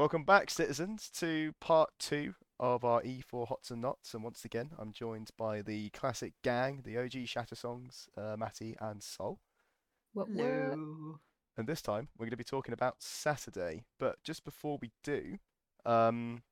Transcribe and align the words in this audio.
Welcome 0.00 0.24
back, 0.24 0.48
citizens, 0.48 1.10
to 1.18 1.52
part 1.60 1.90
two 1.98 2.32
of 2.58 2.86
our 2.86 3.02
E4 3.02 3.48
Hots 3.48 3.70
and 3.70 3.82
Nots. 3.82 4.14
And 4.14 4.24
once 4.24 4.46
again, 4.46 4.70
I'm 4.78 4.92
joined 4.92 5.28
by 5.36 5.60
the 5.60 5.90
classic 5.90 6.32
gang, 6.42 6.80
the 6.86 6.96
OG 6.96 7.26
Shattersongs, 7.26 8.08
uh, 8.16 8.34
Matty 8.34 8.74
and 8.80 9.02
Sol. 9.02 9.40
What 10.14 10.30
what? 10.30 10.46
Hello. 10.46 11.18
And 11.58 11.66
this 11.66 11.82
time, 11.82 12.08
we're 12.16 12.24
going 12.24 12.30
to 12.30 12.38
be 12.38 12.44
talking 12.44 12.72
about 12.72 13.02
Saturday. 13.02 13.84
But 13.98 14.22
just 14.24 14.42
before 14.42 14.78
we 14.80 14.90
do, 15.04 15.36
um, 15.84 16.44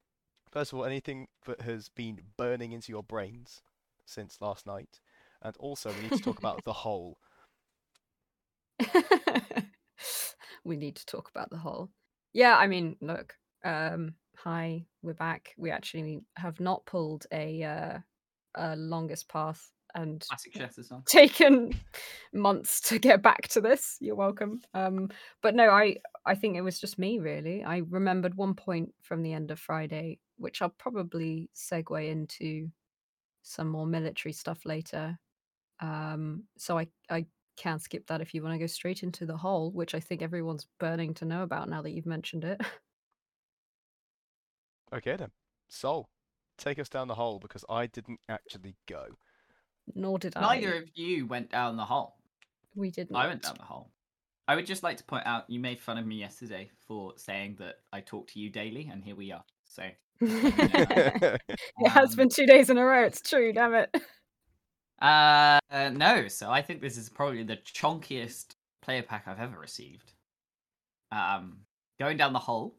first 0.53 0.75
of 0.75 0.79
all, 0.79 0.85
anything 0.85 1.29
that 1.47 1.63
has 1.63 1.89
been 1.89 2.21
burning 2.37 2.73
into 2.73 2.93
your 2.93 3.03
brains 3.03 3.63
since 4.05 4.43
last 4.43 4.67
night. 4.67 5.01
And 5.41 5.57
also, 5.57 5.91
we 5.91 6.03
need 6.03 6.19
to 6.19 6.23
talk 6.23 6.39
about 6.39 6.65
the 6.65 6.73
whole. 6.85 7.17
we 10.65 10.77
need 10.77 10.97
to 10.97 11.07
talk 11.07 11.31
about 11.31 11.49
the 11.49 11.57
whole. 11.57 11.89
Yeah, 12.39 12.57
I 12.57 12.69
mean, 12.69 12.95
look. 13.01 13.35
Um, 13.65 14.15
hi, 14.37 14.87
we're 15.03 15.13
back. 15.13 15.57
We 15.59 15.73
actually 15.73 16.21
have 16.37 16.61
not 16.61 16.87
pulled 16.87 17.27
a 17.33 17.65
uh, 17.65 17.99
a 18.55 18.77
longest 18.77 19.29
path 19.29 19.73
and 19.97 20.25
Classic 20.29 20.55
Shattersong. 20.55 21.05
taken 21.07 21.75
months 22.33 22.81
to 22.83 23.01
get 23.01 23.23
back 23.23 23.49
to 23.49 23.61
this. 23.61 23.97
You're 23.99 24.15
welcome. 24.15 24.61
Um, 24.73 25.09
but 25.43 25.57
no, 25.57 25.69
I 25.71 25.97
I 26.25 26.37
think 26.37 26.57
it 26.57 26.61
was 26.61 26.79
just 26.79 26.97
me 26.97 27.19
really. 27.19 27.65
I 27.65 27.79
remembered 27.79 28.37
one 28.37 28.55
point 28.55 28.95
from 29.03 29.25
the 29.25 29.33
end 29.33 29.51
of 29.51 29.59
Friday, 29.59 30.21
which 30.37 30.63
I'll 30.63 30.69
probably 30.69 31.51
segue 31.57 32.09
into 32.09 32.69
some 33.43 33.69
more 33.69 33.85
military 33.87 34.33
stuff 34.33 34.65
later. 34.65 35.19
Um, 35.81 36.45
so 36.57 36.79
I 36.79 36.87
I 37.11 37.27
can 37.59 37.79
skip 37.81 38.07
that 38.07 38.21
if 38.21 38.33
you 38.35 38.43
want 38.43 38.55
to 38.55 38.59
go 38.59 38.67
straight 38.67 39.03
into 39.03 39.27
the 39.27 39.37
hole, 39.37 39.71
which 39.73 39.95
I 39.95 40.01
think 40.01 40.23
everyone's 40.23 40.67
burning 40.79 41.15
to 41.15 41.25
know 41.25 41.43
about 41.43 41.69
now 41.69 41.83
that 41.83 41.91
you've 41.91 42.07
mentioned 42.07 42.45
it. 42.45 42.61
Okay, 44.93 45.17
then. 45.17 45.31
Sol, 45.69 46.09
take 46.57 46.79
us 46.79 46.89
down 46.89 47.09
the 47.09 47.15
hole 47.15 47.39
because 47.39 47.65
I 47.69 47.87
didn't 47.87 48.21
actually 48.29 48.75
go. 48.89 49.05
Nor 49.95 50.19
did 50.19 50.35
I. 50.37 50.57
Neither 50.57 50.77
of 50.79 50.85
you 50.95 51.27
went 51.27 51.51
down 51.51 51.77
the 51.77 51.85
hole. 51.85 52.15
We 52.75 52.91
did 52.91 53.11
not. 53.11 53.25
I 53.25 53.29
went 53.29 53.43
down 53.43 53.57
the 53.59 53.65
hole. 53.65 53.91
I 54.47 54.55
would 54.57 54.65
just 54.65 54.83
like 54.83 54.97
to 54.97 55.05
point 55.05 55.27
out 55.27 55.45
you 55.49 55.61
made 55.61 55.79
fun 55.79 55.99
of 55.99 56.07
me 56.07 56.17
yesterday 56.17 56.71
for 56.87 57.13
saying 57.17 57.57
that 57.59 57.77
I 57.93 58.01
talk 58.01 58.29
to 58.29 58.41
you 58.41 58.49
daily, 58.49 58.89
and 58.91 59.05
here 59.05 59.15
we 59.15 59.31
are. 59.31 59.45
So 59.67 59.83
it 60.21 61.41
has 61.89 62.11
Um, 62.13 62.17
been 62.17 62.29
two 62.31 62.47
days 62.47 62.71
in 62.71 62.79
a 62.79 62.85
row. 62.85 63.05
It's 63.05 63.21
true, 63.21 63.53
damn 63.53 63.75
it. 63.75 63.95
Uh, 65.01 65.59
no. 65.71 66.29
So 66.29 66.51
I 66.51 66.63
think 66.63 66.81
this 66.81 66.97
is 66.97 67.09
probably 67.09 67.43
the 67.43 67.57
chonkiest 67.57 68.57
player 68.83 69.03
pack 69.03 69.25
I've 69.27 69.41
ever 69.41 69.59
received. 69.59 70.13
Um, 71.13 71.59
going 71.99 72.17
down 72.17 72.33
the 72.33 72.39
hole, 72.39 72.75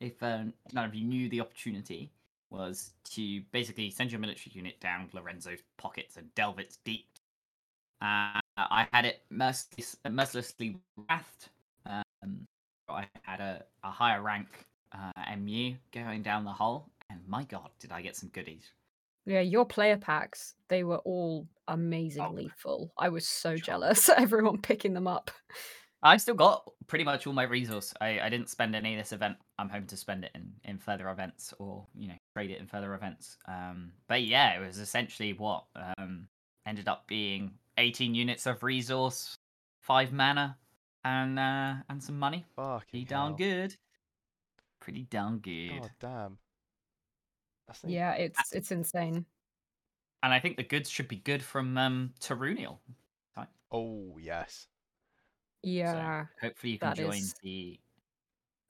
if 0.00 0.22
uh, 0.22 0.44
none 0.72 0.84
of 0.84 0.94
you 0.94 1.04
knew 1.04 1.28
the 1.28 1.40
opportunity, 1.40 2.10
was 2.50 2.92
to 3.04 3.40
basically 3.52 3.90
send 3.90 4.12
your 4.12 4.20
military 4.20 4.52
unit 4.54 4.78
down 4.80 5.08
Lorenzo's 5.12 5.60
pockets 5.78 6.16
and 6.16 6.32
delve 6.34 6.58
its 6.58 6.76
deep. 6.84 7.06
Uh, 8.00 8.38
I 8.56 8.86
had 8.92 9.04
it 9.04 9.22
merciless, 9.30 9.96
mercilessly 10.08 10.76
wrathed. 10.96 11.48
Um, 11.86 12.46
I 12.88 13.06
had 13.22 13.40
a, 13.40 13.64
a 13.82 13.90
higher 13.90 14.22
rank 14.22 14.48
uh, 14.92 15.36
MU 15.36 15.74
going 15.92 16.22
down 16.22 16.44
the 16.44 16.52
hole, 16.52 16.88
and 17.10 17.20
my 17.26 17.44
god, 17.44 17.70
did 17.80 17.92
I 17.92 18.02
get 18.02 18.16
some 18.16 18.28
goodies! 18.30 18.70
Yeah, 19.26 19.40
your 19.40 19.64
player 19.66 19.96
packs, 19.96 20.54
they 20.68 20.84
were 20.84 20.98
all 20.98 21.48
amazingly 21.68 22.48
full. 22.56 22.92
I 22.96 23.08
was 23.08 23.26
so 23.26 23.56
Sure. 23.56 23.64
jealous. 23.64 24.08
Everyone 24.16 24.60
picking 24.62 24.94
them 24.94 25.06
up. 25.08 25.30
I 26.02 26.16
still 26.18 26.34
got 26.36 26.62
pretty 26.86 27.04
much 27.04 27.26
all 27.26 27.32
my 27.32 27.42
resource. 27.42 27.92
I, 28.00 28.20
I 28.20 28.28
didn't 28.28 28.48
spend 28.50 28.76
any 28.76 28.94
of 28.94 29.00
this 29.00 29.12
event. 29.12 29.36
I'm 29.58 29.68
hoping 29.68 29.88
to 29.88 29.96
spend 29.96 30.24
it 30.24 30.30
in, 30.34 30.52
in 30.64 30.78
further 30.78 31.08
events 31.08 31.52
or, 31.58 31.86
you 31.96 32.08
know, 32.08 32.14
trade 32.36 32.50
it 32.52 32.60
in 32.60 32.66
further 32.68 32.94
events. 32.94 33.36
Um, 33.48 33.90
but 34.06 34.22
yeah, 34.22 34.56
it 34.56 34.64
was 34.64 34.78
essentially 34.78 35.32
what 35.32 35.64
um, 35.98 36.28
ended 36.66 36.86
up 36.86 37.08
being 37.08 37.52
18 37.78 38.14
units 38.14 38.46
of 38.46 38.62
resource, 38.62 39.34
five 39.82 40.12
mana, 40.12 40.56
and 41.02 41.38
uh, 41.38 41.74
and 41.88 42.00
some 42.02 42.18
money. 42.18 42.44
Fucking 42.54 42.86
Pretty 42.90 43.04
darn 43.06 43.28
hell. 43.30 43.36
good. 43.38 43.76
Pretty 44.80 45.02
darn 45.10 45.38
good. 45.38 45.80
God 45.80 45.90
damn. 46.00 46.38
That's 47.66 47.80
the- 47.80 47.90
Yeah, 47.90 48.12
it's 48.14 48.52
it's 48.52 48.70
insane. 48.70 49.24
And 50.22 50.32
I 50.32 50.40
think 50.40 50.56
the 50.56 50.62
goods 50.64 50.88
should 50.90 51.08
be 51.08 51.16
good 51.16 51.42
from 51.42 51.76
um, 51.78 52.12
Tarunial. 52.20 52.78
Oh 53.72 54.16
yes. 54.20 54.68
Yeah. 55.62 56.26
So 56.40 56.46
hopefully 56.46 56.72
you 56.74 56.78
can 56.78 56.94
join 56.94 57.14
is 57.16 57.34
the 57.42 57.78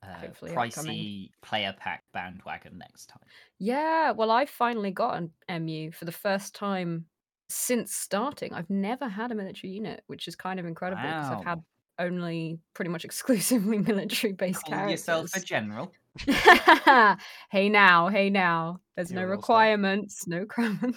uh, 0.03 0.13
hopefully 0.13 0.51
pricey 0.51 0.67
upcoming. 0.69 1.29
player 1.41 1.75
pack 1.79 2.03
bandwagon 2.13 2.77
next 2.77 3.07
time. 3.07 3.21
Yeah, 3.59 4.11
well, 4.11 4.31
I 4.31 4.45
finally 4.45 4.91
got 4.91 5.21
an 5.47 5.63
MU 5.65 5.91
for 5.91 6.05
the 6.05 6.11
first 6.11 6.55
time 6.55 7.05
since 7.49 7.93
starting. 7.93 8.53
I've 8.53 8.69
never 8.69 9.07
had 9.07 9.31
a 9.31 9.35
military 9.35 9.71
unit, 9.73 10.03
which 10.07 10.27
is 10.27 10.35
kind 10.35 10.59
of 10.59 10.65
incredible 10.65 11.01
because 11.03 11.31
I've 11.31 11.43
had 11.43 11.63
only 11.99 12.59
pretty 12.73 12.89
much 12.89 13.05
exclusively 13.09 13.77
military 13.77 14.33
based 14.33 14.63
Call 14.63 14.73
characters. 14.73 14.91
yourself 14.91 15.29
a 15.35 15.39
general. 15.39 15.91
hey 17.51 17.69
now, 17.69 18.07
hey 18.09 18.29
now. 18.29 18.79
There's 18.95 19.11
no 19.11 19.21
You're 19.21 19.31
an 19.33 19.37
all-star. 19.37 19.55
requirements, 19.57 20.27
no 20.27 20.45
crumbs. 20.49 20.95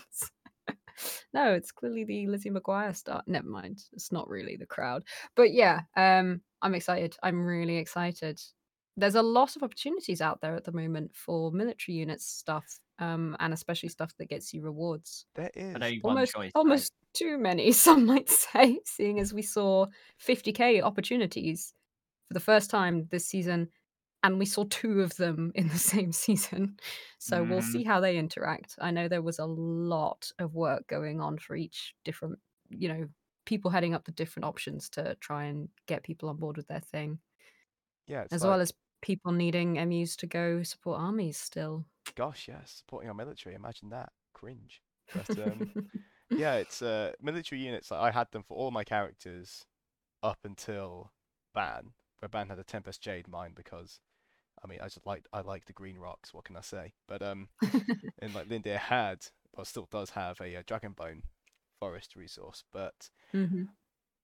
no, 1.33 1.53
it's 1.53 1.73
clearly 1.73 2.05
the 2.05 2.27
Lizzie 2.27 2.51
McGuire 2.51 2.95
start. 2.95 3.25
Never 3.27 3.49
mind. 3.49 3.83
It's 3.93 4.13
not 4.13 4.29
really 4.29 4.57
the 4.57 4.67
crowd. 4.67 5.05
But 5.37 5.53
yeah, 5.53 5.81
um, 5.97 6.41
I'm 6.63 6.75
excited. 6.75 7.17
I'm 7.23 7.45
really 7.45 7.77
excited. 7.77 8.41
There's 8.97 9.15
a 9.15 9.23
lot 9.23 9.57
of 9.57 9.63
opportunities 9.63 10.21
out 10.21 10.41
there 10.41 10.55
at 10.57 10.65
the 10.65 10.73
moment 10.73 11.13
for 11.15 11.51
military 11.53 11.97
units 11.97 12.27
stuff, 12.27 12.67
um, 12.99 13.37
and 13.41 13.53
especially 13.55 13.89
stuff 13.89 14.13
that 14.19 14.29
gets 14.29 14.53
you 14.53 14.63
rewards. 14.63 15.27
There 15.35 15.51
is. 15.55 15.73
But 15.73 15.83
only 15.83 15.99
one 16.03 16.17
Almost 16.17 16.37
right? 16.37 16.53
almost 16.55 16.93
too 17.15 17.39
many, 17.39 17.73
some 17.73 18.05
might 18.07 18.29
say, 18.29 18.81
seeing 18.85 19.21
as 19.21 19.33
we 19.33 19.43
saw 19.43 19.87
50k 20.27 20.83
opportunities 20.83 21.73
for 22.29 22.35
the 22.35 22.41
first 22.41 22.69
time 22.71 23.07
this 23.11 23.27
season, 23.27 23.69
and 24.23 24.39
we 24.39 24.47
saw 24.47 24.65
two 24.65 25.01
of 25.01 25.17
them 25.17 25.53
in 25.55 25.69
the 25.69 25.79
same 25.79 26.13
season. 26.13 26.79
So 27.19 27.45
we'll 27.45 27.61
Mhm. 27.61 27.65
see 27.73 27.85
how 27.85 28.01
they 28.01 28.19
interact. 28.19 28.77
I 28.81 28.91
know 28.91 29.09
there 29.09 29.23
was 29.23 29.39
a 29.39 29.47
lot 29.47 30.31
of 30.39 30.55
work 30.55 30.87
going 30.89 31.21
on 31.21 31.39
for 31.39 31.57
each 31.57 31.95
different, 32.05 32.39
you 32.69 32.89
know, 32.89 33.09
people 33.47 33.71
heading 33.71 33.95
up 33.95 34.05
the 34.05 34.13
different 34.13 34.45
options 34.47 34.89
to 34.91 35.15
try 35.17 35.45
and 35.45 35.69
get 35.87 36.03
people 36.03 36.29
on 36.29 36.37
board 36.37 36.57
with 36.57 36.69
their 36.69 36.81
thing, 36.81 37.21
Yeah. 38.07 38.27
As 38.31 38.45
like, 38.45 38.49
well 38.51 38.61
as 38.61 38.73
people 39.03 39.33
needing 39.33 39.79
MUs 39.79 40.17
to 40.17 40.27
go 40.27 40.63
support 40.63 41.01
armies 41.01 41.39
still. 41.39 41.87
gosh, 42.15 42.49
yes, 42.49 42.73
supporting 42.73 43.09
our 43.09 43.15
military. 43.15 43.55
Imagine 43.55 43.91
that. 43.91 44.13
Cringe. 44.35 44.83
But 45.13 45.37
um, 45.39 45.77
yeah, 46.31 46.55
it's 46.57 46.83
uh, 46.83 47.13
military 47.21 47.61
units. 47.61 47.91
Like, 47.91 48.01
I 48.01 48.11
had 48.11 48.31
them 48.33 48.43
for 48.43 48.57
all 48.57 48.71
my 48.71 48.85
characters 48.85 49.67
up 50.23 50.41
until 50.45 51.13
Ban, 51.55 51.93
where 52.21 52.29
Ban 52.29 52.49
had 52.49 52.59
a 52.59 52.65
Tempest 52.65 53.03
Jade 53.03 53.29
mine 53.29 53.53
because, 53.55 54.01
I 54.65 54.69
mean, 54.69 54.81
I 54.81 54.85
just 54.87 55.07
like 55.07 55.25
I 55.33 55.41
like 55.41 55.67
the 55.67 55.73
green 55.73 55.99
rocks. 55.99 56.35
What 56.35 56.45
can 56.45 56.57
I 56.57 56.61
say? 56.63 56.93
But 57.09 57.23
um, 57.23 57.49
and 58.21 58.35
like 58.35 58.49
Lindia 58.49 58.77
had, 58.79 59.27
well, 59.57 59.65
still 59.65 59.89
does 59.91 60.11
have 60.11 60.41
a, 60.41 60.57
uh 60.57 60.63
Dragonbone 60.63 61.23
forest 61.81 62.17
resource, 62.17 62.65
but 62.73 63.11
hmm 63.33 63.65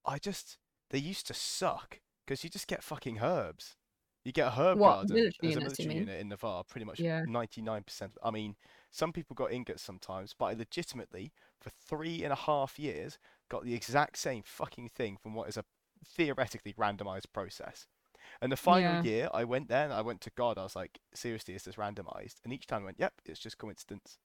I 0.05 0.19
just 0.19 0.59
they 0.91 0.99
used 0.99 1.27
to 1.27 1.35
suck 1.35 2.01
because 2.25 2.43
you 2.45 2.51
just 2.51 2.67
get 2.69 2.83
fucking 2.83 3.19
herbs. 3.21 3.77
You 4.25 4.33
get 4.33 4.49
a 4.49 4.51
herb 4.53 4.83
What, 4.83 4.83
garden 4.83 5.29
as 5.45 5.57
a 5.57 5.61
military 5.61 5.95
unit 5.95 6.21
in 6.21 6.29
Navarr, 6.29 6.65
pretty 6.65 6.85
much 6.85 7.05
99%. 7.25 8.13
I 8.23 8.31
mean, 8.31 8.57
some 8.91 9.13
people 9.13 9.35
got 9.35 9.53
ingots 9.53 9.83
sometimes, 9.83 10.35
but 10.37 10.47
I 10.47 10.53
legitimately, 10.55 11.33
for 11.61 11.71
three 11.71 12.25
and 12.25 12.33
a 12.33 12.37
half 12.37 12.79
years, 12.79 13.19
got 13.49 13.65
the 13.65 13.75
exact 13.75 14.19
same 14.19 14.43
fucking 14.45 14.89
thing 14.89 15.17
from 15.17 15.35
what 15.35 15.49
is 15.49 15.57
a 15.57 15.65
theoretically 16.05 16.73
randomized 16.75 17.33
process. 17.33 17.87
And 18.43 18.53
the 18.53 18.57
final 18.57 18.95
Yeah. 18.97 19.03
year, 19.03 19.29
I 19.33 19.45
went 19.45 19.69
there 19.69 19.85
and 19.85 19.93
I 19.93 20.03
went 20.03 20.21
to 20.23 20.31
God. 20.37 20.59
I 20.59 20.63
was 20.63 20.77
like, 20.77 20.99
seriously, 21.15 21.55
is 21.55 21.65
this 21.65 21.77
randomized? 21.77 22.37
And 22.45 22.53
each 22.53 22.67
time 22.67 22.83
I 22.83 22.87
went, 22.87 23.01
yep, 23.01 23.15
it's 23.25 23.41
just 23.41 23.59
coincidence. 23.59 24.19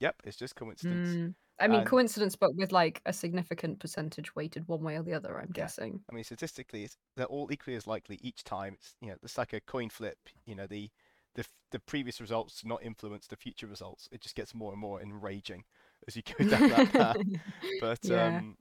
Yep, 0.00 0.22
it's 0.24 0.36
just 0.36 0.56
coincidence. 0.56 1.08
Mm. 1.10 1.34
I 1.60 1.68
mean, 1.68 1.80
And- 1.80 1.86
coincidence, 1.88 2.34
but 2.34 2.56
with 2.56 2.72
like 2.72 3.00
a 3.06 3.12
significant 3.12 3.78
percentage 3.78 4.34
weighted 4.34 4.66
one 4.66 4.82
way 4.82 4.96
or 4.96 5.02
the 5.04 5.14
other. 5.14 5.38
I'm 5.38 5.46
Yeah. 5.48 5.62
guessing. 5.62 6.04
I 6.10 6.14
mean, 6.14 6.24
statistically, 6.24 6.82
it's, 6.84 6.96
they're 7.16 7.26
all 7.26 7.52
equally 7.52 7.76
as 7.76 7.86
likely 7.86 8.16
each 8.22 8.42
time. 8.42 8.74
It's 8.74 8.96
you 9.00 9.10
know, 9.10 9.16
it's 9.22 9.38
like 9.38 9.52
a 9.52 9.60
coin 9.60 9.88
flip. 9.88 10.18
You 10.46 10.56
know, 10.56 10.66
the 10.66 10.90
the 11.36 11.46
the 11.70 11.78
previous 11.78 12.20
results 12.20 12.60
do 12.62 12.68
not 12.68 12.82
influence 12.82 13.28
the 13.28 13.36
future 13.36 13.68
results. 13.68 14.08
It 14.10 14.20
just 14.20 14.34
gets 14.34 14.52
more 14.54 14.72
and 14.72 14.80
more 14.80 15.00
enraging 15.00 15.64
as 16.08 16.16
you 16.16 16.22
go 16.22 16.34
down 16.48 16.68
that 16.70 16.92
path. 16.92 17.16
But 17.80 18.00
Yeah. 18.02 18.38
um, 18.38 18.56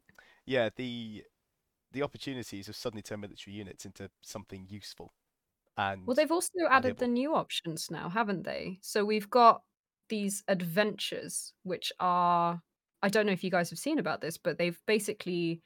yeah, 0.45 0.69
the 0.75 1.23
the 1.93 2.03
opportunities 2.03 2.67
have 2.67 2.75
suddenly 2.75 3.01
turned 3.01 3.21
military 3.21 3.55
units 3.55 3.85
into 3.85 4.09
something 4.21 4.67
useful. 4.69 5.13
And 5.77 6.05
Well, 6.05 6.15
they've 6.15 6.31
also 6.31 6.51
added 6.69 6.97
the 6.97 7.07
new 7.07 7.33
options 7.33 7.89
now, 7.89 8.09
haven't 8.09 8.43
they? 8.43 8.79
So 8.81 9.05
we've 9.05 9.29
got 9.29 9.63
these 10.09 10.43
adventures, 10.47 11.53
which 11.63 11.91
are 11.99 12.61
I 13.01 13.09
don't 13.09 13.25
know 13.25 13.33
if 13.33 13.43
you 13.43 13.51
guys 13.51 13.69
have 13.69 13.79
seen 13.79 13.99
about 13.99 14.21
this, 14.21 14.37
but 14.37 14.57
they've 14.57 14.79
basically 14.87 15.61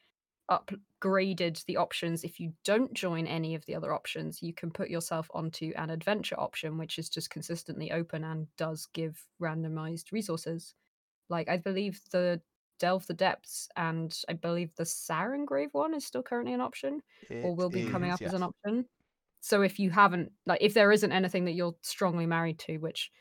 upgraded 0.49 1.63
the 1.65 1.77
options. 1.77 2.23
If 2.23 2.39
you 2.39 2.53
don't 2.63 2.93
join 2.93 3.27
any 3.27 3.53
of 3.53 3.65
the 3.65 3.75
other 3.75 3.93
options, 3.93 4.41
you 4.41 4.53
can 4.53 4.71
put 4.71 4.89
yourself 4.89 5.29
onto 5.33 5.71
an 5.75 5.89
adventure 5.89 6.39
option, 6.39 6.77
which 6.77 6.97
is 6.97 7.09
just 7.09 7.29
consistently 7.29 7.91
open 7.91 8.23
and 8.23 8.47
does 8.57 8.87
give 8.93 9.23
randomized 9.41 10.11
resources. 10.11 10.73
Like 11.29 11.49
I 11.49 11.57
believe 11.57 12.01
the 12.11 12.41
Delve 12.79 13.07
the 13.07 13.13
Depths 13.13 13.69
and 13.75 14.17
I 14.29 14.33
believe 14.33 14.75
the 14.75 14.83
Sarengrave 14.83 15.73
one 15.73 15.93
is 15.93 16.05
still 16.05 16.23
currently 16.23 16.53
an 16.53 16.61
option 16.61 17.01
or 17.41 17.55
will 17.55 17.69
be 17.69 17.83
coming 17.83 18.11
is, 18.11 18.11
up 18.11 18.21
as 18.25 18.33
an 18.33 18.43
option. 18.43 18.87
So 19.41 19.61
if 19.61 19.79
you 19.79 19.89
haven't 19.91 20.31
like 20.45 20.61
if 20.61 20.73
there 20.73 20.91
isn't 20.91 21.11
anything 21.11 21.45
that 21.45 21.53
you're 21.53 21.75
strongly 21.81 22.25
married 22.25 22.59
to, 22.59 22.77
which 22.79 23.11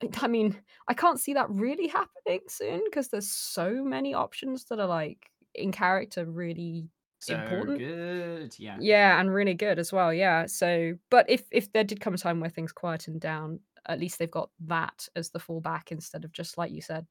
I 0.22 0.28
mean, 0.28 0.62
I 0.88 0.94
can't 0.94 1.20
see 1.20 1.34
that 1.34 1.50
really 1.50 1.88
happening 2.00 2.40
soon 2.48 2.82
because 2.84 3.08
there's 3.08 3.30
so 3.30 3.84
many 3.84 4.14
options 4.14 4.64
that 4.66 4.80
are 4.80 4.86
like 4.88 5.30
in 5.54 5.72
character 5.72 6.24
really 6.24 6.90
So 7.20 7.34
important. 7.34 7.78
good. 7.78 8.58
Yeah. 8.58 8.80
Yeah, 8.80 9.20
and 9.20 9.32
really 9.32 9.54
good 9.54 9.78
as 9.78 9.92
well. 9.92 10.12
Yeah. 10.12 10.46
So, 10.46 10.94
but 11.10 11.28
if 11.28 11.44
if 11.52 11.72
there 11.72 11.84
did 11.84 12.00
come 12.00 12.14
a 12.14 12.18
time 12.18 12.40
where 12.40 12.50
things 12.50 12.72
quietened 12.72 13.20
down, 13.20 13.60
at 13.86 14.00
least 14.00 14.18
they've 14.18 14.30
got 14.30 14.50
that 14.60 15.08
as 15.16 15.30
the 15.30 15.38
fallback 15.38 15.92
instead 15.92 16.24
of 16.24 16.32
just 16.32 16.58
like 16.58 16.72
you 16.72 16.80
said, 16.80 17.06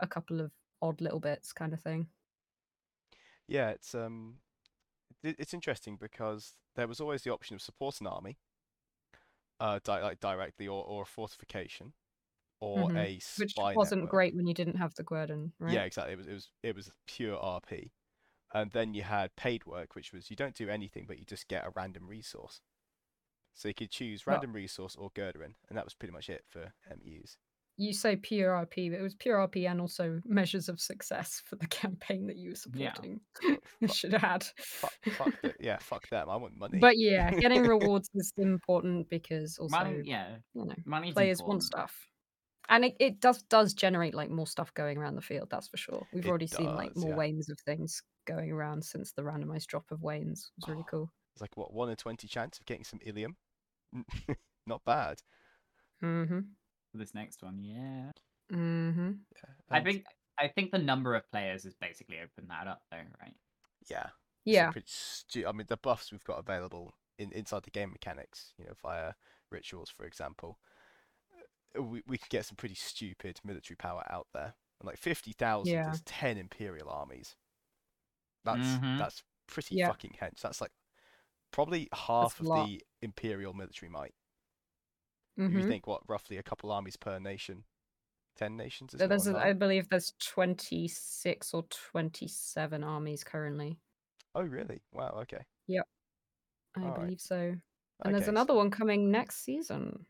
a 0.00 0.06
couple 0.06 0.40
of 0.40 0.52
odd 0.82 1.00
little 1.00 1.20
bits 1.20 1.52
kind 1.54 1.72
of 1.72 1.80
thing. 1.82 2.10
Yeah, 3.46 3.70
it's 3.70 3.94
um, 3.94 4.40
it's 5.22 5.54
interesting 5.54 5.96
because 5.98 6.56
there 6.76 6.88
was 6.88 7.00
always 7.00 7.22
the 7.24 7.32
option 7.32 7.54
of 7.56 7.62
support 7.62 8.00
an 8.00 8.08
army, 8.08 8.38
uh, 9.60 9.78
di 9.82 10.00
like 10.02 10.20
directly 10.20 10.68
or 10.68 10.84
or 10.84 11.02
a 11.02 11.06
fortification, 11.06 11.94
or 12.60 12.90
Mhm. 12.90 12.96
a 12.96 13.20
Which 13.36 13.62
wasn't 13.74 14.08
network. 14.08 14.10
great 14.10 14.34
when 14.36 14.46
you 14.46 14.52
didn't 14.52 14.76
have 14.76 14.94
the 14.94 15.02
Guerdon, 15.02 15.54
right? 15.58 15.64
Yeah, 15.66 15.84
exactly. 15.84 16.12
It 16.14 16.16
was 16.18 16.26
it 16.28 16.32
was 16.34 16.50
it 16.62 16.76
was 16.76 16.90
pure 17.06 17.36
RP. 17.38 17.92
And 18.54 18.70
then 18.72 18.94
you 18.94 19.02
had 19.02 19.34
paid 19.36 19.64
work, 19.66 19.94
which 19.94 20.12
was 20.12 20.30
you 20.30 20.36
don't 20.36 20.54
do 20.54 20.68
anything, 20.68 21.06
but 21.06 21.18
you 21.18 21.24
just 21.24 21.48
get 21.48 21.64
a 21.66 21.70
random 21.70 22.06
resource. 22.08 22.60
So 23.54 23.68
you 23.68 23.74
could 23.74 23.90
choose 23.92 24.26
random 24.26 24.52
resource 24.54 24.96
or 24.96 25.10
Gerderin, 25.12 25.56
and 25.68 25.78
that 25.78 25.84
was 25.86 25.94
pretty 25.94 26.12
much 26.12 26.30
it 26.30 26.46
for 26.48 26.74
MUs. 26.90 27.38
You 27.78 27.92
say 27.92 28.16
pure 28.16 28.50
RP, 28.50 28.90
but 28.90 28.98
it 28.98 29.02
was 29.02 29.14
pure 29.14 29.38
RP 29.38 29.68
and 29.68 29.80
also 29.80 30.20
measures 30.26 30.68
of 30.68 30.78
success 30.80 31.42
for 31.46 31.56
the 31.56 31.66
campaign 31.68 32.26
that 32.26 32.36
you 32.36 32.50
were 32.50 32.56
supporting. 32.56 33.20
I 33.82 33.86
should 33.86 34.14
add. 34.14 34.44
fuck, 34.56 34.92
fuck 35.12 35.32
the, 35.42 35.54
yeah, 35.58 35.78
fuck 35.78 36.08
them. 36.08 36.28
I 36.28 36.36
want 36.36 36.56
money. 36.56 36.78
But 36.78 36.98
yeah, 36.98 37.30
getting 37.32 37.62
rewards 37.62 38.10
is 38.14 38.32
important 38.36 39.08
because 39.08 39.58
also 39.58 39.76
Money, 39.76 40.02
yeah. 40.04 40.36
you 40.54 40.66
know 40.66 40.74
Money's 40.84 41.14
players 41.14 41.42
want 41.42 41.62
stuff. 41.62 41.94
And 42.68 42.84
it, 42.84 42.94
it 43.00 43.20
does 43.20 43.42
does 43.44 43.74
generate 43.74 44.14
like 44.14 44.30
more 44.30 44.46
stuff 44.46 44.72
going 44.74 44.98
around 44.98 45.16
the 45.16 45.22
field, 45.22 45.48
that's 45.50 45.68
for 45.68 45.76
sure. 45.76 46.06
We've 46.12 46.24
It 46.24 46.28
already 46.28 46.46
seen 46.46 46.74
like 46.76 46.94
more 46.96 47.10
yeah. 47.10 47.16
waves 47.16 47.48
of 47.48 47.58
things 47.66 48.02
going 48.26 48.52
around 48.52 48.84
since 48.84 49.12
the 49.12 49.22
randomized 49.22 49.66
drop 49.66 49.90
of 49.90 50.00
wanes. 50.02 50.50
It 50.58 50.60
was 50.60 50.68
really 50.68 50.84
Oh. 50.86 50.90
cool. 50.90 51.12
It's 51.34 51.40
like 51.40 51.56
what 51.56 51.72
one 51.72 51.88
in 51.88 51.96
twenty 51.96 52.28
chance 52.28 52.58
of 52.60 52.66
getting 52.66 52.84
some 52.84 53.00
Ilium. 53.04 53.36
Not 54.66 54.84
bad. 54.84 55.18
Mm-hmm. 56.04 56.38
This 56.94 57.14
next 57.14 57.42
one, 57.42 57.58
yeah. 57.62 58.10
Mm-hmm. 58.52 59.12
Yeah. 59.34 59.50
I 59.70 59.80
think 59.80 60.04
I 60.38 60.48
think 60.48 60.70
the 60.72 60.78
number 60.78 61.14
of 61.14 61.28
players 61.30 61.64
has 61.64 61.74
basically 61.74 62.18
opened 62.18 62.50
that 62.50 62.66
up 62.66 62.82
though, 62.90 62.98
right? 63.20 63.34
yeah. 63.88 64.08
Yeah. 64.44 64.70
pretty 64.72 64.88
stu- 64.88 65.46
I 65.46 65.52
mean, 65.52 65.66
the 65.68 65.76
buffs 65.76 66.10
we've 66.10 66.24
got 66.24 66.38
available 66.40 66.94
in 67.18 67.30
inside 67.32 67.62
the 67.62 67.70
game 67.70 67.90
mechanics, 67.92 68.52
you 68.58 68.64
know, 68.64 68.72
via 68.82 69.12
rituals, 69.50 69.88
for 69.88 70.04
example, 70.04 70.58
uh, 71.78 71.82
we 71.82 72.02
we 72.06 72.18
can 72.18 72.26
get 72.30 72.44
some 72.46 72.56
pretty 72.56 72.74
stupid 72.74 73.38
military 73.44 73.76
power 73.76 74.04
out 74.10 74.26
there. 74.34 74.54
And 74.80 74.86
like 74.86 74.98
fifty 74.98 75.32
thousand 75.32 75.72
Yeah. 75.74 75.92
is 75.92 76.02
ten 76.04 76.36
imperial 76.36 76.88
armies. 76.90 77.36
That's 78.44 78.66
Mhm. 78.66 78.98
that's 78.98 79.22
pretty 79.46 79.76
Yeah. 79.76 79.88
fucking 79.88 80.16
hench. 80.20 80.40
That's 80.40 80.60
like 80.60 80.72
probably 81.52 81.88
half 81.92 82.40
a 82.40 82.50
of 82.50 82.66
the 82.68 82.82
imperial 83.00 83.52
military 83.54 83.88
might. 83.90 84.14
If 85.36 85.44
Mm-hmm. 85.44 85.58
you 85.58 85.66
think 85.68 85.86
what 85.86 86.02
roughly 86.08 86.36
a 86.38 86.42
couple 86.42 86.70
armies 86.70 86.96
per 86.96 87.18
nation, 87.18 87.64
ten 88.36 88.56
nations 88.56 88.92
is 88.94 89.00
So 89.00 89.06
there's, 89.06 89.26
a. 89.26 89.36
I 89.36 89.52
believe, 89.54 89.88
there's 89.88 90.12
26 90.20 91.54
or 91.54 91.62
27 91.90 92.84
armies 92.84 93.24
currently. 93.24 93.78
Oh 94.34 94.42
really? 94.42 94.80
Wow. 94.92 95.18
Okay. 95.22 95.44
Yep. 95.68 95.86
I 96.76 96.80
Alright. 96.80 97.00
believe 97.00 97.20
so. 97.20 97.54
And 98.04 98.14
there's 98.14 98.28
another 98.28 98.54
one 98.54 98.70
coming 98.70 99.10
next 99.10 99.44
season. 99.44 100.06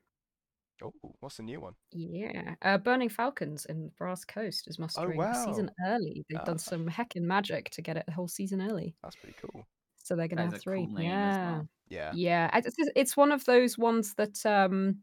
Oh, 0.82 0.92
what's 1.20 1.36
the 1.36 1.42
new 1.44 1.60
one? 1.60 1.74
Yeah, 1.92 2.54
uh, 2.62 2.78
Burning 2.78 3.08
Falcons 3.10 3.66
in 3.66 3.90
Brass 3.98 4.24
Coast 4.24 4.66
is 4.66 4.78
mustering 4.78 5.20
a 5.20 5.34
season 5.44 5.70
early. 5.86 6.24
They've 6.28 6.40
Ah. 6.40 6.44
done 6.44 6.58
some 6.58 6.88
heckin' 6.88 7.22
magic 7.22 7.70
to 7.70 7.82
get 7.82 7.96
it 7.96 8.04
a 8.08 8.12
whole 8.12 8.26
season 8.28 8.60
early, 8.62 8.96
That's 9.02 9.14
pretty 9.16 9.36
cool. 9.40 9.64
so 9.98 10.16
they're 10.16 10.26
gonna 10.28 10.42
That 10.42 10.46
is 10.48 10.52
have 10.54 10.62
three. 10.62 10.86
cool 10.86 11.00
yeah, 11.00 11.50
well. 11.52 11.68
Yeah. 11.88 12.12
yeah. 12.14 12.56
It's, 12.56 12.66
it's- 12.68 12.92
it's 12.96 13.16
one 13.16 13.30
of 13.32 13.44
those 13.44 13.76
ones 13.78 14.14
that 14.14 14.44
um, 14.46 15.02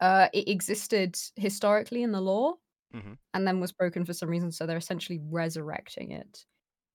uh, 0.00 0.28
it 0.32 0.48
existed 0.48 1.18
historically 1.36 2.02
in 2.02 2.12
the 2.12 2.20
lore, 2.20 2.56
Mhm. 2.94 3.18
and 3.34 3.46
then 3.46 3.60
was 3.60 3.72
broken 3.72 4.04
for 4.04 4.12
some 4.14 4.28
reason. 4.30 4.50
So 4.52 4.66
they're 4.66 4.76
essentially 4.78 5.18
resurrecting 5.22 6.12
it. 6.12 6.46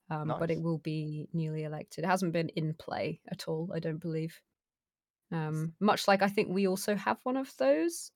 Um, 0.09 0.35
But 0.39 0.51
it 0.51 0.61
will 0.61 0.79
be 0.79 1.29
newly 1.33 1.63
elected. 1.63 2.03
It 2.03 2.07
hasn't 2.07 2.33
been 2.33 2.49
in 2.49 2.73
play 2.75 3.21
at 3.31 3.47
all, 3.47 3.71
I 3.73 3.79
don't 3.79 3.99
believe. 3.99 4.41
Um, 5.31 5.75
much 5.79 6.07
like 6.07 6.21
I 6.21 6.27
think 6.29 6.49
we 6.49 6.67
also 6.67 6.95
have 6.95 7.19
one 7.23 7.37
of 7.37 7.55
those, 7.57 8.11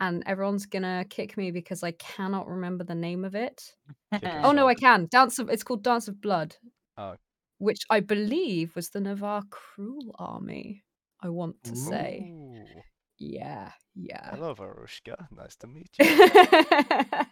and 0.00 0.22
everyone's 0.26 0.66
gonna 0.66 1.04
kick 1.08 1.36
me 1.36 1.50
because 1.50 1.82
I 1.82 1.92
cannot 1.92 2.48
remember 2.48 2.84
the 2.84 2.94
name 2.94 3.24
of 3.24 3.34
it. 3.34 3.76
Oh 4.12 4.52
no, 4.52 4.68
I 4.68 4.74
can. 4.74 5.06
Dance 5.10 5.38
of 5.38 5.50
it's 5.50 5.64
called 5.64 5.82
Dance 5.84 6.08
of 6.08 6.20
Blood. 6.20 6.56
Oh. 6.96 7.16
Which 7.58 7.80
I 7.90 8.00
believe 8.00 8.74
was 8.76 8.90
the 8.90 9.00
Navarr 9.00 9.44
Cruel 9.50 10.14
army. 10.18 10.84
I 11.20 11.28
want 11.30 11.62
to 11.64 11.76
say. 11.76 12.34
Ooh. 12.34 12.82
Yeah, 13.22 13.70
yeah. 13.94 14.30
Hello, 14.34 14.52
Varushka. 14.54 15.28
Nice 15.30 15.54
to 15.56 15.66
meet 15.68 15.90
you. 15.98 16.04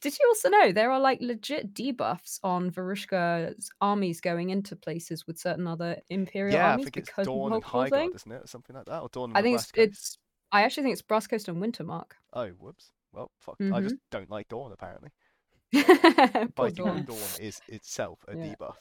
Did 0.00 0.18
you 0.18 0.26
also 0.28 0.48
know 0.48 0.72
there 0.72 0.90
are 0.90 0.98
like 1.00 1.20
legit 1.20 1.72
debuffs 1.74 2.40
on 2.42 2.70
Varushka's 2.72 3.70
armies 3.80 4.20
going 4.20 4.50
into 4.50 4.74
places 4.74 5.26
with 5.26 5.38
certain 5.38 5.66
other 5.68 5.96
Imperial 6.10 6.56
yeah, 6.56 6.66
I 6.66 6.70
armies 6.72 6.86
think 6.86 6.96
it's 6.96 7.08
because 7.08 7.26
Dawn 7.26 7.52
and 7.52 7.62
cool 7.62 7.82
High 7.82 7.90
thing? 7.90 8.10
Guard, 8.10 8.14
isn't 8.16 8.32
it? 8.32 8.42
Or 8.44 8.46
something 8.48 8.74
like 8.74 8.86
that. 8.86 9.00
Or 9.02 9.08
Dawn 9.12 9.30
and 9.30 9.38
I 9.38 9.42
think 9.42 9.54
it's 9.60 9.70
it's 9.74 10.18
I 10.50 10.62
actually 10.62 10.82
think 10.84 10.92
it's 10.94 11.02
Brass 11.02 11.26
Coast 11.28 11.48
and 11.48 11.62
Wintermark. 11.62 12.12
Oh, 12.32 12.48
whoops. 12.48 12.90
Well, 13.12 13.30
fuck. 13.38 13.56
I 13.60 13.64
Mhm. 13.64 13.82
just 13.84 13.96
don't 14.10 14.30
like 14.30 14.48
Dawn, 14.48 14.72
apparently. 14.72 15.10
Poor 16.56 16.70
Dawn. 16.70 17.04
Dawn 17.04 17.18
is 17.40 17.60
itself 17.68 18.18
a 18.28 18.36
Yeah. 18.36 18.54
debuff. 18.56 18.76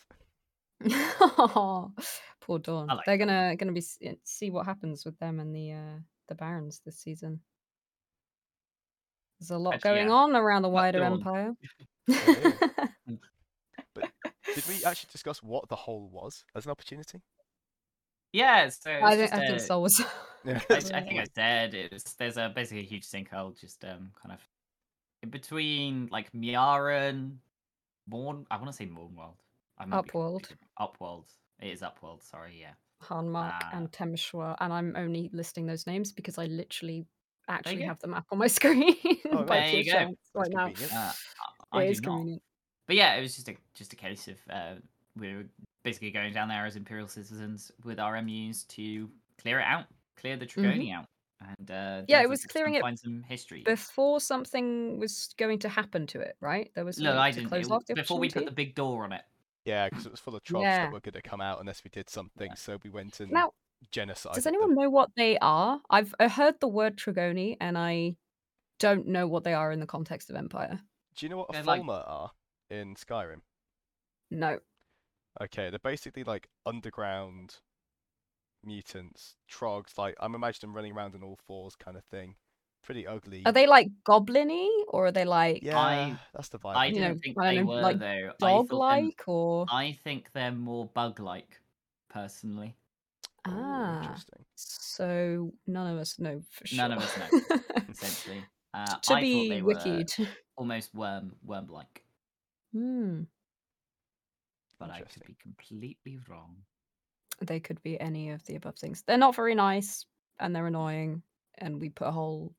Poor 2.42 2.60
Dawn. 2.60 2.88
like 2.88 3.06
They're 3.06 3.18
gonna 3.18 3.56
gonna 3.56 3.72
be 3.72 3.84
see 4.24 4.50
what 4.50 4.66
happens 4.66 5.06
with 5.06 5.18
them 5.20 5.40
and 5.40 5.56
the 5.56 5.72
uh 5.74 6.00
the 6.28 6.36
Barons 6.36 6.82
this 6.86 6.98
season. 7.00 7.40
There's 9.40 9.52
a 9.52 9.58
lot 9.58 9.76
Actually, 9.76 9.90
going 9.96 10.08
yeah. 10.08 10.14
on 10.14 10.36
around 10.36 10.62
the 10.62 10.70
wider 10.70 11.00
Dawn. 11.00 11.14
empire. 11.14 11.54
Did 12.08 12.54
we 14.68 14.76
actually 14.86 15.10
discuss 15.12 15.42
what 15.44 15.68
the 15.70 15.76
hole 15.76 16.10
was 16.12 16.44
as 16.56 16.66
an 16.66 16.72
opportunity? 16.72 17.22
Yeah, 18.34 18.70
so 18.70 18.92
I 18.92 19.16
think 19.16 19.32
just 19.32 19.34
I 19.34 19.38
think 19.48 19.58
a- 19.58 19.60
Sol 19.60 19.82
was. 19.82 20.02
Yeah. 20.44 20.60
I, 20.70 20.76
I 20.76 20.80
think 20.80 21.20
I 21.20 21.26
said 21.34 21.74
it 21.74 21.92
was 21.92 22.04
there's 22.20 22.38
a 22.38 22.52
basically 22.54 22.82
a 22.82 22.86
huge 22.86 23.06
sinkhole 23.08 23.60
just 23.60 23.84
um 23.84 24.12
kind 24.22 24.34
of 24.34 24.40
in 25.24 25.30
between 25.30 26.08
like 26.12 26.32
Miaren, 26.34 27.38
Morn 28.08 28.46
I 28.52 28.58
want 28.58 28.68
to 28.68 28.74
say 28.74 28.86
Mournwold. 28.86 29.38
I 29.78 29.86
might 29.86 30.04
be 30.04 30.10
Upworld. 30.10 30.44
confusing- 30.44 30.58
Upworld. 30.80 31.26
It 31.62 31.70
is 31.70 31.82
Upworld, 31.82 32.22
sorry, 32.24 32.58
yeah. 32.62 32.74
Hahnmark 33.06 33.54
Ah. 33.64 33.70
and 33.74 33.92
Temeschwar, 33.92 34.56
and 34.60 34.72
I'm 34.74 34.96
only 34.96 35.30
listing 35.34 35.66
those 35.66 35.86
names 35.88 36.12
because 36.12 36.38
I 36.38 36.46
literally 36.46 37.06
actually 37.48 37.84
have 37.84 38.00
the 38.00 38.08
map 38.08 38.26
on 38.32 38.38
my 38.40 38.48
screen 38.58 38.96
Oh, 39.32 39.44
by 39.44 39.60
there 39.60 39.76
you 39.76 39.92
go. 39.92 40.16
right 40.34 40.50
now. 40.52 40.66
Uh, 40.68 41.12
I, 41.72 41.80
I 41.80 41.84
It 41.84 41.86
do 41.86 41.92
is 41.92 42.02
not. 42.02 42.10
convenient. 42.12 42.42
But 42.88 42.96
yeah, 42.98 43.16
it 43.16 43.22
was 43.22 43.36
just 43.36 43.50
a 43.50 43.56
just 43.74 43.94
a 43.94 43.96
case 43.96 44.28
of 44.28 44.36
uh, 44.50 44.74
we 45.16 45.34
were 45.34 45.46
basically 45.84 46.12
going 46.12 46.34
down 46.34 46.48
there 46.50 46.66
as 46.66 46.76
imperial 46.76 47.08
citizens 47.08 47.72
with 47.84 48.00
our 48.00 48.20
MUs 48.22 48.64
to 48.66 49.10
clear 49.42 49.60
it 49.60 49.66
out, 49.66 49.86
clear 50.18 50.38
the 50.38 50.46
Trigoni 50.46 50.94
out, 50.94 51.06
and 51.42 51.72
uh, 51.72 51.74
Mm-hmm. 51.74 52.06
Yeah, 52.08 52.22
it 52.22 52.30
was 52.30 52.46
clearing 52.46 52.74
and 52.76 52.78
it 52.78 52.82
Find 52.82 53.00
some 53.00 53.24
history. 53.24 53.64
Before 53.66 54.20
something 54.20 55.00
was 55.00 55.34
going 55.38 55.60
to 55.60 55.70
happen 55.70 56.06
to 56.08 56.20
it, 56.22 56.36
right? 56.42 56.72
There 56.76 56.86
was 56.86 57.00
no, 57.00 57.18
I 57.18 57.32
didn't. 57.32 57.50
close 57.50 57.66
it- 57.68 57.72
off 57.72 57.86
the 57.88 57.96
before 57.96 58.20
we 58.20 58.30
put 58.30 58.46
the 58.46 58.52
big 58.52 58.76
door 58.76 59.04
on 59.04 59.12
it. 59.14 59.22
Yeah, 59.66 59.90
because 59.90 60.06
it 60.06 60.12
was 60.12 60.20
full 60.20 60.36
of 60.36 60.44
tropes 60.44 60.64
Yeah. 60.64 60.86
that 60.86 60.94
were 60.94 61.00
going 61.00 61.14
to 61.14 61.22
come 61.22 61.42
out 61.42 61.60
unless 61.60 61.84
we 61.84 61.90
did 61.90 62.10
something. 62.10 62.56
So 62.56 62.78
we 62.84 62.90
went 62.92 63.20
and 63.20 63.32
Now, 63.32 63.54
genocided 63.92 64.34
does 64.36 64.44
them. 64.44 64.54
anyone 64.54 64.76
know 64.76 64.90
what 64.90 65.10
they 65.18 65.38
are? 65.40 65.82
I've 65.90 66.14
heard 66.20 66.60
the 66.60 66.68
word 66.68 66.98
Trigoni, 66.98 67.58
and 67.60 67.78
I 67.78 68.16
don't 68.80 69.08
know 69.08 69.28
what 69.28 69.44
they 69.44 69.54
are 69.54 69.72
in 69.72 69.80
the 69.80 69.88
context 69.88 70.30
of 70.30 70.36
Empire. 70.36 70.82
Do 71.16 71.26
you 71.26 71.30
know 71.30 71.38
what 71.38 71.50
a 71.50 71.54
They're 71.54 71.64
like- 71.64 71.82
Falmer 71.82 72.04
are 72.08 72.32
in 72.70 72.96
Skyrim? 72.96 73.42
No. 74.30 74.60
Okay, 75.42 75.70
they're 75.70 75.80
basically 75.80 76.24
like 76.24 76.48
underground 76.66 77.60
mutants, 78.64 79.36
trogs. 79.50 79.98
Like 79.98 80.16
I'm 80.20 80.36
imagining 80.36 80.70
them 80.72 80.76
running 80.76 80.94
around 80.94 81.16
on 81.16 81.24
all 81.24 81.38
fours, 81.48 81.76
kind 81.76 81.98
of 81.98 82.04
thing. 82.06 82.36
Pretty 82.86 83.06
ugly. 83.08 83.42
Are 83.46 83.52
they 83.52 83.68
like 83.68 83.88
goblin-y 84.04 84.84
or 84.88 85.08
are 85.08 85.12
they 85.12 85.26
like 85.26 85.64
Yeah, 85.64 85.78
I- 85.80 86.20
that's 86.34 86.50
the 86.50 86.60
vibe. 86.60 86.76
I 86.76 86.86
I 86.86 86.90
didn't 86.90 87.04
You 87.04 87.10
know, 87.10 87.20
think 87.24 87.38
I 87.40 87.54
they 87.56 87.62
know, 87.62 87.66
were 87.68 87.82
like 87.82 88.00
though. 88.00 88.06
I 88.08 88.32
thought 88.40 88.70
them- 88.70 88.78
dog-like 88.78 89.24
or 89.28 89.66
I 89.70 89.98
think 90.04 90.32
they're 90.34 90.52
more 90.52 90.86
bug-like, 90.88 91.60
personally. 92.10 92.76
Oh, 93.48 93.52
Ah. 93.54 94.02
interesting. 94.04 94.46
so 94.56 95.52
none 95.68 95.94
of 95.94 96.00
us 96.00 96.18
know 96.20 96.42
for 96.50 96.66
sure. 96.68 96.78
None 96.78 96.92
of 96.94 97.00
us 97.04 97.18
know, 97.18 97.60
Essentially, 97.90 98.44
uh, 98.74 98.96
to 98.98 99.14
I 99.14 99.22
be 99.22 99.34
thought 99.34 99.56
they 99.56 99.62
were 99.62 99.74
wikied. 99.76 100.28
almost 100.58 100.94
worm 100.96 101.36
worm-like, 101.44 102.04
Hmm. 102.72 103.24
but 104.80 104.90
I 104.90 105.02
could 105.02 105.26
be 105.26 105.36
completely 105.42 106.18
wrong. 106.28 106.56
They 107.42 107.60
could 107.60 107.82
be 107.84 108.00
any 108.00 108.30
of 108.32 108.44
the 108.46 108.56
above 108.56 108.78
things. 108.78 109.04
They're 109.04 109.18
not 109.18 109.36
very 109.36 109.56
nice 109.56 110.06
and 110.40 110.56
they're 110.56 110.68
annoying. 110.68 111.22
And 111.58 111.80
we 111.80 111.90
put 111.90 112.08
a 112.08 112.12
whole 112.12 112.54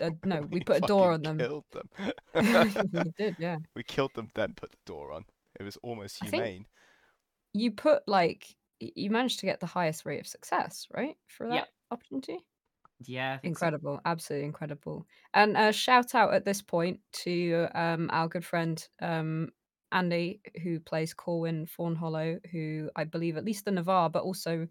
uh, 0.00 0.10
no, 0.24 0.42
we 0.42 0.60
put 0.60 0.76
a 0.76 0.80
door 0.80 1.12
on 1.12 1.22
fucking 1.22 1.38
them. 1.38 1.48
Killed 1.48 1.64
them. 1.72 1.88
we 2.92 3.12
did, 3.18 3.36
yeah. 3.38 3.56
we 3.74 3.82
killed 3.82 4.14
them, 4.14 4.28
then 4.34 4.54
put 4.54 4.70
the 4.70 4.78
door 4.86 5.12
on. 5.12 5.24
It 5.58 5.62
was 5.62 5.76
almost 5.82 6.22
humane. 6.22 6.66
You 7.52 7.70
put 7.70 8.02
like 8.08 8.56
you 8.80 9.10
managed 9.10 9.40
to 9.40 9.46
get 9.46 9.60
the 9.60 9.66
highest 9.66 10.04
rate 10.04 10.20
of 10.20 10.26
success, 10.26 10.88
right? 10.92 11.16
For 11.28 11.46
that 11.48 11.54
Yeah. 11.54 11.64
opportunity. 11.90 12.44
Yeah, 13.06 13.34
I 13.34 13.38
think 13.38 13.58
so. 13.58 13.66
Incredible, 13.66 14.00
absolutely 14.04 14.46
incredible. 14.46 15.06
And 15.34 15.56
a 15.56 15.72
shout 15.72 16.14
out 16.14 16.34
at 16.34 16.44
this 16.44 16.62
point 16.62 17.00
to 17.24 17.68
um, 17.74 18.08
our 18.12 18.28
good 18.28 18.44
friend 18.44 18.86
um, 19.02 19.50
Andy, 19.92 20.40
who 20.62 20.80
plays 20.80 21.14
Corwin 21.14 21.66
Fawnhollow, 21.66 22.40
who 22.50 22.90
I 22.96 23.04
believe 23.04 23.36
at 23.36 23.44
least 23.44 23.64
the 23.64 23.70
Navarr, 23.70 24.10
but 24.10 24.22
also 24.24 24.66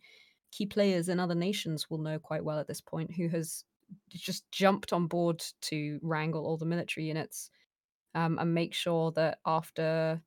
key 0.51 0.65
players 0.65 1.09
in 1.09 1.19
other 1.19 1.35
nations 1.35 1.89
will 1.89 1.97
know 1.99 2.19
quite 2.19 2.43
well 2.43 2.59
at 2.59 2.67
this 2.67 2.81
point, 2.81 3.11
who 3.13 3.27
has 3.29 3.63
just 4.09 4.49
jumped 4.51 4.93
on 4.93 5.07
board 5.07 5.43
to 5.61 5.99
wrangle 6.01 6.45
all 6.45 6.57
the 6.57 6.65
military 6.65 7.05
units 7.05 7.49
um, 8.15 8.37
and 8.39 8.53
make 8.53 8.73
sure 8.73 9.11
that 9.13 9.39
after 9.45 10.21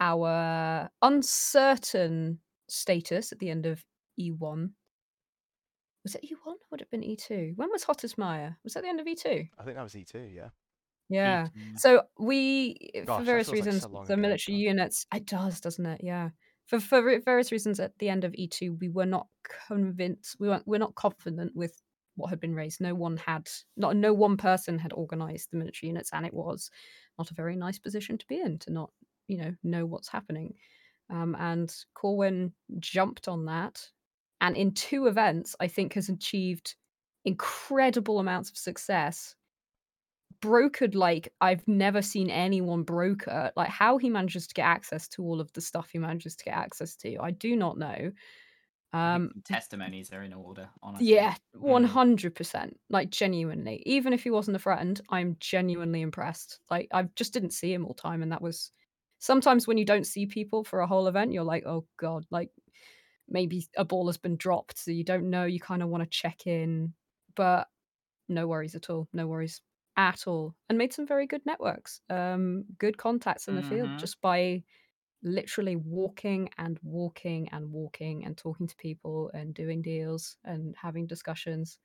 our 0.00 0.88
uncertain 1.02 2.38
status 2.68 3.32
at 3.32 3.38
the 3.38 3.50
end 3.50 3.66
of 3.66 3.84
E1, 4.20 4.70
was 6.04 6.14
it 6.14 6.24
E1? 6.24 6.54
Would 6.70 6.80
it 6.80 6.84
have 6.84 6.90
been 6.90 7.08
E2? 7.08 7.56
When 7.56 7.70
was 7.70 7.84
Hottismeyer? 7.84 8.56
Was 8.64 8.74
that 8.74 8.82
the 8.82 8.88
end 8.88 9.00
of 9.00 9.06
E2? 9.06 9.48
I 9.58 9.62
think 9.62 9.76
that 9.76 9.82
was 9.82 9.94
E2, 9.94 10.34
yeah. 10.34 10.48
Yeah. 11.08 11.48
Eaten. 11.56 11.78
So 11.78 12.02
we, 12.18 12.76
Gosh, 13.06 13.18
for 13.18 13.24
various 13.24 13.48
feels 13.48 13.60
like 13.60 13.66
reasons, 13.66 13.82
so 13.82 13.88
the 14.06 14.12
ago, 14.14 14.22
military 14.22 14.58
God. 14.58 14.62
units, 14.62 15.06
it 15.14 15.26
does, 15.26 15.60
doesn't 15.60 15.86
it? 15.86 16.00
Yeah. 16.04 16.30
For 16.66 16.80
for 16.80 17.18
various 17.20 17.50
reasons, 17.50 17.80
at 17.80 17.98
the 17.98 18.10
end 18.10 18.24
of 18.24 18.32
E2, 18.32 18.78
we 18.78 18.90
were 18.90 19.06
not 19.06 19.26
convinced. 19.68 20.36
We 20.38 20.48
weren't. 20.48 20.66
We're 20.66 20.78
not 20.78 20.94
confident 20.94 21.52
with 21.56 21.80
what 22.18 22.30
had 22.30 22.40
been 22.40 22.54
raised. 22.54 22.80
No 22.80 22.94
one 22.94 23.16
had. 23.16 23.48
Not 23.76 23.96
no 23.96 24.12
one 24.12 24.36
person 24.36 24.78
had 24.78 24.92
organised 24.92 25.50
the 25.50 25.56
military 25.56 25.88
units, 25.88 26.10
and 26.12 26.26
it 26.26 26.34
was 26.34 26.70
not 27.18 27.30
a 27.30 27.34
very 27.34 27.56
nice 27.56 27.78
position 27.78 28.18
to 28.18 28.26
be 28.26 28.40
in 28.40 28.58
to 28.60 28.72
not, 28.72 28.90
you 29.28 29.38
know, 29.38 29.54
know 29.62 29.86
what's 29.86 30.08
happening. 30.08 30.54
Um, 31.10 31.34
and 31.38 31.74
Corwin 31.94 32.52
jumped 32.78 33.28
on 33.28 33.46
that, 33.46 33.88
and 34.40 34.56
in 34.56 34.72
two 34.72 35.06
events, 35.06 35.56
I 35.58 35.68
think 35.68 35.94
has 35.94 36.08
achieved 36.10 36.74
incredible 37.24 38.18
amounts 38.18 38.50
of 38.50 38.56
success 38.56 39.34
brokered 40.40 40.94
like 40.94 41.32
I've 41.40 41.66
never 41.66 42.02
seen 42.02 42.30
anyone 42.30 42.82
broker. 42.82 43.50
Like 43.56 43.70
how 43.70 43.98
he 43.98 44.08
manages 44.10 44.46
to 44.46 44.54
get 44.54 44.66
access 44.66 45.08
to 45.08 45.22
all 45.22 45.40
of 45.40 45.52
the 45.52 45.60
stuff 45.60 45.90
he 45.90 45.98
manages 45.98 46.36
to 46.36 46.44
get 46.44 46.54
access 46.54 46.96
to, 46.96 47.18
I 47.20 47.30
do 47.32 47.56
not 47.56 47.78
know. 47.78 48.12
Um, 48.92 49.42
testimonies 49.44 50.12
are 50.12 50.22
in 50.22 50.32
order. 50.32 50.70
Honestly, 50.82 51.20
yeah, 51.20 51.36
Mm. 51.36 51.62
one 51.62 51.84
hundred 51.84 52.34
percent. 52.34 52.78
Like 52.90 53.10
genuinely, 53.10 53.82
even 53.86 54.12
if 54.12 54.22
he 54.24 54.30
wasn't 54.30 54.56
a 54.56 54.60
friend, 54.60 55.00
I'm 55.10 55.36
genuinely 55.40 56.00
impressed. 56.02 56.60
Like 56.70 56.88
I 56.92 57.04
just 57.14 57.32
didn't 57.32 57.50
see 57.52 57.72
him 57.72 57.84
all 57.84 57.94
the 57.94 58.02
time, 58.02 58.22
and 58.22 58.32
that 58.32 58.42
was 58.42 58.72
sometimes 59.18 59.66
when 59.66 59.78
you 59.78 59.84
don't 59.84 60.06
see 60.06 60.26
people 60.26 60.64
for 60.64 60.80
a 60.80 60.86
whole 60.86 61.06
event, 61.06 61.32
you're 61.32 61.44
like, 61.44 61.64
oh 61.66 61.86
god, 61.98 62.24
like 62.30 62.50
maybe 63.28 63.66
a 63.76 63.84
ball 63.84 64.06
has 64.08 64.18
been 64.18 64.36
dropped, 64.36 64.78
so 64.78 64.90
you 64.92 65.04
don't 65.04 65.30
know. 65.30 65.44
You 65.46 65.60
kind 65.60 65.82
of 65.82 65.88
want 65.90 66.04
to 66.04 66.10
check 66.10 66.46
in, 66.46 66.94
but 67.36 67.68
no 68.28 68.48
worries 68.48 68.74
at 68.74 68.90
all. 68.90 69.08
No 69.12 69.26
worries 69.28 69.62
at 69.96 70.26
all, 70.28 70.56
and 70.68 70.78
made 70.78 70.92
some 70.94 71.06
very 71.06 71.26
good 71.26 71.44
networks, 71.46 72.00
um, 72.10 72.64
good 72.78 72.98
contacts 72.98 73.48
in 73.48 73.56
the 73.56 73.62
field 73.62 73.92
Mhm. 73.92 73.98
just 73.98 74.20
by 74.22 74.64
literally 75.22 75.76
walking 75.76 76.48
and 76.58 76.78
walking 76.82 77.48
and 77.50 77.70
walking 77.70 78.24
and 78.24 78.36
talking 78.36 78.66
to 78.66 78.76
people 78.76 79.30
and 79.34 79.54
doing 79.54 79.82
deals 79.82 80.36
and 80.44 80.74
having 80.80 81.06
discussions. 81.06 81.78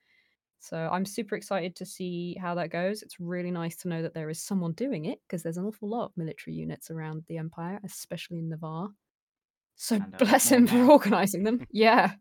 So 0.60 0.78
I'm 0.78 1.06
super 1.06 1.36
excited 1.36 1.75
to 1.78 1.86
see 1.86 2.38
how 2.40 2.56
that 2.56 2.70
goes. 2.70 3.02
It's 3.02 3.20
really 3.20 3.52
nice 3.52 3.75
to 3.78 3.90
know 3.90 4.02
that 4.02 4.13
there 4.13 4.30
is 4.30 4.42
someone 4.42 4.72
doing 4.74 5.06
it 5.06 5.20
because 5.28 5.44
there's 5.44 5.58
an 5.58 5.66
awful 5.66 5.90
lot 5.90 6.06
of 6.06 6.18
military 6.18 6.56
units 6.56 6.90
around 6.90 7.24
the 7.28 7.38
empire, 7.38 7.80
especially 7.84 8.40
in 8.40 8.50
Navarr. 8.50 8.90
So 9.75 9.98
And 9.98 10.12
bless 10.18 10.50
him 10.50 10.68
for 10.68 10.90
organizing 10.90 11.44
them. 11.44 11.66
yeah. 11.72 12.13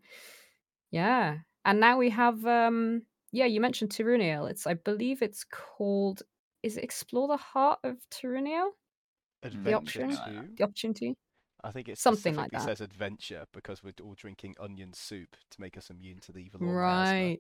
Yeah. 0.91 1.39
And 1.65 1.81
now 1.81 1.99
we 1.99 2.11
have 2.11 2.45
um 2.47 3.03
yeah, 3.33 3.47
you 3.47 3.61
mentioned 3.61 3.91
Tiruniel. 3.91 4.51
It's 4.51 4.67
I 4.67 4.75
believe 4.75 5.23
it's 5.23 5.45
called 5.45 6.23
is 6.63 6.77
it 6.77 6.85
Explore 6.85 7.29
the 7.29 7.37
Heart 7.37 7.81
of 7.85 7.97
Tiruniel? 8.11 8.71
Adventure 9.43 10.05
option? 10.07 10.11
2. 10.49 10.55
The 10.57 10.63
opportunity? 10.65 11.15
I 11.65 11.71
think 11.71 11.89
it 11.89 11.99
Something 11.99 12.35
like 12.35 12.49
specifically 12.51 12.73
that. 12.73 12.79
says 12.79 12.85
adventure 12.85 13.45
because 13.53 13.83
we're 13.85 13.93
all 14.03 14.15
drinking 14.15 14.57
onion 14.59 14.93
soup 14.93 15.29
to 15.51 15.61
make 15.61 15.77
us 15.77 15.91
immune 15.91 16.19
to 16.21 16.33
the 16.33 16.41
evil 16.41 16.61
Lord 16.61 16.75
Miasma. 16.75 17.13
Right. 17.15 17.39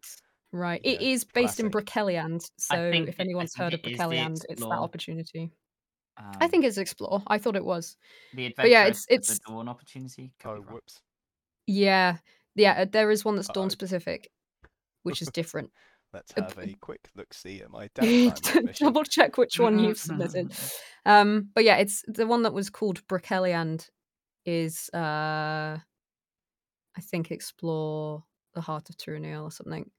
Right. 0.52 0.80
It 0.84 1.00
Yeah, 1.00 1.08
is 1.08 1.24
based 1.24 1.58
in 1.58 1.66
classic. 1.66 1.72
So 2.58 2.76
if 3.08 3.18
anyone's 3.18 3.54
think 3.54 3.64
heard 3.64 3.74
of 3.74 3.80
it 3.80 3.92
is 3.92 3.98
the 4.46 4.52
it's 4.52 4.60
that 4.60 4.68
opportunity. 4.84 5.50
Um, 6.18 6.32
I 6.40 6.46
think 6.46 6.64
it's 6.64 6.76
Explore. 6.78 7.22
I 7.26 7.38
thought 7.38 7.56
it 7.56 7.64
was. 7.64 7.96
the 8.34 8.52
but 8.56 8.68
yeah, 8.68 8.82
it's- 8.82 9.06
it's- 9.08 9.38
the 9.38 9.40
dawn 9.48 9.68
opportunity. 9.68 10.32
could 10.38 10.50
Oh, 10.58 10.60
whoops. 10.60 11.00
Yeah. 11.66 12.18
Yeah, 12.54 12.84
there 12.84 13.10
is 13.10 13.24
one 13.24 13.34
that's 13.36 13.48
Uh-oh. 13.48 13.54
dawn 13.62 13.70
specific, 13.70 14.30
which 15.04 15.22
is 15.22 15.28
different. 15.28 15.70
Let's 16.12 16.32
have 16.32 16.58
a 16.58 16.74
quick 16.80 17.08
look 17.16 17.32
see 17.32 17.62
at 17.62 17.70
my. 17.70 17.88
Double 18.78 19.04
check 19.04 19.38
which 19.38 19.58
one 19.58 19.78
you've 19.78 19.98
submitted. 19.98 20.52
Um, 21.06 21.48
but 21.54 21.64
yeah, 21.64 21.76
it's 21.76 22.02
the 22.06 22.26
one 22.26 22.42
that 22.42 22.52
was 22.52 22.70
called 22.70 23.06
Broceliande 23.08 23.88
is 24.44 24.90
uh 24.92 25.78
I 26.96 27.00
think 27.00 27.30
Explore 27.30 28.24
the 28.54 28.60
Heart 28.60 28.90
of 28.90 28.96
Tiruniel 28.96 29.44
or 29.44 29.50
something. 29.50 29.90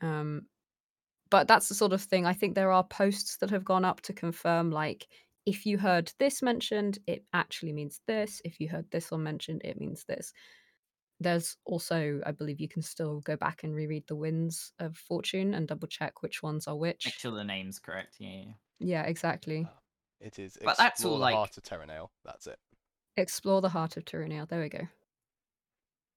Um 0.00 0.46
but 1.30 1.46
that's 1.46 1.68
the 1.68 1.74
sort 1.74 1.92
of 1.92 2.02
thing. 2.02 2.26
I 2.26 2.32
think 2.32 2.54
there 2.54 2.72
are 2.72 2.82
posts 2.82 3.36
that 3.36 3.50
have 3.50 3.64
gone 3.64 3.84
up 3.84 4.00
to 4.02 4.12
confirm 4.12 4.70
like 4.70 5.06
if 5.46 5.64
you 5.64 5.78
heard 5.78 6.12
this 6.18 6.42
mentioned, 6.42 6.98
it 7.06 7.24
actually 7.32 7.72
means 7.72 8.00
this. 8.06 8.40
If 8.44 8.60
you 8.60 8.68
heard 8.68 8.86
this 8.90 9.10
one 9.10 9.22
mentioned, 9.22 9.62
it 9.64 9.80
means 9.80 10.04
this. 10.04 10.32
There's 11.20 11.56
also, 11.66 12.20
I 12.24 12.30
believe 12.32 12.60
you 12.60 12.68
can 12.68 12.80
still 12.82 13.20
go 13.20 13.36
back 13.36 13.62
and 13.62 13.74
reread 13.74 14.04
the 14.06 14.16
winds 14.16 14.72
of 14.78 14.96
fortune 14.96 15.52
and 15.54 15.68
double 15.68 15.86
check 15.86 16.22
which 16.22 16.42
ones 16.42 16.66
are 16.66 16.76
which. 16.76 17.04
Make 17.06 17.14
sure 17.14 17.32
the 17.32 17.44
name's 17.44 17.78
correct. 17.78 18.16
Yeah. 18.18 18.30
yeah. 18.30 18.52
Yeah, 18.78 19.02
exactly. 19.02 19.66
Uh, 19.66 19.74
It 20.20 20.38
is 20.38 20.56
But 20.64 20.78
that's 20.78 21.00
explore 21.00 21.12
all, 21.12 21.18
the 21.18 21.22
like- 21.24 21.34
heart 21.34 21.56
of 21.58 21.62
Terranale. 21.62 22.08
That's 22.24 22.46
it. 22.46 22.58
Explore 23.16 23.60
the 23.60 23.68
heart 23.68 23.96
of 23.98 24.04
Tirunale. 24.06 24.48
There 24.48 24.60
we 24.62 24.68
go. 24.70 24.86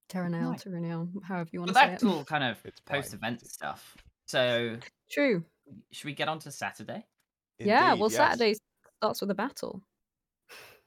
Terranale, 0.10 0.51
Nice. 0.51 0.63
Tirunale, 0.63 1.10
however 1.24 1.50
you 1.51 1.60
want 1.60 1.74
But 1.74 1.79
to 1.79 1.79
say 1.79 1.88
it. 1.88 1.91
that's 1.91 2.03
all 2.03 2.24
kind 2.24 2.43
of 2.43 2.57
It's 2.65 2.79
post-event 2.81 3.41
easy. 3.41 3.50
stuff. 3.50 3.98
So 4.27 4.77
True. 5.10 5.43
should 5.91 6.05
we 6.05 6.13
get 6.13 6.29
on 6.29 6.39
to 6.39 6.51
Saturday? 6.51 7.05
yeah, 7.60 7.93
well, 7.93 8.10
yes. 8.10 8.15
Saturday 8.15 8.55
starts 9.00 9.22
with 9.22 9.31
a 9.31 9.36
battle. 9.36 9.81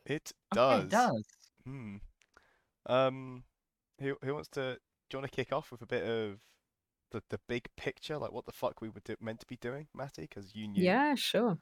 It 0.07 0.33
Okay, 0.55 0.61
does. 0.61 0.85
it 0.85 0.91
does. 0.91 1.25
Hmm. 1.65 1.97
Um, 2.87 3.43
who 4.01 4.17
who 4.23 4.35
wants 4.35 4.49
to? 4.51 4.79
Do 5.09 5.17
you 5.17 5.21
want 5.21 5.31
to 5.31 5.37
kick 5.37 5.53
off 5.53 5.71
with 5.71 5.83
a 5.83 5.87
bit 5.87 6.05
of 6.05 6.39
the 7.13 7.23
the 7.31 7.41
big 7.49 7.69
picture, 7.77 8.19
like 8.19 8.33
what 8.33 8.47
the 8.47 8.53
fuck 8.53 8.81
we 8.81 8.89
were 8.89 9.01
do- 9.05 9.17
meant 9.21 9.41
to 9.41 9.47
be 9.47 9.57
doing, 9.57 9.87
Matty? 9.95 10.23
Because 10.23 10.55
you 10.55 10.69
knew. 10.69 10.83
Yeah, 10.83 11.15
sure. 11.15 11.59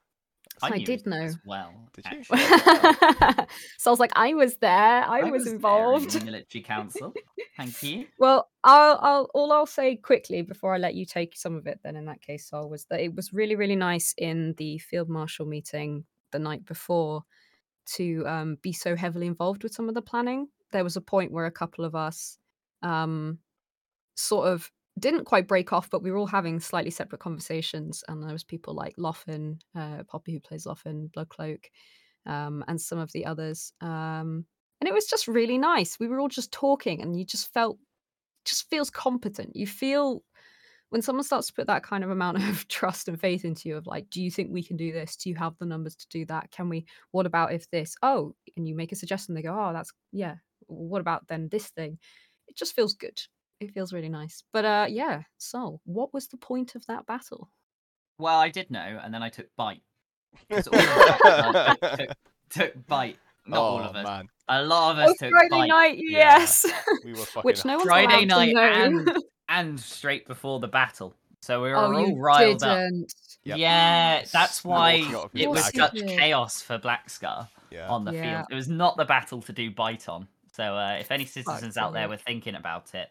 I 0.62 0.76
knew 0.76 0.84
did 0.86 1.06
know. 1.06 1.16
as 1.16 1.38
well. 1.44 1.72
Did 1.94 2.06
you? 2.12 2.24
so 2.24 2.36
I 2.36 3.46
was 3.90 3.98
like, 3.98 4.12
I 4.14 4.34
was 4.34 4.56
there. 4.58 4.70
I, 5.04 5.22
was, 5.24 5.44
there 5.44 5.52
in 5.52 5.56
involved. 5.56 6.10
the 6.10 6.24
military 6.24 6.62
council. 6.62 7.12
Thank 7.56 7.82
you. 7.82 8.06
Well, 8.18 8.48
I'll, 8.62 8.98
I'll 9.02 9.28
all 9.34 9.52
I'll 9.52 9.66
say 9.66 9.96
quickly 9.96 10.42
before 10.42 10.74
I 10.74 10.78
let 10.78 10.94
you 10.94 11.06
take 11.06 11.36
some 11.36 11.56
of 11.56 11.66
it. 11.66 11.80
Then, 11.82 11.96
in 11.96 12.06
that 12.06 12.22
case, 12.22 12.48
Sol, 12.48 12.68
was 12.68 12.84
that 12.86 13.00
it 13.00 13.14
was 13.14 13.32
really, 13.32 13.56
really 13.56 13.76
nice 13.76 14.14
in 14.16 14.54
the 14.56 14.78
field 14.78 15.08
marshal 15.08 15.46
meeting 15.46 16.04
the 16.32 16.38
night 16.38 16.64
before 16.64 17.22
to 17.96 18.24
um, 18.26 18.56
be 18.62 18.72
so 18.72 18.96
heavily 18.96 19.26
involved 19.26 19.62
with 19.62 19.74
some 19.74 19.88
of 19.88 19.94
the 19.94 20.02
planning. 20.02 20.48
There 20.74 20.84
was 20.84 20.96
a 20.96 21.00
point 21.00 21.32
where 21.32 21.46
a 21.46 21.50
couple 21.50 21.84
of 21.84 21.94
us 21.94 22.36
um, 22.82 23.38
sort 24.16 24.48
of 24.48 24.70
didn't 24.98 25.24
quite 25.24 25.48
break 25.48 25.72
off, 25.72 25.88
but 25.88 26.02
we 26.02 26.10
were 26.10 26.18
all 26.18 26.26
having 26.26 26.58
slightly 26.58 26.90
separate 26.90 27.20
conversations. 27.20 28.02
And 28.08 28.22
there 28.22 28.32
was 28.32 28.44
people 28.44 28.74
like 28.74 28.96
Loffin, 28.96 29.60
uh, 29.74 30.02
Poppy 30.08 30.32
who 30.32 30.40
plays 30.40 30.66
Loffin, 30.66 31.10
Bloodcloak, 31.12 31.64
um, 32.26 32.64
and 32.68 32.80
some 32.80 32.98
of 32.98 33.12
the 33.12 33.24
others. 33.24 33.72
Um, 33.80 34.44
and 34.80 34.88
it 34.88 34.92
was 34.92 35.06
just 35.06 35.28
really 35.28 35.58
nice. 35.58 35.98
We 35.98 36.08
were 36.08 36.18
all 36.18 36.28
just 36.28 36.52
talking, 36.52 37.00
and 37.00 37.16
you 37.16 37.24
just 37.24 37.52
felt 37.54 37.78
just 38.44 38.68
feels 38.68 38.90
competent. 38.90 39.56
You 39.56 39.66
feel 39.66 40.24
when 40.94 41.02
someone 41.02 41.24
starts 41.24 41.48
to 41.48 41.54
put 41.54 41.66
that 41.66 41.82
kind 41.82 42.04
of 42.04 42.10
amount 42.10 42.38
of 42.48 42.68
trust 42.68 43.08
and 43.08 43.20
faith 43.20 43.44
into 43.44 43.68
you 43.68 43.76
of 43.76 43.86
like 43.86 44.08
do 44.10 44.22
you 44.22 44.30
think 44.30 44.50
we 44.50 44.62
can 44.62 44.76
do 44.76 44.92
this 44.92 45.16
do 45.16 45.28
you 45.28 45.34
have 45.34 45.56
the 45.58 45.66
numbers 45.66 45.96
to 45.96 46.06
do 46.08 46.24
that 46.26 46.48
can 46.52 46.68
we 46.68 46.86
what 47.10 47.26
about 47.26 47.52
if 47.52 47.68
this 47.70 47.96
oh 48.02 48.32
and 48.56 48.68
you 48.68 48.76
make 48.76 48.92
a 48.92 48.96
suggestion 48.96 49.34
they 49.34 49.42
go 49.42 49.58
oh 49.58 49.72
that's 49.72 49.92
yeah 50.12 50.36
what 50.66 51.00
about 51.00 51.26
then 51.28 51.48
this 51.48 51.68
thing 51.68 51.98
it 52.48 52.56
just 52.56 52.74
feels 52.74 52.94
good 52.94 53.18
it 53.60 53.72
feels 53.72 53.92
really 53.92 54.08
nice 54.08 54.42
but 54.52 54.64
uh 54.64 54.86
yeah 54.88 55.22
so 55.38 55.80
what 55.84 56.12
was 56.12 56.28
the 56.28 56.36
point 56.36 56.74
of 56.74 56.84
that 56.86 57.06
battle 57.06 57.48
Well, 58.18 58.38
I 58.38 58.48
did 58.48 58.70
know, 58.70 59.00
and 59.02 59.12
then 59.12 59.22
I 59.22 59.28
took 59.28 59.46
bite. 59.56 59.82
'Cause 60.50 60.68
all 60.68 60.78
of 60.78 60.88
us 60.88 61.76
took, 61.80 61.98
took, 61.98 62.16
took 62.50 62.86
bite. 62.86 63.18
Not 63.46 63.58
oh 63.58 63.62
all 63.62 63.78
of 63.80 63.96
us. 63.96 64.04
man, 64.04 64.28
A 64.48 64.62
lot 64.62 64.92
of 64.92 64.98
us 64.98 65.10
oh 65.10 65.14
took 65.20 65.30
friday 65.30 65.48
bite. 65.50 65.66
night 65.68 65.96
Yeah. 65.98 66.38
yes 66.40 66.64
we 67.04 67.12
were 67.12 67.18
fucking. 67.34 67.42
which 67.48 67.64
no 67.64 67.76
one's 67.76 67.86
Friday 67.88 68.24
allowed 68.24 68.46
to 68.46 68.52
night 68.52 68.54
know. 68.54 68.60
and 68.62 69.18
and 69.48 69.80
straight 69.80 70.26
before 70.26 70.60
the 70.60 70.68
battle. 70.68 71.14
So 71.42 71.62
we 71.62 71.70
were 71.70 71.76
oh 71.76 71.92
all 71.92 72.08
you 72.08 72.16
riled 72.16 72.62
up. 72.62 72.78
didn't 72.78 73.12
Yep. 73.44 73.58
Yeah, 73.58 74.24
that's 74.32 74.64
why 74.64 75.00
walking 75.00 75.14
out 75.16 75.24
of 75.26 75.30
it 75.34 75.50
was 75.50 75.64
such 75.74 75.94
chaos 75.96 76.62
for 76.62 76.78
Black 76.78 77.10
Scar 77.10 77.46
yeah. 77.70 77.88
on 77.88 78.04
the 78.06 78.12
Yeah. 78.12 78.22
field. 78.38 78.46
It 78.50 78.54
was 78.54 78.68
not 78.68 78.96
the 78.96 79.04
battle 79.04 79.42
to 79.42 79.52
do 79.52 79.70
bite 79.70 80.08
on. 80.08 80.26
So 80.54 80.76
uh, 80.76 80.96
if 81.00 81.10
any 81.10 81.24
citizens 81.26 81.76
out 81.76 81.92
there 81.92 82.08
were 82.08 82.16
thinking 82.16 82.54
about 82.54 82.94
it, 82.94 83.08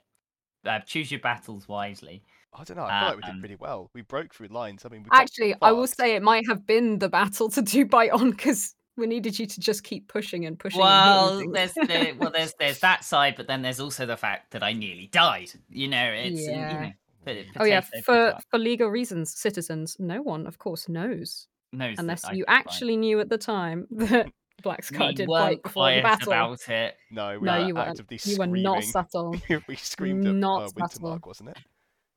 uh, 0.65 0.79
choose 0.79 1.11
your 1.11 1.19
battles 1.19 1.67
wisely. 1.67 2.23
I 2.53 2.63
don't 2.63 2.77
know. 2.77 2.83
I 2.83 2.99
feel 2.99 3.07
like 3.09 3.17
we 3.17 3.23
Um, 3.23 3.35
did 3.35 3.39
pretty 3.41 3.55
well. 3.55 3.89
We 3.93 4.01
broke 4.01 4.33
through 4.33 4.47
lines. 4.47 4.85
I 4.85 4.89
mean, 4.89 5.03
we 5.03 5.09
Actually, 5.11 5.55
I 5.61 5.71
will 5.71 5.87
say 5.87 6.15
it 6.15 6.23
might 6.23 6.47
have 6.47 6.65
been 6.65 6.99
the 6.99 7.09
battle 7.09 7.49
to 7.49 7.61
do 7.61 7.85
bite 7.85 8.11
on 8.11 8.31
because 8.31 8.75
we 8.95 9.07
needed 9.07 9.39
you 9.39 9.45
to 9.47 9.59
just 9.59 9.83
keep 9.83 10.07
pushing 10.07 10.45
and 10.45 10.57
pushing. 10.57 10.79
Well, 10.79 11.37
hitting 11.37 11.51
there's 11.51 11.73
the, 11.73 12.15
well, 12.19 12.31
there's 12.31 12.53
there's 12.59 12.79
that 12.79 13.03
side, 13.03 13.35
but 13.35 13.47
then 13.47 13.61
there's 13.61 13.79
also 13.79 14.05
the 14.05 14.17
fact 14.17 14.51
that 14.51 14.63
I 14.63 14.71
nearly 14.71 15.07
died. 15.07 15.51
You 15.69 15.87
know, 15.89 16.05
it's 16.05 16.47
Yeah. 16.47 16.69
you 16.69 16.87
know, 16.87 16.91
p- 17.25 17.49
oh 17.59 17.65
yeah, 17.65 17.81
for 17.81 17.91
potato. 18.31 18.37
for 18.51 18.57
legal 18.59 18.89
reasons, 18.89 19.35
citizens, 19.37 19.97
no 19.99 20.21
one, 20.21 20.47
of 20.47 20.59
course, 20.59 20.87
knows 20.87 21.47
Knows 21.73 21.97
unless 21.99 22.23
you 22.31 22.39
took 22.39 22.47
bite. 22.47 22.53
actually 22.55 22.97
knew 22.97 23.19
at 23.19 23.29
the 23.29 23.37
time 23.37 23.87
that 23.91 24.31
Black 24.61 24.83
Scar 24.83 25.07
we 25.07 25.13
did 25.13 25.27
weren't 25.27 25.43
bite 25.45 25.63
before 25.63 25.89
the 25.91 26.01
quiet 26.01 26.03
battle. 26.03 26.33
about 26.33 26.69
it. 26.69 26.95
No, 27.11 27.39
we 27.39 27.45
No, 27.45 27.59
were 27.61 27.67
you 27.67 27.73
weren't. 27.75 27.89
actively 27.89 28.19
You 28.23 28.37
were 28.37 28.47
not 28.47 28.83
subtle. 28.83 29.35
we 29.67 29.75
screamed 29.75 30.25
at 30.27 30.35
Not 30.35 30.63
uh, 30.63 30.67
subtle. 30.89 31.09
Wintermark, 31.17 31.25
wasn't 31.27 31.49
it? 31.49 31.57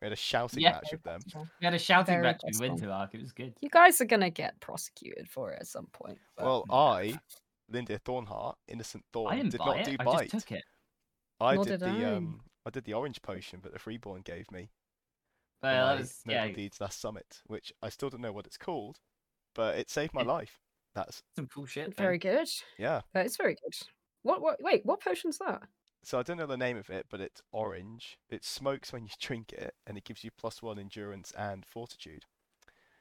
We 0.00 0.06
had 0.06 0.12
a 0.12 0.16
shouting 0.16 0.60
Yeah. 0.60 0.72
match 0.72 0.88
with 0.92 1.02
them. 1.02 1.20
We 1.60 1.64
had 1.64 1.74
a 1.74 1.78
shouting 1.78 2.14
Very 2.14 2.22
match 2.22 2.40
with 2.44 2.58
possible. 2.58 2.76
Wintermark. 2.78 3.14
It 3.14 3.20
was 3.22 3.32
good. 3.32 3.54
You 3.60 3.70
guys 3.70 4.00
are 4.00 4.04
gonna 4.04 4.30
get 4.30 4.60
prosecuted 4.60 5.28
for 5.28 5.52
it 5.52 5.58
at 5.60 5.66
some 5.66 5.86
point. 5.86 6.18
but- 6.36 6.44
Well. 6.44 6.64
I, 6.70 7.18
Linda 7.68 7.98
Thornhart, 7.98 8.58
innocent 8.68 9.04
I 9.08 9.12
Thorn, 9.12 9.36
didn't 9.38 9.50
did 9.52 9.58
buy 9.58 9.78
it. 9.78 9.84
do 9.86 9.96
I 9.98 10.04
bite. 10.04 10.30
just 10.30 10.46
took 10.48 10.58
it. 10.58 10.64
I 11.40 11.54
Nor 11.56 11.64
did 11.64 11.80
did 11.80 11.80
the 11.80 12.06
I. 12.06 12.14
um, 12.14 12.42
I 12.64 12.70
did 12.70 12.84
the 12.84 12.94
orange 12.94 13.22
potion, 13.22 13.60
but 13.62 13.72
the 13.72 13.78
freeborn 13.78 14.22
gave 14.22 14.50
me 14.52 14.70
Well, 15.62 15.88
that 15.88 15.98
was 16.00 16.20
noble 16.26 16.46
yeah, 16.48 16.52
deeds 16.52 16.80
last 16.80 17.00
summit, 17.00 17.40
which 17.46 17.72
I 17.82 17.88
still 17.88 18.10
don't 18.10 18.20
know 18.20 18.32
what 18.32 18.46
it's 18.46 18.56
called, 18.58 19.00
but 19.54 19.76
it 19.78 19.90
saved 19.90 20.14
my 20.14 20.22
life. 20.22 20.60
That's 20.96 21.22
some 21.36 21.46
cool 21.46 21.66
shit. 21.66 21.94
though. 21.96 22.02
very 22.02 22.18
good. 22.18 22.48
yeah. 22.78 23.02
That 23.14 23.26
is 23.26 23.36
very 23.36 23.54
good. 23.62 23.74
What? 24.22 24.40
What? 24.42 24.60
Wait, 24.62 24.84
what 24.84 25.00
potion's 25.00 25.38
that? 25.38 25.62
So 26.02 26.18
I 26.18 26.22
don't 26.22 26.36
know 26.38 26.46
the 26.46 26.56
name 26.56 26.76
of 26.76 26.88
it, 26.90 27.06
but 27.10 27.20
it's 27.20 27.42
orange. 27.52 28.16
It 28.30 28.44
smokes 28.44 28.92
when 28.92 29.04
you 29.04 29.10
drink 29.20 29.52
it, 29.52 29.74
and 29.86 29.96
it 29.98 30.04
gives 30.04 30.24
you 30.24 30.30
plus 30.36 30.62
one 30.62 30.78
endurance 30.78 31.32
and 31.36 31.64
fortitude, 31.66 32.24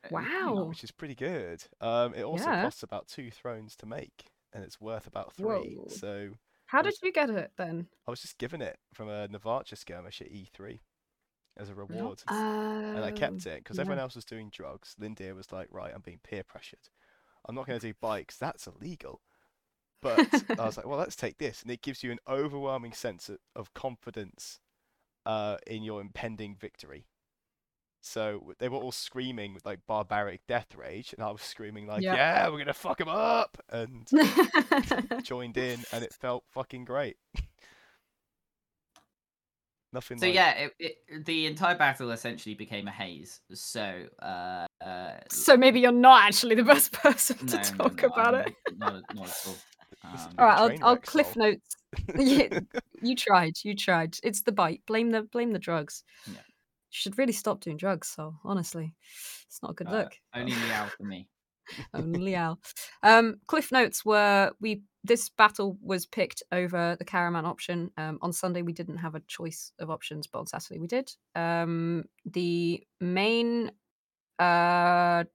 Uh, 0.03 0.07
Wow. 0.11 0.65
which 0.65 0.83
is 0.83 0.91
pretty 0.91 1.15
good. 1.15 1.63
Um, 1.81 2.13
it 2.13 2.23
also 2.23 2.45
Yeah. 2.49 2.61
costs 2.63 2.83
about 2.83 3.07
two 3.07 3.31
thrones 3.31 3.75
to 3.77 3.85
make, 3.85 4.25
and 4.53 4.63
it's 4.63 4.79
worth 4.81 5.07
about 5.07 5.33
three. 5.33 5.75
Whoa. 5.77 5.87
So 5.87 6.31
How 6.67 6.81
was- 6.83 6.97
did 6.97 7.05
you 7.07 7.11
get 7.13 7.29
it 7.29 7.51
then? 7.57 7.87
I 8.07 8.11
was 8.11 8.21
just 8.21 8.37
given 8.37 8.61
it 8.61 8.77
from 8.93 9.07
a 9.09 9.27
Navarcha 9.29 9.77
skirmish 9.77 10.19
at 10.21 10.31
E3 10.31 10.81
as 11.57 11.69
a 11.69 11.75
reward. 11.75 12.23
Oh, 12.27 12.33
and 12.95 13.05
I 13.05 13.11
kept 13.11 13.45
it 13.45 13.63
because 13.63 13.79
everyone 13.79 13.99
else 13.99 14.15
was 14.15 14.25
doing 14.25 14.49
drugs. 14.49 14.95
Lindia 14.99 15.33
was 15.35 15.51
like, 15.51 15.67
right, 15.71 15.93
I'm 15.93 16.01
being 16.01 16.19
peer 16.23 16.43
pressured. 16.43 16.89
I'm 17.47 17.55
not 17.55 17.67
going 17.67 17.79
to 17.79 17.87
do 17.87 17.93
bikes. 18.01 18.37
That's 18.37 18.67
illegal. 18.67 19.21
But 20.01 20.19
I 20.59 20.65
was 20.65 20.77
like, 20.77 20.87
well, 20.87 20.99
let's 20.99 21.15
take 21.15 21.37
this, 21.37 21.61
and 21.61 21.71
it 21.71 21.81
gives 21.81 22.03
you 22.03 22.11
an 22.11 22.19
overwhelming 22.27 22.93
sense 22.93 23.29
of, 23.29 23.39
of 23.55 23.73
confidence 23.73 24.59
uh, 25.25 25.57
in 25.65 25.83
your 25.83 26.01
impending 26.01 26.55
victory. 26.55 27.07
So 28.01 28.53
they 28.59 28.69
were 28.69 28.77
all 28.77 28.91
screaming 28.91 29.55
with 29.55 29.65
like 29.65 29.79
barbaric 29.87 30.41
death 30.47 30.75
rage, 30.75 31.11
and 31.13 31.23
I 31.23 31.31
was 31.31 31.41
screaming 31.41 31.87
like, 31.87 32.03
Yeah. 32.03 32.13
"Yeah, 32.15 32.49
we're 32.49 32.59
gonna 32.59 32.73
fuck 32.73 32.99
them 32.99 33.07
up!" 33.09 33.57
and 33.69 34.07
joined 35.23 35.57
in, 35.57 35.83
and 35.91 36.03
it 36.03 36.13
felt 36.13 36.43
fucking 36.51 36.85
great. 36.85 37.17
Nothing. 39.95 40.17
So 40.17 40.25
like, 40.25 40.35
yeah, 40.35 40.51
it, 40.51 40.73
it, 40.77 41.25
the 41.25 41.45
entire 41.45 41.77
battle 41.77 42.11
essentially 42.11 42.53
became 42.53 42.85
a 42.89 42.91
haze. 42.91 43.39
So 43.53 44.07
uh, 44.21 44.65
uh, 44.85 45.11
so 45.31 45.55
maybe 45.55 45.79
you're 45.79 45.93
not 45.93 46.25
actually 46.25 46.55
the 46.55 46.63
best 46.63 46.91
person 47.01 47.37
to 47.47 47.55
no, 47.55 47.61
no, 47.61 47.63
talk 47.63 48.01
no, 48.01 48.07
about 48.09 48.35
I'm 48.35 48.41
it. 48.41 48.55
Not, 48.77 49.03
not 49.15 49.29
at 49.29 49.43
all. 49.47 49.55
Um, 50.03 50.11
been 50.11 50.39
All 50.39 50.45
a 50.45 50.47
right, 50.47 50.59
I'll, 50.59 50.87
I'll 50.89 50.97
cliff 50.97 51.33
Sol. 51.33 51.43
notes. 51.43 51.77
Yeah, 52.17 52.59
you 53.01 53.15
tried, 53.15 53.53
you 53.63 53.75
tried. 53.75 54.17
It's 54.23 54.41
the 54.41 54.51
bite. 54.51 54.81
Blame 54.85 55.09
the 55.11 55.21
blame 55.21 55.53
the 55.53 55.59
drugs. 55.59 56.03
Yeah. 56.27 56.33
You 56.33 56.41
should 56.89 57.17
really 57.17 57.31
stop 57.31 57.61
doing 57.61 57.77
drugs. 57.77 58.09
So 58.09 58.35
honestly, 58.43 58.93
it's 59.47 59.61
not 59.63 59.71
a 59.71 59.73
good 59.73 59.87
uh, 59.87 59.91
look. 59.91 60.13
Only 60.33 60.51
Liao 60.51 60.87
for 60.87 61.03
me. 61.03 61.29
Only 61.93 62.35
Al. 62.35 62.59
Um, 63.03 63.35
cliff 63.47 63.71
notes 63.71 64.05
were 64.05 64.51
we. 64.59 64.83
This 65.03 65.29
battle 65.29 65.77
was 65.83 66.07
picked 66.07 66.41
over 66.51 66.95
the 66.97 67.05
caravan 67.05 67.45
option. 67.45 67.91
Um, 67.95 68.17
on 68.23 68.33
Sunday 68.33 68.63
we 68.63 68.73
didn't 68.73 68.97
have 68.97 69.13
a 69.13 69.19
choice 69.27 69.71
of 69.77 69.91
options, 69.91 70.25
but 70.25 70.39
on 70.39 70.47
Saturday 70.47 70.79
we 70.79 70.87
did. 70.87 71.11
Um, 71.35 72.05
the 72.25 72.83
main 72.99 73.71
uh, 74.39 75.25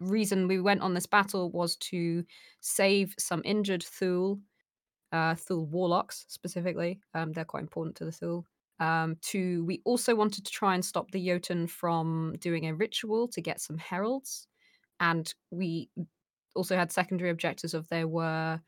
reason 0.00 0.48
we 0.48 0.60
went 0.60 0.80
on 0.80 0.94
this 0.94 1.06
battle 1.06 1.50
was 1.50 1.76
to 1.76 2.24
save 2.60 3.14
some 3.18 3.42
injured 3.44 3.82
Thule, 3.82 4.40
uh, 5.12 5.34
Thule 5.34 5.66
warlocks 5.66 6.24
specifically. 6.28 7.00
Um, 7.14 7.32
they're 7.32 7.44
quite 7.44 7.62
important 7.62 7.96
to 7.96 8.04
the 8.04 8.12
Thule. 8.12 8.46
Um, 8.80 9.16
to 9.22 9.64
we 9.64 9.82
also 9.84 10.14
wanted 10.14 10.44
to 10.44 10.52
try 10.52 10.74
and 10.74 10.84
stop 10.84 11.10
the 11.10 11.24
Jotun 11.24 11.66
from 11.66 12.36
doing 12.38 12.66
a 12.66 12.74
ritual 12.74 13.26
to 13.28 13.40
get 13.40 13.60
some 13.60 13.76
heralds, 13.76 14.46
and 15.00 15.32
we 15.50 15.90
also 16.54 16.76
had 16.76 16.92
secondary 16.92 17.30
objectives 17.30 17.74
of 17.74 17.88
there 17.88 18.08
were 18.08 18.60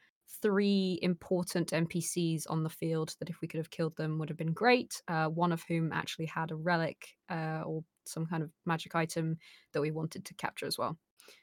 three 0.42 0.98
important 1.02 1.70
NPCs 1.70 2.44
on 2.48 2.62
the 2.62 2.70
field 2.70 3.14
that 3.18 3.28
if 3.28 3.40
we 3.40 3.48
could 3.48 3.58
have 3.58 3.70
killed 3.70 3.96
them 3.96 4.18
would 4.18 4.28
have 4.28 4.38
been 4.38 4.52
great. 4.52 5.02
Uh, 5.08 5.26
one 5.26 5.52
of 5.52 5.62
whom 5.68 5.92
actually 5.92 6.26
had 6.26 6.50
a 6.50 6.56
relic 6.56 7.08
uh, 7.28 7.62
or 7.66 7.82
some 8.06 8.26
kind 8.26 8.42
of 8.42 8.50
magic 8.64 8.94
item 8.94 9.36
that 9.72 9.80
we 9.80 9.90
wanted 9.90 10.24
to 10.24 10.34
capture 10.34 10.66
as 10.66 10.78
well. 10.78 10.96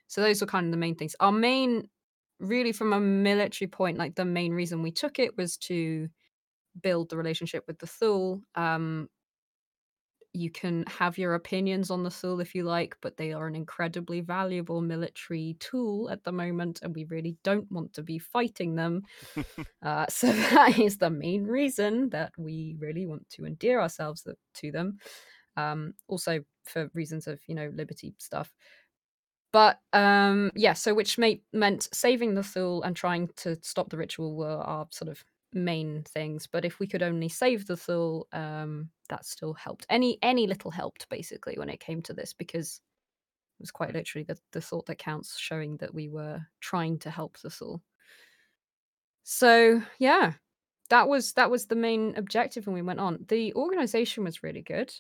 So 0.07 0.21
those 0.21 0.41
were 0.41 0.47
kind 0.47 0.65
of 0.65 0.71
the 0.71 0.77
main 0.77 0.95
things. 0.95 1.15
Our 1.19 1.31
main, 1.31 1.89
really 2.39 2.71
from 2.71 2.93
a 2.93 2.99
military 2.99 3.67
point, 3.67 3.97
like 3.97 4.15
the 4.15 4.25
main 4.25 4.53
reason 4.53 4.81
we 4.81 4.91
took 4.91 5.19
it 5.19 5.37
was 5.37 5.57
to 5.57 6.07
build 6.81 7.09
the 7.09 7.17
relationship 7.17 7.65
with 7.67 7.79
the 7.79 7.87
Thule. 7.87 8.41
Um, 8.55 9.09
you 10.37 10.51
can 10.51 10.85
have 10.87 11.17
your 11.17 11.33
opinions 11.33 11.89
on 11.89 12.03
the 12.03 12.09
Thule 12.09 12.39
if 12.39 12.53
you 12.53 12.63
like, 12.63 12.95
but 13.01 13.17
they 13.17 13.33
are 13.33 13.47
an 13.47 13.55
incredibly 13.55 14.21
valuable 14.21 14.81
military 14.81 15.57
tool 15.59 16.09
at 16.09 16.23
the 16.23 16.31
moment, 16.31 16.79
and 16.83 16.95
we 16.95 17.05
really 17.05 17.35
don't 17.43 17.69
want 17.71 17.93
to 17.93 18.03
be 18.03 18.19
fighting 18.19 18.75
them. 18.75 19.03
uh, 19.81 20.05
so 20.09 20.31
that 20.31 20.77
is 20.79 20.97
the 20.97 21.09
main 21.09 21.45
reason 21.45 22.09
that 22.09 22.31
we 22.37 22.75
really 22.79 23.05
want 23.05 23.27
to 23.29 23.45
endear 23.45 23.81
ourselves 23.81 24.27
to 24.55 24.71
them. 24.71 24.97
Um, 25.55 25.95
also 26.07 26.43
for 26.65 26.91
reasons 26.93 27.25
of 27.27 27.39
you 27.47 27.55
know 27.55 27.71
liberty 27.73 28.13
stuff. 28.19 28.53
But 29.51 29.79
um, 29.93 30.51
yeah, 30.55 30.73
so 30.73 30.93
which 30.93 31.17
made, 31.17 31.41
meant 31.51 31.87
saving 31.93 32.35
the 32.35 32.43
Thule 32.43 32.83
and 32.83 32.95
trying 32.95 33.29
to 33.37 33.57
stop 33.61 33.89
the 33.89 33.97
ritual 33.97 34.35
were 34.35 34.57
our 34.57 34.87
sort 34.91 35.09
of 35.09 35.23
main 35.57 36.03
things. 36.03 36.47
But 36.47 36.65
if 36.65 36.79
we 36.79 36.87
could 36.87 37.03
only 37.03 37.29
save 37.29 37.67
the 37.67 37.77
Thule, 37.77 38.27
um, 38.31 38.89
that 39.09 39.25
still 39.25 39.53
helped. 39.53 39.85
Any 39.89 40.19
any 40.21 40.47
little 40.47 40.71
helped 40.71 41.09
basically 41.09 41.55
when 41.57 41.69
it 41.69 41.79
came 41.79 42.01
to 42.03 42.13
this 42.13 42.33
because 42.33 42.81
it 43.59 43.63
was 43.63 43.71
quite 43.71 43.93
literally 43.93 44.23
the, 44.23 44.37
the 44.51 44.61
thought 44.61 44.85
that 44.85 44.99
counts, 44.99 45.37
showing 45.37 45.77
that 45.77 45.93
we 45.93 46.09
were 46.09 46.41
trying 46.59 46.99
to 46.99 47.09
help 47.09 47.39
the 47.39 47.49
Thule. 47.49 47.81
So 49.23 49.81
yeah, 49.99 50.33
that 50.89 51.07
was 51.09 51.33
that 51.33 51.51
was 51.51 51.65
the 51.65 51.75
main 51.75 52.13
objective 52.15 52.65
when 52.65 52.73
we 52.73 52.81
went 52.81 52.99
on. 52.99 53.25
The 53.27 53.53
organization 53.55 54.23
was 54.23 54.43
really 54.43 54.61
good. 54.61 54.93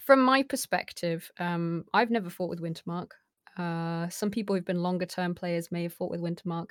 From 0.00 0.22
my 0.22 0.42
perspective, 0.42 1.30
um, 1.38 1.84
I've 1.92 2.10
never 2.10 2.30
fought 2.30 2.50
with 2.50 2.62
Wintermark. 2.62 3.10
Uh, 3.56 4.08
some 4.08 4.30
people 4.30 4.54
who've 4.56 4.64
been 4.64 4.82
longer 4.82 5.06
term 5.06 5.34
players 5.34 5.70
may 5.70 5.82
have 5.84 5.92
fought 5.92 6.10
with 6.10 6.20
Wintermark. 6.20 6.70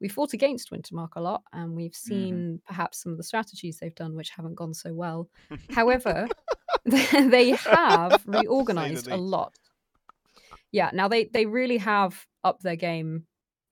We 0.00 0.08
fought 0.08 0.32
against 0.32 0.70
Wintermark 0.70 1.10
a 1.16 1.20
lot, 1.20 1.42
and 1.52 1.74
we've 1.74 1.94
seen 1.94 2.60
perhaps 2.66 3.02
some 3.02 3.12
of 3.12 3.18
the 3.18 3.24
strategies 3.24 3.78
they've 3.78 3.94
done 3.94 4.14
which 4.14 4.30
haven't 4.30 4.54
gone 4.54 4.74
so 4.74 4.94
well. 4.94 5.28
However, 5.70 6.28
they 6.84 7.50
have 7.50 8.22
reorganized 8.26 9.08
a 9.08 9.16
lot. 9.16 9.54
Yeah, 10.70 10.90
now 10.92 11.08
they 11.08 11.24
they 11.24 11.46
really 11.46 11.78
have 11.78 12.26
upped 12.44 12.62
their 12.62 12.76
game. 12.76 13.24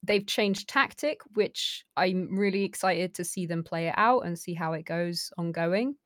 They've 0.03 0.27
changed 0.27 0.69
tactic, 0.69 1.21
which 1.35 1.85
I'm 1.97 2.37
really 2.37 2.65
excited 2.65 3.15
to 3.15 3.25
see 3.25 3.47
them 3.47 3.65
play 3.65 3.89
it 3.89 3.95
out 3.97 4.21
and 4.21 4.39
see 4.39 4.55
how 4.55 4.73
it 4.73 4.85
goes 4.85 5.31
ongoing. 5.37 5.97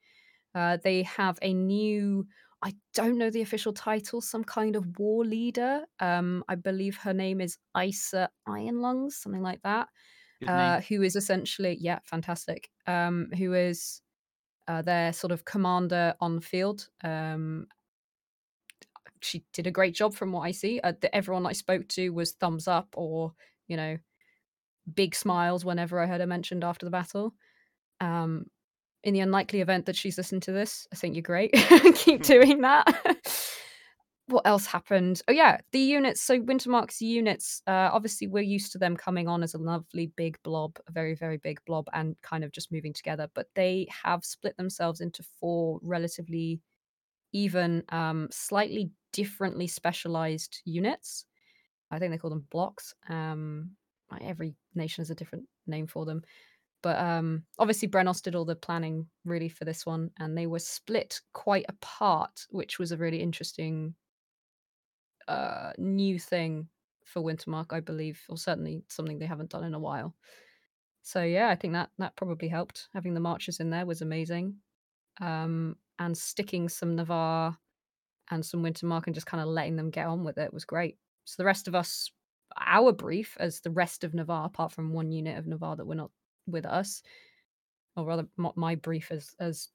Uh, 0.54 0.78
they 0.82 1.02
have 1.04 1.38
a 1.42 1.52
new 1.52 2.26
I 2.62 2.74
don't 2.94 3.16
know 3.18 3.30
the 3.30 3.42
official 3.42 3.72
title, 3.72 4.20
some 4.20 4.44
kind 4.44 4.76
of 4.76 4.98
war 4.98 5.24
leader. 5.24 5.86
Um, 5.98 6.44
I 6.48 6.56
believe 6.56 6.98
her 6.98 7.14
name 7.14 7.40
is 7.40 7.58
Isa 7.80 8.30
Iron 8.46 8.80
Lungs, 8.80 9.16
something 9.16 9.42
like 9.42 9.62
that. 9.62 9.88
Uh, 10.46 10.80
who 10.82 11.02
is 11.02 11.16
essentially, 11.16 11.76
yeah, 11.80 12.00
fantastic. 12.04 12.70
Um, 12.86 13.30
who 13.36 13.54
is 13.54 14.02
uh, 14.68 14.82
their 14.82 15.12
sort 15.12 15.32
of 15.32 15.44
commander 15.44 16.14
on 16.20 16.36
the 16.36 16.42
field. 16.42 16.90
Um, 17.04 17.68
she 19.22 19.44
did 19.52 19.66
a 19.66 19.70
great 19.70 19.94
job 19.94 20.14
from 20.14 20.32
what 20.32 20.42
I 20.42 20.50
see. 20.52 20.80
Uh, 20.80 20.92
the, 21.00 21.14
everyone 21.14 21.46
I 21.46 21.52
spoke 21.52 21.88
to 21.88 22.10
was 22.10 22.32
thumbs 22.32 22.66
up 22.68 22.94
or, 22.96 23.34
you 23.68 23.76
know, 23.76 23.98
big 24.92 25.14
smiles 25.14 25.64
whenever 25.64 26.00
I 26.00 26.06
heard 26.06 26.20
her 26.20 26.26
mentioned 26.26 26.64
after 26.64 26.86
the 26.86 26.90
battle. 26.90 27.34
Um, 28.00 28.46
in 29.04 29.14
the 29.14 29.20
unlikely 29.20 29.60
event 29.60 29.86
that 29.86 29.96
she's 29.96 30.18
listened 30.18 30.42
to 30.42 30.52
this, 30.52 30.86
I 30.92 30.96
think 30.96 31.14
you're 31.14 31.22
great. 31.22 31.52
Keep 31.94 32.22
doing 32.22 32.60
that. 32.60 32.86
what 34.26 34.46
else 34.46 34.66
happened? 34.66 35.22
Oh 35.28 35.32
yeah, 35.32 35.58
the 35.72 35.78
units. 35.78 36.20
So 36.22 36.40
Wintermark's 36.40 37.00
units. 37.00 37.62
Uh, 37.66 37.90
obviously, 37.92 38.26
we're 38.26 38.42
used 38.42 38.72
to 38.72 38.78
them 38.78 38.96
coming 38.96 39.28
on 39.28 39.42
as 39.42 39.54
a 39.54 39.58
lovely 39.58 40.12
big 40.16 40.38
blob, 40.42 40.78
a 40.88 40.92
very 40.92 41.14
very 41.14 41.38
big 41.38 41.60
blob, 41.66 41.86
and 41.92 42.16
kind 42.22 42.44
of 42.44 42.52
just 42.52 42.72
moving 42.72 42.92
together. 42.92 43.28
But 43.34 43.46
they 43.54 43.88
have 44.04 44.24
split 44.24 44.56
themselves 44.56 45.00
into 45.00 45.22
four 45.40 45.80
relatively 45.82 46.60
even, 47.32 47.84
um, 47.90 48.28
slightly 48.30 48.90
differently 49.12 49.66
specialized 49.66 50.60
units. 50.64 51.26
I 51.90 51.98
think 51.98 52.12
they 52.12 52.18
call 52.18 52.30
them 52.30 52.46
blocks. 52.50 52.94
Um, 53.08 53.72
every 54.20 54.54
nation 54.74 55.02
has 55.02 55.10
a 55.10 55.14
different 55.14 55.44
name 55.66 55.86
for 55.86 56.04
them. 56.04 56.22
But 56.82 56.98
um, 56.98 57.44
obviously, 57.58 57.88
Brenos 57.88 58.22
did 58.22 58.34
all 58.34 58.44
the 58.44 58.56
planning 58.56 59.06
really 59.24 59.48
for 59.48 59.64
this 59.64 59.84
one, 59.84 60.10
and 60.18 60.36
they 60.36 60.46
were 60.46 60.58
split 60.58 61.20
quite 61.32 61.66
apart, 61.68 62.46
which 62.50 62.78
was 62.78 62.92
a 62.92 62.96
really 62.96 63.20
interesting 63.20 63.94
uh, 65.28 65.72
new 65.78 66.18
thing 66.18 66.68
for 67.04 67.22
Wintermark, 67.22 67.72
I 67.72 67.80
believe, 67.80 68.20
or 68.28 68.36
certainly 68.36 68.82
something 68.88 69.18
they 69.18 69.26
haven't 69.26 69.50
done 69.50 69.64
in 69.64 69.74
a 69.74 69.78
while. 69.78 70.14
So 71.02 71.22
yeah, 71.22 71.48
I 71.48 71.56
think 71.56 71.74
that 71.74 71.90
that 71.98 72.16
probably 72.16 72.48
helped. 72.48 72.88
Having 72.94 73.14
the 73.14 73.20
marchers 73.20 73.60
in 73.60 73.70
there 73.70 73.86
was 73.86 74.02
amazing, 74.02 74.56
um, 75.20 75.76
and 75.98 76.16
sticking 76.16 76.68
some 76.68 76.96
Navarr 76.96 77.56
and 78.30 78.44
some 78.44 78.62
Wintermark 78.62 79.06
and 79.06 79.14
just 79.14 79.26
kind 79.26 79.42
of 79.42 79.48
letting 79.48 79.76
them 79.76 79.90
get 79.90 80.06
on 80.06 80.24
with 80.24 80.38
it 80.38 80.52
was 80.52 80.64
great. 80.64 80.96
So 81.24 81.34
the 81.38 81.46
rest 81.46 81.68
of 81.68 81.74
us, 81.74 82.10
our 82.58 82.92
brief 82.92 83.36
as 83.40 83.60
the 83.60 83.70
rest 83.70 84.04
of 84.04 84.14
Navarr, 84.14 84.46
apart 84.46 84.72
from 84.72 84.92
one 84.92 85.12
unit 85.12 85.36
of 85.36 85.46
Navarr 85.46 85.76
that 85.76 85.86
we're 85.86 85.94
not 85.94 86.10
with 86.46 86.66
us, 86.66 87.02
or 87.96 88.04
rather 88.04 88.26
my 88.56 88.74
brief 88.74 89.10
as 89.10 89.34
as 89.38 89.68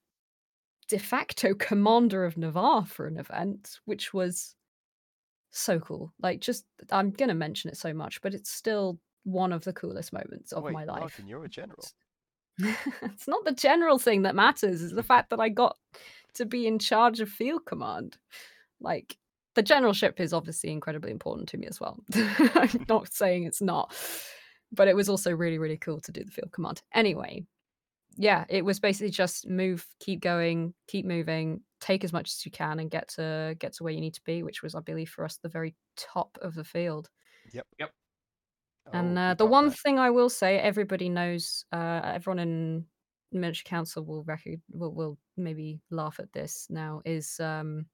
de 0.87 0.99
facto 0.99 1.53
commander 1.59 2.25
of 2.25 2.37
Navarr 2.37 2.85
for 2.85 3.07
an 3.07 3.17
event, 3.17 3.79
which 3.85 4.13
was 4.13 4.55
so 5.51 5.79
cool. 5.79 6.13
Like 6.21 6.41
just 6.41 6.65
I'm 6.91 7.11
gonna 7.11 7.35
mention 7.35 7.69
it 7.69 7.77
so 7.77 7.93
much, 7.93 8.21
but 8.21 8.33
it's 8.33 8.51
still 8.51 8.99
one 9.23 9.51
of 9.51 9.63
the 9.63 9.73
coolest 9.73 10.13
moments 10.13 10.51
of 10.51 10.63
wait, 10.63 10.73
my 10.73 10.85
life. 10.85 10.99
Martin, 10.99 11.27
you're 11.27 11.45
a 11.45 11.49
general. 11.49 11.83
it's 12.59 13.27
not 13.27 13.43
the 13.43 13.51
general 13.51 13.97
thing 13.97 14.21
that 14.21 14.35
matters, 14.35 14.81
it's 14.81 14.93
the 14.93 15.03
fact 15.13 15.29
that 15.29 15.39
I 15.39 15.49
got 15.49 15.77
to 16.35 16.45
be 16.45 16.67
in 16.67 16.79
charge 16.79 17.19
of 17.19 17.29
field 17.29 17.65
command. 17.65 18.17
Like 18.79 19.17
the 19.55 19.63
generalship 19.63 20.19
is 20.19 20.33
obviously 20.33 20.71
incredibly 20.71 21.11
important 21.11 21.49
to 21.49 21.57
me 21.57 21.67
as 21.67 21.79
well. 21.79 21.97
I'm 22.13 22.85
not 22.87 23.11
saying 23.13 23.45
it's 23.45 23.61
not, 23.61 23.95
but 24.71 24.87
it 24.87 24.95
was 24.95 25.09
also 25.09 25.31
really, 25.31 25.57
really 25.57 25.77
cool 25.77 25.99
to 26.01 26.11
do 26.11 26.23
the 26.23 26.31
field 26.31 26.51
command. 26.51 26.81
Anyway, 26.93 27.45
yeah, 28.17 28.45
it 28.49 28.63
was 28.63 28.79
basically 28.79 29.11
just 29.11 29.47
move, 29.47 29.85
keep 29.99 30.21
going, 30.21 30.73
keep 30.87 31.05
moving, 31.05 31.61
take 31.81 32.03
as 32.03 32.13
much 32.13 32.29
as 32.29 32.45
you 32.45 32.51
can, 32.51 32.79
and 32.79 32.89
get 32.91 33.09
to 33.09 33.55
get 33.59 33.73
to 33.73 33.83
where 33.83 33.93
you 33.93 34.01
need 34.01 34.13
to 34.15 34.23
be, 34.25 34.43
which 34.43 34.63
was, 34.63 34.75
I 34.75 34.79
believe, 34.81 35.09
for 35.09 35.25
us 35.25 35.37
the 35.37 35.49
very 35.49 35.75
top 35.97 36.37
of 36.41 36.55
the 36.55 36.63
field. 36.63 37.09
Yep. 37.51 37.67
Yep. 37.79 37.91
And 38.93 39.17
Oh, 39.17 39.21
uh, 39.21 39.33
the 39.33 39.45
one 39.45 39.69
that. 39.69 39.77
thing 39.83 39.99
I 39.99 40.09
will 40.11 40.29
say, 40.29 40.59
everybody 40.59 41.09
knows, 41.09 41.65
uh, 41.71 42.01
everyone 42.03 42.39
in 42.39 42.85
military 43.31 43.63
council 43.65 44.05
will 44.05 44.23
record 44.23 44.61
will, 44.71 44.93
will 44.93 45.17
maybe 45.37 45.81
laugh 45.89 46.19
at 46.19 46.31
this 46.33 46.67
now. 46.69 47.01
Is 47.05 47.39
um, 47.39 47.87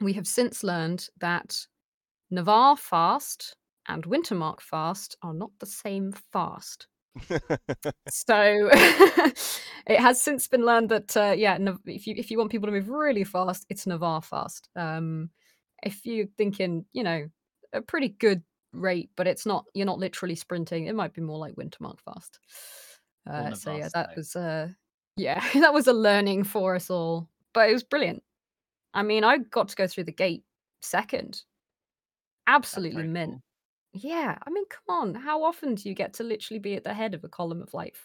we 0.00 0.12
have 0.14 0.26
since 0.26 0.62
learned 0.64 1.08
that 1.18 1.66
Navarr 2.30 2.76
fast 2.76 3.56
and 3.90 4.04
Wintermark 4.04 4.60
fast 4.60 5.16
are 5.22 5.34
not 5.34 5.50
the 5.58 5.66
same 5.66 6.12
fast. 6.32 6.86
So 8.08 8.70
it 9.86 9.98
has 9.98 10.22
since 10.22 10.46
been 10.46 10.64
learned 10.64 10.90
that 10.90 11.16
uh, 11.16 11.34
yeah, 11.36 11.58
if 11.86 12.06
you 12.06 12.14
if 12.16 12.30
you 12.30 12.38
want 12.38 12.50
people 12.50 12.66
to 12.66 12.72
move 12.72 12.88
really 12.88 13.24
fast, 13.24 13.66
it's 13.68 13.86
Navarr 13.86 14.22
fast. 14.22 14.68
Um, 14.76 15.30
if 15.82 16.04
you're 16.04 16.26
thinking, 16.38 16.84
you 16.92 17.02
know, 17.02 17.28
a 17.72 17.82
pretty 17.82 18.08
good 18.08 18.42
rate, 18.72 19.10
but 19.16 19.26
it's 19.26 19.46
not 19.46 19.64
you're 19.74 19.86
not 19.86 19.98
literally 19.98 20.36
sprinting. 20.36 20.86
It 20.86 20.94
might 20.94 21.14
be 21.14 21.22
more 21.22 21.38
like 21.38 21.54
Wintermark 21.56 22.00
fast. 22.00 22.38
Uh, 23.28 23.54
so 23.54 23.76
yeah, 23.76 23.88
that 23.94 24.06
slow. 24.06 24.14
was 24.16 24.36
uh, 24.36 24.68
yeah, 25.16 25.42
that 25.54 25.74
was 25.74 25.86
a 25.86 25.92
learning 25.92 26.44
for 26.44 26.74
us 26.74 26.90
all, 26.90 27.28
but 27.52 27.68
it 27.68 27.72
was 27.72 27.84
brilliant. 27.84 28.22
I 28.94 29.02
mean, 29.02 29.24
I 29.24 29.38
got 29.38 29.68
to 29.68 29.76
go 29.76 29.86
through 29.86 30.04
the 30.04 30.12
gate 30.12 30.44
second. 30.82 31.42
Absolutely 32.46 33.04
mint. 33.04 33.32
cool. 33.32 33.42
Yeah, 33.92 34.38
I 34.46 34.50
mean, 34.50 34.64
come 34.66 34.84
on. 34.88 35.14
How 35.14 35.42
often 35.42 35.74
do 35.74 35.88
you 35.88 35.94
get 35.94 36.14
to 36.14 36.22
literally 36.24 36.60
be 36.60 36.74
at 36.76 36.84
the 36.84 36.94
head 36.94 37.14
of 37.14 37.24
a 37.24 37.28
column 37.28 37.60
of 37.62 37.74
like, 37.74 37.96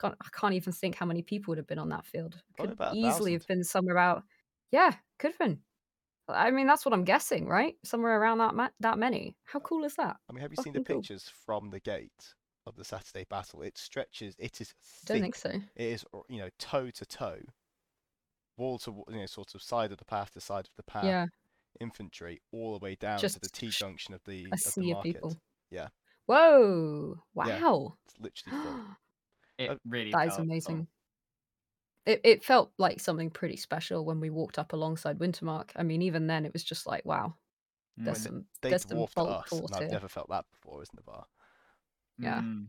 can't, 0.00 0.14
I 0.20 0.28
can't 0.38 0.54
even 0.54 0.72
think 0.72 0.96
how 0.96 1.06
many 1.06 1.22
people 1.22 1.52
would 1.52 1.58
have 1.58 1.66
been 1.66 1.78
on 1.78 1.88
that 1.90 2.04
field. 2.06 2.42
Could 2.58 2.76
easily 2.86 3.32
have 3.32 3.46
been 3.46 3.64
somewhere 3.64 3.94
about, 3.96 4.24
yeah, 4.70 4.96
could 5.18 5.32
have 5.32 5.38
been. 5.38 5.62
I 6.28 6.50
mean, 6.52 6.66
that's 6.68 6.84
what 6.86 6.94
I'm 6.94 7.04
guessing, 7.04 7.46
right? 7.48 7.76
Somewhere 7.84 8.20
around 8.20 8.38
that 8.38 8.54
ma- 8.54 8.70
that 8.80 8.98
many. 8.98 9.38
How 9.44 9.60
cool 9.60 9.84
is 9.84 9.96
that? 9.96 10.18
I 10.28 10.32
mean, 10.32 10.40
have 10.42 10.52
you 10.52 10.56
seen 10.56 10.72
the 10.72 10.80
Fucking 10.80 10.84
cool. 10.86 11.06
pictures 11.06 11.28
from 11.28 11.70
the 11.70 11.80
gate 11.80 12.34
of 12.66 12.76
the 12.76 12.84
Saturday 12.84 13.24
battle? 13.24 13.62
It 13.62 13.76
stretches. 13.78 14.34
It 14.38 14.60
is 14.60 14.74
Don't 15.06 15.22
think 15.22 15.34
so. 15.36 15.62
It 15.76 15.86
is, 15.92 16.04
you 16.28 16.38
know, 16.38 16.50
toe 16.58 16.90
to 16.90 17.06
toe, 17.06 17.42
wall 18.56 18.78
to, 18.78 19.04
you 19.08 19.16
know, 19.16 19.26
sort 19.26 19.54
of 19.54 19.62
side 19.62 19.92
of 19.92 19.98
the 19.98 20.04
path 20.04 20.32
to 20.32 20.40
side 20.40 20.66
of 20.66 20.74
the 20.76 20.82
path, 20.82 21.16
Yeah, 21.16 21.26
infantry, 21.80 22.40
all 22.52 22.72
the 22.72 22.84
way 22.84 22.94
down 22.94 23.18
to 23.18 23.40
the 23.40 23.48
T 23.48 23.70
sh- 23.70 23.78
junction 23.78 24.14
of 24.14 24.22
the 24.24 24.44
a 24.44 24.46
of 24.46 24.50
the 24.52 24.58
sea 24.58 24.90
of 24.90 24.96
market. 24.96 25.14
people. 25.14 25.36
Yeah, 25.70 25.88
Whoa! 26.26 27.16
yeah, 27.46 27.60
Wow. 27.60 27.96
it's 28.06 28.20
literally. 28.20 28.80
It 29.58 29.70
Uh, 29.70 29.76
really 29.88 30.10
That 30.12 30.26
is 30.26 30.34
felt- 30.34 30.46
amazing. 30.46 30.86
It 32.04 32.20
it 32.24 32.44
felt 32.44 32.72
like 32.78 33.00
something 33.00 33.30
pretty 33.30 33.56
special 33.56 34.04
when 34.04 34.20
we 34.20 34.28
walked 34.30 34.58
up 34.58 34.72
alongside 34.74 35.18
Wintermark. 35.18 35.70
I 35.74 35.82
mean, 35.82 36.02
even 36.02 36.26
then, 36.26 36.44
it 36.44 36.52
was 36.52 36.62
just 36.62 36.86
like, 36.86 37.04
wow, 37.06 37.34
there's 37.96 38.18
Mm. 38.18 38.30
When 38.30 38.32
some 38.42 38.46
they 38.60 38.68
there's 38.70 38.82
some 38.82 38.96
dwarfed 38.98 39.14
bulk 39.14 39.46
us, 39.46 39.52
and 39.52 39.74
I've 39.74 39.90
never 39.90 40.08
felt 40.08 40.28
that 40.28 40.44
before, 40.52 40.82
as 40.82 40.92
Navarr. 40.94 41.26
Yeah. 42.18 42.42
Mm. 42.42 42.68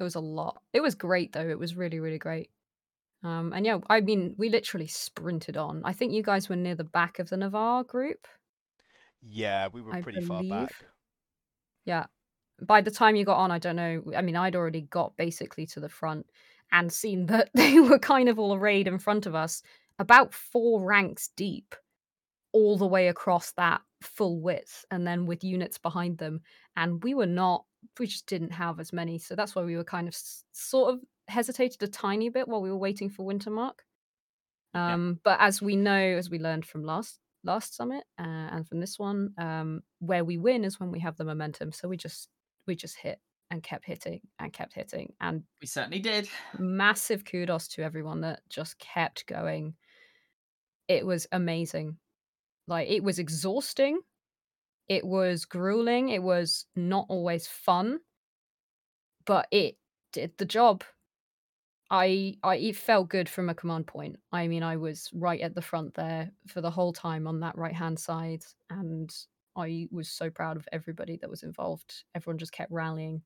It 0.00 0.02
was 0.02 0.14
a 0.16 0.20
lot. 0.20 0.62
It 0.72 0.80
was 0.80 0.94
great 0.94 1.32
though. 1.32 1.48
It 1.48 1.58
was 1.58 1.76
really, 1.76 2.00
really 2.00 2.18
great. 2.18 2.50
Um, 3.22 3.52
and 3.52 3.64
yeah, 3.64 3.78
I 3.88 4.00
mean, 4.00 4.34
we 4.36 4.48
literally 4.48 4.88
sprinted 4.88 5.56
on. 5.56 5.82
I 5.84 5.92
think 5.92 6.12
you 6.12 6.22
guys 6.24 6.48
were 6.48 6.56
near 6.56 6.74
the 6.74 6.82
back 6.82 7.18
of 7.20 7.28
the 7.28 7.36
Navarr 7.36 7.84
group. 7.84 8.26
Yeah, 9.22 9.68
we 9.72 9.80
were 9.80 9.94
I 9.94 10.02
pretty 10.02 10.20
far 10.20 10.42
back. 10.42 10.74
Yeah. 11.84 12.06
By 12.60 12.80
the 12.80 12.90
time 12.90 13.16
you 13.16 13.24
got 13.24 13.38
on, 13.38 13.50
I 13.50 13.58
don't 13.58 13.76
know. 13.76 14.02
I 14.16 14.22
mean, 14.22 14.36
I'd 14.36 14.56
already 14.56 14.82
got 14.82 15.16
basically 15.16 15.66
to 15.66 15.80
the 15.80 15.88
front 15.88 16.26
and 16.70 16.92
seen 16.92 17.26
that 17.26 17.50
they 17.54 17.80
were 17.80 17.98
kind 17.98 18.28
of 18.28 18.38
all 18.38 18.54
arrayed 18.54 18.88
in 18.88 18.98
front 18.98 19.26
of 19.26 19.34
us, 19.34 19.62
about 19.98 20.34
four 20.34 20.84
ranks 20.84 21.30
deep, 21.36 21.74
all 22.52 22.76
the 22.76 22.86
way 22.86 23.08
across 23.08 23.52
that 23.52 23.80
full 24.02 24.40
width, 24.40 24.84
and 24.90 25.06
then 25.06 25.26
with 25.26 25.44
units 25.44 25.78
behind 25.78 26.18
them. 26.18 26.40
And 26.76 27.02
we 27.02 27.14
were 27.14 27.26
not, 27.26 27.64
we 27.98 28.06
just 28.06 28.26
didn't 28.26 28.52
have 28.52 28.80
as 28.80 28.92
many. 28.92 29.18
So 29.18 29.34
that's 29.34 29.54
why 29.54 29.62
we 29.62 29.76
were 29.76 29.84
kind 29.84 30.08
of 30.08 30.14
s- 30.14 30.44
sort 30.52 30.94
of 30.94 31.00
hesitated 31.28 31.82
a 31.82 31.88
tiny 31.88 32.28
bit 32.28 32.48
while 32.48 32.62
we 32.62 32.70
were 32.70 32.76
waiting 32.76 33.08
for 33.08 33.24
Wintermark. 33.24 33.80
Yeah. 34.74 34.94
Um, 34.94 35.20
but 35.22 35.38
as 35.40 35.60
we 35.62 35.76
know, 35.76 36.00
as 36.00 36.30
we 36.30 36.38
learned 36.38 36.64
from 36.64 36.82
last 36.84 37.18
last 37.44 37.74
summit 37.74 38.04
uh, 38.18 38.22
and 38.52 38.66
from 38.68 38.80
this 38.80 38.98
one, 38.98 39.34
um, 39.38 39.82
where 39.98 40.24
we 40.24 40.38
win 40.38 40.64
is 40.64 40.78
when 40.80 40.90
we 40.90 41.00
have 41.00 41.16
the 41.16 41.24
momentum. 41.24 41.72
So 41.72 41.88
we 41.88 41.96
just 41.96 42.28
we 42.66 42.74
just 42.76 42.96
hit 42.98 43.20
and 43.50 43.62
kept 43.62 43.84
hitting 43.84 44.20
and 44.38 44.52
kept 44.52 44.72
hitting. 44.74 45.12
And 45.20 45.42
We 45.60 45.66
certainly 45.66 45.98
did. 45.98 46.28
massive 46.58 47.24
kudos 47.24 47.68
to 47.68 47.82
everyone 47.82 48.20
that 48.22 48.40
just 48.48 48.78
kept 48.78 49.26
going. 49.26 49.74
It 50.88 51.04
was 51.06 51.26
amazing. 51.32 51.98
Like 52.66 52.88
it 52.88 53.02
was 53.02 53.18
exhausting. 53.18 54.00
It 54.88 55.04
was 55.04 55.44
grueling. 55.44 56.08
It 56.10 56.22
was 56.22 56.66
not 56.76 57.06
always 57.08 57.46
fun, 57.46 58.00
but 59.24 59.46
it 59.50 59.76
did 60.12 60.36
the 60.38 60.44
job. 60.44 60.84
I 61.92 62.36
I 62.42 62.56
it 62.56 62.76
felt 62.76 63.10
good 63.10 63.28
from 63.28 63.48
a 63.50 63.54
command 63.54 63.86
point. 63.86 64.16
I 64.32 64.48
mean, 64.48 64.62
I 64.62 64.76
was 64.78 65.10
right 65.12 65.40
at 65.42 65.54
the 65.54 65.62
front 65.62 65.94
there 65.94 66.30
for 66.48 66.60
the 66.62 66.70
whole 66.70 66.92
time 66.92 67.26
on 67.28 67.40
that 67.40 67.56
right 67.58 67.74
hand 67.74 68.00
side, 68.00 68.42
and 68.70 69.14
I 69.54 69.86
was 69.92 70.08
so 70.08 70.30
proud 70.30 70.56
of 70.56 70.66
everybody 70.72 71.18
that 71.20 71.28
was 71.30 71.42
involved. 71.42 72.04
Everyone 72.14 72.38
just 72.38 72.52
kept 72.52 72.72
rallying. 72.72 73.22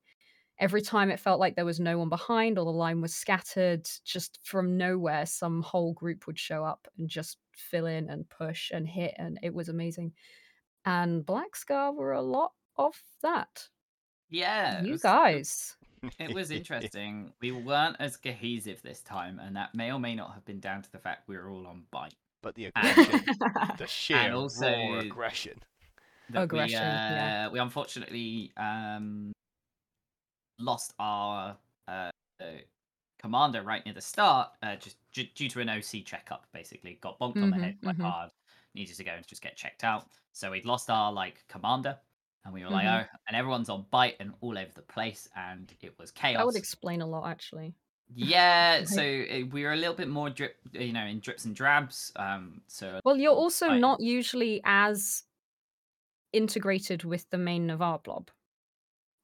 Every 0.58 0.80
time 0.82 1.10
it 1.10 1.20
felt 1.20 1.38
like 1.38 1.54
there 1.54 1.64
was 1.66 1.78
no 1.78 1.98
one 1.98 2.08
behind 2.08 2.58
or 2.58 2.64
the 2.64 2.72
line 2.72 3.00
was 3.02 3.14
scattered, 3.14 3.86
just 4.04 4.40
from 4.42 4.76
nowhere, 4.76 5.26
some 5.26 5.62
whole 5.62 5.92
group 5.92 6.26
would 6.26 6.38
show 6.38 6.64
up 6.64 6.88
and 6.98 7.08
just 7.08 7.36
fill 7.54 7.86
in 7.86 8.08
and 8.10 8.28
push 8.30 8.70
and 8.72 8.88
hit, 8.88 9.14
and 9.18 9.38
it 9.42 9.54
was 9.54 9.68
amazing. 9.68 10.12
And 10.84 11.24
Black 11.24 11.54
Scar 11.54 11.92
were 11.92 12.12
a 12.14 12.22
lot 12.22 12.52
of 12.76 12.94
that. 13.22 13.68
Yeah, 14.28 14.82
You 14.82 14.92
was- 14.92 15.02
guys. 15.02 15.76
It 16.18 16.34
was 16.34 16.50
interesting. 16.50 17.32
We 17.40 17.52
weren't 17.52 17.96
as 17.98 18.16
cohesive 18.16 18.82
this 18.82 19.00
time, 19.00 19.38
and 19.38 19.56
that 19.56 19.74
may 19.74 19.90
or 19.92 19.98
may 19.98 20.14
not 20.14 20.32
have 20.34 20.44
been 20.44 20.60
down 20.60 20.82
to 20.82 20.92
the 20.92 20.98
fact 20.98 21.28
we 21.28 21.36
were 21.36 21.50
all 21.50 21.66
on 21.66 21.84
bite. 21.90 22.14
But 22.42 22.54
the 22.54 22.66
aggression, 22.66 23.24
the 23.78 23.86
sheer 23.86 24.32
also- 24.32 24.66
raw 24.70 24.98
aggression. 25.00 25.58
that 26.30 26.42
Aggression, 26.44 26.80
we, 26.80 26.86
uh, 26.86 26.90
yeah. 26.90 27.48
we 27.48 27.58
unfortunately 27.58 28.52
um, 28.56 29.32
lost 30.58 30.92
our 30.98 31.56
uh, 31.88 32.10
uh, 32.40 32.44
commander 33.18 33.62
right 33.62 33.84
near 33.84 33.94
the 33.94 34.00
start, 34.00 34.50
uh, 34.62 34.76
just 34.76 34.96
d- 35.12 35.32
due 35.34 35.48
to 35.48 35.60
an 35.60 35.68
OC 35.68 36.04
checkup. 36.04 36.46
Basically, 36.52 36.98
got 37.00 37.18
bonked 37.18 37.42
on 37.42 37.50
the 37.50 37.56
Mhm, 37.56 37.60
head 37.62 37.76
quite 37.82 37.98
mhm. 37.98 38.02
hard. 38.02 38.30
Needed 38.74 38.96
to 38.96 39.04
go 39.04 39.12
and 39.12 39.26
just 39.26 39.42
get 39.42 39.56
checked 39.56 39.84
out. 39.84 40.06
So 40.32 40.50
we'd 40.50 40.66
lost 40.66 40.90
our 40.90 41.12
like 41.12 41.44
commander, 41.48 41.96
and 42.44 42.54
we 42.54 42.62
were 42.64 42.70
like, 42.70 42.86
Mhm. 42.86 43.04
oh, 43.12 43.16
and 43.28 43.36
everyone's 43.36 43.68
on 43.68 43.86
bite 43.90 44.16
and 44.20 44.32
all 44.40 44.56
over 44.58 44.72
the 44.74 44.82
place, 44.82 45.28
and 45.36 45.72
it 45.80 45.98
was 45.98 46.10
chaos. 46.12 46.38
That 46.38 46.46
would 46.46 46.56
explain 46.56 47.00
a 47.02 47.06
lot, 47.06 47.26
actually. 47.28 47.74
Yeah, 48.14 48.84
so 48.84 49.02
uh, 49.02 49.46
we 49.50 49.64
were 49.64 49.72
a 49.72 49.76
little 49.76 49.94
bit 49.96 50.08
more 50.08 50.30
drip, 50.30 50.56
you 50.72 50.92
know, 50.92 51.04
in 51.04 51.18
drips 51.18 51.44
and 51.44 51.56
drabs. 51.56 52.12
Um, 52.14 52.62
so 52.68 53.00
Well, 53.04 53.16
you're 53.16 53.32
also 53.34 53.70
not 53.74 54.00
usually 54.00 54.60
as 54.64 55.24
integrated 56.32 57.04
with 57.04 57.28
the 57.30 57.38
main 57.38 57.66
Navarr 57.66 57.98
blob. 57.98 58.30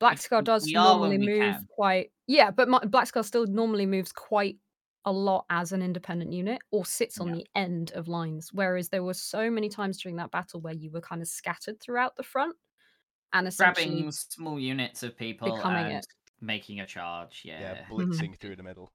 Black 0.01 0.19
Scar 0.19 0.43
does 0.43 0.67
normally 0.67 1.19
move 1.19 1.39
can. 1.55 1.67
quite, 1.69 2.13
yeah, 2.27 2.51
but 2.51 2.69
my, 2.69 2.81
Black 2.81 3.07
Scar 3.07 3.23
still 3.23 3.47
normally 3.47 3.87
moves 3.87 4.13
quite 4.13 4.59
a 5.05 5.13
lot 5.13 5.45
as 5.51 5.73
an 5.73 5.83
independent 5.83 6.33
unit 6.33 6.61
or 6.73 6.85
sits 6.85 7.21
on 7.21 7.29
Yeah. 7.29 7.35
the 7.35 7.47
end 7.55 7.93
of 7.93 8.09
lines. 8.09 8.53
Whereas 8.53 8.89
there 8.89 9.03
were 9.05 9.15
so 9.15 9.51
many 9.51 9.69
times 9.69 10.01
during 10.01 10.17
that 10.17 10.31
battle 10.33 10.61
where 10.61 10.75
you 10.75 10.91
were 10.91 11.01
kind 11.01 11.23
of 11.23 11.29
scattered 11.29 11.81
throughout 11.81 12.17
the 12.17 12.23
front 12.25 12.57
and 13.33 13.47
essentially 13.49 13.95
grabbing 13.95 14.13
small 14.13 14.59
units 14.61 15.03
of 15.03 15.17
people 15.17 15.55
becoming 15.55 15.87
and 15.87 15.99
it. 15.99 16.07
making 16.41 16.81
a 16.81 16.87
charge. 16.87 17.43
Yeah, 17.45 17.61
Yeah, 17.61 17.85
blitzing 17.89 18.39
through 18.39 18.57
the 18.57 18.63
middle. 18.63 18.93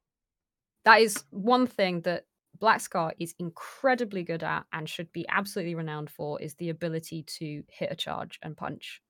that 0.86 1.02
is 1.02 1.24
one 1.32 1.68
thing 1.68 2.02
that 2.02 2.26
Black 2.60 2.82
Scar 2.82 3.14
is 3.20 3.36
incredibly 3.40 4.24
good 4.24 4.44
at 4.44 4.66
and 4.74 4.90
should 4.90 5.12
be 5.12 5.26
absolutely 5.30 5.76
renowned 5.76 6.10
for 6.10 6.42
is 6.42 6.56
the 6.56 6.70
ability 6.70 7.24
to 7.24 7.64
hit 7.70 7.92
a 7.92 7.96
charge 7.96 8.40
and 8.42 8.58
punch. 8.58 9.02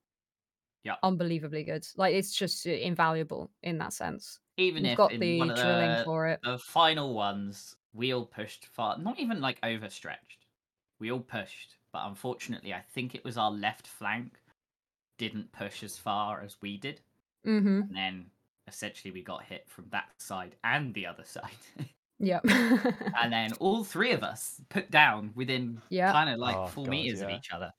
Yeah. 0.84 0.96
Unbelievably 1.02 1.64
good. 1.64 1.86
Like 1.96 2.14
it's 2.14 2.34
just 2.34 2.66
uh, 2.66 2.70
invaluable 2.70 3.50
in 3.62 3.78
that 3.78 3.92
sense. 3.92 4.40
even 4.56 4.84
You've 4.84 4.92
if 4.92 4.96
got 4.96 5.12
in 5.12 5.20
the 5.20 5.38
one 5.38 5.50
of 5.50 5.56
drilling 5.56 5.96
the, 5.98 6.04
for 6.04 6.26
it. 6.28 6.40
the 6.42 6.58
final 6.58 7.14
ones 7.14 7.76
we 7.92 8.12
all 8.12 8.26
pushed 8.26 8.66
far, 8.66 8.98
not 8.98 9.18
even 9.18 9.40
like 9.40 9.58
overstretched. 9.62 10.46
We 10.98 11.10
all 11.12 11.20
pushed, 11.20 11.76
but 11.92 12.06
unfortunately, 12.06 12.74
I 12.74 12.80
think 12.80 13.14
it 13.14 13.24
was 13.24 13.36
our 13.38 13.50
left 13.50 13.86
flank 13.86 14.40
didn't 15.18 15.50
push 15.52 15.82
as 15.82 15.96
far 15.96 16.40
as 16.42 16.56
we 16.60 16.76
did, 16.78 17.00
Mm-hmm. 17.46 17.82
and 17.82 17.94
then 17.96 18.26
essentially 18.66 19.10
we 19.12 19.22
got 19.22 19.42
hit 19.44 19.64
from 19.68 19.86
that 19.90 20.08
side 20.18 20.56
and 20.64 20.92
the 20.94 21.06
other 21.06 21.24
side. 21.24 21.50
Yep. 22.20 22.46
and 22.46 23.32
then 23.32 23.52
all 23.60 23.84
three 23.84 24.10
of 24.10 24.24
us 24.24 24.60
put 24.70 24.90
down 24.90 25.30
within 25.36 25.80
Yeah. 25.88 26.10
kind 26.10 26.28
of 26.28 26.40
like 26.40 26.56
Oh, 26.56 26.66
four 26.66 26.84
God, 26.86 26.90
meters 26.90 27.20
of 27.20 27.30
each 27.30 27.52
other. 27.52 27.72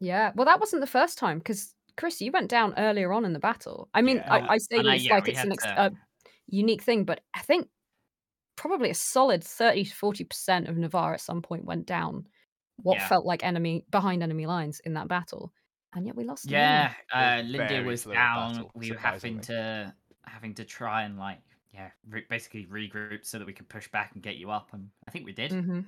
yeah. 0.00 0.32
Well, 0.34 0.44
that 0.44 0.60
wasn't 0.60 0.80
the 0.82 0.86
first 0.86 1.16
time 1.16 1.38
because 1.38 1.74
Chris, 1.96 2.20
you 2.20 2.30
went 2.30 2.50
down 2.50 2.74
earlier 2.76 3.10
on 3.10 3.24
in 3.24 3.32
the 3.32 3.38
battle. 3.38 3.88
I 3.94 4.02
mean, 4.02 4.16
Yeah. 4.18 4.34
I, 4.34 4.52
I 4.54 4.58
say 4.58 4.76
And 4.80 4.90
I- 4.90 4.96
it's 4.96 5.06
yeah, 5.06 5.14
like 5.14 5.28
it's 5.28 5.42
an 5.42 5.52
ex- 5.52 5.64
to- 5.64 5.86
a 5.86 5.90
unique 6.48 6.82
thing, 6.82 7.04
but 7.04 7.22
I 7.32 7.40
think 7.40 7.68
probably 8.56 8.90
a 8.90 8.94
solid 8.94 9.42
30 9.42 9.84
to 9.86 9.94
40% 9.94 10.68
of 10.68 10.76
Navarr 10.76 11.14
at 11.14 11.22
some 11.22 11.40
point 11.40 11.64
went 11.64 11.86
down 11.86 12.26
what 12.76 12.98
Yeah. 12.98 13.08
felt 13.08 13.24
like 13.24 13.42
enemy 13.42 13.86
behind 13.90 14.22
enemy 14.22 14.44
lines 14.44 14.80
in 14.80 14.92
that 14.92 15.08
battle. 15.08 15.54
And 15.94 16.06
yet 16.06 16.14
we 16.16 16.24
lost. 16.24 16.48
Yeah, 16.48 16.92
It 17.14 17.52
uh, 17.52 17.82
was 17.84 18.06
was 18.06 18.14
down. 18.14 18.52
battle, 18.52 18.70
we 18.74 18.90
were 18.92 18.96
having 18.98 19.40
to 19.40 19.94
having 20.24 20.54
to 20.54 20.64
try 20.64 21.02
and 21.02 21.18
like 21.18 21.40
yeah, 21.74 21.90
re- 22.08 22.26
basically 22.28 22.66
regroup 22.66 23.24
so 23.24 23.38
that 23.38 23.46
we 23.46 23.52
could 23.52 23.68
push 23.68 23.88
back 23.88 24.12
and 24.14 24.22
get 24.22 24.36
you 24.36 24.50
up, 24.50 24.68
and 24.72 24.88
I 25.06 25.10
think 25.10 25.24
we 25.24 25.32
did. 25.32 25.52
hmm 25.52 25.80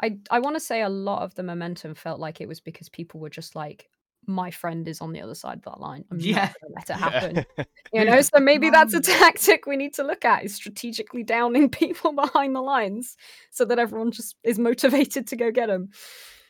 I 0.00 0.18
I 0.30 0.38
want 0.38 0.56
to 0.56 0.60
say 0.60 0.82
a 0.82 0.88
lot 0.88 1.22
of 1.22 1.34
the 1.34 1.42
momentum 1.42 1.94
felt 1.94 2.20
like 2.20 2.40
it 2.40 2.48
was 2.48 2.60
because 2.60 2.88
people 2.88 3.18
were 3.20 3.30
just 3.30 3.54
like, 3.56 3.88
my 4.26 4.50
friend 4.50 4.86
is 4.86 5.00
on 5.00 5.12
the 5.12 5.20
other 5.20 5.34
side 5.34 5.58
of 5.58 5.64
that 5.64 5.80
line. 5.80 6.04
I'm 6.10 6.20
Yeah. 6.20 6.34
not 6.36 6.54
going 6.60 6.72
to 6.72 6.74
let 6.76 6.90
it 6.90 7.02
happen. 7.02 7.46
Yeah. 7.58 7.64
You 7.90 8.04
know, 8.04 8.20
so 8.20 8.38
maybe 8.38 8.68
that's 8.68 8.92
a 8.92 9.00
tactic 9.00 9.64
we 9.66 9.74
need 9.76 9.94
to 9.94 10.02
look 10.04 10.22
at 10.26 10.44
is 10.44 10.54
strategically 10.54 11.22
downing 11.22 11.70
people 11.82 12.12
behind 12.12 12.54
the 12.54 12.60
lines 12.60 13.16
so 13.50 13.64
that 13.64 13.78
everyone 13.78 14.10
just 14.12 14.36
is 14.44 14.58
motivated 14.58 15.26
to 15.28 15.36
go 15.36 15.50
get 15.50 15.68
them. 15.68 15.88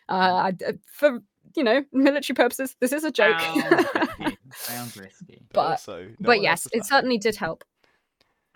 Uh, 0.08 0.50
I- 0.50 0.64
uh, 0.66 0.72
for 0.92 1.20
you 1.56 1.64
know 1.64 1.84
military 1.92 2.34
purposes, 2.34 2.76
this 2.80 2.92
is 2.92 3.04
a 3.04 3.10
joke. 3.10 3.40
Sounds 3.40 3.66
risky. 4.18 4.38
Sounds 4.52 4.96
risky. 4.96 5.38
but, 5.52 5.54
But- 5.54 5.70
also, 5.70 6.04
no 6.04 6.14
but 6.20 6.40
yes, 6.40 6.66
it 6.72 6.84
certainly 6.86 7.18
did 7.18 7.36
help. 7.36 7.64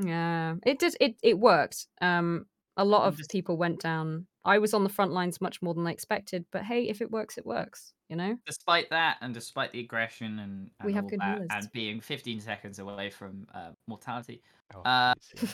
Yeah, 0.03 0.55
it 0.67 0.79
did. 0.79 0.97
It 1.01 1.17
it 1.23 1.39
worked. 1.39 1.87
Um, 2.01 2.47
a 2.77 2.85
lot 2.85 3.07
of 3.07 3.17
just- 3.19 3.31
people 3.31 3.57
went 3.57 3.81
down. 3.81 4.27
I 4.45 4.59
was 4.59 4.75
on 4.75 4.83
the 4.83 4.91
front 4.91 5.13
lines 5.13 5.41
much 5.41 5.63
more 5.63 5.73
than 5.75 5.87
I 5.87 5.93
expected. 5.93 6.45
But 6.51 6.65
hey, 6.65 6.89
if 6.89 7.01
it 7.01 7.11
works, 7.13 7.39
it 7.39 7.47
works. 7.47 7.93
You 8.09 8.17
know. 8.17 8.37
Despite 8.47 8.91
that, 8.91 9.17
and 9.23 9.33
despite 9.33 9.73
the 9.73 9.81
aggression 9.81 10.39
and, 10.41 10.71
and 10.81 10.87
We 10.87 10.93
have 10.95 11.05
all 11.05 11.11
good 11.11 11.21
that, 11.21 11.35
healers. 11.35 11.49
and 11.51 11.73
being 11.73 12.01
15 12.01 12.41
seconds 12.41 12.79
away 12.79 13.09
from 13.11 13.47
uh, 13.55 13.71
mortality, 13.87 14.43
Oh, 14.75 14.81
uh, 14.83 15.15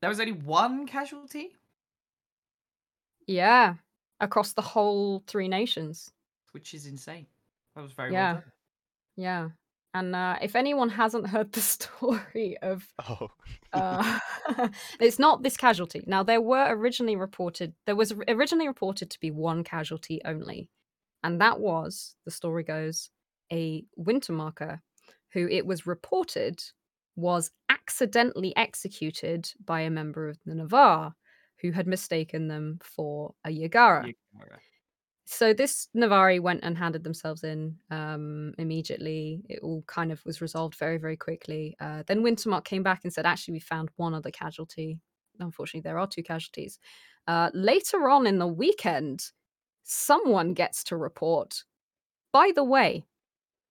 there 0.00 0.08
was 0.10 0.20
only 0.20 0.32
one 0.32 0.86
casualty, 0.86 1.50
yeah, 3.26 3.74
across 4.20 4.52
the 4.52 4.62
whole 4.62 5.22
three 5.26 5.48
nations. 5.48 6.10
which 6.52 6.72
is 6.72 6.86
insane. 6.86 7.26
That 7.74 7.82
was 7.82 7.92
very 7.92 8.12
Yeah. 8.12 8.32
well 8.32 8.40
done. 8.42 8.52
Yeah. 9.16 9.48
And 9.92 10.14
uh, 10.16 10.36
if 10.40 10.56
anyone 10.56 10.88
hasn't 10.88 11.26
heard 11.26 11.52
the 11.52 11.60
story 11.76 12.56
of, 12.62 12.86
Oh, 13.08 13.28
uh, 13.74 14.18
it's 15.00 15.18
not 15.18 15.42
this 15.42 15.56
casualty. 15.56 16.02
Now 16.06 16.22
there 16.22 16.40
were 16.40 16.66
originally 16.74 17.16
reported 17.16 17.74
there 17.86 17.96
was 17.96 18.12
originally 18.28 18.68
reported 18.68 19.10
to 19.10 19.20
be 19.20 19.30
one 19.30 19.64
casualty 19.64 20.20
only, 20.24 20.70
and 21.22 21.40
that 21.42 21.60
was 21.60 22.14
the 22.24 22.30
story 22.30 22.62
goes 22.62 23.10
a 23.52 23.84
winter 23.96 24.32
marker, 24.32 24.80
who 25.32 25.46
it 25.48 25.66
was 25.66 25.86
reported 25.86 26.62
was 27.16 27.50
accidentally 27.68 28.54
executed 28.56 29.50
by 29.64 29.80
a 29.82 29.90
member 29.90 30.28
of 30.28 30.38
the 30.46 30.54
Navarr, 30.54 31.14
who 31.60 31.72
had 31.72 31.86
mistaken 31.86 32.48
them 32.48 32.78
for 32.82 33.34
a 33.44 33.50
Yagara. 33.50 34.12
So 35.28 35.52
this 35.52 35.88
Navari 35.96 36.38
went 36.40 36.60
and 36.62 36.78
handed 36.78 37.02
themselves 37.02 37.42
in 37.42 37.76
um, 37.90 38.54
immediately. 38.58 39.42
It 39.48 39.58
all 39.62 39.82
kind 39.88 40.12
of 40.12 40.24
was 40.24 40.40
resolved 40.40 40.76
very, 40.76 40.98
very 40.98 41.16
quickly. 41.16 41.76
Uh, 41.80 42.04
then 42.06 42.22
Wintermark 42.22 42.64
came 42.64 42.84
back 42.84 43.00
and 43.02 43.12
said, 43.12 43.26
actually, 43.26 43.54
we 43.54 43.60
found 43.60 43.90
one 43.96 44.14
other 44.14 44.30
casualty. 44.30 45.00
Unfortunately, 45.40 45.80
there 45.80 45.98
are 45.98 46.06
two 46.06 46.22
casualties. 46.22 46.78
Uh, 47.26 47.50
later 47.54 48.08
on 48.08 48.26
in 48.26 48.38
the 48.38 48.46
weekend, 48.46 49.32
someone 49.82 50.54
gets 50.54 50.84
to 50.84 50.96
report. 50.96 51.64
By 52.32 52.52
the 52.54 52.64
way, 52.64 53.04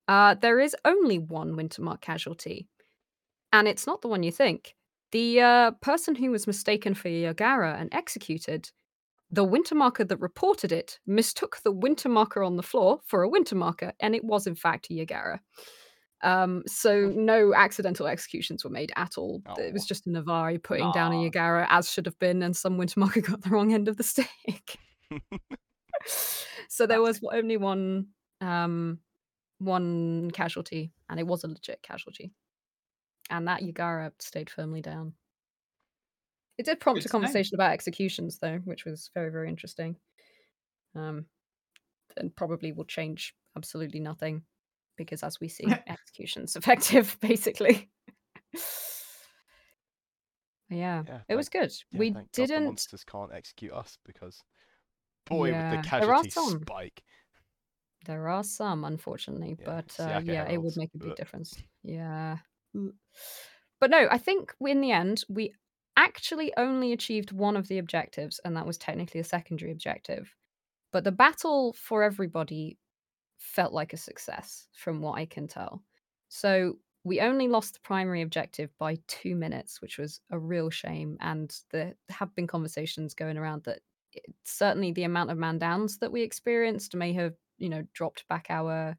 uh, 0.08 0.34
there 0.34 0.60
is 0.60 0.76
only 0.84 1.18
one 1.18 1.54
Wintermark 1.56 2.02
casualty, 2.02 2.68
and 3.52 3.66
it's 3.66 3.86
not 3.86 4.02
the 4.02 4.08
one 4.08 4.22
you 4.22 4.30
think. 4.30 4.74
The 5.12 5.40
uh, 5.40 5.70
person 5.82 6.14
who 6.14 6.30
was 6.30 6.46
mistaken 6.46 6.94
for 6.94 7.08
Yagara 7.08 7.80
and 7.80 7.92
executed 7.94 8.70
the 9.30 9.44
winter 9.44 9.74
marker 9.74 10.04
that 10.04 10.20
reported 10.20 10.72
it 10.72 10.98
mistook 11.06 11.58
the 11.64 11.72
winter 11.72 12.08
marker 12.08 12.42
on 12.42 12.56
the 12.56 12.62
floor 12.62 13.00
for 13.06 13.22
a 13.22 13.28
winter 13.28 13.54
marker, 13.56 13.92
and 14.00 14.14
it 14.14 14.24
was 14.24 14.46
in 14.46 14.54
fact 14.54 14.88
a 14.90 14.94
Yagara. 14.94 15.40
Um, 16.22 16.62
so 16.66 17.12
no 17.14 17.54
accidental 17.54 18.06
executions 18.06 18.64
were 18.64 18.70
made 18.70 18.90
at 18.96 19.18
all. 19.18 19.42
It 19.58 19.72
was 19.72 19.82
Oh. 19.84 19.86
just 19.88 20.06
a 20.06 20.10
Navari 20.10 20.62
putting 20.62 20.90
down 20.92 21.12
a 21.12 21.16
Yagara 21.16 21.66
as 21.68 21.90
should 21.90 22.06
have 22.06 22.18
been, 22.18 22.42
and 22.42 22.56
some 22.56 22.78
winter 22.78 22.98
marker 23.00 23.20
got 23.22 23.42
the 23.42 23.50
wrong 23.50 23.72
end 23.74 23.88
of 23.88 23.96
the 23.96 24.02
stick. 24.02 24.28
so 26.68 26.86
there 26.86 27.02
was 27.02 27.20
only 27.32 27.56
one 27.56 28.08
um 28.40 28.98
one 29.58 30.30
casualty, 30.32 30.92
and 31.08 31.18
it 31.20 31.26
was 31.26 31.44
a 31.44 31.48
legit 31.48 31.82
casualty. 31.82 32.32
And 33.30 33.48
that 33.48 33.62
Yagara 33.62 34.12
stayed 34.20 34.50
firmly 34.50 34.82
down. 34.82 35.14
It 36.58 36.64
did 36.64 36.80
prompt 36.80 37.04
a 37.04 37.08
conversation 37.08 37.54
about 37.54 37.72
executions, 37.72 38.38
though, 38.38 38.58
which 38.64 38.84
was 38.84 39.10
very, 39.14 39.30
very 39.30 39.48
interesting. 39.48 39.96
Um, 40.94 41.26
and 42.16 42.34
probably 42.34 42.72
will 42.72 42.84
change 42.84 43.34
absolutely 43.56 44.00
nothing 44.00 44.42
because, 44.96 45.22
as 45.22 45.38
we 45.40 45.48
see, 45.48 45.66
executions 45.86 46.56
effective, 46.56 47.18
basically. 47.20 47.90
yeah, 50.70 51.02
yeah. 51.06 51.20
it 51.28 51.36
was 51.36 51.50
good. 51.50 51.72
yeah, 51.92 51.98
we 51.98 52.12
thank 52.12 52.32
God 52.32 52.42
the 52.42 52.46
didn't. 52.46 52.64
monsters 52.64 53.04
can't 53.04 53.32
execute 53.34 53.72
us 53.72 53.98
because, 54.06 54.42
boy, 55.26 55.50
Yeah, 55.50 55.70
with 55.72 55.84
the 55.84 55.90
there 55.90 56.00
casualty 56.00 56.30
some. 56.30 56.60
spike. 56.62 57.02
There 58.06 58.28
are 58.28 58.44
some, 58.44 58.84
unfortunately, 58.84 59.56
but 59.62 59.94
uh, 59.98 60.22
yeah, 60.24 60.48
it 60.48 60.62
would 60.62 60.76
make 60.76 60.90
a 60.94 60.98
big 60.98 61.10
ugh. 61.10 61.16
difference. 61.16 61.60
Yeah. 61.82 62.38
Mm. 62.76 62.90
But 63.80 63.90
no, 63.90 64.08
I 64.10 64.18
think 64.18 64.54
in 64.60 64.80
the 64.80 64.92
end, 64.92 65.24
we 65.28 65.54
actually 65.96 66.52
only 66.56 66.92
achieved 66.92 67.32
one 67.32 67.56
of 67.56 67.68
the 67.68 67.78
objectives, 67.78 68.40
and 68.44 68.56
that 68.56 68.66
was 68.66 68.78
technically 68.78 69.20
a 69.20 69.24
secondary 69.24 69.72
objective. 69.72 70.34
But 70.92 71.04
the 71.04 71.12
battle 71.12 71.74
for 71.74 72.02
everybody 72.02 72.78
felt 73.38 73.72
like 73.72 73.92
a 73.92 73.98
success, 73.98 74.68
from 74.74 75.00
what 75.00 75.18
I 75.18 75.26
can 75.26 75.46
tell. 75.46 75.82
So 76.28 76.78
we 77.04 77.20
only 77.20 77.48
lost 77.48 77.74
the 77.74 77.80
primary 77.80 78.22
objective 78.22 78.70
by 78.78 78.98
two 79.06 79.36
minutes, 79.36 79.80
which 79.80 79.98
was 79.98 80.20
a 80.30 80.38
real 80.38 80.70
shame. 80.70 81.16
And 81.20 81.54
there 81.70 81.94
have 82.08 82.34
been 82.34 82.46
conversations 82.46 83.14
going 83.14 83.36
around 83.36 83.64
that 83.64 83.80
certainly 84.44 84.92
the 84.92 85.04
amount 85.04 85.30
of 85.30 85.38
man 85.38 85.58
downs 85.58 85.98
that 85.98 86.10
we 86.10 86.22
experienced 86.22 86.96
may 86.96 87.12
have, 87.12 87.34
you 87.58 87.68
know, 87.68 87.84
dropped 87.92 88.26
back 88.28 88.46
our 88.48 88.96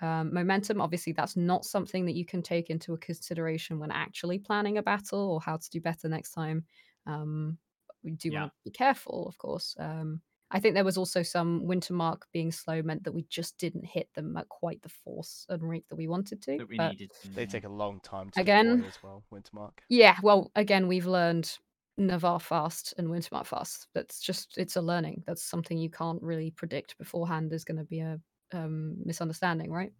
um, 0.00 0.32
momentum. 0.32 0.80
Obviously, 0.80 1.12
that's 1.12 1.36
not 1.36 1.64
something 1.64 2.04
that 2.06 2.14
you 2.14 2.24
can 2.24 2.42
take 2.42 2.70
into 2.70 2.94
a 2.94 2.98
consideration 2.98 3.78
when 3.78 3.90
actually 3.90 4.38
planning 4.38 4.78
a 4.78 4.82
battle 4.82 5.30
or 5.30 5.40
how 5.40 5.56
to 5.56 5.70
do 5.70 5.80
better 5.80 6.08
next 6.08 6.32
time. 6.32 6.64
Um, 7.06 7.58
we 8.02 8.12
do 8.12 8.30
Yeah. 8.30 8.40
want 8.42 8.52
to 8.52 8.64
be 8.64 8.70
careful, 8.70 9.26
of 9.28 9.36
course. 9.38 9.76
Um, 9.78 10.20
I 10.52 10.58
think 10.58 10.74
there 10.74 10.84
was 10.84 10.98
also 10.98 11.22
some 11.22 11.62
Wintermark 11.66 12.22
being 12.32 12.50
slow 12.50 12.82
meant 12.82 13.04
that 13.04 13.12
we 13.12 13.22
just 13.28 13.56
didn't 13.58 13.84
hit 13.84 14.08
them 14.14 14.36
at 14.36 14.48
quite 14.48 14.82
the 14.82 14.88
force 14.88 15.46
and 15.48 15.62
rate 15.62 15.84
that 15.88 15.96
we 15.96 16.08
wanted 16.08 16.42
to. 16.42 16.58
that 16.58 16.68
we 16.68 16.76
but 16.76 16.90
needed. 16.90 17.12
They 17.34 17.46
take 17.46 17.64
a 17.64 17.68
long 17.68 18.00
time 18.00 18.30
to 18.30 18.40
Again- 18.40 18.82
as 18.84 18.98
well, 19.02 19.22
Wintermark. 19.32 19.74
yeah, 19.88 20.16
well, 20.22 20.50
again, 20.56 20.88
we've 20.88 21.06
learned 21.06 21.56
Navarr 21.98 22.40
fast 22.40 22.94
and 22.98 23.08
Wintermark 23.08 23.46
fast. 23.46 23.86
That's 23.94 24.20
just 24.20 24.56
it's 24.58 24.74
a 24.76 24.80
learning. 24.82 25.22
That's 25.26 25.42
something 25.44 25.76
you 25.78 25.90
can't 25.90 26.22
really 26.22 26.50
predict 26.50 26.96
beforehand. 26.98 27.52
Is 27.52 27.62
going 27.64 27.78
to 27.78 27.84
be 27.84 28.00
a 28.00 28.18
um, 28.52 28.96
misunderstanding, 29.04 29.70
right? 29.70 29.92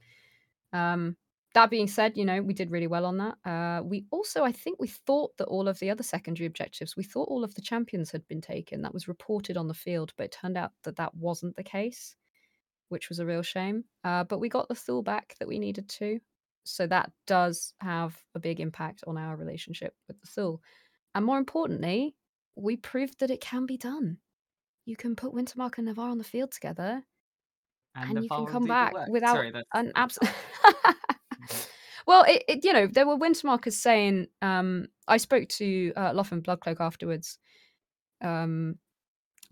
Um, 0.73 1.17
that 1.55 1.71
being 1.71 1.89
said, 1.89 2.17
you 2.17 2.25
know 2.25 2.41
we 2.43 2.55
did 2.55 2.71
really 2.71 2.87
well 2.87 3.05
on 3.05 3.19
that. 3.19 3.37
Uh, 3.45 3.83
we 3.83 4.07
also, 4.11 4.45
I 4.45 4.53
think, 4.53 4.79
we 4.79 4.87
thought 4.87 5.37
that 5.39 5.49
all 5.49 5.67
of 5.67 5.79
the 5.81 5.91
other 5.91 6.03
secondary 6.03 6.47
objectives, 6.47 6.97
we 6.97 7.03
thought 7.03 7.29
all 7.29 7.43
of 7.43 7.55
the 7.55 7.61
champions 7.63 8.11
had 8.11 8.27
been 8.29 8.41
taken. 8.41 8.83
That 8.83 8.95
was 8.95 9.09
reported 9.09 9.57
on 9.57 9.67
the 9.67 9.75
field, 9.75 10.13
but 10.17 10.25
it 10.25 10.33
turned 10.33 10.57
out 10.57 10.73
that 10.85 10.97
that 10.97 11.15
wasn't 11.15 11.57
the 11.57 11.65
case, 11.65 12.15
which 12.89 13.09
was 13.09 13.19
a 13.19 13.27
real 13.27 13.43
shame. 13.43 13.85
Uh, 14.05 14.25
but 14.25 14.39
we 14.39 14.49
got 14.49 14.69
the 14.69 14.75
Thule 14.77 15.03
back 15.03 15.35
that 15.41 15.49
we 15.49 15.59
needed 15.59 15.89
to, 15.89 16.21
so 16.65 16.87
that 16.87 17.11
does 17.27 17.75
have 17.81 18.17
a 18.35 18.41
big 18.41 18.61
impact 18.61 19.03
on 19.07 19.19
our 19.19 19.37
relationship 19.37 19.95
with 20.07 20.21
the 20.21 20.29
Thule. 20.29 20.63
And 21.17 21.25
more 21.25 21.39
importantly, 21.39 22.15
we 22.55 22.77
proved 22.77 23.19
that 23.21 23.31
it 23.31 23.41
can 23.41 23.67
be 23.67 23.77
done. 23.77 24.19
You 24.85 24.97
can 24.97 25.17
put 25.17 25.35
Wintermark 25.35 25.79
and 25.79 25.87
Navarr 25.87 26.11
on 26.11 26.19
the 26.19 26.25
field 26.25 26.53
together, 26.53 27.03
and, 27.95 28.17
the 28.17 28.23
you 28.23 28.29
can 28.29 28.47
come 28.47 28.67
back 28.67 28.95
without 29.09 29.35
Sorry, 29.35 29.53
an 29.75 29.93
that's 29.95 30.19
abs. 30.23 31.67
well, 32.07 32.25
it, 32.25 32.45
it 32.49 32.65
you 32.65 32.73
know 32.73 32.87
there 32.87 33.07
were 33.07 33.17
Wintermarkers 33.17 33.73
saying. 33.73 34.29
Um, 34.43 34.89
I 35.09 35.17
spoke 35.17 35.49
to 35.49 35.93
uh, 35.97 36.13
Loffen 36.13 36.43
Bloodcloak 36.43 36.81
afterwards. 36.81 37.39
Um, 38.21 38.77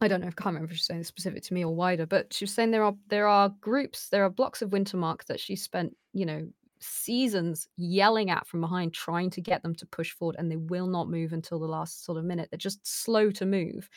I 0.01 0.07
don't 0.07 0.21
know. 0.21 0.29
I 0.29 0.31
can't 0.31 0.55
remember 0.55 0.67
if 0.67 0.77
she 0.77 0.83
was 0.83 0.87
saying 0.87 1.05
specific 1.05 1.43
to 1.45 1.55
me 1.55 1.65
or 1.65 1.75
wider, 1.75 2.07
but 2.07 2.33
she 2.33 2.45
was 2.45 2.53
saying 2.55 2.71
there 2.71 2.85
are 2.85 2.95
there 3.09 3.27
are 3.27 3.49
groups, 3.61 4.09
there 4.09 4.25
are 4.25 4.31
blocks 4.31 4.63
of 4.63 4.71
Wintermark 4.71 5.25
that 5.27 5.41
she 5.41 5.57
spent, 5.57 5.97
you 6.13 6.25
know, 6.25 6.49
seasons 6.81 7.69
yelling 7.77 8.31
at 8.31 8.47
from 8.47 8.61
behind, 8.61 8.95
trying 8.95 9.31
to 9.31 9.41
get 9.41 9.63
them 9.63 9.75
to 9.75 9.87
push 9.87 10.13
forward, 10.13 10.37
and 10.39 10.51
they 10.51 10.57
will 10.57 10.87
not 10.87 11.11
move 11.11 11.33
until 11.33 11.59
the 11.59 11.67
last 11.67 12.05
sort 12.05 12.19
of 12.19 12.25
minute. 12.25 12.49
They're 12.51 12.59
just 12.59 12.87
slow 12.87 13.31
to 13.33 13.47
move. 13.47 13.89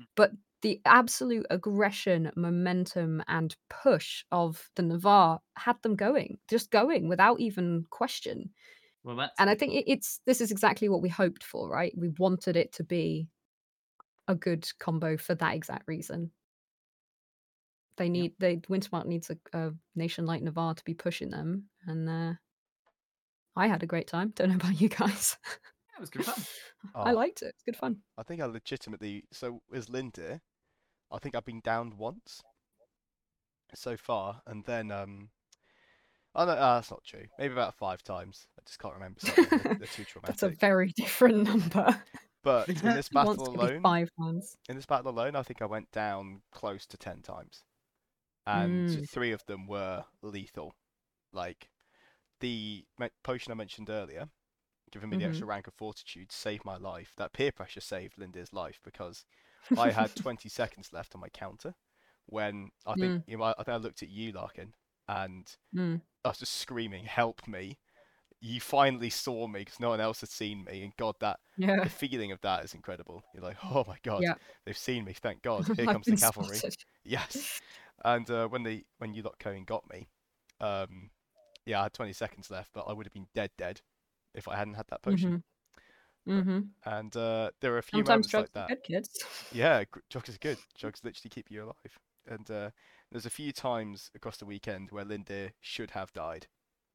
Mm. 0.00 0.06
But 0.16 0.32
the 0.64 0.80
absolute 0.86 1.46
aggression, 1.50 2.32
momentum, 2.36 3.22
and 3.28 3.54
push 3.68 4.24
of 4.32 4.70
the 4.76 4.82
Navarr 4.82 5.40
had 5.56 5.76
them 5.82 5.94
going, 5.94 6.38
just 6.48 6.70
going 6.70 7.06
without 7.06 7.38
even 7.38 7.84
question. 7.90 8.50
well, 9.04 9.16
that's 9.16 9.38
And 9.38 9.50
I 9.50 9.54
think 9.56 9.74
it, 9.74 9.84
it's 9.86 10.20
this 10.26 10.40
is 10.40 10.50
exactly 10.50 10.88
what 10.88 11.02
we 11.02 11.10
hoped 11.10 11.44
for, 11.44 11.68
right? 11.68 11.92
We 11.98 12.08
wanted 12.18 12.56
it 12.56 12.72
to 12.74 12.84
be 12.84 13.28
a 14.26 14.34
good 14.34 14.66
combo 14.78 15.18
for 15.18 15.34
that 15.34 15.54
exact 15.54 15.86
reason. 15.86 16.32
They 17.98 18.08
need 18.08 18.34
they 18.38 18.56
Wintermark 18.56 19.04
needs 19.06 19.30
a, 19.30 19.36
a 19.52 19.72
nation 19.94 20.24
like 20.24 20.42
Navarr 20.42 20.74
to 20.74 20.84
be 20.84 20.94
pushing 20.94 21.28
them, 21.30 21.68
and 21.86 22.08
uh, 22.08 22.34
I 23.56 23.66
had 23.68 23.82
a 23.82 23.86
great 23.86 24.06
time. 24.08 24.30
Don't 24.30 24.50
know 24.50 24.56
about 24.56 24.80
you 24.80 24.88
guys. 24.88 25.36
Yeah, 25.90 25.96
it 25.98 26.00
was 26.00 26.10
good 26.10 26.24
fun. 26.24 26.46
I 27.04 27.10
Oh, 27.10 27.12
liked 27.12 27.42
it. 27.42 27.48
It's 27.54 27.62
good 27.62 27.76
fun. 27.76 28.02
I 28.18 28.22
think 28.24 28.40
I 28.40 28.46
legitimately. 28.46 29.24
So 29.32 29.62
is 29.72 29.88
Linda. 29.88 30.40
I 31.14 31.18
think 31.18 31.34
I've 31.34 31.44
been 31.44 31.60
downed 31.60 31.94
once 31.94 32.42
so 33.74 33.96
far, 33.96 34.42
and 34.46 34.64
then 34.64 34.90
um. 34.90 35.30
Oh 36.34 36.44
no, 36.44 36.52
uh, 36.52 36.74
that's 36.76 36.90
not 36.90 37.04
true. 37.04 37.26
Maybe 37.38 37.52
about 37.52 37.74
five 37.76 38.02
times. 38.02 38.46
I 38.58 38.62
just 38.66 38.78
can't 38.80 38.94
remember. 38.94 39.20
They're, 39.22 39.76
they're 39.78 39.86
too 39.88 40.04
That's 40.26 40.42
a 40.42 40.48
very 40.48 40.88
different 40.88 41.44
number. 41.44 42.02
But 42.42 42.68
in 42.82 42.92
this 42.92 43.08
battle 43.14 43.48
alone, 43.48 43.82
five 43.82 44.10
times. 44.20 44.56
in 44.68 44.76
this 44.76 44.86
battle 44.86 45.10
alone, 45.10 45.36
I 45.36 45.42
think 45.42 45.62
I 45.62 45.66
went 45.66 45.90
down 45.92 46.42
close 46.52 46.86
to 46.86 46.96
ten 46.96 47.22
times, 47.22 47.64
and 48.46 48.88
Mm. 48.88 49.08
three 49.08 49.32
of 49.32 49.44
them 49.46 49.66
were 49.66 50.04
lethal. 50.22 50.74
Like 51.32 51.70
the 52.40 52.84
me- 52.98 53.10
potion 53.22 53.52
I 53.52 53.56
mentioned 53.56 53.90
earlier, 53.90 54.28
giving 54.92 55.10
me 55.10 55.16
the 55.16 55.24
Mhm. 55.24 55.28
extra 55.28 55.46
rank 55.46 55.66
of 55.68 55.74
fortitude, 55.74 56.32
saved 56.32 56.64
my 56.64 56.76
life. 56.76 57.14
That 57.16 57.32
peer 57.32 57.52
pressure 57.52 57.80
saved 57.80 58.18
Linda's 58.18 58.52
life 58.52 58.80
because 58.84 59.24
I 59.76 59.90
had 59.90 60.14
20 60.16 60.48
seconds 60.48 60.92
left 60.92 61.14
on 61.14 61.20
my 61.20 61.28
counter 61.30 61.74
when 62.26 62.70
I 62.86 62.96
think 62.96 63.16
you 63.26 63.36
know, 63.38 63.44
I, 63.44 63.50
I 63.52 63.64
think 63.64 63.68
I 63.74 63.76
looked 63.76 64.02
at 64.02 64.08
you, 64.10 64.32
Larkin, 64.32 64.74
and 65.08 65.46
Mm. 65.74 66.00
I 66.24 66.28
was 66.30 66.38
just 66.38 66.54
screaming, 66.54 67.04
"Help 67.06 67.46
me!" 67.48 67.78
You 68.40 68.60
finally 68.60 69.10
saw 69.10 69.46
me 69.48 69.60
because 69.60 69.80
no 69.80 69.90
one 69.90 70.00
else 70.00 70.20
had 70.20 70.30
seen 70.30 70.64
me, 70.64 70.84
and 70.84 70.96
God, 70.96 71.16
that 71.20 71.40
Yeah. 71.56 71.84
the 71.84 71.90
feeling 71.90 72.32
of 72.32 72.40
that 72.42 72.64
is 72.64 72.74
incredible. 72.74 73.24
You're 73.34 73.42
like, 73.44 73.58
"Oh 73.64 73.84
my 73.86 73.98
God, 74.02 74.22
Yeah. 74.22 74.34
they've 74.66 74.76
seen 74.78 75.04
me! 75.04 75.14
Thank 75.14 75.42
God! 75.42 75.68
Here 75.76 75.88
comes 75.88 76.08
the 76.08 76.16
cavalry!" 76.16 76.64
spotted. 76.64 76.74
Yes. 77.04 77.62
And 78.04 78.28
uh, 78.30 78.48
when 78.48 78.62
they 78.64 78.84
when 78.98 79.14
you 79.14 79.22
lot 79.22 79.38
Cohen 79.38 79.64
got 79.64 79.88
me, 79.90 80.08
um, 80.60 81.10
yeah, 81.66 81.80
I 81.80 81.84
had 81.84 81.94
20 81.94 82.12
seconds 82.14 82.50
left, 82.50 82.72
but 82.74 82.82
I 82.88 82.92
would 82.94 83.06
have 83.06 83.12
been 83.14 83.28
dead 83.34 83.50
dead 83.58 83.82
if 84.34 84.48
I 84.48 84.56
hadn't 84.56 84.74
had 84.74 84.88
that 84.88 85.02
potion. 85.02 85.32
Mm-hmm. 85.32 85.36
Mm-hmm. 86.28 86.60
And 86.84 87.16
uh, 87.16 87.50
there 87.60 87.74
are 87.74 87.78
a 87.78 87.82
few 87.82 87.98
Sometimes 87.98 88.32
moments 88.32 88.54
like 88.54 88.64
are 88.64 88.68
that. 88.68 88.68
good, 88.68 88.82
kids. 88.82 89.08
Yeah, 89.52 89.84
drugs 90.10 90.28
is 90.28 90.38
good. 90.38 90.58
Drugs 90.78 91.00
literally 91.04 91.30
keep 91.30 91.50
you 91.50 91.64
alive. 91.64 91.98
And 92.26 92.50
uh, 92.50 92.70
there's 93.10 93.26
a 93.26 93.30
few 93.30 93.52
times 93.52 94.10
across 94.14 94.38
the 94.38 94.46
weekend 94.46 94.90
where 94.90 95.04
Linda 95.04 95.50
should 95.60 95.90
have 95.90 96.12
died. 96.12 96.46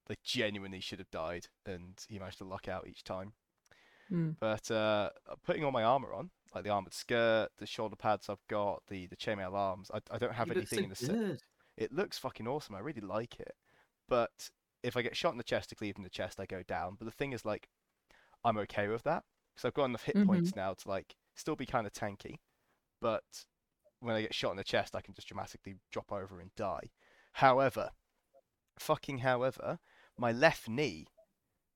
Like 0.07 0.23
genuinely 0.23 0.79
should 0.79 0.97
have 0.97 1.11
died, 1.11 1.47
and 1.67 1.93
he 2.09 2.17
managed 2.17 2.39
to 2.39 2.43
luck 2.43 2.67
out 2.67 2.87
each 2.87 3.03
time. 3.03 3.33
Mm. 4.11 4.37
But 4.39 4.71
uh, 4.71 5.11
putting 5.45 5.63
all 5.63 5.71
my 5.71 5.83
armor 5.83 6.13
on, 6.13 6.31
like 6.55 6.63
the 6.63 6.71
armored 6.71 6.95
skirt, 6.95 7.49
the 7.59 7.67
shoulder 7.67 7.95
pads 7.95 8.27
I've 8.27 8.45
got, 8.49 8.81
the 8.87 9.05
the 9.05 9.15
chainmail 9.15 9.53
arms, 9.53 9.91
I, 9.93 9.99
I 10.09 10.17
don't 10.17 10.33
have 10.33 10.47
look 10.47 10.57
anything 10.57 10.85
in 10.85 10.89
the 10.89 10.95
set. 10.95 11.15
good. 11.15 11.41
It 11.77 11.93
looks 11.93 12.17
fucking 12.17 12.47
awesome. 12.47 12.73
I 12.73 12.79
really 12.79 13.01
like 13.01 13.39
it. 13.39 13.53
But 14.07 14.49
if 14.83 14.97
I 14.97 15.01
get 15.03 15.15
shot 15.15 15.31
in 15.31 15.37
the 15.37 15.43
chest 15.43 15.69
to 15.69 15.75
cleave 15.75 15.95
in 15.97 16.03
the 16.03 16.09
chest, 16.09 16.39
I 16.39 16.45
go 16.45 16.63
down. 16.63 16.95
But 16.97 17.05
the 17.05 17.11
thing 17.11 17.31
is, 17.33 17.45
like, 17.45 17.69
I'm 18.43 18.57
okay 18.59 18.87
with 18.87 19.03
that 19.03 19.23
because 19.55 19.65
I've 19.67 19.73
got 19.73 19.85
enough 19.85 20.03
hit 20.03 20.15
Mhm. 20.15 20.25
points 20.25 20.55
now 20.55 20.73
to 20.73 20.89
like 20.89 21.15
still 21.35 21.55
be 21.55 21.65
kind 21.65 21.85
of 21.87 21.93
tanky. 21.93 22.39
But 23.01 23.45
when 23.99 24.15
I 24.15 24.21
get 24.21 24.33
shot 24.33 24.51
in 24.51 24.57
the 24.57 24.63
chest, 24.63 24.95
I 24.95 25.01
can 25.01 25.13
just 25.13 25.27
dramatically 25.27 25.75
drop 25.91 26.11
over 26.11 26.39
and 26.39 26.53
die. 26.55 26.91
However, 27.33 27.91
fucking 28.79 29.19
however, 29.19 29.79
my 30.17 30.31
left 30.31 30.69
knee, 30.69 31.07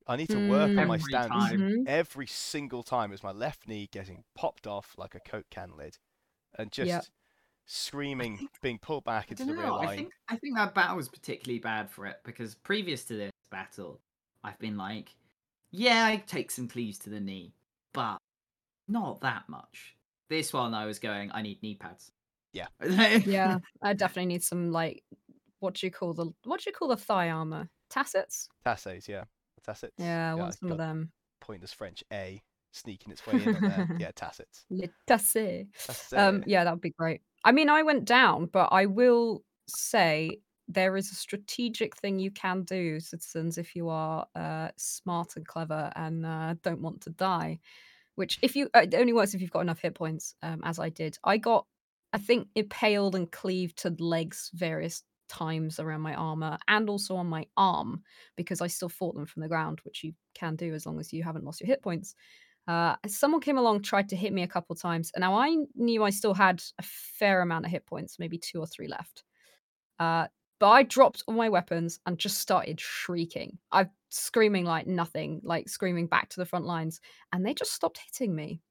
I 0.08 0.16
need 0.18 0.30
to 0.30 0.50
work 0.50 0.78
on 0.78 0.88
my 0.88 0.96
Every 0.96 1.00
stance 1.00 1.30
time. 1.34 1.60
Mhm. 1.60 1.88
every 1.88 2.28
single 2.28 2.84
time. 2.84 3.12
Is 3.14 3.24
my 3.24 3.32
left 3.32 3.68
knee 3.68 3.88
getting 3.88 4.24
popped 4.36 4.68
off 4.68 4.98
like 4.98 5.16
a 5.16 5.20
coke 5.22 5.50
can 5.50 5.76
lid, 5.78 5.98
and 6.58 6.72
just 6.72 6.88
Yep. 6.90 7.06
screaming, 7.66 8.38
think- 8.38 8.62
being 8.62 8.80
pulled 8.80 9.04
back 9.06 9.28
I 9.28 9.32
into 9.32 9.46
don't 9.46 9.56
the 9.56 9.56
know. 9.56 9.62
rear 9.62 9.72
I 9.72 9.86
line. 9.86 9.98
think 9.98 10.14
I 10.30 10.38
think 10.38 10.56
that 10.56 10.74
battle 10.74 10.98
was 10.98 11.10
particularly 11.10 11.60
bad 11.60 11.90
for 11.92 12.06
it 12.06 12.22
because 12.26 12.56
previous 12.56 13.06
to 13.06 13.16
this 13.18 13.32
battle, 13.50 14.02
I've 14.44 14.60
been 14.60 14.78
like, 14.78 15.16
yeah, 15.74 16.06
I 16.06 16.18
take 16.18 16.52
some 16.52 16.68
cleaves 16.68 17.00
to 17.00 17.10
the 17.10 17.20
knee, 17.20 17.56
but 17.94 18.18
not 18.88 19.22
that 19.22 19.50
much. 19.50 19.98
This 20.30 20.54
one, 20.54 20.74
I 20.74 20.86
was 20.86 21.00
going, 21.00 21.32
I 21.34 21.42
need 21.42 21.62
knee 21.62 21.76
pads. 21.76 22.12
Yeah. 22.54 22.68
Yeah, 23.26 23.58
I 23.82 23.94
definitely 23.94 24.28
need 24.28 24.44
some 24.44 24.72
like 24.72 25.04
what 25.60 25.74
do 25.74 25.88
you 25.88 25.92
call 25.92 26.14
the 26.14 26.30
what 26.44 26.60
do 26.62 26.70
you 26.70 26.72
call 26.72 26.88
the 26.88 26.96
thigh 26.96 27.32
armor? 27.32 27.68
Tassets? 27.90 28.48
Tassets, 28.64 29.10
yeah. 29.10 29.24
Tassets. 29.68 29.94
Yeah, 29.98 30.32
I 30.32 30.36
want 30.36 30.60
some 30.60 30.72
of 30.72 30.78
them. 30.78 31.12
Pointless 31.42 31.74
French 31.74 32.04
A 32.14 32.44
sneaking 32.74 33.12
its 33.12 33.26
way 33.26 33.42
in 33.44 33.54
there. 33.54 33.88
Yeah, 34.00 34.12
tassets. 34.16 34.66
Le 34.70 34.88
tassets. 35.08 35.68
Tassets. 35.84 36.14
Um, 36.14 36.44
yeah, 36.46 36.64
that 36.64 36.74
would 36.74 36.82
be 36.82 36.92
great. 36.92 37.22
I 37.44 37.52
mean, 37.52 37.70
I 37.70 37.82
went 37.82 38.06
down, 38.06 38.46
but 38.46 38.70
I 38.72 38.86
will 38.86 39.44
say 39.68 40.38
there 40.68 40.96
is 40.98 41.12
a 41.12 41.16
strategic 41.16 41.96
thing 41.98 42.20
you 42.20 42.32
can 42.32 42.64
do, 42.64 43.00
citizens, 43.00 43.58
if 43.58 43.76
you 43.76 43.90
are 43.90 44.26
uh, 44.36 44.70
smart 44.78 45.36
and 45.36 45.48
clever 45.48 45.92
and 45.96 46.26
uh, 46.26 46.56
don't 46.64 46.82
want 46.82 47.02
to 47.02 47.10
die. 47.10 47.60
Which, 48.16 48.40
if 48.42 48.56
you, 48.56 48.70
uh, 48.76 48.82
it 48.82 48.94
only 48.94 49.14
works 49.14 49.34
if 49.34 49.42
you've 49.42 49.52
got 49.52 49.62
enough 49.62 49.82
hit 49.82 49.96
points, 49.96 50.36
um, 50.44 50.62
as 50.64 50.80
I 50.80 50.90
did. 50.90 51.18
I 51.24 51.38
got, 51.38 51.66
I 52.14 52.20
think, 52.20 52.48
impaled 52.56 53.16
and 53.16 53.32
cleaved 53.32 53.80
to 53.80 53.96
legs 53.98 54.52
various 54.54 55.04
times 55.30 55.80
around 55.80 56.02
my 56.02 56.14
armor 56.14 56.58
and 56.68 56.90
also 56.90 57.16
on 57.16 57.28
my 57.28 57.46
arm 57.58 58.04
because 58.36 58.62
I 58.62 58.68
still 58.68 58.90
fought 58.90 59.16
them 59.16 59.26
from 59.26 59.42
the 59.42 59.48
ground, 59.48 59.80
which 59.84 60.04
you 60.04 60.14
can 60.36 60.56
do 60.56 60.74
as 60.74 60.86
long 60.86 61.00
as 61.00 61.12
you 61.12 61.24
haven't 61.24 61.44
lost 61.44 61.60
your 61.60 61.68
hit 61.68 61.82
points. 61.82 62.14
Uh, 62.68 62.96
someone 63.08 63.42
came 63.42 63.58
along, 63.58 63.82
tried 63.82 64.10
to 64.10 64.16
hit 64.16 64.32
me 64.32 64.44
a 64.44 64.48
couple 64.48 64.76
times, 64.76 65.12
and 65.14 65.22
now 65.22 65.34
I 65.36 65.56
knew 65.76 66.04
I 66.04 66.12
still 66.12 66.34
had 66.34 66.64
a 66.80 66.84
fair 66.84 67.42
amount 67.42 67.66
of 67.66 67.72
hit 67.72 67.86
points, 67.86 68.20
maybe 68.20 68.38
two 68.38 68.60
or 68.60 68.68
three 68.68 68.88
left. 68.88 69.24
Uh, 70.00 70.28
but 70.60 70.70
I 70.70 70.84
dropped 70.84 71.24
all 71.28 71.36
my 71.36 71.50
weapons 71.50 72.00
and 72.06 72.18
just 72.18 72.40
started 72.40 72.80
shrieking. 72.80 73.58
I'm 73.72 73.90
screaming 74.10 74.66
like 74.66 74.88
nothing, 74.88 75.42
like 75.44 75.70
screaming 75.70 76.08
back 76.08 76.30
to 76.30 76.40
the 76.40 76.46
front 76.46 76.66
lines, 76.66 77.02
and 77.32 77.46
they 77.46 77.54
just 77.54 77.74
stopped 77.74 78.00
hitting 78.06 78.36
me. 78.36 78.62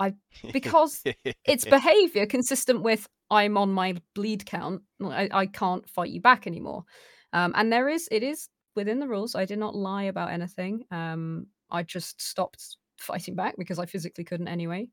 I 0.00 0.14
because 0.52 1.02
it's 1.44 1.64
behavior 1.78 2.26
consistent 2.26 2.82
with 2.82 3.08
I'm 3.30 3.56
on 3.56 3.72
my 3.72 3.96
bleed 4.14 4.44
count. 4.44 4.82
I, 5.02 5.28
I 5.32 5.46
can't 5.46 5.88
fight 5.88 6.10
you 6.10 6.20
back 6.20 6.46
anymore. 6.46 6.84
Um, 7.32 7.52
and 7.56 7.72
there 7.72 7.88
is 7.88 8.08
it 8.10 8.22
is 8.22 8.48
within 8.74 8.98
the 8.98 9.08
rules. 9.08 9.34
I 9.34 9.44
did 9.44 9.58
not 9.58 9.74
lie 9.74 10.04
about 10.04 10.30
anything. 10.30 10.84
Um, 10.90 11.46
I 11.70 11.82
just 11.82 12.20
stopped 12.20 12.76
fighting 12.98 13.34
back 13.34 13.54
because 13.56 13.78
I 13.78 13.86
physically 13.86 14.24
couldn't 14.24 14.48
anyway 14.48 14.88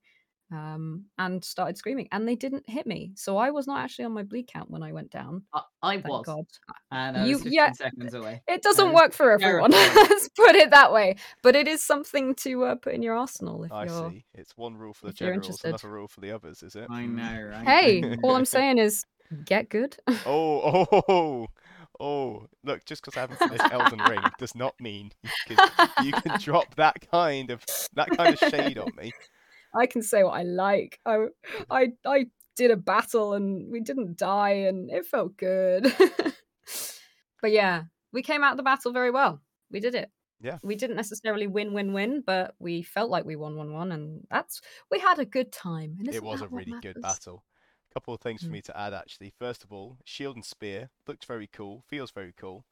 um, 0.52 1.06
and 1.18 1.44
started 1.44 1.78
screaming, 1.78 2.08
and 2.12 2.28
they 2.28 2.36
didn't 2.36 2.68
hit 2.68 2.88
me. 2.88 3.12
So 3.16 3.38
I 3.38 3.52
was 3.52 3.68
not 3.68 3.80
actually 3.84 4.06
on 4.06 4.14
my 4.14 4.24
bleed 4.24 4.48
count 4.48 4.70
when 4.72 4.82
I 4.84 4.92
went 4.92 5.12
down. 5.12 5.44
I, 5.54 5.62
I 5.82 5.98
was, 5.98 6.26
God. 6.26 6.46
and 6.92 7.18
I 7.18 7.22
was 7.22 7.30
You- 7.30 7.38
15 7.38 7.54
yeah, 7.54 7.72
seconds 7.74 8.14
away. 8.14 8.42
It 8.48 8.62
doesn't 8.62 8.94
work 8.94 9.14
for 9.14 9.32
everyone. 9.32 9.72
Let's 9.72 10.30
put 10.30 10.56
it 10.56 10.72
that 10.72 10.92
way. 10.92 11.16
But 11.44 11.56
it 11.56 11.68
is 11.68 11.84
something 11.84 12.36
to 12.36 12.64
uh, 12.64 12.76
put 12.76 12.94
in 12.94 13.04
your 13.04 13.16
arsenal 13.16 13.64
if 13.64 13.72
I 13.72 13.86
you're. 13.86 14.10
see. 14.10 14.26
It's 14.34 14.58
one 14.58 14.76
rule 14.76 14.94
for 14.94 15.06
the 15.06 15.10
if 15.12 15.16
generals, 15.18 15.46
interested. 15.46 15.68
another 15.70 15.90
rule 15.90 16.08
for 16.08 16.22
the 16.22 16.32
others, 16.32 16.64
is 16.64 16.76
it? 16.76 16.88
I 16.90 17.06
know, 17.06 17.50
right? 17.52 17.68
Hey, 17.68 18.16
all 18.24 18.36
I'm 18.36 18.46
saying 18.46 18.78
is 18.80 19.06
get 19.46 19.70
good. 19.70 19.96
Oh, 20.26 20.86
oh, 20.92 21.02
oh, 21.08 21.48
oh! 22.00 22.48
Look, 22.64 22.86
just 22.86 23.04
because 23.04 23.18
I 23.18 23.22
haven't 23.22 23.38
finished 23.40 23.72
Elden 23.72 24.00
Ring 24.00 24.22
does 24.40 24.56
not 24.56 24.74
mean 24.80 25.12
you 25.24 25.56
can, 25.56 25.70
you 26.04 26.12
can 26.14 26.40
drop 26.40 26.74
that 26.76 26.96
kind 27.12 27.52
of 27.52 27.64
that 27.94 28.10
kind 28.12 28.34
of 28.34 28.40
shade 28.50 28.78
on 28.78 28.92
me. 28.98 29.12
I 29.76 29.86
can 29.86 30.02
say 30.02 30.24
what 30.24 30.32
I 30.32 30.44
like. 30.44 31.00
I, 31.06 31.26
I, 31.70 31.94
I 32.06 32.26
did 32.56 32.72
a 32.72 32.78
battle 32.78 33.34
and 33.34 33.72
we 33.72 33.80
didn't 33.82 34.18
die, 34.18 34.66
and 34.68 34.90
it 34.90 35.06
felt 35.06 35.38
good. 35.38 35.94
but 37.42 37.52
yeah, 37.52 37.84
we 38.12 38.22
came 38.22 38.44
out 38.44 38.52
of 38.52 38.58
the 38.58 38.64
battle 38.64 38.92
very 38.92 39.12
well. 39.12 39.42
We 39.72 39.80
did 39.80 39.96
it. 39.96 40.12
Yeah. 40.42 40.58
We 40.64 40.76
didn't 40.76 40.96
necessarily 40.96 41.48
win, 41.48 41.74
win, 41.74 41.94
win, 41.94 42.24
but 42.26 42.56
we 42.60 42.82
felt 42.82 43.10
like 43.10 43.26
we 43.26 43.36
won, 43.36 43.56
won, 43.58 43.74
won, 43.74 43.92
and 43.92 44.26
that's 44.32 44.62
we 44.90 45.00
had 45.00 45.20
a 45.20 45.26
good 45.26 45.52
time. 45.52 45.98
It 46.00 46.24
was 46.24 46.42
a 46.42 46.48
really 46.48 46.74
good 46.82 47.02
battle. 47.02 47.44
A 47.92 47.94
couple 47.94 48.14
of 48.14 48.22
things 48.22 48.42
for 48.44 48.50
Mm. 48.50 48.54
me 48.54 48.62
to 48.62 48.78
add 48.80 48.94
actually. 48.94 49.32
First 49.38 49.64
of 49.64 49.74
all, 49.74 49.98
shield 50.06 50.36
and 50.36 50.46
spear 50.46 50.90
looked 51.08 51.26
very 51.26 51.48
cool, 51.48 51.84
feels 51.88 52.12
very 52.12 52.34
cool. 52.38 52.64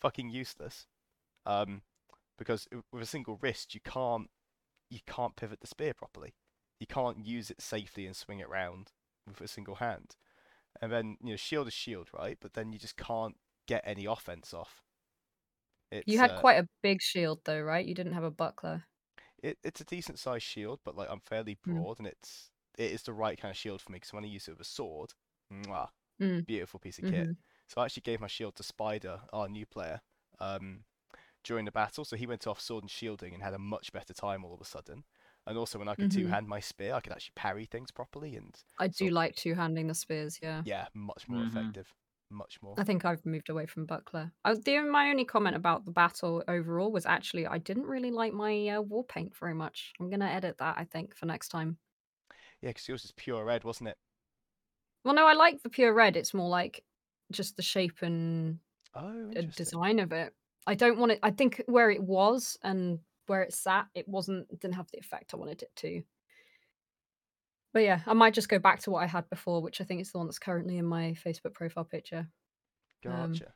Fucking 0.00 0.30
useless. 0.30 0.86
Um, 1.46 1.82
because 2.36 2.68
with 2.92 3.02
a 3.02 3.06
single 3.06 3.38
wrist 3.40 3.74
you 3.74 3.80
can't 3.80 4.28
you 4.90 5.00
can't 5.06 5.36
pivot 5.36 5.60
the 5.60 5.66
spear 5.66 5.94
properly. 5.94 6.34
You 6.80 6.86
can't 6.86 7.24
use 7.26 7.50
it 7.50 7.60
safely 7.60 8.06
and 8.06 8.16
swing 8.16 8.40
it 8.40 8.48
round 8.48 8.92
with 9.26 9.40
a 9.40 9.48
single 9.48 9.76
hand. 9.76 10.16
And 10.82 10.92
then 10.92 11.18
you 11.22 11.30
know 11.32 11.36
shield 11.36 11.68
is 11.68 11.74
shield, 11.74 12.10
right? 12.14 12.38
But 12.40 12.54
then 12.54 12.72
you 12.72 12.78
just 12.80 12.96
can't 12.96 13.36
get 13.66 13.82
any 13.86 14.06
offense 14.06 14.54
off. 14.54 14.82
It's, 15.90 16.06
You 16.06 16.18
had 16.18 16.34
uh, 16.34 16.34
quite 16.34 16.58
a 16.58 16.68
big 16.82 17.00
shield, 17.00 17.44
though, 17.44 17.60
right? 17.60 17.86
You 17.86 17.94
didn't 17.94 18.14
have 18.14 18.24
a 18.24 18.32
buckler. 18.32 18.88
it, 19.42 19.58
it's 19.62 19.80
a 19.80 19.84
decent 19.84 20.18
sized 20.18 20.44
shield, 20.44 20.80
but 20.84 20.96
like 20.96 21.08
I'm 21.10 21.20
fairly 21.20 21.54
Mm. 21.66 21.84
broad, 21.84 21.98
and 21.98 22.06
it's 22.06 22.50
it 22.76 22.92
is 22.92 23.02
the 23.02 23.12
right 23.12 23.38
kind 23.38 23.50
of 23.50 23.56
shield 23.56 23.80
for 23.82 23.92
me. 23.92 23.96
Because 23.96 24.12
when 24.12 24.24
I 24.24 24.28
use 24.28 24.48
it 24.48 24.52
with 24.52 24.60
a 24.60 24.64
sword, 24.64 25.12
mwah, 25.52 25.88
Mm. 26.20 26.46
beautiful 26.46 26.80
piece 26.80 26.98
of 26.98 27.06
kit. 27.06 27.28
Mhm. 27.28 27.38
So 27.68 27.80
I 27.80 27.86
actually 27.86 28.02
gave 28.02 28.20
my 28.20 28.28
shield 28.28 28.56
to 28.56 28.62
Spider, 28.62 29.22
our 29.32 29.48
new 29.48 29.66
player, 29.66 30.00
um, 30.40 30.84
during 31.48 31.64
the 31.64 31.72
battle. 31.72 32.04
So 32.04 32.14
he 32.16 32.26
went 32.26 32.46
off 32.46 32.60
sword 32.60 32.84
and 32.84 32.90
shielding 32.90 33.34
and 33.34 33.42
had 33.42 33.54
a 33.54 33.58
much 33.58 33.90
better 33.92 34.12
time 34.14 34.44
all 34.44 34.54
of 34.54 34.60
a 34.60 34.64
sudden. 34.64 35.04
And 35.46 35.56
also 35.56 35.78
when 35.78 35.88
I 35.88 35.94
could 35.94 36.10
Mhm. 36.10 36.14
two 36.14 36.26
hand 36.26 36.46
my 36.46 36.60
spear, 36.60 36.92
I 36.94 37.00
could 37.00 37.12
actually 37.12 37.32
parry 37.34 37.64
things 37.64 37.90
properly, 37.90 38.36
and 38.36 38.54
I 38.78 38.88
do 38.88 39.08
So- 39.08 39.14
like 39.14 39.34
two 39.34 39.54
handing 39.54 39.86
the 39.88 39.94
spears. 39.94 40.38
Yeah. 40.42 40.62
yeah, 40.66 40.88
much 40.94 41.26
more 41.26 41.42
Mhm. 41.42 41.48
effective, 41.48 41.94
much 42.30 42.60
more. 42.60 42.74
I 42.78 42.84
think 42.84 43.06
I've 43.06 43.24
moved 43.24 43.48
away 43.48 43.64
from 43.66 43.86
buckler. 43.86 44.30
I, 44.44 44.54
the 44.54 44.80
my 44.82 45.08
only 45.08 45.24
comment 45.24 45.56
about 45.56 45.86
the 45.86 45.90
battle 45.90 46.44
overall 46.46 46.92
was 46.92 47.06
actually 47.06 47.46
I 47.46 47.56
didn't 47.58 47.86
really 47.86 48.10
like 48.10 48.34
my 48.34 48.68
uh, 48.68 48.82
war 48.82 49.04
paint 49.04 49.34
very 49.34 49.54
much. 49.54 49.94
I'm 49.98 50.10
gonna 50.10 50.26
edit 50.28 50.58
that 50.58 50.76
I 50.76 50.84
think 50.84 51.16
for 51.16 51.24
next 51.24 51.48
time. 51.48 51.78
Yeah, 52.60 52.70
because 52.70 52.86
yours 52.88 53.04
is 53.06 53.12
pure 53.12 53.44
red, 53.44 53.64
wasn't 53.64 53.88
it? 53.88 53.98
Well, 55.04 55.14
no, 55.14 55.26
I 55.26 55.32
like 55.32 55.62
the 55.62 55.70
pure 55.70 55.94
red. 55.94 56.16
It's 56.16 56.34
more 56.34 56.48
like 56.48 56.84
just 57.30 57.56
the 57.56 57.62
shape 57.62 58.02
and 58.02 58.60
Oh, 58.94 59.30
design 59.56 59.98
of 59.98 60.12
it. 60.12 60.34
I 60.68 60.74
don't 60.74 60.98
want 60.98 61.12
it. 61.12 61.18
I 61.22 61.30
think 61.30 61.62
where 61.66 61.90
it 61.90 62.02
was 62.02 62.58
and 62.62 63.00
where 63.26 63.42
it 63.42 63.52
sat, 63.54 63.86
it 63.94 64.06
wasn't 64.08 64.48
didn't 64.60 64.74
have 64.74 64.90
the 64.92 64.98
effect 64.98 65.32
I 65.34 65.36
wanted 65.36 65.62
it 65.62 65.74
to. 65.76 66.02
But 67.72 67.82
yeah, 67.82 68.00
I 68.06 68.14
might 68.14 68.34
just 68.34 68.48
go 68.48 68.58
back 68.58 68.80
to 68.80 68.90
what 68.90 69.02
I 69.02 69.06
had 69.06 69.28
before, 69.28 69.60
which 69.62 69.80
I 69.80 69.84
think 69.84 70.00
is 70.00 70.10
the 70.12 70.18
one 70.18 70.26
that's 70.26 70.38
currently 70.38 70.78
in 70.78 70.86
my 70.86 71.14
Facebook 71.24 71.54
profile 71.54 71.84
picture. 71.84 72.28
um, 73.06 73.32
Gotcha. 73.32 73.52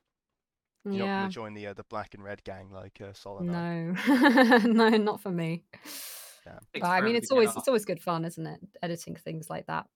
You're 0.85 0.95
not 1.07 1.07
gonna 1.07 1.29
join 1.29 1.55
the 1.55 1.69
uh, 1.69 1.75
the 1.75 1.85
black 1.85 2.15
and 2.15 2.25
red 2.25 2.43
gang 2.45 2.71
like 2.71 3.01
uh, 3.01 3.13
Solid. 3.13 3.45
No, 3.45 3.93
no, 4.65 4.89
not 4.91 5.21
for 5.21 5.31
me. 5.31 5.65
Yeah. 6.45 6.59
But 6.75 6.85
I 6.85 7.01
mean, 7.03 7.15
it's 7.15 7.31
always 7.31 7.55
it's 7.57 7.69
always 7.69 7.85
good 7.85 8.03
fun, 8.03 8.25
isn't 8.25 8.47
it? 8.47 8.61
Editing 8.83 9.15
things 9.17 9.49
like 9.49 9.67
that. 9.67 9.87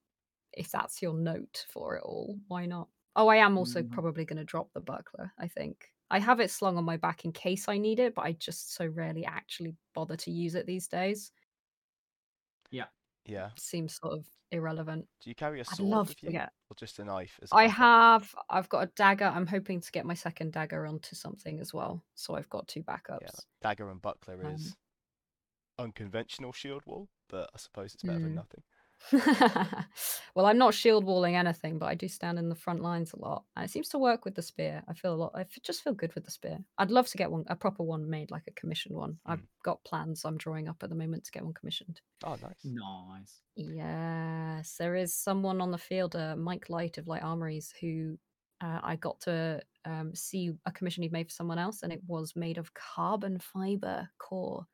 If 0.53 0.71
that's 0.71 1.01
your 1.01 1.13
note 1.13 1.65
for 1.69 1.97
it 1.97 2.03
all, 2.03 2.37
why 2.47 2.65
not? 2.67 2.87
Oh, 3.15 3.27
I 3.27 3.37
am 3.37 3.57
also 3.57 3.81
Mhm. 3.81 3.91
probably 3.91 4.25
going 4.25 4.37
to 4.37 4.45
drop 4.45 4.71
the 4.73 4.79
buckler. 4.79 5.33
I 5.37 5.47
think 5.47 5.91
I 6.09 6.19
have 6.19 6.39
it 6.39 6.49
slung 6.51 6.77
on 6.77 6.85
my 6.85 6.97
back 6.97 7.25
in 7.25 7.31
case 7.33 7.67
I 7.67 7.77
need 7.77 7.99
it, 7.99 8.15
but 8.15 8.21
I 8.25 8.31
just 8.33 8.73
so 8.73 8.85
rarely 8.87 9.25
actually 9.25 9.75
bother 9.93 10.15
to 10.17 10.31
use 10.31 10.55
it 10.55 10.65
these 10.65 10.87
days. 10.87 11.31
Yeah. 12.71 12.85
Yeah. 13.25 13.49
seems 13.57 13.95
sort 13.99 14.13
of 14.13 14.25
irrelevant. 14.51 15.05
Do 15.21 15.29
you 15.29 15.35
carry 15.35 15.59
a 15.59 15.63
I'd 15.69 15.75
sword 15.75 15.89
love 15.89 16.07
with 16.09 16.17
to 16.19 16.31
get. 16.31 16.53
or 16.69 16.75
just 16.75 16.99
a 16.99 17.03
knife? 17.03 17.37
As 17.41 17.51
a 17.51 17.55
I 17.55 17.67
backup? 17.67 17.77
have. 17.77 18.35
I've 18.49 18.69
got 18.69 18.83
a 18.83 18.91
dagger. 18.95 19.25
I'm 19.25 19.47
hoping 19.47 19.81
to 19.81 19.91
get 19.91 20.05
my 20.05 20.13
second 20.13 20.53
dagger 20.53 20.85
onto 20.85 21.15
something 21.15 21.59
as 21.59 21.73
well. 21.73 22.03
So 22.15 22.35
I've 22.35 22.49
got 22.49 22.67
two 22.69 22.83
backups. 22.83 23.19
Yeah, 23.21 23.29
dagger 23.61 23.89
and 23.91 24.01
buckler 24.01 24.45
Um, 24.45 24.55
is 24.55 24.77
unconventional 25.77 26.53
shield 26.53 26.83
wall, 26.85 27.09
but 27.29 27.49
I 27.53 27.57
suppose 27.57 27.93
it's 27.93 28.03
better 28.03 28.19
than 28.19 28.31
Mm. 28.31 28.35
nothing. 28.35 28.63
well, 30.35 30.45
I'm 30.45 30.57
not 30.57 30.73
shield 30.73 31.05
walling 31.05 31.35
anything, 31.35 31.77
but 31.79 31.85
I 31.87 31.95
do 31.95 32.07
stand 32.07 32.37
in 32.39 32.49
the 32.49 32.55
front 32.55 32.81
lines 32.81 33.13
a 33.13 33.19
lot, 33.19 33.43
and 33.55 33.63
it 33.63 33.71
seems 33.71 33.89
to 33.89 33.97
work 33.97 34.25
with 34.25 34.35
the 34.35 34.41
spear. 34.41 34.83
I 34.87 34.93
feel 34.93 35.13
a 35.13 35.15
lot. 35.15 35.31
I 35.35 35.41
f- 35.41 35.57
just 35.63 35.83
feel 35.83 35.93
good 35.93 36.13
with 36.15 36.25
the 36.25 36.31
spear. 36.31 36.59
I'd 36.77 36.91
love 36.91 37.07
to 37.07 37.17
get 37.17 37.31
one, 37.31 37.45
a 37.47 37.55
proper 37.55 37.83
one 37.83 38.09
made, 38.09 38.31
like 38.31 38.47
a 38.47 38.51
commissioned 38.51 38.95
one. 38.95 39.19
I've 39.25 39.39
Mm. 39.41 39.47
got 39.63 39.83
plans 39.83 40.25
I'm 40.25 40.37
drawing 40.37 40.67
up 40.67 40.83
at 40.83 40.89
the 40.89 40.95
moment 40.95 41.23
to 41.25 41.31
get 41.31 41.43
one 41.43 41.53
commissioned. 41.53 42.01
Oh, 42.23 42.35
nice. 42.35 42.63
Nice. 42.63 43.41
Yes, 43.55 44.75
there 44.77 44.95
is 44.95 45.13
someone 45.13 45.61
on 45.61 45.71
the 45.71 45.77
field, 45.77 46.15
uh, 46.15 46.35
Mike 46.35 46.69
Light 46.69 46.97
of 46.97 47.07
Light 47.07 47.23
Armories, 47.23 47.73
who 47.79 48.17
uh, 48.61 48.79
I 48.83 48.95
got 48.95 49.19
to 49.21 49.61
um, 49.85 50.13
see 50.15 50.51
a 50.65 50.71
commission 50.71 51.03
he'd 51.03 51.11
made 51.11 51.27
for 51.27 51.33
someone 51.33 51.59
else, 51.59 51.83
and 51.83 51.91
it 51.93 52.01
was 52.07 52.35
made 52.35 52.57
of 52.57 52.73
carbon 52.73 53.39
fiber 53.39 54.09
core, 54.17 54.65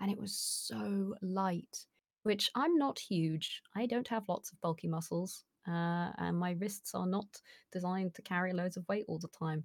and 0.00 0.10
it 0.10 0.18
was 0.18 0.36
so 0.36 1.14
light. 1.22 1.86
Which 2.24 2.50
I'm 2.54 2.76
not 2.78 2.98
huge. 2.98 3.62
I 3.76 3.86
don't 3.86 4.08
have 4.08 4.28
lots 4.28 4.52
of 4.52 4.60
bulky 4.60 4.88
muscles, 4.88 5.44
uh, 5.66 6.10
and 6.18 6.38
my 6.38 6.52
wrists 6.52 6.94
are 6.94 7.06
not 7.06 7.26
designed 7.72 8.14
to 8.14 8.22
carry 8.22 8.52
loads 8.52 8.76
of 8.76 8.84
weight 8.88 9.04
all 9.08 9.18
the 9.18 9.28
time. 9.28 9.64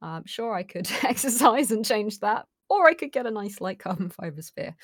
I'm 0.00 0.24
sure 0.26 0.54
I 0.54 0.62
could 0.62 0.88
exercise 1.04 1.70
and 1.70 1.84
change 1.84 2.20
that, 2.20 2.46
or 2.70 2.86
I 2.88 2.94
could 2.94 3.12
get 3.12 3.26
a 3.26 3.30
nice 3.30 3.60
light 3.60 3.78
carbon 3.78 4.08
fiber 4.10 4.42
sphere. 4.42 4.74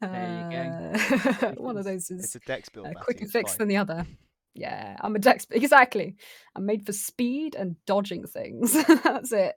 There 0.00 0.48
you 0.50 0.56
go. 0.56 1.46
Uh, 1.48 1.52
one 1.58 1.76
of 1.76 1.84
those 1.84 2.10
is 2.10 2.24
It's 2.24 2.34
a 2.36 2.40
dex 2.40 2.68
build. 2.68 2.86
uh, 2.86 3.00
quicker 3.04 3.26
fix 3.26 3.52
fine. 3.52 3.58
than 3.58 3.68
the 3.68 3.76
other. 3.76 4.06
Yeah, 4.54 4.96
I'm 5.00 5.14
a 5.14 5.18
dex. 5.18 5.46
Exactly. 5.50 6.16
I'm 6.56 6.66
made 6.66 6.84
for 6.86 6.92
speed 6.92 7.54
and 7.54 7.76
dodging 7.86 8.26
things. 8.26 8.72
That's 9.04 9.32
it. 9.32 9.52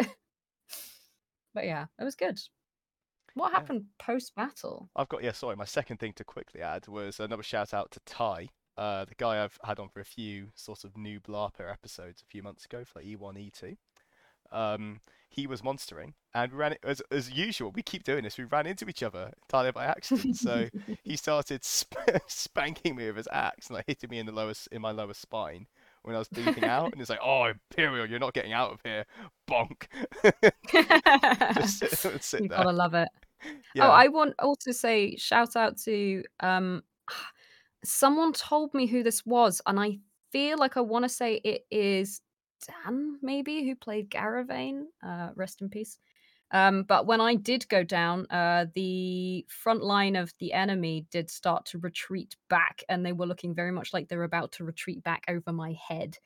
But 1.54 1.66
yeah, 1.66 1.86
it 2.00 2.04
was 2.04 2.16
good. 2.16 2.38
What 3.34 3.52
Yeah. 3.52 3.58
happened 3.60 3.86
post 4.00 4.36
battle? 4.36 4.90
I've 4.96 5.10
got 5.10 5.24
yeah. 5.24 5.32
Sorry, 5.32 5.56
my 5.56 5.66
second 5.66 5.98
thing 5.98 6.14
to 6.14 6.24
quickly 6.24 6.62
add 6.62 6.88
was 6.88 7.20
another 7.20 7.44
shout 7.44 7.74
out 7.74 7.92
to 7.92 8.00
Ty, 8.06 8.50
uh, 8.78 9.06
the 9.06 9.16
guy 9.16 9.44
I've 9.44 9.58
had 9.64 9.80
on 9.80 9.90
for 9.90 10.00
a 10.00 10.06
few 10.06 10.52
sort 10.56 10.84
of 10.84 10.98
new 10.98 11.20
Blarper 11.20 11.72
episodes 11.72 12.22
a 12.22 12.26
few 12.26 12.44
months 12.44 12.66
ago 12.66 12.84
for 12.86 13.00
like 13.00 13.08
E1, 13.08 13.38
E2. 13.52 13.78
Um, 14.52 15.02
he 15.30 15.48
was 15.48 15.64
monstering, 15.64 16.14
and 16.36 16.52
we 16.52 16.58
ran 16.60 16.76
as 16.84 17.02
as 17.10 17.32
usual. 17.32 17.72
We 17.72 17.82
keep 17.82 18.04
doing 18.04 18.24
this. 18.24 18.38
We 18.38 18.44
ran 18.44 18.68
into 18.68 18.88
each 18.88 19.02
other 19.02 19.32
entirely 19.44 19.72
by 19.72 19.86
accident. 19.86 20.36
So 20.38 20.70
he 21.04 21.16
started 21.16 21.64
sp- 21.66 22.22
spanking 22.28 22.96
me 22.96 23.08
with 23.08 23.18
his 23.18 23.28
axe 23.32 23.68
and 23.68 23.78
like 23.78 23.86
hitting 23.88 24.12
me 24.12 24.20
in 24.20 24.28
the 24.28 24.32
lowest 24.32 24.68
in 24.72 24.82
my 24.82 24.92
lower 24.92 25.16
spine 25.16 25.66
when 26.04 26.16
I 26.16 26.20
was 26.20 26.28
bleeding 26.28 26.64
out. 26.66 26.92
And 26.92 27.02
it's 27.02 27.10
like, 27.10 27.20
"Oh, 27.24 27.46
Imperial, 27.46 28.06
you're 28.06 28.20
not 28.20 28.34
getting 28.34 28.54
out 28.54 28.72
of 28.72 28.80
here, 28.84 29.06
bonk!" 29.50 29.88
Just 31.56 31.80
sit, 31.80 32.24
sit 32.24 32.42
you 32.42 32.50
there. 32.50 32.60
gotta 32.60 32.72
love 32.72 32.94
it. 32.94 33.10
Yeah. 33.76 33.88
Oh, 33.88 33.92
I 33.92 34.08
want 34.08 34.36
also 34.40 34.72
say 34.72 35.16
shout 35.18 35.56
out 35.56 35.78
to 35.80 36.24
um 36.40 36.84
someone 37.84 38.34
told 38.34 38.74
me 38.74 38.86
who 38.86 39.04
this 39.04 39.26
was, 39.26 39.62
and 39.66 39.80
I 39.80 40.00
feel 40.32 40.58
like 40.58 40.78
I 40.78 40.82
want 40.82 41.04
to 41.06 41.10
say 41.10 41.42
it 41.44 41.66
is 41.72 42.22
Dan, 42.86 43.18
maybe, 43.22 43.66
who 43.66 43.76
played 43.76 44.10
Garavane. 44.10 44.84
Uh, 45.06 45.30
rest 45.36 45.62
in 45.62 45.70
peace. 45.70 45.98
Um, 46.54 46.84
but 46.84 47.08
when 47.08 47.20
I 47.20 47.36
did 47.36 47.68
go 47.68 47.84
down, 47.84 48.28
uh, 48.30 48.68
the 48.74 49.46
front 49.50 49.84
line 49.84 50.16
of 50.16 50.34
the 50.40 50.54
enemy 50.54 51.08
did 51.12 51.30
start 51.30 51.66
to 51.68 51.80
retreat 51.80 52.36
back, 52.50 52.84
and 52.88 53.06
they 53.06 53.12
were 53.12 53.26
looking 53.26 53.56
very 53.56 53.72
much 53.72 53.92
like 53.92 54.08
they 54.08 54.16
were 54.18 54.24
about 54.24 54.54
to 54.54 54.64
retreat 54.64 55.04
back 55.04 55.26
over 55.28 55.52
my 55.52 55.74
head. 55.74 56.18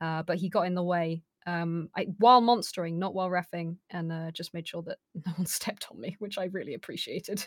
Uh, 0.00 0.22
but 0.24 0.38
he 0.38 0.48
got 0.50 0.66
in 0.66 0.74
the 0.74 0.82
way 0.82 1.22
um, 1.46 1.88
I, 1.96 2.08
while 2.18 2.40
monstering, 2.40 2.98
not 2.98 3.14
while 3.14 3.30
refing, 3.30 3.78
and 3.88 4.12
uh, 4.12 4.30
just 4.32 4.52
made 4.52 4.66
sure 4.68 4.82
that 4.82 4.98
no 5.26 5.32
one 5.32 5.46
stepped 5.46 5.86
on 5.90 6.00
me, 6.00 6.16
which 6.18 6.36
I 6.36 6.44
really 6.46 6.74
appreciated. 6.74 7.46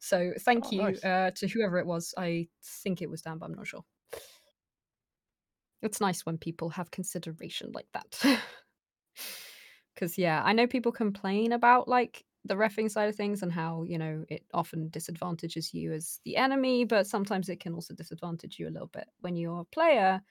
So 0.00 0.32
thank 0.40 0.64
Oh, 0.64 0.70
you 0.70 0.80
nice. 0.82 1.02
uh, 1.04 1.32
to 1.32 1.48
whoever 1.48 1.78
it 1.78 1.86
was. 1.86 2.14
I 2.16 2.48
think 2.62 3.02
it 3.02 3.10
was 3.10 3.22
Dan, 3.22 3.38
but 3.38 3.46
I'm 3.46 3.54
not 3.54 3.66
sure. 3.66 3.84
It's 5.82 6.00
nice 6.00 6.24
when 6.24 6.38
people 6.38 6.70
have 6.70 6.90
consideration 6.92 7.72
like 7.72 7.88
that. 7.92 8.40
Because 9.98 10.16
yeah, 10.16 10.42
I 10.44 10.52
know 10.52 10.68
people 10.68 10.92
complain 10.92 11.50
about 11.50 11.88
like 11.88 12.24
the 12.44 12.54
refing 12.54 12.88
side 12.88 13.08
of 13.08 13.16
things 13.16 13.42
and 13.42 13.52
how 13.52 13.82
you 13.82 13.98
know 13.98 14.24
it 14.28 14.44
often 14.54 14.90
disadvantages 14.90 15.74
you 15.74 15.92
as 15.92 16.20
the 16.24 16.36
enemy, 16.36 16.84
but 16.84 17.08
sometimes 17.08 17.48
it 17.48 17.58
can 17.58 17.74
also 17.74 17.94
disadvantage 17.94 18.60
you 18.60 18.68
a 18.68 18.70
little 18.70 18.86
bit 18.86 19.08
when 19.20 19.34
you're 19.34 19.62
a 19.62 19.64
player. 19.64 20.22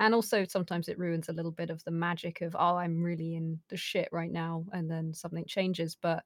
And 0.00 0.12
also 0.12 0.44
sometimes 0.44 0.88
it 0.88 0.98
ruins 0.98 1.28
a 1.28 1.32
little 1.32 1.52
bit 1.52 1.70
of 1.70 1.84
the 1.84 1.92
magic 1.92 2.40
of 2.40 2.56
oh, 2.58 2.76
I'm 2.76 3.00
really 3.00 3.36
in 3.36 3.60
the 3.68 3.76
shit 3.76 4.08
right 4.10 4.32
now, 4.32 4.64
and 4.72 4.90
then 4.90 5.14
something 5.14 5.44
changes. 5.46 5.94
But 5.94 6.24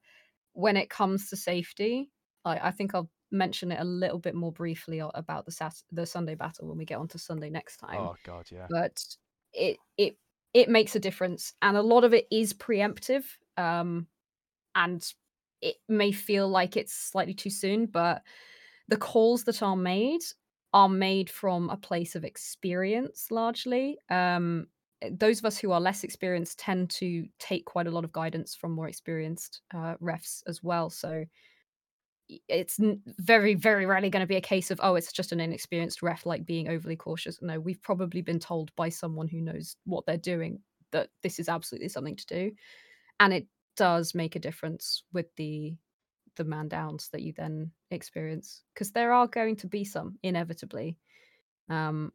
when 0.53 0.75
it 0.75 0.89
comes 0.89 1.29
to 1.29 1.35
safety, 1.35 2.09
I, 2.45 2.69
I 2.69 2.71
think 2.71 2.95
I'll 2.95 3.11
mention 3.29 3.71
it 3.71 3.79
a 3.79 3.83
little 3.83 4.19
bit 4.19 4.33
more 4.33 4.51
briefly 4.53 4.99
about 4.99 5.45
the 5.45 5.51
Sat- 5.51 5.83
the 5.91 6.07
Sunday 6.07 6.33
battle 6.33 6.67
when 6.67 6.77
we 6.79 6.85
get 6.85 6.97
onto 6.97 7.19
Sunday 7.19 7.51
next 7.51 7.77
time 7.77 8.09
Oh 8.09 8.15
god, 8.23 8.49
yeah. 8.51 8.67
but 8.69 9.03
it 9.53 9.77
it 9.97 10.17
it 10.53 10.69
makes 10.69 10.95
a 10.95 10.99
difference 10.99 11.53
and 11.61 11.77
a 11.77 11.81
lot 11.81 12.03
of 12.03 12.13
it 12.13 12.27
is 12.31 12.53
preemptive 12.53 13.25
um 13.57 14.07
and 14.75 15.13
it 15.61 15.77
may 15.89 16.11
feel 16.11 16.47
like 16.49 16.77
it's 16.77 16.93
slightly 16.93 17.33
too 17.33 17.49
soon 17.49 17.85
but 17.87 18.23
the 18.87 18.97
calls 18.97 19.45
that 19.45 19.61
are 19.63 19.75
made 19.75 20.21
are 20.73 20.89
made 20.89 21.29
from 21.29 21.69
a 21.69 21.77
place 21.77 22.15
of 22.15 22.25
experience 22.25 23.31
largely. 23.31 23.97
Um 24.09 24.67
eh, 25.01 25.11
those 25.13 25.39
of 25.39 25.45
us 25.45 25.57
who 25.59 25.71
are 25.71 25.81
less 25.81 26.03
experienced 26.03 26.59
tend 26.59 26.89
to 26.91 27.27
take 27.39 27.65
quite 27.65 27.87
a 27.87 27.91
lot 27.91 28.03
of 28.05 28.11
guidance 28.11 28.55
from 28.55 28.71
more 28.73 28.87
experienced 28.89 29.61
uh, 29.73 29.95
refs 29.97 30.43
as 30.47 30.63
well 30.63 30.89
so 30.89 31.25
it's 32.47 32.79
very 33.19 33.55
very 33.55 33.85
rarely 33.85 34.09
going 34.09 34.21
to 34.21 34.27
be 34.27 34.35
a 34.35 34.41
case 34.41 34.69
of 34.69 34.79
oh 34.83 34.95
it's 34.95 35.13
just 35.13 35.31
an 35.31 35.39
inexperienced 35.39 36.01
ref 36.01 36.25
like 36.25 36.45
being 36.45 36.67
overly 36.67 36.95
cautious. 36.95 37.39
No 37.41 37.59
we've 37.59 37.81
probably 37.81 38.21
been 38.21 38.39
told 38.39 38.75
by 38.75 38.89
someone 38.89 39.27
who 39.27 39.41
knows 39.41 39.75
what 39.85 40.05
they're 40.05 40.17
doing 40.17 40.59
that 40.91 41.09
this 41.23 41.39
is 41.39 41.49
absolutely 41.49 41.89
something 41.89 42.15
to 42.15 42.25
do 42.25 42.51
and 43.19 43.33
it 43.33 43.47
does 43.75 44.15
make 44.15 44.35
a 44.35 44.39
difference 44.39 45.03
with 45.13 45.27
the 45.35 45.75
the 46.35 46.43
man 46.43 46.67
downs 46.67 47.09
that 47.11 47.21
you 47.21 47.33
then 47.35 47.71
experience 47.91 48.63
because 48.73 48.91
there 48.91 49.11
are 49.11 49.27
going 49.27 49.55
to 49.55 49.67
be 49.67 49.83
some 49.83 50.17
inevitably 50.23 50.97
um 51.69 52.11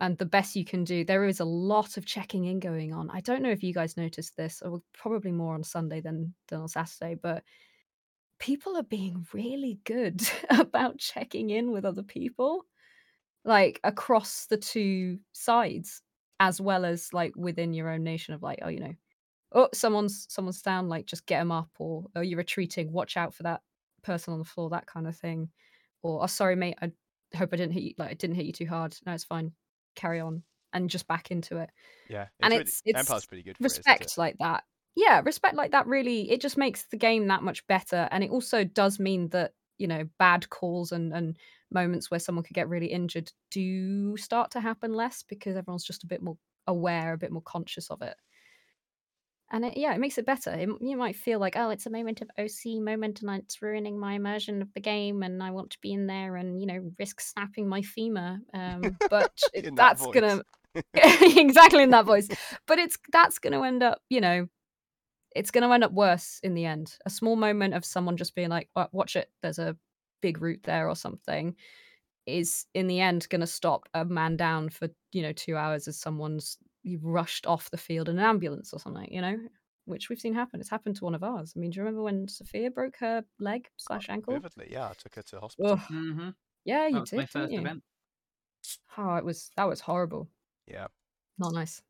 and 0.00 0.16
the 0.16 0.24
best 0.24 0.56
you 0.56 0.64
can 0.64 0.84
do 0.84 1.04
there 1.04 1.26
is 1.26 1.40
a 1.40 1.44
lot 1.44 1.96
of 1.98 2.06
checking 2.06 2.46
in 2.46 2.58
going 2.58 2.94
on. 2.94 3.10
I 3.10 3.20
don't 3.20 3.42
know 3.42 3.50
if 3.50 3.62
you 3.62 3.74
guys 3.74 3.98
noticed 3.98 4.34
this 4.36 4.62
or 4.62 4.80
probably 4.94 5.32
more 5.32 5.54
on 5.54 5.62
sunday 5.62 6.00
than 6.00 6.34
than 6.48 6.60
on 6.60 6.68
saturday 6.68 7.16
but 7.20 7.44
people 8.40 8.76
are 8.76 8.82
being 8.82 9.26
really 9.32 9.78
good 9.84 10.20
about 10.50 10.98
checking 10.98 11.50
in 11.50 11.70
with 11.70 11.84
other 11.84 12.02
people 12.02 12.64
like 13.44 13.78
across 13.84 14.46
the 14.46 14.56
two 14.56 15.18
sides 15.32 16.02
as 16.40 16.60
well 16.60 16.84
as 16.84 17.12
like 17.12 17.32
within 17.36 17.72
your 17.72 17.88
own 17.90 18.02
nation 18.02 18.34
of 18.34 18.42
like 18.42 18.58
oh 18.62 18.68
you 18.68 18.80
know 18.80 18.94
oh 19.52 19.68
someone's 19.72 20.26
someone's 20.28 20.62
down 20.62 20.88
like 20.88 21.06
just 21.06 21.26
get 21.26 21.38
them 21.38 21.52
up 21.52 21.68
or 21.78 22.04
oh 22.16 22.20
you're 22.20 22.38
retreating 22.38 22.90
watch 22.92 23.16
out 23.16 23.34
for 23.34 23.42
that 23.44 23.60
person 24.02 24.32
on 24.32 24.38
the 24.38 24.44
floor 24.44 24.70
that 24.70 24.86
kind 24.86 25.06
of 25.06 25.16
thing 25.16 25.48
or 26.02 26.22
oh 26.22 26.26
sorry 26.26 26.56
mate 26.56 26.76
i 26.82 26.90
hope 27.36 27.50
i 27.52 27.56
didn't 27.56 27.72
hit 27.72 27.82
you 27.82 27.94
like 27.98 28.10
i 28.10 28.14
didn't 28.14 28.36
hit 28.36 28.46
you 28.46 28.52
too 28.52 28.66
hard. 28.66 28.96
No 29.06 29.12
it's 29.12 29.24
fine. 29.24 29.52
Carry 29.94 30.20
on 30.20 30.42
and 30.72 30.88
just 30.88 31.06
back 31.08 31.30
into 31.30 31.58
it. 31.58 31.70
Yeah. 32.08 32.26
and 32.40 32.52
really- 32.52 32.62
it's- 32.62 32.82
it's 32.84 32.98
Empire's 32.98 33.26
pretty 33.26 33.42
good 33.42 33.56
respect 33.60 34.02
it, 34.02 34.06
isn't 34.06 34.18
like 34.22 34.36
that 34.38 34.64
yeah 34.96 35.20
respect 35.24 35.54
like 35.54 35.70
that 35.72 35.86
really 35.86 36.30
it 36.30 36.40
just 36.40 36.58
makes 36.58 36.84
the 36.90 36.96
game 36.96 37.28
that 37.28 37.42
much 37.42 37.66
better 37.66 38.08
and 38.10 38.24
it 38.24 38.30
also 38.30 38.64
does 38.64 38.98
mean 38.98 39.28
that 39.28 39.52
you 39.78 39.86
know 39.86 40.04
bad 40.18 40.48
calls 40.50 40.92
and 40.92 41.12
and 41.12 41.36
moments 41.72 42.10
where 42.10 42.20
someone 42.20 42.42
could 42.44 42.54
get 42.54 42.68
really 42.68 42.86
injured 42.86 43.32
do 43.50 44.16
start 44.16 44.50
to 44.50 44.60
happen 44.60 44.92
less 44.92 45.22
because 45.22 45.56
everyone's 45.56 45.84
just 45.84 46.04
a 46.04 46.08
bit 46.08 46.22
more 46.22 46.36
aware 46.66 47.12
a 47.12 47.18
bit 47.18 47.32
more 47.32 47.42
conscious 47.42 47.90
of 47.90 48.02
it. 48.02 48.16
And 49.52 49.64
it, 49.64 49.76
yeah 49.76 49.92
it 49.94 49.98
makes 49.98 50.18
it 50.18 50.26
better. 50.26 50.50
It, 50.52 50.68
you 50.80 50.96
might 50.96 51.16
feel 51.16 51.40
like 51.40 51.56
oh 51.56 51.70
it's 51.70 51.86
a 51.86 51.90
moment 51.90 52.20
of 52.20 52.30
oc 52.38 52.82
moment 52.82 53.22
and 53.22 53.30
it's 53.42 53.62
ruining 53.62 53.98
my 53.98 54.14
immersion 54.14 54.62
of 54.62 54.72
the 54.74 54.80
game 54.80 55.22
and 55.22 55.42
i 55.42 55.50
want 55.50 55.70
to 55.70 55.78
be 55.80 55.92
in 55.92 56.06
there 56.06 56.36
and 56.36 56.60
you 56.60 56.66
know 56.66 56.92
risk 56.98 57.20
snapping 57.20 57.68
my 57.68 57.82
femur 57.82 58.38
um, 58.54 58.96
but 59.08 59.32
it- 59.54 59.64
that 59.64 59.76
that's 59.76 60.06
gonna 60.06 60.42
exactly 60.94 61.82
in 61.82 61.90
that 61.90 62.04
voice. 62.04 62.28
But 62.66 62.78
it's 62.78 62.98
that's 63.12 63.38
going 63.38 63.52
to 63.52 63.64
end 63.64 63.82
up 63.82 64.00
you 64.08 64.20
know 64.20 64.46
it's 65.36 65.50
going 65.50 65.62
to 65.66 65.72
end 65.72 65.84
up 65.84 65.92
worse 65.92 66.40
in 66.42 66.54
the 66.54 66.64
end 66.64 66.96
a 67.06 67.10
small 67.10 67.36
moment 67.36 67.74
of 67.74 67.84
someone 67.84 68.16
just 68.16 68.34
being 68.34 68.48
like 68.50 68.68
"Oh, 68.76 68.86
watch 68.92 69.16
it 69.16 69.30
there's 69.42 69.58
a 69.58 69.76
big 70.22 70.40
root 70.42 70.62
there 70.64 70.88
or 70.88 70.96
something 70.96 71.56
is 72.26 72.66
in 72.74 72.86
the 72.86 73.00
end 73.00 73.26
going 73.30 73.40
to 73.40 73.46
stop 73.46 73.88
a 73.94 74.04
man 74.04 74.36
down 74.36 74.68
for 74.68 74.88
you 75.12 75.22
know 75.22 75.32
two 75.32 75.56
hours 75.56 75.88
as 75.88 75.98
someone's 75.98 76.58
rushed 77.02 77.46
off 77.46 77.70
the 77.70 77.76
field 77.78 78.08
in 78.08 78.18
an 78.18 78.24
ambulance 78.24 78.72
or 78.72 78.78
something 78.78 79.12
you 79.12 79.20
know 79.20 79.36
which 79.86 80.08
we've 80.08 80.20
seen 80.20 80.34
happen 80.34 80.60
it's 80.60 80.68
happened 80.70 80.94
to 80.96 81.04
one 81.04 81.14
of 81.14 81.22
ours 81.24 81.52
i 81.56 81.58
mean 81.58 81.70
do 81.70 81.76
you 81.76 81.82
remember 81.82 82.02
when 82.02 82.28
sophia 82.28 82.70
broke 82.70 82.96
her 82.98 83.24
leg 83.38 83.68
slash 83.76 84.08
ankle 84.08 84.34
Vividly, 84.34 84.68
yeah. 84.70 84.88
I 84.88 84.92
took 84.92 85.14
her 85.16 85.22
to 85.22 85.40
hospital. 85.40 85.72
Ugh, 85.72 85.80
hmm 85.88 86.28
yeah 86.64 86.86
you 86.86 86.94
That 86.94 87.00
was 87.00 87.10
did 87.10 87.18
my 87.18 87.26
first 87.26 87.52
you? 87.52 87.60
event. 87.60 87.82
oh 88.98 89.14
it 89.16 89.24
was 89.24 89.50
that 89.56 89.68
was 89.68 89.80
horrible 89.80 90.28
Yeah. 90.66 90.88
not 91.38 91.54
nice 91.54 91.82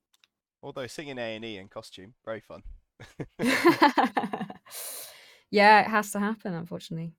Although 0.62 0.86
singing 0.86 1.18
A 1.18 1.36
and 1.36 1.44
E 1.44 1.56
in 1.56 1.68
costume, 1.68 2.14
very 2.24 2.40
fun. 2.40 2.62
yeah, 5.50 5.80
it 5.80 5.88
has 5.88 6.12
to 6.12 6.20
happen, 6.20 6.54
unfortunately. 6.54 7.14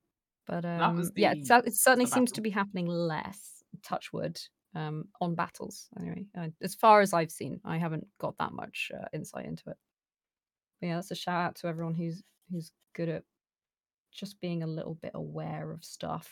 But 0.46 0.64
um, 0.64 1.10
yeah, 1.16 1.34
the- 1.34 1.40
it, 1.40 1.66
it 1.68 1.74
certainly 1.76 2.06
seems 2.06 2.30
battle. 2.30 2.34
to 2.34 2.40
be 2.40 2.50
happening 2.50 2.86
less. 2.86 3.62
Touch 3.82 4.12
wood 4.12 4.38
um, 4.74 5.08
on 5.20 5.34
battles. 5.34 5.88
Anyway, 5.98 6.26
uh, 6.36 6.48
as 6.62 6.74
far 6.74 7.00
as 7.00 7.12
I've 7.12 7.30
seen, 7.30 7.60
I 7.64 7.78
haven't 7.78 8.06
got 8.18 8.36
that 8.38 8.52
much 8.52 8.90
uh, 8.94 9.06
insight 9.12 9.46
into 9.46 9.70
it. 9.70 9.76
But 10.80 10.86
yeah, 10.86 10.96
that's 10.96 11.10
a 11.10 11.14
shout 11.14 11.46
out 11.46 11.54
to 11.56 11.68
everyone 11.68 11.94
who's 11.94 12.22
who's 12.50 12.72
good 12.94 13.08
at 13.08 13.24
just 14.12 14.40
being 14.40 14.62
a 14.62 14.66
little 14.66 14.94
bit 14.94 15.12
aware 15.14 15.70
of 15.70 15.84
stuff. 15.84 16.30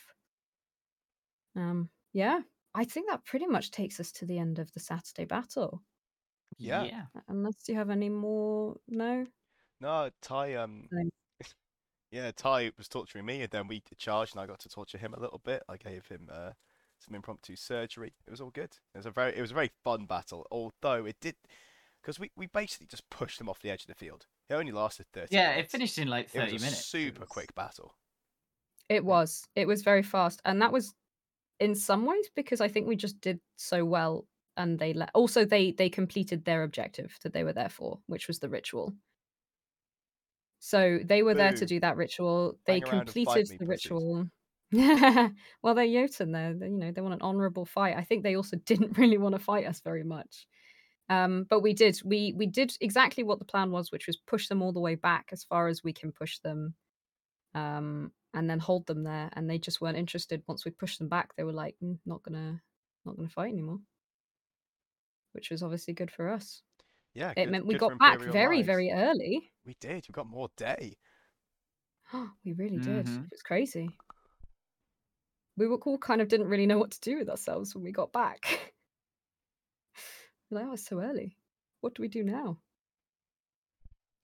Um, 1.57 1.89
yeah, 2.13 2.41
I 2.75 2.85
think 2.85 3.09
that 3.09 3.25
pretty 3.25 3.47
much 3.47 3.71
takes 3.71 4.01
us 4.01 4.13
to 4.13 4.27
the 4.27 4.39
end 4.39 4.59
of 4.59 4.73
the 4.73 4.81
Saturday 4.81 5.25
battle. 5.25 5.83
Yeah. 6.59 6.85
yeah. 6.85 7.03
Unless 7.29 7.69
you 7.69 7.75
have 7.77 7.91
any 7.91 8.09
more, 8.09 8.77
no. 8.89 9.27
No, 9.81 10.11
Ty. 10.23 10.55
Um. 10.55 10.89
Yeah, 12.11 12.33
Ty 12.37 12.73
was 12.77 12.89
torturing 12.89 13.25
me, 13.25 13.43
and 13.43 13.51
then 13.51 13.69
we 13.69 13.83
charged, 13.97 14.35
and 14.35 14.41
I 14.43 14.47
got 14.47 14.59
to 14.61 14.69
torture 14.69 14.99
him 14.99 15.15
a 15.15 15.21
little 15.21 15.41
bit. 15.45 15.63
I 15.69 15.77
gave 15.77 16.07
him 16.09 16.29
uh, 16.31 16.51
some 16.99 17.15
impromptu 17.15 17.55
surgery. 17.55 18.13
It 18.27 18.31
was 18.31 18.41
all 18.41 18.51
good. 18.51 18.73
It 18.95 18.99
was 18.99 19.07
a 19.07 19.13
very, 19.13 19.37
it 19.37 19.41
was 19.41 19.53
a 19.53 19.55
very 19.55 19.71
fun 19.85 20.07
battle. 20.07 20.45
Although 20.51 21.07
it 21.07 21.17
did, 21.21 21.37
because 22.03 22.19
we, 22.19 22.33
we 22.37 22.47
basically 22.49 22.89
just 22.89 23.09
pushed 23.11 23.41
him 23.41 23.49
off 23.49 23.61
the 23.61 23.71
edge 23.71 23.83
of 23.83 23.87
the 23.87 23.95
field. 23.95 24.27
It 24.49 24.55
only 24.55 24.73
lasted 24.73 25.07
thirty. 25.13 25.37
Yeah, 25.37 25.53
it 25.53 25.71
finished 25.71 25.99
in 25.99 26.09
like 26.09 26.31
It 26.35 26.41
was 26.41 26.45
30 26.51 26.57
a 26.57 26.61
minutes. 26.61 26.81
It 26.81 26.85
super 26.85 27.21
was- 27.21 27.29
quick 27.29 27.55
battle. 27.55 27.95
It 28.89 29.05
was. 29.05 29.45
It 29.55 29.69
was 29.69 29.83
very 29.83 30.03
fast, 30.03 30.43
and 30.45 30.61
that 30.63 30.73
was 30.73 30.93
in 31.61 31.77
some 31.77 32.07
ways 32.07 32.29
because 32.35 32.61
I 32.61 32.67
think 32.67 32.89
we 32.89 32.97
just 32.97 33.21
did 33.21 33.39
so 33.57 33.85
well, 33.85 34.27
and 34.57 34.81
they 34.81 34.95
let. 34.95 35.11
Also, 35.15 35.45
they 35.45 35.71
they 35.71 35.89
completed 35.89 36.45
their 36.45 36.65
objective 36.65 37.17
that 37.23 37.33
they 37.33 37.45
were 37.45 37.53
there 37.53 37.69
for, 37.69 38.01
which 38.09 38.27
was 38.27 38.41
the 38.41 38.49
ritual. 38.49 38.93
So 40.61 41.01
they 41.03 41.23
were 41.23 41.35
there 41.35 41.53
to 41.55 41.65
do 41.65 41.81
that 41.81 41.97
ritual. 41.97 42.59
They 42.67 42.75
Hang 42.75 42.85
around 42.85 43.01
and 43.01 43.11
fight 43.11 43.25
completed 43.25 43.59
the 43.59 43.67
ritual. 43.67 44.27
well, 45.63 45.75
they're 45.75 45.87
Jotun. 45.87 46.33
They're, 46.33 46.55
they 46.55 46.67
you 46.67 46.77
know 46.77 46.93
they 46.93 47.01
want 47.01 47.15
an 47.15 47.23
honourable 47.23 47.65
fight. 47.65 47.97
I 47.97 48.05
think 48.05 48.23
they 48.23 48.37
also 48.37 48.57
didn't 48.67 48.99
really 48.99 49.17
want 49.17 49.35
to 49.35 49.41
fight 49.41 49.67
us 49.67 49.81
very 49.81 50.05
much. 50.05 50.47
Um, 51.09 51.47
but 51.49 51.61
we 51.61 51.73
did. 51.73 51.99
We 52.05 52.35
we 52.37 52.47
did 52.47 52.77
exactly 52.83 53.25
what 53.25 53.39
the 53.39 53.47
plan 53.47 53.71
was, 53.71 53.91
which 53.91 54.07
was 54.07 54.19
push 54.19 54.49
them 54.49 54.61
all 54.61 54.73
the 54.73 54.81
way 54.81 54.97
back 54.97 55.31
as 55.33 55.45
far 55.45 55.67
as 55.67 55.83
we 55.83 55.95
can 55.95 56.13
push 56.13 56.39
them 56.41 56.75
um, 57.55 58.13
and 58.35 58.49
then 58.49 58.59
hold 58.59 58.87
them 58.87 59.03
there. 59.03 59.31
And 59.33 59.49
they 59.49 59.59
just 59.59 59.81
weren't 59.81 59.97
interested. 59.97 60.43
Once 60.47 60.67
we 60.67 60.73
pushed 60.73 60.99
them 60.99 61.09
back, 61.09 61.35
they 61.37 61.43
were 61.43 61.53
like, 61.53 61.75
"Mm, 61.83 61.99
not 62.05 62.23
gonna, 62.23 62.61
not 63.07 63.17
gonna 63.17 63.31
fight 63.31 63.53
anymore. 63.53 63.81
Which 65.33 65.51
was 65.51 65.63
obviously 65.63 65.95
good 65.95 66.11
for 66.11 66.29
us. 66.29 66.63
Yeah, 67.15 67.31
It 67.33 67.35
good- 67.45 67.51
meant 67.51 67.67
we 67.67 67.77
got 67.77 67.99
back 67.99 68.15
Imperial 68.15 68.33
very, 68.33 68.57
lives. 68.59 68.67
very 68.67 68.91
early. 68.93 69.53
We 69.65 69.75
did. 69.81 70.07
We 70.09 70.13
got 70.13 70.27
more 70.27 70.49
day. 70.57 70.97
we 72.45 72.53
really 72.53 72.79
did. 72.79 73.07
Mhm. 73.07 73.25
It 73.27 73.31
was 73.33 73.43
crazy. 73.43 73.97
We 75.57 75.67
were 75.67 75.77
all 75.77 75.99
kind 75.99 76.21
of 76.21 76.29
didn't 76.29 76.49
really 76.49 76.67
know 76.67 76.79
what 76.79 76.93
to 76.93 77.01
do 77.01 77.19
with 77.19 77.29
ourselves 77.29 77.75
when 77.75 77.85
we 77.85 77.93
got 77.93 78.13
back. 78.13 78.73
We're 80.51 80.59
like, 80.61 80.67
oh, 80.67 80.73
it's 80.73 80.87
so 80.87 81.01
early. 81.01 81.37
What 81.81 81.95
do 81.95 82.03
we 82.03 82.09
do 82.09 82.23
now? 82.23 82.59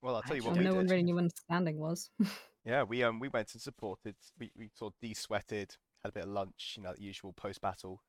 Well, 0.03 0.15
I'll 0.17 0.23
tell 0.23 0.37
you 0.37 0.43
what 0.43 0.51
Actually, 0.51 0.65
we 0.67 0.71
no 0.71 0.77
one 0.77 0.87
really 0.87 1.03
knew 1.03 1.15
when 1.17 1.31
standing 1.31 1.79
was. 1.79 2.11
Yeah, 2.65 2.83
we 2.83 3.05
um 3.05 3.21
we 3.21 3.29
went 3.29 3.53
and 3.55 3.63
supported. 3.63 4.17
We 4.41 4.51
we 4.57 4.71
sort 4.75 4.95
of 4.95 4.99
de-sweated, 5.01 5.77
had 6.03 6.09
a 6.09 6.13
bit 6.13 6.25
of 6.25 6.31
lunch, 6.31 6.75
you 6.77 6.83
know, 6.83 6.93
the 6.95 7.01
usual 7.03 7.33
post-battle 7.33 8.03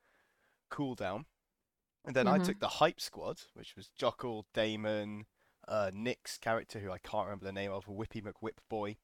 cool 0.71 0.95
down, 0.95 1.25
and 2.07 2.15
then 2.15 2.27
I 2.27 2.39
Mhm. 2.39 2.45
took 2.45 2.59
the 2.59 2.67
hype 2.67 2.99
squad, 2.99 3.41
which 3.53 3.75
was 3.75 3.89
Jockle, 3.99 4.45
Damon, 4.53 5.27
uh, 5.67 5.91
Nick's 5.93 6.37
character, 6.37 6.79
who 6.79 6.91
I 6.91 6.97
can't 6.97 7.25
remember 7.25 7.45
the 7.45 7.51
name 7.51 7.71
of, 7.71 7.85
Whippy 7.85 8.21
McWhip 8.23 8.57
Boy. 8.69 8.97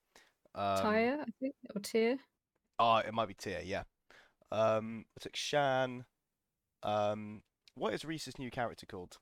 Um, 0.55 0.81
Tyre, 0.81 1.21
I 1.21 1.31
think, 1.39 1.55
or 1.75 1.81
Tyr. 1.81 2.17
Oh, 2.79 2.97
it 2.97 3.13
might 3.13 3.27
be 3.27 3.33
Tia, 3.35 3.61
yeah. 3.61 3.83
Um, 4.51 5.05
I 5.17 5.19
took 5.21 5.35
Shan. 5.35 6.05
Um, 6.81 7.43
what 7.75 7.93
is 7.93 8.05
Reese's 8.05 8.37
new 8.39 8.49
character 8.51 8.85
called? 8.85 9.17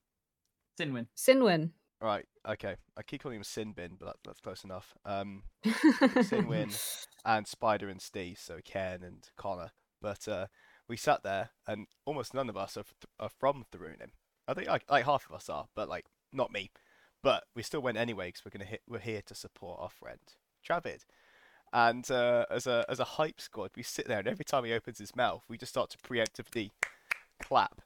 Sinwin. 0.79 1.07
Sinwin. 1.15 1.73
Right, 2.01 2.27
okay. 2.47 2.77
I 2.97 3.03
keep 3.03 3.21
calling 3.21 3.37
him 3.37 3.43
Sinbin, 3.43 3.97
but 3.99 4.05
that, 4.05 4.15
that's 4.23 4.39
close 4.41 4.63
enough. 4.63 4.93
Um, 5.05 5.43
Sinwin 5.63 6.75
and 7.25 7.47
Spider 7.47 7.89
and 7.89 8.01
Steve, 8.01 8.39
so 8.39 8.59
Ken 8.63 9.03
and 9.03 9.29
Connor. 9.37 9.71
But 10.01 10.27
uh, 10.27 10.47
we 10.87 10.97
sat 10.97 11.23
there, 11.23 11.51
and 11.67 11.87
almost 12.05 12.33
none 12.33 12.49
of 12.49 12.57
us 12.57 12.77
are, 12.77 12.81
f- 12.81 12.95
are 13.19 13.29
from 13.29 13.65
Therunin. 13.71 14.11
I 14.47 14.53
think 14.53 14.67
like, 14.67 14.83
like 14.89 15.05
half 15.05 15.27
of 15.29 15.35
us 15.35 15.49
are, 15.49 15.67
but 15.75 15.87
like 15.89 16.05
not 16.33 16.51
me. 16.51 16.71
But 17.23 17.43
we 17.55 17.63
still 17.63 17.81
went 17.81 17.97
anyway 17.97 18.29
because 18.29 18.43
we're 18.45 18.57
gonna 18.57 18.69
hit. 18.69 18.81
We're 18.87 18.99
here 18.99 19.21
to 19.27 19.35
support 19.35 19.79
our 19.79 19.89
friend 19.89 20.19
Travid. 20.67 21.05
And 21.73 22.09
uh, 22.11 22.45
as 22.49 22.67
a 22.67 22.85
as 22.89 22.99
a 22.99 23.05
hype 23.05 23.39
squad, 23.39 23.71
we 23.75 23.83
sit 23.83 24.07
there, 24.07 24.19
and 24.19 24.27
every 24.27 24.43
time 24.43 24.65
he 24.65 24.73
opens 24.73 24.97
his 24.97 25.15
mouth, 25.15 25.43
we 25.47 25.57
just 25.57 25.71
start 25.71 25.89
to 25.91 25.97
preemptively 25.97 26.71
clap, 27.41 27.81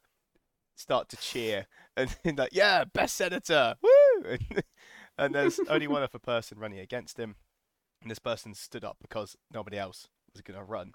start 0.75 1.09
to 1.09 1.17
cheer, 1.17 1.67
and 1.97 2.15
then 2.23 2.35
like, 2.37 2.53
yeah, 2.53 2.83
best 2.85 3.15
senator, 3.15 3.75
woo! 3.81 4.23
And, 4.23 4.63
and 5.17 5.35
there's 5.35 5.59
only 5.69 5.87
one 5.87 6.01
other 6.01 6.19
person 6.19 6.57
running 6.57 6.79
against 6.79 7.17
him, 7.19 7.35
and 8.01 8.09
this 8.09 8.19
person 8.19 8.55
stood 8.55 8.83
up 8.83 8.97
because 9.01 9.35
nobody 9.53 9.77
else 9.77 10.09
was 10.33 10.41
gonna 10.41 10.63
run. 10.63 10.93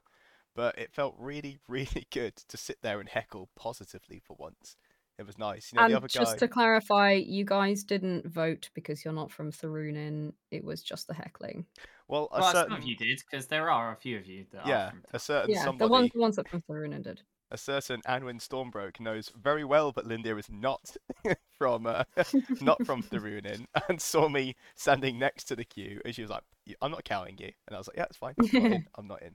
But 0.54 0.78
it 0.78 0.92
felt 0.92 1.14
really, 1.18 1.58
really 1.68 2.06
good 2.10 2.36
to 2.48 2.56
sit 2.56 2.78
there 2.82 3.00
and 3.00 3.08
heckle 3.08 3.48
positively 3.56 4.20
for 4.24 4.36
once. 4.38 4.76
It 5.18 5.26
was 5.26 5.38
nice. 5.38 5.72
You 5.72 5.76
know, 5.78 5.84
the 5.84 5.94
and 5.94 5.96
other 5.96 6.08
just 6.08 6.32
guy. 6.32 6.38
to 6.38 6.48
clarify, 6.48 7.12
you 7.12 7.44
guys 7.44 7.84
didn't 7.84 8.26
vote 8.26 8.70
because 8.74 9.04
you're 9.04 9.14
not 9.14 9.30
from 9.30 9.50
Therunin. 9.52 10.32
It 10.50 10.64
was 10.64 10.82
just 10.82 11.06
the 11.06 11.14
heckling. 11.14 11.66
Well, 12.08 12.28
a 12.32 12.40
Well, 12.40 12.52
certain 12.52 12.72
some 12.72 12.78
of 12.78 12.84
you 12.84 12.96
did, 12.96 13.20
because 13.30 13.46
there 13.48 13.70
are 13.70 13.92
a 13.92 13.96
few 13.96 14.18
of 14.18 14.26
you 14.26 14.46
that 14.52 14.62
yeah, 14.64 14.86
are 14.86 14.90
from 14.90 15.04
a 15.12 15.18
certain 15.18 15.50
yeah, 15.52 15.62
somebody, 15.64 15.78
the 15.88 15.92
ones, 15.92 16.10
the 16.12 16.18
ones 16.20 16.36
that 16.36 16.48
from 16.48 16.60
Therunin 16.62 17.02
did. 17.02 17.22
a 17.50 17.56
certain 17.58 18.00
Anwin 18.02 18.38
Stormbroke 18.40 19.00
knows 19.00 19.30
very 19.36 19.64
well 19.64 19.90
that 19.92 20.04
Lindia 20.06 20.38
is 20.38 20.48
not 20.50 20.96
from 21.58 21.86
uh, 21.86 22.04
not 22.60 22.84
from 22.84 23.02
Therunin, 23.02 23.66
and 23.88 24.00
saw 24.00 24.28
me 24.28 24.54
standing 24.76 25.18
next 25.18 25.44
to 25.44 25.56
the 25.56 25.64
queue, 25.64 26.00
and 26.04 26.14
she 26.14 26.22
was 26.22 26.30
like, 26.30 26.44
"I'm 26.80 26.90
not 26.92 27.04
counting 27.04 27.38
you," 27.38 27.52
and 27.66 27.74
I 27.74 27.78
was 27.78 27.88
like, 27.88 27.96
"Yeah, 27.96 28.04
it's 28.04 28.16
fine. 28.16 28.34
I'm 28.38 28.52
not 28.52 28.70
in. 28.72 28.86
I'm 28.96 29.06
not 29.08 29.22
in. 29.22 29.34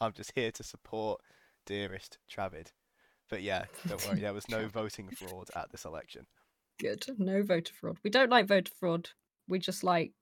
I'm 0.00 0.12
just 0.12 0.32
here 0.34 0.50
to 0.52 0.62
support 0.62 1.20
dearest 1.66 2.18
Travid." 2.30 2.68
But 3.30 3.42
yeah, 3.42 3.64
don't 3.86 4.06
worry, 4.08 4.20
there 4.20 4.32
was 4.32 4.48
no 4.48 4.68
voting 4.72 5.08
fraud 5.10 5.48
at 5.54 5.70
this 5.70 5.84
election. 5.84 6.26
Good. 6.80 7.04
No 7.18 7.42
voter 7.42 7.72
fraud. 7.74 7.98
We 8.02 8.10
don't 8.10 8.30
like 8.30 8.46
voter 8.46 8.72
fraud. 8.78 9.10
We 9.48 9.58
just 9.58 9.82
like 9.84 10.12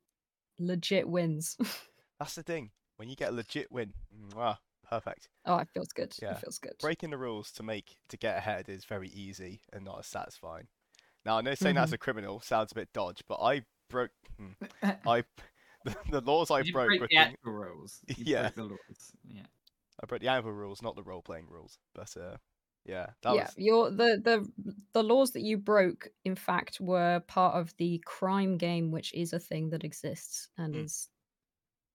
legit 0.59 1.09
wins. 1.09 1.57
That's 2.19 2.35
the 2.35 2.43
thing. 2.43 2.71
When 2.97 3.09
you 3.09 3.15
get 3.17 3.29
a 3.29 3.35
legit 3.35 3.71
win, 3.71 3.93
mwah, 4.33 4.57
perfect. 4.89 5.29
oh, 5.45 5.59
it 5.59 5.69
feels 5.75 5.89
good. 5.93 6.15
Yeah. 6.21 6.33
It 6.33 6.39
feels 6.41 6.59
good. 6.59 6.73
breaking 6.81 7.11
the 7.11 7.19
rules 7.19 7.53
to 7.53 7.63
make 7.63 7.97
to 8.09 8.17
get 8.17 8.39
ahead 8.39 8.69
is 8.69 8.85
very 8.87 9.09
easy 9.09 9.61
and 9.73 9.85
not 9.85 9.99
as 10.01 10.07
satisfying. 10.07 10.67
Now 11.27 11.37
I 11.39 11.43
know 11.43 11.55
saying 11.55 11.75
that 11.75 11.83
as 11.85 11.91
Mhm. 11.91 11.95
a 11.95 11.99
criminal 11.99 12.41
sounds 12.41 12.73
a 12.73 12.75
bit 12.75 12.93
dodge, 12.95 13.23
but 13.29 13.39
I 13.43 13.63
broke 13.91 14.11
hmm, 14.39 14.53
I 15.07 15.25
the, 15.85 15.95
the 16.11 16.21
laws 16.23 16.51
I 16.51 16.61
you 16.61 16.73
broke 16.73 16.89
break 16.89 17.01
were 17.03 17.09
the 17.11 17.17
thing- 17.17 17.37
rules. 17.45 18.01
You 18.09 18.25
Yeah. 18.27 18.51
the 18.55 18.65
laws. 18.65 19.13
Yeah. 19.29 19.43
I 20.03 20.07
broke 20.07 20.21
the 20.21 20.29
anvil 20.29 20.53
rules, 20.53 20.83
not 20.83 20.97
the 20.97 21.03
role 21.03 21.23
playing 21.23 21.49
rules. 21.49 21.79
But 21.95 22.17
uh 22.17 22.37
yeah, 22.85 23.07
that 23.23 23.33
yeah, 23.33 23.45
was 23.45 23.55
your 23.57 23.91
the 23.91 24.21
the 24.23 24.53
the 24.93 25.03
laws 25.03 25.33
that 25.33 25.43
you 25.43 25.59
broke, 25.59 26.09
in 26.25 26.37
fact, 26.37 26.81
were 26.81 27.21
part 27.27 27.55
of 27.57 27.75
the 27.77 28.03
crime 28.07 28.57
game, 28.57 28.91
which 28.91 29.13
is 29.15 29.33
a 29.33 29.39
thing 29.39 29.71
that 29.71 29.85
exists 29.85 30.49
and 30.57 30.75
Mm. 30.75 30.87
is, 30.87 31.09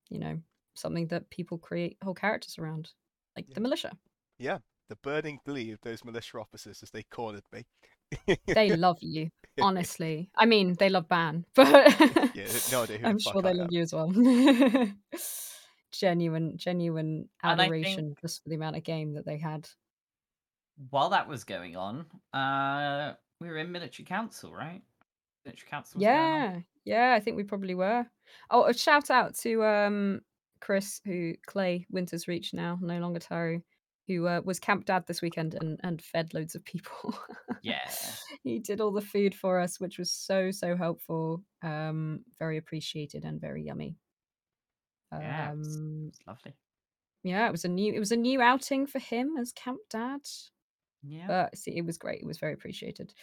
you 0.10 0.20
know, 0.20 0.42
something 0.76 1.08
that 1.08 1.30
people 1.30 1.58
create 1.58 1.98
whole 2.04 2.14
characters 2.16 2.58
around, 2.60 2.92
like 3.36 3.48
Yeah. 3.48 3.56
the 3.56 3.62
militia. 3.62 3.98
yeah, 4.40 4.60
the 4.90 4.96
burning 4.98 5.40
glee 5.46 5.72
of 5.72 5.82
those 5.82 6.04
militia 6.04 6.40
officers 6.40 6.84
as 6.84 6.92
they 6.92 7.04
cornered 7.04 7.44
me. 7.52 7.66
They 8.54 8.70
love 8.70 8.98
you, 9.02 9.30
honestly. 9.60 10.30
I 10.36 10.46
mean, 10.46 10.76
they 10.76 10.90
love 10.90 11.08
Ban, 11.08 11.46
but 11.56 11.94
yeah, 12.34 12.60
no 12.72 12.86
I'm 13.04 13.20
sure 13.20 13.42
they 13.42 13.54
love 13.54 13.72
you 13.72 13.82
as 13.82 13.94
well. 13.94 14.12
Genuine, 15.92 16.58
genuine 16.58 17.30
adoration 17.44 18.16
just 18.22 18.44
for 18.44 18.50
the 18.50 18.56
amount 18.56 18.78
of 18.78 18.84
game 18.84 19.14
that 19.14 19.26
they 19.26 19.38
had. 19.38 19.68
While 20.90 21.10
that 21.10 21.28
was 21.28 21.44
going 21.44 21.76
on, 21.76 22.06
uh, 22.34 23.14
we 23.40 23.48
were 23.48 23.58
in 23.58 23.72
military 23.72 24.06
council, 24.06 24.54
right? 24.54 24.82
Military 25.46 25.70
council. 25.70 26.00
Was 26.00 26.06
going 26.06 26.18
on. 26.18 26.26
Yeah, 26.26 26.60
yeah, 26.86 27.14
I 27.14 27.20
think 27.20 27.38
we 27.38 27.44
probably 27.44 27.76
were. 27.76 28.06
Oh, 28.50 28.66
a 28.66 28.74
shout 28.74 29.10
out 29.10 29.36
to 29.40 29.64
um 29.64 30.22
Chris, 30.62 31.02
who 31.04 31.34
Clay 31.46 31.86
Winters 31.90 32.28
Reach 32.28 32.54
now, 32.54 32.80
no 32.82 33.00
longer 33.00 33.20
Taru, 33.20 33.62
who 34.08 34.28
uh, 34.28 34.42
was 34.46 34.60
camp 34.60 34.86
dad 34.86 35.06
this 35.08 35.22
weekend 35.22 35.56
and 35.56 35.80
and 35.84 36.02
fed 36.02 36.34
loads 36.34 36.56
of 36.56 36.64
people. 36.64 37.18
Yeah. 37.64 37.92
he 38.44 38.60
did 38.60 38.82
all 38.82 38.92
the 38.92 39.02
food 39.02 39.36
for 39.36 39.60
us, 39.60 39.80
which 39.80 40.00
was 40.00 40.12
so 40.12 40.52
so 40.52 40.76
helpful. 40.76 41.44
Um, 41.62 42.22
very 42.40 42.58
appreciated 42.58 43.26
and 43.26 43.42
very 43.42 43.64
yummy. 43.64 43.98
Yeah, 45.12 45.52
Um, 45.52 46.08
It's 46.10 46.20
lovely. 46.26 46.54
yeah, 47.24 47.48
it 47.48 47.52
was 47.52 47.66
a 47.66 47.70
new 47.70 47.94
it 47.94 48.00
was 48.00 48.12
a 48.12 48.18
new 48.18 48.42
outing 48.42 48.88
for 48.88 49.00
him 49.00 49.36
as 49.38 49.52
camp 49.52 49.80
dad. 49.90 50.22
Yeah. 51.04 51.28
But 51.28 51.58
see, 51.58 51.76
it 51.76 51.86
was 51.86 51.98
great. 51.98 52.22
It 52.22 52.28
was 52.28 52.38
very 52.38 52.54
appreciated, 52.54 53.14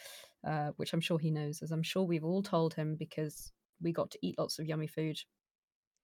uh, 0.47 0.73
which 0.77 0.93
I'm 0.93 1.01
sure 1.01 1.19
he 1.19 1.31
knows, 1.31 1.63
as 1.63 1.71
I'm 1.71 1.83
sure 1.85 2.03
we've 2.03 2.25
all 2.25 2.43
told 2.43 2.75
him 2.75 2.97
because 2.99 3.53
we 3.81 3.93
got 3.93 4.11
to 4.11 4.19
eat 4.21 4.37
lots 4.39 4.59
of 4.59 4.67
yummy 4.67 4.89
food. 4.89 5.19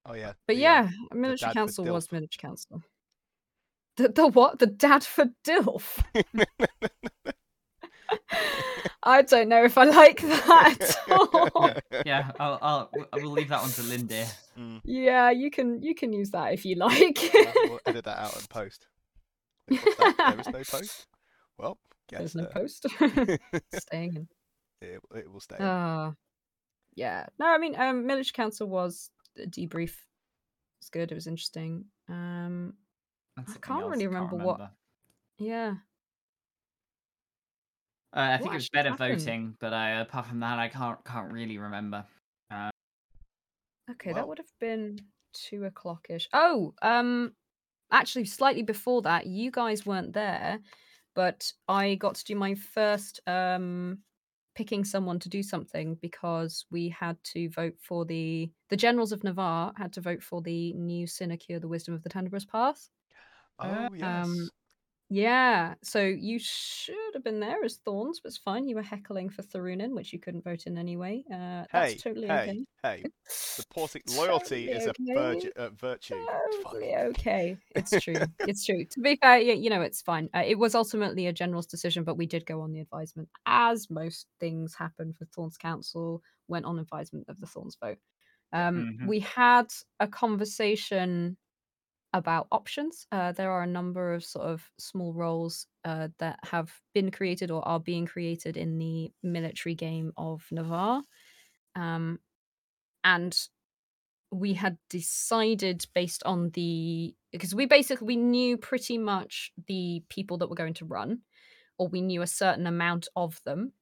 Oh 0.06 0.14
yeah. 0.14 0.34
But 0.46 0.56
the, 0.56 0.66
uh, 0.66 0.70
yeah, 0.70 0.90
military 1.12 1.52
council 1.52 1.84
was 1.86 2.12
military 2.12 2.38
council. 2.40 2.82
The, 3.96 4.08
the 4.08 4.26
what? 4.28 4.58
The 4.58 4.66
dad 4.66 5.04
for 5.04 5.26
Dilf? 5.46 6.02
I 9.06 9.22
don't 9.22 9.48
know 9.48 9.64
if 9.64 9.76
I 9.76 9.84
like 9.84 10.20
that 10.22 10.96
at 11.08 11.10
all. 11.54 11.70
yeah, 12.06 12.30
I'll, 12.40 12.58
I'll 12.62 12.90
I 13.12 13.18
will 13.18 13.30
leave 13.32 13.48
that 13.50 13.60
one 13.62 13.70
to 13.72 13.82
Lindy. 13.82 14.24
Mm, 14.58 14.80
yeah, 14.84 15.30
you 15.30 15.50
can 15.50 15.82
you 15.82 15.94
can 15.94 16.12
use 16.12 16.30
that 16.30 16.52
if 16.54 16.64
you 16.64 16.76
like. 16.76 17.18
well, 17.34 17.52
we'll 17.64 17.80
edit 17.86 18.04
that 18.06 18.18
out 18.18 18.36
and 18.36 18.48
post. 18.48 18.86
Wait, 19.68 19.80
what's? 19.98 20.16
There 20.16 20.40
is 20.40 20.46
no 20.48 20.62
post. 20.78 21.06
Well, 21.58 21.78
guess 22.08 22.18
There's 22.20 22.34
no 22.34 22.44
uh, 22.44 22.52
post. 22.52 22.86
Staying 23.80 24.16
in. 24.16 24.28
it, 24.80 25.00
it 25.14 25.30
will 25.30 25.40
stay. 25.40 25.56
Ah, 25.60 26.14
yeah. 26.94 27.26
No, 27.38 27.46
I 27.46 27.58
mean, 27.58 27.74
um, 27.78 28.06
military 28.06 28.32
council 28.32 28.68
was 28.68 29.10
a 29.38 29.46
debrief. 29.46 29.94
It's 30.80 30.90
good. 30.90 31.12
It 31.12 31.14
was 31.14 31.26
interesting. 31.26 31.84
Um, 32.08 32.74
I 33.36 33.42
can't 33.60 33.82
else 33.82 33.90
really 33.92 34.06
remember 34.06 34.36
what- 34.36 34.58
remember. 34.58 34.70
yeah. 35.38 35.74
Uh, 38.16 38.20
I 38.20 38.30
What 38.32 38.38
think 38.42 38.52
it 38.52 38.56
was 38.56 38.70
better 38.70 38.90
happened? 38.90 39.18
voting, 39.20 39.56
but 39.60 39.72
I, 39.72 40.00
apart 40.00 40.26
from 40.26 40.40
that, 40.40 40.58
I 40.58 40.68
can't 40.68 41.02
can't 41.04 41.32
really 41.32 41.58
remember. 41.58 42.04
Okay, 43.90 44.12
Well- 44.12 44.14
that 44.14 44.28
would 44.28 44.38
have 44.38 44.52
been 44.60 44.98
two 45.34 45.64
o'clock 45.64 46.06
ish. 46.08 46.28
Oh, 46.32 46.74
um, 46.80 47.34
actually, 47.90 48.24
slightly 48.24 48.62
before 48.62 49.02
that, 49.02 49.26
you 49.26 49.50
guys 49.50 49.84
weren't 49.84 50.12
there, 50.14 50.60
but 51.14 51.52
I 51.68 51.96
got 51.96 52.14
to 52.16 52.24
do 52.24 52.34
my 52.36 52.54
first 52.54 53.20
um 53.26 53.98
picking 54.54 54.84
someone 54.84 55.18
to 55.18 55.28
do 55.28 55.42
something 55.42 55.96
because 55.96 56.64
we 56.70 56.88
had 56.88 57.16
to 57.24 57.50
vote 57.50 57.74
for 57.80 58.04
the 58.04 58.48
the 58.70 58.76
generals 58.76 59.10
of 59.10 59.24
Navarr 59.24 59.72
had 59.76 59.92
to 59.94 60.00
vote 60.00 60.22
for 60.22 60.40
the 60.40 60.72
new 60.74 61.06
sinecure, 61.08 61.58
the 61.58 61.68
wisdom 61.68 61.92
of 61.94 62.02
the 62.04 62.08
Tenebrous 62.08 62.44
Path. 62.44 62.88
oh 63.58 63.88
yes. 63.94 64.26
um, 64.26 64.48
Yeah, 65.10 65.74
so 65.82 66.02
you 66.02 66.38
should 66.38 67.14
have 67.14 67.22
been 67.22 67.40
there 67.40 67.62
as 67.62 67.76
Thorns, 67.76 68.20
but 68.20 68.28
it's 68.28 68.38
fine. 68.38 68.66
You 68.68 68.76
were 68.76 68.82
heckling 68.82 69.28
for 69.28 69.42
Therunin, 69.42 69.94
which 69.94 70.12
you 70.12 70.18
couldn't 70.18 70.42
vote 70.44 70.66
in 70.66 70.78
anyway. 70.78 71.24
Uh, 71.30 71.66
hey, 71.72 71.72
that's 71.72 71.94
totally 71.96 72.28
hey, 72.28 72.52
okay. 72.52 72.64
hey. 72.82 73.10
Supporting 73.54 74.02
loyalty 74.08 74.70
is 74.70 74.86
a 74.86 74.94
Totally 74.96 75.12
virgin, 75.12 75.50
okay. 75.50 75.52
uh, 75.56 75.70
virtue. 75.70 76.30
Totally 76.62 76.94
okay. 76.94 77.58
It's 77.74 77.96
true. 77.96 78.26
it's 78.46 78.64
true. 78.64 78.84
To 78.84 79.00
be 79.00 79.16
fair, 79.16 79.38
you 79.38 79.70
know, 79.70 79.82
it's 79.82 80.02
fine. 80.02 80.28
Uh, 80.34 80.42
it 80.46 80.58
was 80.58 80.74
ultimately 80.74 81.26
a 81.26 81.32
general's 81.32 81.66
decision, 81.66 82.04
but 82.04 82.16
we 82.16 82.26
did 82.26 82.46
go 82.46 82.60
on 82.60 82.72
the 82.72 82.80
advisement, 82.80 83.28
as 83.46 83.90
most 83.90 84.26
things 84.40 84.74
happen 84.74 85.12
for 85.12 85.24
Thorns 85.26 85.56
Council, 85.58 86.22
went 86.48 86.66
on 86.66 86.78
advisement 86.78 87.28
of 87.28 87.40
the 87.40 87.46
Thorns 87.46 87.76
vote. 87.76 87.98
Um, 88.52 88.86
Mhm. 88.86 89.06
We 89.06 89.20
had 89.20 89.72
a 90.00 90.06
conversation 90.08 91.36
about 92.14 92.46
options. 92.52 93.06
Uh, 93.10 93.32
there 93.32 93.50
are 93.50 93.64
a 93.64 93.66
number 93.66 94.14
of 94.14 94.24
sort 94.24 94.46
of 94.46 94.70
small 94.78 95.12
roles 95.12 95.66
uh, 95.84 96.08
that 96.18 96.38
have 96.44 96.72
been 96.94 97.10
created 97.10 97.50
or 97.50 97.66
are 97.66 97.80
being 97.80 98.06
created 98.06 98.56
in 98.56 98.78
the 98.78 99.10
military 99.22 99.74
game 99.74 100.12
of 100.16 100.44
Navarr. 100.52 101.02
Um, 101.74 102.20
and 103.02 103.36
we 104.30 104.54
had 104.54 104.78
decided 104.88 105.84
based 105.92 106.22
on 106.24 106.50
the 106.50 107.14
because 107.32 107.54
we 107.54 107.66
basically 107.66 108.06
we 108.06 108.16
knew 108.16 108.56
pretty 108.56 108.96
much 108.96 109.50
the 109.66 110.02
people 110.08 110.38
that 110.38 110.48
were 110.48 110.56
going 110.56 110.74
to 110.74 110.84
run 110.84 111.18
or 111.78 111.88
we 111.88 112.00
knew 112.00 112.22
a 112.22 112.26
certain 112.26 112.66
amount 112.66 113.08
of 113.16 113.40
them 113.44 113.72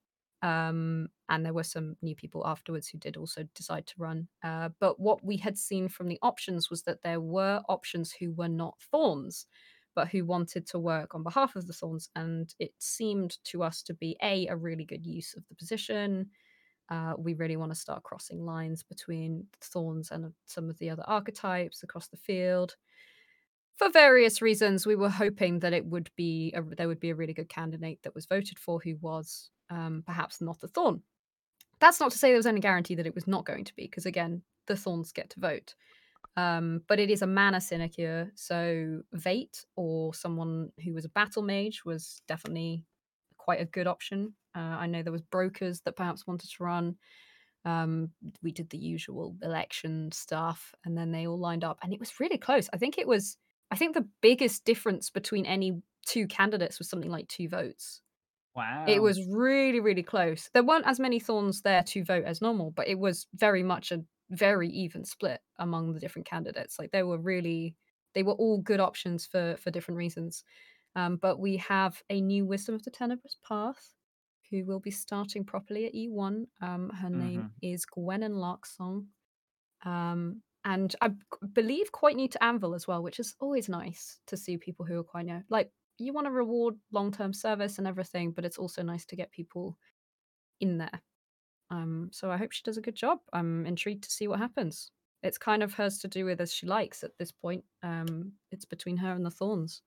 um, 0.43 1.09
and 1.28 1.45
there 1.45 1.53
were 1.53 1.62
some 1.62 1.97
new 2.03 2.14
people 2.14 2.47
afterwards 2.47 2.88
who 2.88 2.99
did 2.99 3.16
also 3.16 3.45
decide 3.55 3.86
to 3.86 3.95
run 3.99 4.28
uh, 4.43 4.68
but 4.80 4.99
what 5.01 5.24
we 5.24 5.36
had 5.36 5.57
seen 5.57 5.88
from 5.88 6.09
the 6.09 6.18
options 6.22 6.70
was 6.70 6.82
that 6.82 7.03
there 7.03 7.20
were 7.20 7.62
options 7.68 8.12
who 8.12 8.32
were 8.32 8.49
not 8.49 8.80
thorns 8.90 9.47
but 9.95 10.09
who 10.09 10.24
wanted 10.24 10.66
to 10.66 10.78
work 10.78 11.14
on 11.14 11.22
behalf 11.22 11.55
of 11.55 11.66
the 11.66 11.72
thorns 11.72 12.09
and 12.16 12.55
it 12.59 12.72
seemed 12.78 13.38
to 13.45 13.62
us 13.62 13.82
to 13.82 13.95
be 13.95 14.16
a 14.22 14.47
a 14.49 14.57
really 14.57 14.84
good 14.84 15.07
use 15.07 15.34
of 15.34 15.47
the 15.49 15.55
position 15.55 16.30
uh, 16.93 17.14
we 17.16 17.32
really 17.34 17.57
want 17.57 17.72
to 17.72 17.78
start 17.78 18.03
crossing 18.03 18.45
lines 18.45 18.82
between 18.82 19.47
thorns 19.62 20.11
and 20.11 20.32
some 20.45 20.68
of 20.68 20.78
the 20.78 20.90
other 20.90 21.05
archetypes 21.07 21.82
across 21.82 22.09
the 22.09 22.18
field. 22.18 22.76
For 23.76 23.88
various 23.88 24.43
reasons, 24.43 24.86
we 24.86 24.97
were 24.97 25.09
hoping 25.09 25.61
that 25.61 25.72
it 25.72 25.86
would 25.86 26.11
be 26.16 26.53
a, 26.55 26.62
there 26.62 26.88
would 26.88 27.01
be 27.01 27.09
a 27.09 27.14
really 27.14 27.32
good 27.32 27.49
candidate 27.49 28.01
that 28.03 28.14
was 28.14 28.26
voted 28.26 28.59
for 28.59 28.78
who 28.78 28.97
was 29.01 29.51
um, 29.72 30.02
perhaps 30.04 30.40
not 30.40 30.62
a 30.62 30.68
thorn. 30.68 31.02
That's 31.80 31.98
not 31.98 32.12
to 32.12 32.18
say 32.18 32.28
there 32.28 32.36
was 32.36 32.46
any 32.46 32.60
guarantee 32.60 32.94
that 32.96 33.06
it 33.06 33.14
was 33.14 33.26
not 33.26 33.46
going 33.46 33.64
to 33.64 33.74
be, 33.74 33.84
because 33.84 34.06
again, 34.06 34.42
the 34.66 34.76
thorns 34.76 35.12
get 35.12 35.30
to 35.30 35.40
vote. 35.40 35.74
Um, 36.36 36.82
but 36.88 37.00
it 37.00 37.10
is 37.10 37.22
a 37.22 37.26
mana 37.26 37.60
sinecure, 37.60 38.30
so 38.34 39.02
Vate 39.12 39.64
or 39.76 40.14
someone 40.14 40.70
who 40.84 40.94
was 40.94 41.04
a 41.04 41.10
battle 41.10 41.42
mage 41.42 41.84
was 41.84 42.22
definitely 42.28 42.84
quite 43.36 43.60
a 43.60 43.66
good 43.66 43.86
option. 43.86 44.34
Uh, 44.54 44.60
I 44.60 44.86
know 44.86 45.02
there 45.02 45.12
was 45.12 45.22
brokers 45.22 45.80
that 45.80 45.96
perhaps 45.96 46.26
wanted 46.26 46.50
to 46.50 46.62
run. 46.62 46.96
Um, 47.64 48.10
we 48.42 48.52
did 48.52 48.70
the 48.70 48.78
usual 48.78 49.36
election 49.42 50.12
stuff, 50.12 50.74
and 50.84 50.96
then 50.96 51.12
they 51.12 51.26
all 51.26 51.38
lined 51.38 51.64
up, 51.64 51.78
and 51.82 51.92
it 51.92 52.00
was 52.00 52.20
really 52.20 52.38
close. 52.38 52.68
I 52.72 52.76
think 52.76 52.98
it 52.98 53.08
was. 53.08 53.36
I 53.70 53.76
think 53.76 53.94
the 53.94 54.08
biggest 54.20 54.64
difference 54.64 55.08
between 55.08 55.46
any 55.46 55.80
two 56.06 56.26
candidates 56.26 56.78
was 56.78 56.90
something 56.90 57.10
like 57.10 57.28
two 57.28 57.48
votes. 57.48 58.01
Wow. 58.55 58.86
It 58.86 59.03
was 59.03 59.24
really, 59.28 59.80
really 59.80 60.03
close. 60.03 60.50
There 60.53 60.64
weren't 60.64 60.86
as 60.86 60.98
many 61.00 61.20
thorns 61.20 61.62
there 61.62 61.82
to 61.84 62.05
vote 62.05 62.24
as 62.24 62.40
normal, 62.42 62.72
but 62.72 62.88
it 62.88 62.98
was 62.98 63.26
very 63.34 63.62
much 63.62 63.92
a 63.92 64.05
very 64.30 64.68
even 64.70 65.05
split 65.05 65.40
among 65.59 65.92
the 65.92 66.00
different 66.00 66.26
candidates. 66.26 66.78
Like 66.78 66.90
they 66.90 67.03
were 67.05 67.18
really, 67.18 67.76
they 68.14 68.22
were 68.24 68.32
all 68.34 68.59
good 68.61 68.80
options 68.80 69.26
for 69.26 69.57
for 69.57 69.70
different 69.70 69.98
reasons. 69.98 70.44
Um, 70.96 71.16
but 71.16 71.38
we 71.38 71.57
have 71.59 72.03
a 72.11 72.20
new 72.20 72.44
Wisdom 72.44 72.74
of 72.74 72.82
the 72.82 72.90
Tenebrous 72.90 73.36
Path 73.46 73.94
who 74.50 74.64
will 74.66 74.80
be 74.80 74.90
starting 74.90 75.44
properly 75.44 75.86
at 75.86 75.94
E1. 75.94 76.46
Um, 76.61 76.90
her 76.90 77.09
name 77.11 77.44
Mhm. 77.44 77.55
is 77.62 77.86
Gwennen 77.86 78.34
Larksong. 78.34 79.07
Um, 79.84 80.42
and 80.64 80.94
I 81.00 81.09
b- 81.09 81.22
believe 81.53 81.90
quite 81.92 82.16
new 82.16 82.28
to 82.28 82.44
Anvil 82.44 82.74
as 82.74 82.86
well, 82.86 83.03
which 83.03 83.18
is 83.18 83.34
always 83.40 83.68
nice 83.68 84.20
to 84.26 84.36
see 84.36 84.57
people 84.59 84.86
who 84.86 84.98
are 85.00 85.05
quite 85.05 85.26
new. 85.26 85.42
Like, 85.48 85.72
you 86.03 86.12
want 86.12 86.26
to 86.26 86.30
reward 86.30 86.74
long 86.90 87.11
term 87.12 87.32
service 87.32 87.78
and 87.78 87.86
everything, 87.86 88.32
but 88.32 88.44
it's 88.44 88.59
also 88.59 88.82
nice 88.82 89.05
to 89.07 89.16
get 89.16 89.30
people 89.30 89.76
in 90.61 90.78
there. 90.78 91.00
Um, 91.70 92.09
so 92.12 92.30
I 92.30 92.36
hope 92.36 92.53
she 92.53 92.62
does 92.64 92.76
a 92.76 92.82
good 92.82 92.94
job. 92.94 93.18
I'm 93.32 93.66
intrigued 93.66 94.05
to 94.05 94.11
see 94.11 94.28
what 94.28 94.38
happens. 94.38 94.90
It's 95.22 95.38
kind 95.38 95.62
of 95.62 95.72
hers 95.72 95.98
to 95.98 96.09
do 96.09 96.24
with 96.24 96.40
as 96.40 96.53
she 96.53 96.66
likes 96.66 97.03
at 97.05 97.16
this 97.18 97.32
point. 97.32 97.64
Um, 97.82 98.32
it's 98.50 98.64
between 98.64 98.96
her 98.98 99.12
and 99.12 99.24
the 99.24 99.30
Thorns 99.30 99.82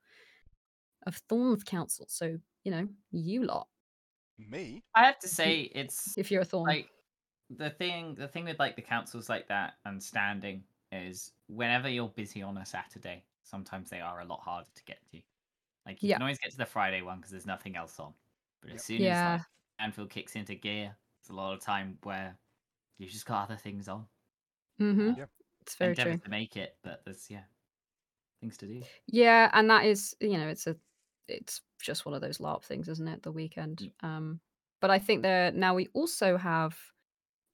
of 1.05 1.18
Thorns 1.30 1.63
Council. 1.63 2.05
So, 2.09 2.38
you 2.63 2.72
know, 2.72 2.88
you 3.11 3.43
lot, 3.43 3.68
Me? 4.39 4.82
I 4.95 5.05
have 5.05 5.20
to 5.20 5.28
say, 5.28 5.70
it's 5.76 6.18
if 6.18 6.32
you're 6.32 6.41
a 6.41 6.45
Thorn. 6.45 6.68
like 6.68 6.88
the 7.49 7.70
thing. 7.70 8.16
The 8.16 8.28
thing 8.28 8.45
with 8.45 8.59
like 8.59 8.76
the 8.76 8.82
councils 8.82 9.30
like 9.30 9.47
that 9.49 9.74
and 9.86 10.01
standing 10.01 10.63
is 10.91 11.32
whenever 11.47 11.89
you're 11.89 12.09
busy 12.09 12.41
on 12.41 12.57
a 12.57 12.66
Saturday, 12.66 13.24
sometimes 13.43 13.89
they 13.89 13.99
are 13.99 14.22
a 14.22 14.26
lot 14.26 14.39
harder 14.39 14.68
to 14.76 14.84
get 14.86 14.99
to. 15.11 15.20
Like 15.86 16.03
you 16.03 16.09
Yeah. 16.09 16.15
can 16.15 16.21
always 16.23 16.39
get 16.39 16.51
to 16.51 16.57
the 16.57 16.65
Friday 16.65 17.01
one 17.01 17.17
because 17.19 17.31
there's 17.31 17.45
nothing 17.45 17.75
else 17.75 17.99
on. 17.99 18.13
But 18.61 18.71
as 18.71 18.81
Yep. 18.81 18.81
soon 18.83 19.01
Yeah. 19.01 19.36
as 19.36 19.41
like, 19.41 19.41
Anvil 19.79 20.07
kicks 20.07 20.36
into 20.36 20.55
gear, 20.55 20.97
it's 21.19 21.29
a 21.29 21.33
lot 21.33 21.53
of 21.53 21.61
time 21.61 21.99
where 22.03 22.39
you've 22.97 23.11
just 23.11 23.25
got 23.25 23.43
other 23.43 23.57
things 23.57 23.88
on. 23.89 24.07
Mm-hmm. 24.79 25.13
Yep. 25.13 25.31
It's 25.61 25.75
very 25.75 25.91
Endeavour 25.91 26.15
true. 26.15 26.21
to 26.23 26.29
make 26.29 26.57
it, 26.57 26.77
but 26.83 27.03
there's 27.05 27.29
yeah 27.29 27.45
things 28.41 28.57
to 28.57 28.67
do. 28.67 28.88
Yeah, 29.07 29.49
and 29.53 29.69
that 29.69 29.86
is, 29.86 30.15
you 30.19 30.38
know, 30.38 30.47
it's 30.47 30.67
a, 30.67 30.77
it's 31.27 31.61
just 31.81 32.05
one 32.05 32.15
of 32.15 32.21
those 32.21 32.39
LARP 32.39 32.63
things, 32.63 32.88
isn't 32.89 33.07
it? 33.07 33.23
The 33.23 33.31
weekend. 33.31 33.81
Yep. 33.81 33.93
Um, 34.01 34.41
but 34.81 34.89
I 34.91 34.99
think 34.99 35.21
there 35.23 35.51
now 35.51 35.73
we 35.73 35.88
also 35.93 36.38
have 36.38 36.77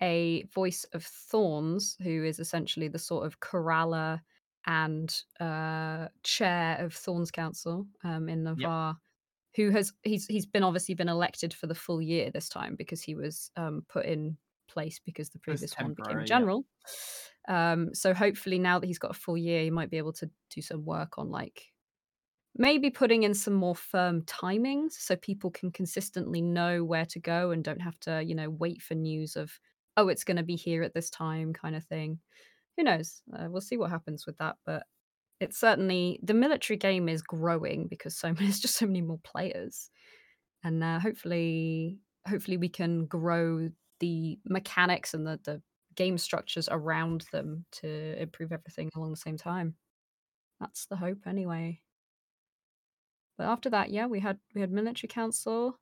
a 0.02 0.44
voice 0.46 0.84
of 0.94 1.04
Thorns, 1.04 1.98
who 2.02 2.24
is 2.24 2.40
essentially 2.40 2.88
the 2.88 3.00
sort 3.00 3.26
of 3.26 3.40
corraller 3.40 4.22
and 4.66 5.14
uh, 5.40 6.08
chair 6.24 6.78
of 6.80 6.94
Thorns 6.94 7.32
Council 7.32 7.88
um, 8.04 8.30
in 8.30 8.44
Navarr, 8.44 8.96
who 9.56 9.70
has 9.72 9.94
he's 10.04 10.28
he's 10.28 10.46
been 10.46 10.64
obviously 10.64 10.96
been 10.96 11.10
elected 11.10 11.54
for 11.54 11.68
the 11.68 11.76
full 11.76 12.02
year 12.02 12.32
this 12.32 12.50
time 12.50 12.76
because 12.76 13.02
he 13.02 13.16
was 13.16 13.52
um, 13.56 13.84
put 13.90 14.06
in 14.06 14.38
place 14.68 15.00
because 15.04 15.30
the 15.30 15.40
previous 15.40 15.74
one 15.78 15.94
became 15.94 15.96
temporary, 15.96 16.24
yeah. 16.24 16.26
general. 16.26 16.66
Um, 17.48 17.90
so 17.94 18.14
hopefully 18.14 18.60
now 18.60 18.80
that 18.80 18.88
he's 18.88 19.00
got 19.00 19.12
a 19.12 19.20
full 19.20 19.38
year, 19.38 19.64
he 19.64 19.72
might 19.72 19.90
be 19.90 19.98
able 19.98 20.14
to 20.14 20.30
do 20.54 20.62
some 20.62 20.86
work 20.86 21.18
on 21.18 21.30
like 21.30 21.66
maybe 22.56 22.90
putting 22.90 23.24
in 23.24 23.34
some 23.34 23.54
more 23.54 23.76
firm 23.76 24.22
timings 24.24 24.92
so 24.94 25.16
people 25.16 25.50
can 25.52 25.72
consistently 25.72 26.42
know 26.42 26.84
where 26.84 27.06
to 27.06 27.20
go 27.20 27.52
and 27.52 27.64
don't 27.64 27.82
have 27.82 28.00
to, 28.02 28.22
you 28.24 28.36
know, 28.36 28.50
wait 28.50 28.82
for 28.82 28.94
news 28.94 29.36
of 29.36 29.60
oh, 29.98 30.08
it's 30.08 30.24
going 30.24 30.38
to 30.38 30.44
be 30.44 30.56
here 30.56 30.84
at 30.84 30.94
this 30.94 31.10
time 31.10 31.54
kind 31.54 31.76
of 31.76 31.84
thing. 31.84 32.18
Who 32.78 32.84
knows? 32.84 33.22
Uh, 33.34 33.48
we'll 33.50 33.62
see 33.62 33.78
what 33.78 33.90
happens 33.90 34.26
with 34.26 34.38
that, 34.38 34.58
but 34.66 34.84
it's 35.40 35.60
certainly 35.60 36.20
the 36.24 36.34
military 36.34 36.78
game 36.78 37.10
is 37.10 37.22
growing 37.22 37.88
because 37.88 38.16
so 38.18 38.30
many, 38.30 38.40
there's 38.48 38.60
just 38.60 38.78
so 38.78 38.86
many 38.88 39.02
more 39.02 39.20
players, 39.24 39.90
and 40.64 40.84
uh, 40.84 41.00
hopefully, 41.00 42.00
hopefully 42.28 42.58
we 42.58 42.70
can 42.70 43.06
grow 43.06 43.70
the 44.00 44.40
mechanics 44.46 45.14
and 45.14 45.28
the 45.28 45.40
the 45.44 45.62
game 45.96 46.18
structures 46.18 46.70
around 46.72 47.26
them 47.34 47.66
to 47.72 48.22
improve 48.22 48.52
everything 48.54 48.90
along 48.96 49.12
the 49.12 49.18
same 49.18 49.38
time. 49.38 49.76
That's 50.60 50.86
the 50.88 50.96
hope, 50.98 51.28
anyway. 51.28 51.82
But 53.38 53.48
after 53.48 53.70
that, 53.72 53.90
yeah, 53.90 54.06
we 54.06 54.22
had 54.22 54.40
we 54.56 54.62
had 54.62 54.72
military 54.72 55.10
council. 55.10 55.78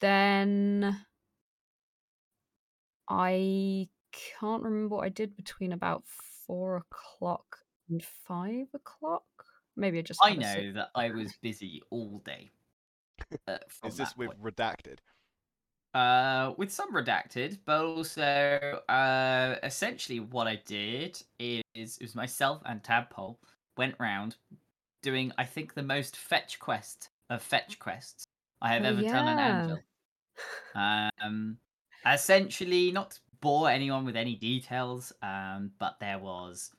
Then 0.00 1.04
I 3.08 3.88
can't 4.12 4.62
remember 4.62 4.96
what 4.96 5.04
I 5.04 5.08
did 5.08 5.36
between 5.36 5.72
about 5.72 6.04
four 6.06 6.76
o'clock 6.76 7.58
and 7.88 8.04
five 8.04 8.66
o'clock. 8.74 9.24
Maybe 9.76 9.98
I 9.98 10.02
just 10.02 10.20
I 10.22 10.30
had 10.30 10.38
a 10.38 10.40
know 10.40 10.72
that 10.72 10.90
I 10.94 11.10
was 11.10 11.32
busy 11.42 11.82
all 11.90 12.18
day. 12.20 12.52
Uh, 13.46 13.58
from 13.68 13.90
Is 13.90 13.96
this 13.96 14.16
with 14.16 14.28
point. 14.28 14.42
redacted? 14.42 14.98
Uh, 15.92 16.54
with 16.56 16.70
some 16.72 16.94
redacted, 16.94 17.58
but 17.64 17.84
also 17.84 18.22
uh, 18.88 19.56
essentially 19.62 20.20
what 20.20 20.46
I 20.46 20.56
did 20.56 21.20
is 21.38 21.62
it 21.98 22.02
was 22.02 22.14
myself 22.14 22.62
and 22.64 22.82
Tadpole 22.82 23.40
went 23.76 23.96
round 23.98 24.36
doing 25.02 25.32
I 25.38 25.44
think 25.44 25.74
the 25.74 25.82
most 25.82 26.16
fetch 26.16 26.58
quest 26.58 27.10
of 27.30 27.42
fetch 27.42 27.78
quests 27.78 28.24
I 28.60 28.72
have 28.74 28.84
Oh, 28.84 28.88
ever 28.88 29.02
done 29.02 29.26
on 29.26 29.38
yeah. 29.38 29.48
Anvil. 29.60 29.84
Um, 30.74 31.58
essentially, 32.06 32.92
not 32.92 33.12
to 33.12 33.20
bore 33.40 33.70
anyone 33.70 34.04
with 34.04 34.16
any 34.16 34.34
details, 34.36 35.12
um, 35.22 35.72
but 35.78 35.98
there 36.00 36.18
was 36.18 36.70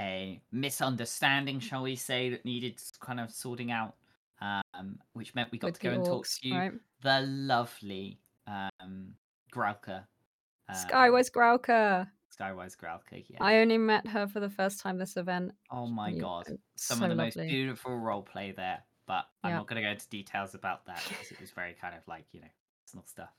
a 0.00 0.40
misunderstanding, 0.52 1.60
shall 1.60 1.82
we 1.82 1.96
say, 1.96 2.30
that 2.30 2.44
needed 2.44 2.80
kind 3.00 3.20
of 3.20 3.30
sorting 3.30 3.70
out, 3.70 3.94
um, 4.40 4.98
which 5.12 5.34
meant 5.34 5.50
we 5.50 5.58
got 5.58 5.68
with 5.68 5.80
to 5.80 5.88
go 5.88 5.92
and 5.92 6.04
talk 6.04 6.26
to 6.42 6.54
right? 6.54 6.72
the 7.02 7.20
lovely 7.22 8.20
um, 8.46 9.14
Grauka. 9.52 10.04
Um, 10.68 10.76
Skywise 10.76 11.30
Grauka. 11.30 12.08
Skywise 12.38 12.76
Grauka, 12.76 13.24
yeah. 13.28 13.38
I 13.40 13.56
only 13.56 13.78
met 13.78 14.06
her 14.06 14.28
for 14.28 14.38
the 14.40 14.50
first 14.50 14.80
time 14.80 14.98
this 14.98 15.16
event. 15.16 15.52
oh 15.70 15.86
my 15.86 16.10
and, 16.10 16.20
god. 16.20 16.46
Some 16.76 16.98
so 16.98 17.04
of 17.04 17.10
the 17.10 17.16
most 17.16 17.36
beautiful 17.36 17.96
role 17.96 18.22
play 18.22 18.52
there, 18.52 18.82
but 19.06 19.24
I'm 19.42 19.50
Yeah. 19.50 19.56
not 19.56 19.66
going 19.66 19.82
to 19.82 19.86
go 19.86 19.90
into 19.90 20.08
details 20.08 20.54
about 20.54 20.86
that 20.86 21.02
because 21.08 21.32
it 21.32 21.40
was 21.40 21.50
very 21.50 21.74
kind 21.74 21.94
of 21.96 22.06
like, 22.06 22.26
you 22.32 22.40
know, 22.40 22.48
personal 22.84 23.04
stuff. 23.06 23.32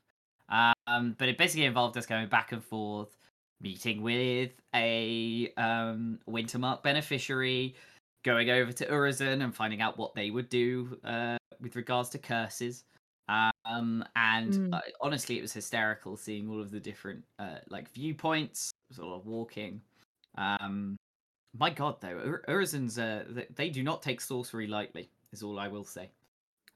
Um, 0.89 1.15
but 1.17 1.29
it 1.29 1.37
basically 1.37 1.65
involved 1.65 1.95
us 1.97 2.05
going 2.05 2.27
back 2.27 2.51
and 2.51 2.63
forth, 2.63 3.15
meeting 3.61 4.01
with 4.01 4.51
a 4.75 5.51
um, 5.57 6.19
Wintermark 6.27 6.81
beneficiary, 6.83 7.75
going 8.23 8.49
over 8.49 8.71
to 8.71 8.85
Urizen 8.87 9.43
and 9.43 9.55
finding 9.55 9.81
out 9.81 9.97
what 9.97 10.15
they 10.15 10.31
would 10.31 10.49
do 10.49 10.97
uh, 11.03 11.37
with 11.61 11.75
regards 11.75 12.09
to 12.09 12.17
curses. 12.17 12.83
Um, 13.27 14.03
and 14.15 14.53
Mm. 14.53 14.73
uh, 14.73 14.81
honestly, 15.01 15.37
it 15.37 15.41
was 15.41 15.53
hysterical 15.53 16.17
seeing 16.17 16.49
all 16.49 16.59
of 16.59 16.71
the 16.71 16.79
different 16.79 17.23
uh, 17.37 17.59
like 17.69 17.91
viewpoints, 17.93 18.71
sort 18.91 19.13
of 19.19 19.27
walking. 19.27 19.81
Um, 20.37 20.95
my 21.57 21.69
God, 21.69 21.97
though, 22.01 22.17
Ur- 22.25 22.43
Urizen's 22.47 22.97
uh, 22.97 23.23
they 23.55 23.69
do 23.69 23.83
not 23.83 24.01
take 24.01 24.19
sorcery 24.21 24.65
lightly. 24.67 25.09
Is 25.31 25.43
all 25.43 25.59
I 25.59 25.67
will 25.67 25.83
say. 25.83 26.09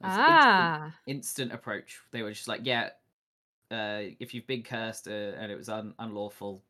Was 0.02 0.12
instant- 0.12 0.28
Ah, 0.30 0.92
instant 1.08 1.52
approach. 1.54 2.00
They 2.12 2.22
were 2.22 2.32
just 2.32 2.48
like, 2.48 2.62
yeah, 2.64 2.90
uh, 3.72 4.02
if 4.20 4.34
you've 4.34 4.48
been 4.48 4.64
cursed 4.64 5.08
uh, 5.08 5.12
and 5.12 5.52
it 5.52 5.56
was 5.56 5.70
un- 5.70 5.96
unlawful, 6.00 6.64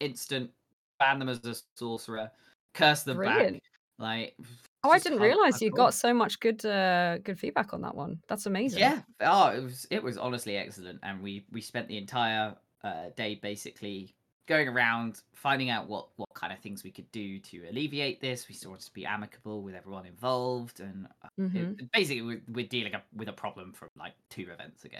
instant 0.00 0.52
ban 0.98 1.18
them 1.18 1.28
as 1.28 1.44
a 1.44 1.54
sorcerer, 1.76 2.30
curse 2.74 3.02
them 3.04 3.20
back. 3.20 3.60
Like, 3.98 4.36
Oh, 4.82 4.90
I 4.90 4.98
didn't 5.00 5.18
realize 5.20 5.60
you 5.60 5.70
got 5.72 5.94
so 5.94 6.14
much 6.14 6.38
good 6.40 6.64
uh 6.64 7.18
good 7.18 7.38
feedback 7.40 7.72
on 7.74 7.80
that 7.82 7.94
one. 7.94 8.22
That's 8.28 8.46
amazing. 8.46 8.80
Yeah. 8.80 9.02
Oh, 9.20 9.48
it 9.50 9.62
was 9.62 9.86
it 9.90 10.02
was 10.02 10.18
honestly 10.18 10.56
excellent, 10.56 11.00
and 11.02 11.22
we 11.22 11.46
we 11.50 11.60
spent 11.60 11.88
the 11.88 11.96
entire 11.98 12.56
uh, 12.82 13.10
day 13.16 13.36
basically 13.36 14.16
going 14.46 14.68
around 14.68 15.22
finding 15.34 15.70
out 15.70 15.88
what 15.88 16.10
what 16.16 16.28
kind 16.34 16.52
of 16.52 16.58
things 16.60 16.82
we 16.84 16.90
could 16.90 17.10
do 17.12 17.38
to 17.40 17.68
alleviate 17.68 18.20
this. 18.20 18.48
We 18.48 18.54
sort 18.54 18.80
of 18.80 18.84
to 18.86 18.92
be 18.92 19.06
amicable 19.06 19.62
with 19.62 19.74
everyone 19.74 20.06
involved, 20.06 20.80
and 20.80 21.06
uh, 21.22 21.28
it- 21.54 21.70
Mhm. 21.74 21.90
basically 21.92 22.22
we're, 22.22 22.42
we're 22.48 22.66
dealing 22.66 22.94
with 23.12 23.28
a 23.28 23.32
problem 23.32 23.72
from 23.72 23.88
like 23.96 24.14
two 24.30 24.50
events 24.50 24.84
ago. 24.84 24.98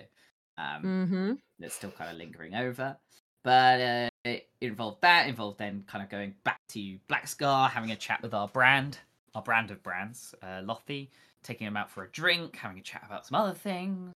Um, 0.59 0.83
Mhm. 0.85 1.39
that's 1.59 1.75
still 1.75 1.91
kind 1.91 2.11
of 2.11 2.17
lingering 2.17 2.55
over. 2.55 2.97
But 3.43 3.81
uh, 3.81 4.11
it 4.25 4.51
involved 4.61 5.03
that, 5.03 5.29
involved 5.29 5.59
then 5.59 5.85
kind 5.87 6.03
of 6.03 6.11
going 6.11 6.35
back 6.45 6.59
to 6.71 6.99
Black 7.07 7.29
Scar, 7.29 7.69
having 7.69 7.93
a 7.93 7.97
chat 7.97 8.21
with 8.23 8.35
our 8.35 8.49
brand, 8.49 8.99
our 9.35 9.43
brand 9.43 9.71
of 9.71 9.83
brands, 9.83 10.35
uh, 10.43 10.63
Lothy, 10.65 11.11
taking 11.43 11.67
him 11.67 11.77
out 11.77 11.89
for 11.91 12.03
a 12.03 12.11
drink, 12.11 12.57
having 12.57 12.79
a 12.79 12.83
chat 12.83 13.05
about 13.07 13.25
some 13.27 13.41
other 13.41 13.55
things, 13.55 14.13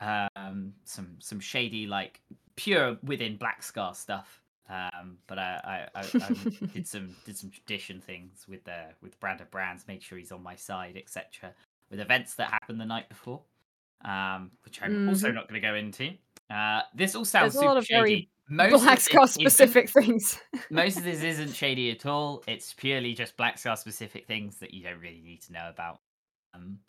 um, 0.00 0.74
some 0.84 1.16
some 1.18 1.40
shady 1.40 1.86
like 1.86 2.20
pure 2.56 2.98
within 3.02 3.36
Black 3.36 3.62
Scar 3.62 3.94
stuff. 3.94 4.40
Um, 4.68 5.18
but 5.26 5.38
I, 5.38 5.88
I, 5.94 6.00
I, 6.00 6.04
I 6.20 6.30
did 6.74 6.86
some 6.86 7.16
did 7.24 7.36
some 7.36 7.50
tradition 7.50 8.00
things 8.00 8.46
with 8.48 8.64
the 8.64 8.86
with 9.00 9.18
brand 9.20 9.40
of 9.40 9.50
brands, 9.50 9.88
made 9.88 10.02
sure 10.02 10.18
he's 10.18 10.32
on 10.32 10.42
my 10.42 10.56
side, 10.56 10.96
etc. 10.96 11.52
With 11.90 12.00
events 12.00 12.34
that 12.34 12.50
happened 12.50 12.80
the 12.80 12.86
night 12.86 13.08
before, 13.08 13.42
um, 14.04 14.50
which 14.64 14.80
I'm 14.82 15.08
also 15.08 15.30
Mhm. 15.30 15.34
not 15.34 15.48
going 15.48 15.60
to 15.60 15.66
go 15.66 15.74
into. 15.74 16.12
Uh, 16.50 16.82
this 16.94 17.14
all 17.14 17.24
sounds 17.24 17.54
There's 17.54 17.62
a 17.62 17.66
lot 17.66 17.76
of 17.76 17.86
very 17.88 18.08
shady. 18.10 18.28
Most 18.48 18.74
of 18.74 18.82
Black 18.82 19.00
Scar 19.00 19.26
specific 19.26 19.88
things. 19.88 20.38
Most 20.70 20.98
of 20.98 21.04
this 21.04 21.22
isn't 21.22 21.54
shady 21.54 21.90
at 21.90 22.04
all. 22.04 22.42
It's 22.46 22.74
purely 22.74 23.14
just 23.14 23.36
Black 23.36 23.56
Scar 23.58 23.76
specific 23.76 24.26
things 24.26 24.58
that 24.58 24.74
you 24.74 24.82
don't 24.82 24.98
really 25.00 25.22
need 25.22 25.40
to 25.42 25.52
know 25.52 25.68
about. 25.70 26.00
Um, 26.52 26.80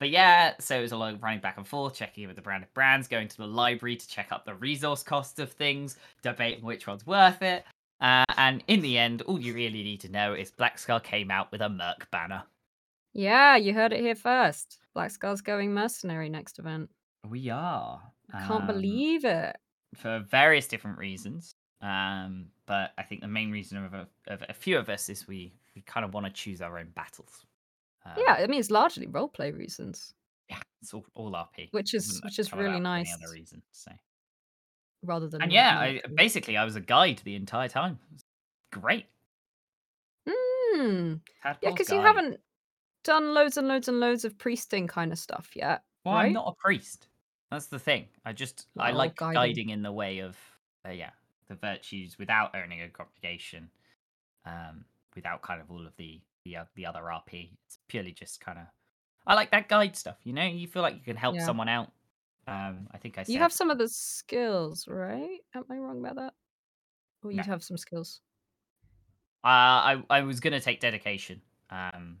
but 0.00 0.10
yeah, 0.10 0.54
so 0.58 0.76
it 0.78 0.82
was 0.82 0.92
a 0.92 0.96
lot 0.96 1.14
of 1.14 1.22
running 1.22 1.40
back 1.40 1.58
and 1.58 1.66
forth, 1.66 1.94
checking 1.94 2.24
in 2.24 2.28
with 2.28 2.36
the 2.36 2.42
brand 2.42 2.64
of 2.64 2.72
brands, 2.74 3.06
going 3.06 3.28
to 3.28 3.36
the 3.36 3.46
library 3.46 3.96
to 3.96 4.08
check 4.08 4.32
up 4.32 4.44
the 4.44 4.54
resource 4.54 5.02
costs 5.02 5.38
of 5.38 5.52
things, 5.52 5.96
debating 6.22 6.64
which 6.64 6.86
one's 6.86 7.06
worth 7.06 7.40
it. 7.42 7.64
Uh, 8.00 8.24
and 8.36 8.64
in 8.66 8.80
the 8.80 8.98
end, 8.98 9.22
all 9.22 9.40
you 9.40 9.54
really 9.54 9.82
need 9.82 10.00
to 10.00 10.08
know 10.10 10.34
is 10.34 10.50
Black 10.50 10.78
Scar 10.78 10.98
came 11.00 11.30
out 11.30 11.52
with 11.52 11.60
a 11.60 11.68
Merc 11.68 12.10
banner. 12.10 12.42
Yeah, 13.16 13.56
you 13.56 13.72
heard 13.72 13.94
it 13.94 14.00
here 14.00 14.14
first. 14.14 14.78
Black 14.92 15.10
Scar's 15.10 15.40
going 15.40 15.72
mercenary 15.72 16.28
next 16.28 16.58
event. 16.58 16.90
We 17.26 17.48
are. 17.48 18.02
I 18.32 18.40
can't 18.40 18.62
um, 18.62 18.66
believe 18.66 19.24
it. 19.24 19.56
for 19.94 20.22
various 20.28 20.68
different 20.68 20.98
reasons. 20.98 21.54
Um, 21.80 22.48
but 22.66 22.92
I 22.98 23.02
think 23.02 23.22
the 23.22 23.28
main 23.28 23.50
reason 23.50 23.82
of 23.82 23.94
a, 23.94 24.06
of 24.26 24.42
a 24.50 24.52
few 24.52 24.76
of 24.78 24.90
us 24.90 25.08
is 25.08 25.26
we, 25.26 25.54
we 25.74 25.80
kind 25.82 26.04
of 26.04 26.12
want 26.12 26.26
to 26.26 26.32
choose 26.32 26.60
our 26.60 26.78
own 26.78 26.88
battles. 26.94 27.46
Um, 28.04 28.12
Yeah, 28.18 28.34
I 28.34 28.46
mean 28.48 28.60
it's 28.60 28.70
largely 28.70 29.06
roleplay 29.06 29.56
reasons, 29.56 30.12
yeah, 30.50 30.60
it's 30.82 30.92
all, 30.92 31.06
all 31.14 31.32
RP. 31.32 31.68
which 31.70 31.94
is 31.94 32.20
which 32.22 32.38
is 32.38 32.52
really 32.52 32.80
nice. 32.80 33.08
Any 33.14 33.24
other 33.24 33.32
reason? 33.32 33.62
So. 33.72 33.92
Rather 35.02 35.28
than 35.28 35.40
And 35.40 35.52
yeah, 35.52 35.78
I, 35.78 36.02
basically 36.14 36.56
I 36.58 36.64
was 36.64 36.76
a 36.76 36.80
guide 36.80 37.22
the 37.24 37.34
entire 37.34 37.68
time. 37.68 37.98
Great. 38.72 39.06
Mm. 40.28 41.20
Yeah, 41.44 41.54
because 41.62 41.90
you 41.90 42.00
haven't 42.00 42.40
done 43.06 43.32
loads 43.34 43.56
and 43.56 43.68
loads 43.68 43.88
and 43.88 44.00
loads 44.00 44.24
of 44.24 44.36
priesting 44.38 44.86
kind 44.86 45.12
of 45.12 45.18
stuff 45.18 45.50
yet. 45.56 45.82
Well, 46.04 46.14
right? 46.14 46.26
I'm 46.26 46.32
not 46.32 46.48
a 46.48 46.54
priest. 46.62 47.08
That's 47.50 47.66
the 47.66 47.78
thing. 47.78 48.08
I 48.24 48.32
just 48.32 48.66
I 48.78 48.90
like 48.90 49.16
guiding. 49.16 49.34
guiding. 49.34 49.68
in 49.70 49.82
the 49.82 49.92
way 49.92 50.18
of 50.18 50.36
uh, 50.86 50.90
yeah 50.90 51.10
the 51.48 51.54
virtues 51.54 52.18
without 52.18 52.50
earning 52.54 52.82
a 52.82 52.88
congregation, 52.88 53.70
um, 54.44 54.84
without 55.14 55.42
kind 55.42 55.60
of 55.60 55.70
all 55.70 55.86
of 55.86 55.94
the 55.96 56.20
the 56.44 56.56
o- 56.58 56.66
the 56.74 56.86
other 56.86 57.00
RP. 57.02 57.56
It's 57.66 57.78
purely 57.88 58.12
just 58.12 58.40
kind 58.40 58.58
of 58.58 58.66
I 59.26 59.34
like 59.34 59.50
that 59.52 59.68
guide 59.68 59.96
stuff. 59.96 60.16
You 60.24 60.32
know, 60.32 60.44
you 60.44 60.66
feel 60.68 60.82
like 60.82 60.94
you 60.94 61.00
can 61.02 61.16
help 61.16 61.36
Yeah. 61.36 61.46
someone 61.46 61.68
out. 61.68 61.92
Um, 62.48 62.88
I 62.92 62.98
think 62.98 63.18
I 63.18 63.22
said 63.24 63.32
You 63.32 63.38
have 63.40 63.52
some 63.52 63.70
of 63.70 63.78
the 63.78 63.88
skills, 63.88 64.86
right? 64.88 65.40
Am 65.54 65.64
I 65.70 65.76
wrong 65.78 65.98
about 66.00 66.16
that? 66.16 66.34
Or 67.24 67.30
No. 67.32 67.36
you'd 67.36 67.46
have 67.46 67.62
some 67.64 67.76
skills. 67.76 68.20
Uh, 69.44 69.48
I 69.94 70.02
I 70.10 70.20
was 70.22 70.40
gonna 70.40 70.60
take 70.60 70.80
dedication, 70.80 71.40
um, 71.70 72.18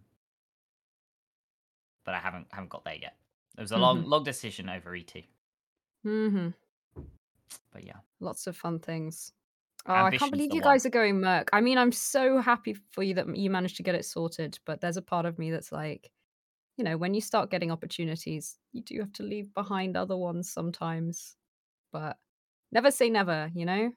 but 2.06 2.14
I 2.14 2.20
haven't 2.20 2.48
haven't 2.52 2.70
got 2.70 2.84
there 2.84 2.96
yet. 2.96 3.18
It 3.58 3.62
was 3.62 3.72
a 3.72 3.78
long 3.78 4.04
Mhm. 4.04 4.06
long 4.06 4.24
decision 4.24 4.70
over 4.70 4.94
ET, 4.96 5.28
hmm 6.04 6.54
but 7.72 7.84
yeah. 7.84 8.00
Lots 8.20 8.46
of 8.46 8.56
fun 8.56 8.78
things. 8.78 9.32
Oh, 9.86 10.04
I 10.04 10.12
can't 10.12 10.30
believe 10.32 10.52
you 10.54 10.60
one. 10.60 10.72
guys 10.72 10.86
are 10.86 10.90
going 10.90 11.20
Merc. 11.20 11.48
I 11.52 11.60
mean, 11.60 11.78
I'm 11.78 11.92
so 11.92 12.40
happy 12.40 12.74
for 12.90 13.02
you 13.02 13.14
that 13.14 13.36
you 13.36 13.50
managed 13.50 13.76
to 13.76 13.82
get 13.82 13.94
it 13.94 14.04
sorted, 14.04 14.58
but 14.64 14.80
there's 14.80 14.96
a 14.96 15.02
part 15.02 15.26
of 15.26 15.38
me 15.38 15.50
that's 15.50 15.70
like, 15.70 16.10
you 16.76 16.84
know, 16.84 16.96
when 16.98 17.14
you 17.14 17.20
start 17.22 17.50
getting 17.50 17.70
opportunities, 17.72 18.58
you 18.72 18.82
do 18.82 19.00
have 19.00 19.12
to 19.14 19.24
leave 19.24 19.54
behind 19.54 19.96
other 19.96 20.16
ones 20.16 20.50
sometimes. 20.52 21.36
But 21.92 22.18
never 22.72 22.90
say 22.90 23.10
never, 23.10 23.50
you 23.54 23.66
know? 23.66 23.92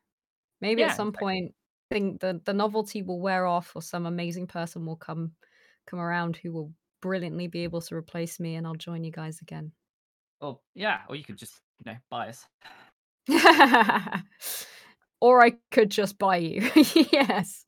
Maybe 0.62 0.82
Yeah, 0.82 0.88
at 0.88 0.94
some 0.94 1.10
exactly. 1.10 1.14
point 1.14 1.56
think 1.92 2.22
the, 2.22 2.42
the 2.46 2.54
novelty 2.54 3.04
will 3.04 3.22
wear 3.22 3.46
off 3.48 3.76
or 3.76 3.82
some 3.82 4.06
amazing 4.06 4.48
person 4.48 4.86
will 4.86 4.98
come 4.98 5.36
come 5.88 6.00
around 6.00 6.38
who 6.38 6.52
will 6.54 6.74
brilliantly 7.02 7.48
be 7.48 7.64
able 7.64 7.82
to 7.82 7.96
replace 7.96 8.40
me 8.40 8.56
and 8.56 8.66
I'll 8.68 8.76
join 8.76 9.04
you 9.04 9.12
guys 9.12 9.40
again. 9.42 9.72
Or 10.42 10.60
yeah, 10.76 11.00
or 11.10 11.16
you 11.16 11.24
could 11.24 11.38
just 11.38 11.60
you 11.84 11.92
know 11.92 11.98
buy 12.10 12.30
us. 12.30 12.46
or 15.22 15.44
I 15.44 15.54
could 15.72 15.90
just 15.92 16.18
buy 16.18 16.38
you. 16.38 16.70
yes. 17.12 17.66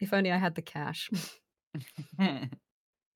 If 0.00 0.12
only 0.12 0.30
I 0.32 0.36
had 0.38 0.54
the 0.54 0.62
cash. 0.62 1.10
but 2.18 2.48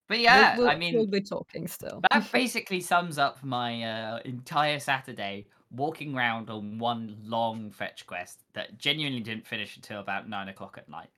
We'll- 0.09 0.19
yeah, 0.21 0.57
we'll, 0.57 0.69
I 0.69 0.77
mean, 0.77 0.95
we'll 0.95 1.07
be 1.07 1.21
talking 1.21 1.67
still. 1.67 2.01
that 2.11 2.31
basically 2.33 2.81
sums 2.81 3.19
up 3.19 3.43
my 3.43 3.83
uh, 3.83 4.19
entire 4.25 4.79
Saturday 4.79 5.47
walking 5.73 6.17
around 6.17 6.49
on 6.49 6.79
one 6.79 7.17
long 7.25 7.71
fetch 7.73 8.07
quest 8.07 8.45
that 8.55 8.79
genuinely 8.79 9.21
didn't 9.21 9.47
finish 9.47 9.77
until 9.77 10.01
about 10.01 10.29
nine 10.29 10.49
o'clock 10.49 10.77
at 10.79 10.89
night. 10.89 11.09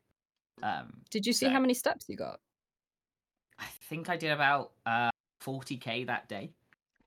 Um, 0.63 0.95
Did 1.11 1.27
you 1.27 1.33
see 1.33 1.47
so- 1.47 1.51
how 1.53 1.61
many 1.61 1.75
steps 1.75 2.07
you 2.09 2.17
got? 2.17 2.41
I 3.59 3.65
think 3.89 4.09
I 4.09 4.17
did 4.17 4.31
about 4.31 4.73
uh, 4.87 5.11
40k 5.43 6.07
that 6.07 6.29
day. 6.29 6.51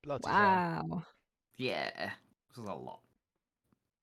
Bloody 0.04 0.24
hell. 0.28 0.88
Wow. 0.92 1.04
Yeah, 1.58 1.92
this 2.50 2.58
was 2.58 2.68
a 2.68 2.74
lot. 2.74 3.00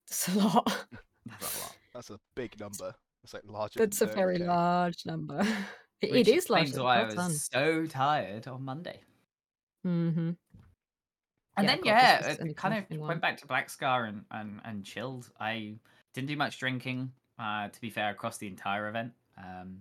That's 0.09 0.29
a 0.29 0.39
lot. 0.39 0.87
That's 1.27 1.57
a 1.57 1.63
lot. 1.63 1.77
That's 1.95 2.11
a 2.11 2.19
big 2.35 2.59
number. 2.61 2.95
It's 3.25 3.35
like 3.35 3.43
larger. 3.47 3.81
That's 3.81 4.01
a 4.01 4.07
very 4.07 4.39
large 4.39 5.05
number. 5.07 5.47
It, 6.01 6.15
it 6.15 6.29
is 6.29 6.49
large. 6.49 6.69
explains 6.69 6.79
why 6.79 6.99
I 7.01 7.03
Well 7.07 7.17
done. 7.17 7.27
was 7.27 7.49
so 7.53 7.85
tired 7.87 8.47
on 8.47 8.63
Monday. 8.65 9.01
Mm-hmm. 9.85 10.31
And 10.31 10.37
Yeah, 11.57 11.67
then 11.67 11.81
yeah, 11.85 12.29
was 12.29 12.39
it 12.39 12.57
kind 12.57 12.87
of 12.89 12.99
one. 13.01 13.09
went 13.09 13.21
back 13.21 13.37
to 13.39 13.47
Black 13.49 13.69
Scar 13.69 14.05
and, 14.05 14.23
and, 14.31 14.61
and 14.65 14.85
chilled. 14.85 15.29
I 15.41 15.75
didn't 16.15 16.29
do 16.29 16.37
much 16.37 16.61
drinking, 16.61 17.11
uh, 17.41 17.67
to 17.71 17.81
be 17.81 17.91
fair, 17.91 18.11
across 18.11 18.39
the 18.39 18.47
entire 18.47 18.89
event. 18.89 19.11
Um, 19.37 19.79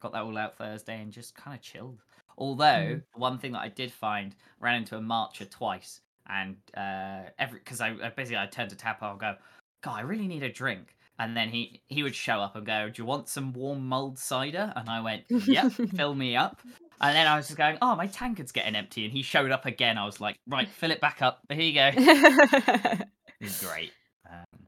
got 0.00 0.12
that 0.12 0.22
all 0.22 0.36
out 0.38 0.56
Thursday 0.56 1.00
and 1.00 1.12
just 1.12 1.34
kind 1.34 1.54
of 1.56 1.62
chilled. 1.62 2.02
Although 2.36 2.64
Mm. 2.64 3.02
one 3.14 3.38
thing 3.38 3.52
that 3.52 3.60
I 3.62 3.68
did 3.68 3.92
find 3.92 4.34
ran 4.60 4.76
into 4.76 4.96
a 4.96 5.00
marcher 5.00 5.44
twice, 5.44 6.00
and 6.28 6.56
uh, 6.76 7.30
every 7.38 7.58
because 7.58 7.80
I, 7.80 7.88
I 8.02 8.10
basically 8.10 8.38
I 8.38 8.46
turned 8.46 8.70
to 8.70 8.76
Tap 8.76 9.02
and 9.02 9.18
go, 9.18 9.34
God, 9.82 9.94
I 9.96 10.00
really 10.02 10.28
need 10.28 10.42
a 10.42 10.52
drink. 10.52 10.94
And 11.20 11.36
then 11.36 11.48
he 11.48 11.80
he 11.88 12.04
would 12.04 12.14
show 12.14 12.40
up 12.40 12.54
and 12.54 12.64
go, 12.64 12.88
Do 12.90 13.02
you 13.02 13.06
want 13.06 13.28
some 13.28 13.52
warm 13.52 13.88
mulled 13.88 14.18
cider? 14.20 14.72
And 14.76 14.88
I 14.88 15.00
went, 15.00 15.24
Yep, 15.28 15.72
fill 15.96 16.14
me 16.14 16.36
up. 16.36 16.60
And 17.00 17.16
then 17.16 17.26
I 17.26 17.36
was 17.36 17.46
just 17.48 17.58
going, 17.58 17.76
Oh, 17.82 17.96
my 17.96 18.06
tankard's 18.06 18.52
getting 18.52 18.76
empty. 18.76 19.04
And 19.04 19.12
he 19.12 19.22
showed 19.22 19.50
up 19.50 19.66
again. 19.66 19.98
I 19.98 20.04
was 20.06 20.20
like, 20.20 20.36
Right, 20.46 20.68
fill 20.68 20.92
it 20.92 21.00
back 21.00 21.20
up. 21.20 21.40
Here 21.50 21.60
you 21.60 21.72
go. 21.74 21.90
It 23.40 23.44
was 23.44 23.60
great. 23.64 23.92
Um, 24.28 24.66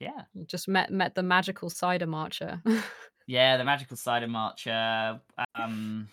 yeah. 0.00 0.22
You 0.32 0.44
just 0.44 0.68
met 0.68 0.90
met 0.90 1.14
the 1.16 1.22
magical 1.24 1.70
cider 1.70 2.06
marcher. 2.06 2.60
Yeah, 3.26 3.56
the 3.56 3.64
magical 3.64 3.96
cider 3.96 4.28
marcher. 4.28 5.20
Um, 5.54 6.08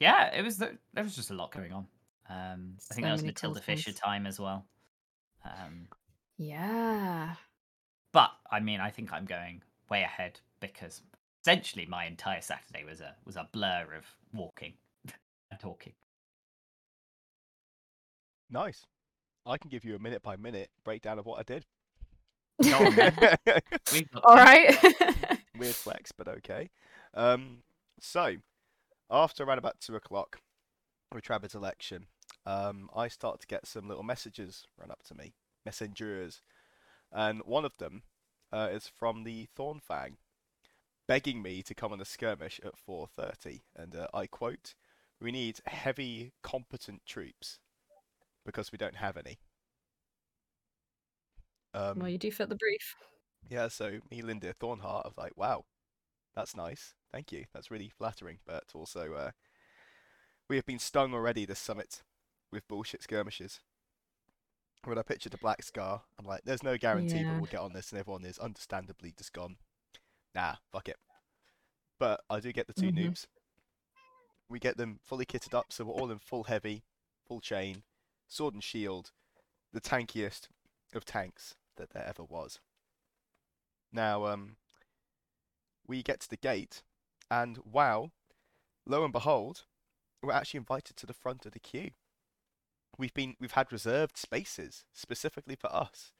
yeah, 0.00 0.34
it 0.34 0.42
was 0.42 0.56
the, 0.58 0.76
there 0.92 1.04
was 1.04 1.14
just 1.14 1.30
a 1.30 1.34
lot 1.34 1.52
going 1.52 1.72
on. 1.72 1.86
Um, 2.28 2.76
I 2.90 2.94
think 2.94 3.04
So 3.04 3.08
that 3.08 3.12
was 3.12 3.22
many 3.22 3.32
cool 3.34 3.50
Matilda 3.50 3.60
Fisher 3.60 3.92
time 3.92 4.26
as 4.26 4.40
well. 4.40 4.64
Um, 5.44 5.88
yeah. 6.38 7.34
but 8.12 8.30
I 8.50 8.60
mean, 8.60 8.80
I 8.80 8.90
think 8.90 9.12
I'm 9.12 9.26
going 9.26 9.62
way 9.90 10.02
ahead 10.02 10.40
because 10.60 11.02
essentially 11.42 11.84
my 11.86 12.06
entire 12.06 12.40
Saturday 12.40 12.84
was 12.84 13.00
a 13.00 13.14
was 13.26 13.36
a 13.36 13.48
blur 13.52 13.86
of 13.96 14.06
walking 14.32 14.72
and 15.50 15.60
talking. 15.60 15.92
Nice. 18.50 18.86
I 19.46 19.58
can 19.58 19.68
give 19.68 19.84
you 19.84 19.94
a 19.94 19.98
minute 19.98 20.22
by 20.22 20.36
minute 20.36 20.70
breakdown 20.84 21.18
of 21.18 21.26
what 21.26 21.38
I 21.38 21.42
did. 21.42 21.66
Go 21.66 21.66
on, 21.66 21.66
then. 21.66 21.66
We've 21.66 22.42
got 22.42 22.43
All 24.24 24.36
time. 24.36 24.46
right. 24.46 24.76
Weird 25.58 25.74
flex, 25.74 26.12
but 26.12 26.28
okay. 26.28 26.70
Um, 27.14 27.58
so 28.00 28.36
after 29.10 29.44
around 29.44 29.58
about 29.58 29.80
two 29.80 29.96
o'clock 29.96 30.40
with 31.12 31.24
Travis 31.24 31.54
election, 31.54 32.06
um, 32.46 32.88
I 32.94 33.08
start 33.08 33.40
to 33.40 33.46
get 33.46 33.66
some 33.66 33.88
little 33.88 34.02
messages 34.02 34.66
run 34.78 34.90
up 34.90 35.02
to 35.04 35.14
me, 35.14 35.34
messengers, 35.64 36.42
and 37.12 37.40
one 37.44 37.64
of 37.64 37.76
them 37.78 38.02
uh, 38.52 38.68
is 38.72 38.88
from 38.88 39.24
the 39.24 39.48
Thornfang, 39.56 40.16
begging 41.06 41.42
me 41.42 41.62
to 41.62 41.74
come 41.74 41.92
on 41.92 42.00
a 42.00 42.04
skirmish 42.04 42.60
at 42.64 42.74
4:30, 42.76 43.62
and 43.74 43.96
uh, 43.96 44.06
I 44.14 44.26
quote, 44.26 44.74
"We 45.20 45.32
need 45.32 45.60
heavy, 45.66 46.32
competent 46.42 47.04
troops 47.06 47.58
because 48.44 48.70
we 48.72 48.78
don't 48.78 48.96
have 48.96 49.16
any." 49.16 49.38
Um, 51.74 51.98
well, 52.00 52.08
you 52.08 52.18
do 52.18 52.30
fit 52.30 52.48
the 52.48 52.56
brief. 52.56 52.94
yeah, 53.48 53.68
so 53.68 53.98
me, 54.10 54.22
Linda 54.22 54.52
Thornheart, 54.54 55.04
I 55.04 55.08
was 55.08 55.18
like, 55.18 55.36
"Wow, 55.36 55.64
that's 56.34 56.56
nice. 56.56 56.94
Thank 57.12 57.32
you. 57.32 57.44
That's 57.52 57.70
really 57.70 57.88
flattering." 57.88 58.38
But 58.46 58.64
also, 58.74 59.14
uh, 59.14 59.30
we 60.48 60.56
have 60.56 60.66
been 60.66 60.78
stung 60.78 61.14
already 61.14 61.44
this 61.44 61.58
summit 61.58 62.02
with 62.50 62.68
bullshit 62.68 63.02
skirmishes. 63.02 63.60
When 64.84 64.98
I 64.98 65.02
pictured 65.02 65.32
the 65.32 65.38
Black 65.38 65.62
Scar, 65.62 66.02
I'm 66.18 66.26
like, 66.26 66.42
there's 66.44 66.62
no 66.62 66.76
guarantee 66.76 67.24
that 67.24 67.34
we'll 67.34 67.46
get 67.50 67.60
on 67.60 67.72
this, 67.72 67.90
and 67.90 67.98
everyone 67.98 68.24
is 68.24 68.38
understandably 68.38 69.12
just 69.16 69.32
gone. 69.32 69.56
Nah, 70.34 70.56
fuck 70.70 70.88
it. 70.88 70.98
But 71.98 72.22
I 72.28 72.40
do 72.40 72.52
get 72.52 72.66
the 72.66 72.74
2 72.74 72.92
Mhm. 72.92 73.08
noobs. 73.10 73.26
We 74.48 74.58
get 74.58 74.76
them 74.76 75.00
fully 75.02 75.24
kitted 75.24 75.54
up, 75.54 75.72
so 75.72 75.84
we're 75.84 75.94
all 75.94 76.10
in 76.10 76.18
full 76.18 76.44
heavy, 76.44 76.84
full 77.26 77.40
chain, 77.40 77.82
sword 78.28 78.52
and 78.54 78.62
shield, 78.62 79.12
the 79.72 79.80
tankiest 79.80 80.48
of 80.92 81.04
tanks 81.06 81.56
that 81.76 81.90
there 81.90 82.06
ever 82.06 82.24
was. 82.24 82.60
Now, 83.92 84.26
um, 84.26 84.56
we 85.86 86.02
get 86.02 86.20
to 86.20 86.30
the 86.30 86.36
gate, 86.36 86.82
and 87.30 87.58
wow, 87.64 88.10
lo 88.86 89.04
and 89.04 89.12
behold, 89.12 89.62
we're 90.22 90.32
actually 90.32 90.58
invited 90.58 90.96
to 90.96 91.06
the 91.06 91.12
front 91.12 91.46
of 91.46 91.52
the 91.52 91.60
queue. 91.60 91.90
We've 92.98 93.14
been 93.14 93.34
we've 93.40 93.52
had 93.52 93.72
reserved 93.72 94.16
spaces 94.16 94.84
specifically 94.92 95.56
for 95.56 95.74
us, 95.74 96.12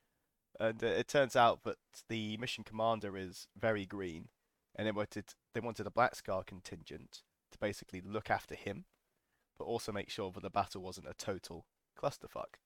and 0.59 0.83
uh, 0.83 0.87
it 0.87 1.09
turns 1.09 1.37
out 1.37 1.63
that 1.65 1.79
the 2.09 2.37
mission 2.37 2.65
commander 2.65 3.17
is 3.17 3.49
very 3.59 3.87
green, 3.87 4.29
and 4.75 4.87
they 4.87 4.93
wanted 4.93 5.25
they 5.55 5.61
wanted 5.61 5.87
a 5.87 5.91
Black 5.91 6.15
Scar 6.15 6.43
contingent 6.43 7.23
to 7.53 7.59
basically 7.59 8.01
look 8.01 8.31
after 8.31 8.55
him, 8.55 8.85
but 9.59 9.65
also 9.65 9.93
make 9.93 10.11
sure 10.11 10.31
that 10.33 10.43
the 10.43 10.51
battle 10.51 10.83
wasn't 10.83 11.09
a 11.09 11.15
total 11.15 11.67
clusterfuck. 12.01 12.59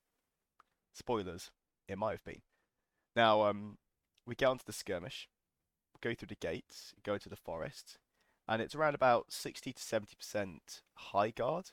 Spoilers, 0.93 1.51
it 1.87 1.99
might 1.99 2.13
have 2.13 2.25
been. 2.25 2.43
Now, 3.17 3.43
um, 3.43 3.79
we 4.27 4.35
get 4.35 4.47
onto 4.47 4.65
the 4.65 4.73
skirmish, 4.73 5.29
go 6.01 6.15
through 6.15 6.29
the 6.29 6.35
gates, 6.37 6.95
go 7.05 7.15
into 7.15 7.29
the 7.29 7.37
forest, 7.37 7.99
and 8.47 8.63
it's 8.63 8.75
around 8.75 8.95
about 8.95 9.33
60 9.33 9.73
to 9.73 9.83
70% 9.83 10.59
high 10.95 11.31
guard, 11.31 11.71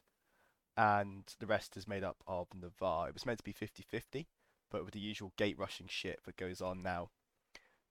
and 0.77 1.23
the 1.39 1.45
rest 1.45 1.77
is 1.77 1.87
made 1.87 2.03
up 2.03 2.17
of 2.27 2.47
Navarr. 2.53 3.07
It 3.07 3.13
was 3.13 3.25
meant 3.25 3.39
to 3.39 3.43
be 3.43 3.53
50 3.53 3.83
50, 3.83 4.27
but 4.69 4.83
with 4.83 4.93
the 4.93 4.99
usual 4.99 5.33
gate 5.37 5.57
rushing 5.57 5.87
shit 5.87 6.19
that 6.25 6.37
goes 6.37 6.61
on 6.61 6.81
now, 6.81 7.09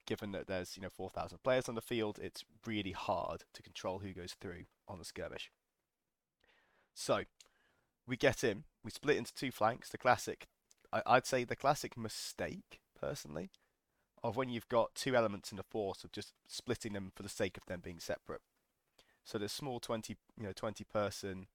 given 0.07 0.33
that 0.33 0.47
there's 0.47 0.77
you 0.77 0.83
know 0.83 0.91
4,000 0.91 1.39
players 1.43 1.69
on 1.69 1.75
the 1.75 1.81
field, 1.81 2.19
it's 2.21 2.45
really 2.67 2.93
hard 2.93 3.45
to 3.55 3.63
control 3.63 4.01
who 4.01 4.13
goes 4.13 4.35
through 4.39 4.65
on 4.87 4.99
the 4.99 5.05
skirmish. 5.05 5.51
So, 6.95 7.23
we 8.07 8.17
get 8.17 8.45
in, 8.45 8.65
we 8.85 8.91
split 8.91 9.17
into 9.17 9.35
two 9.35 9.51
flanks, 9.51 9.89
the 9.89 9.99
classic, 9.99 10.47
I'd 11.07 11.27
say 11.27 11.45
the 11.45 11.57
classic 11.57 11.97
mistake, 11.97 12.81
personally, 13.09 13.51
of 14.23 14.37
when 14.37 14.49
you've 14.49 14.69
got 14.69 14.95
two 14.95 15.15
elements 15.15 15.51
in 15.51 15.57
the 15.57 15.63
force 15.63 16.05
of 16.05 16.13
just 16.13 16.33
splitting 16.49 16.95
them 16.95 17.13
for 17.15 17.23
the 17.23 17.29
sake 17.29 17.57
of 17.57 17.67
them 17.67 17.81
being 17.83 18.01
separate. 18.01 18.41
So 19.25 19.39
the 19.39 19.49
small 19.49 19.81
20, 19.81 20.17
you 20.39 20.45
know, 20.45 20.53
20 20.53 20.85
person 20.85 21.47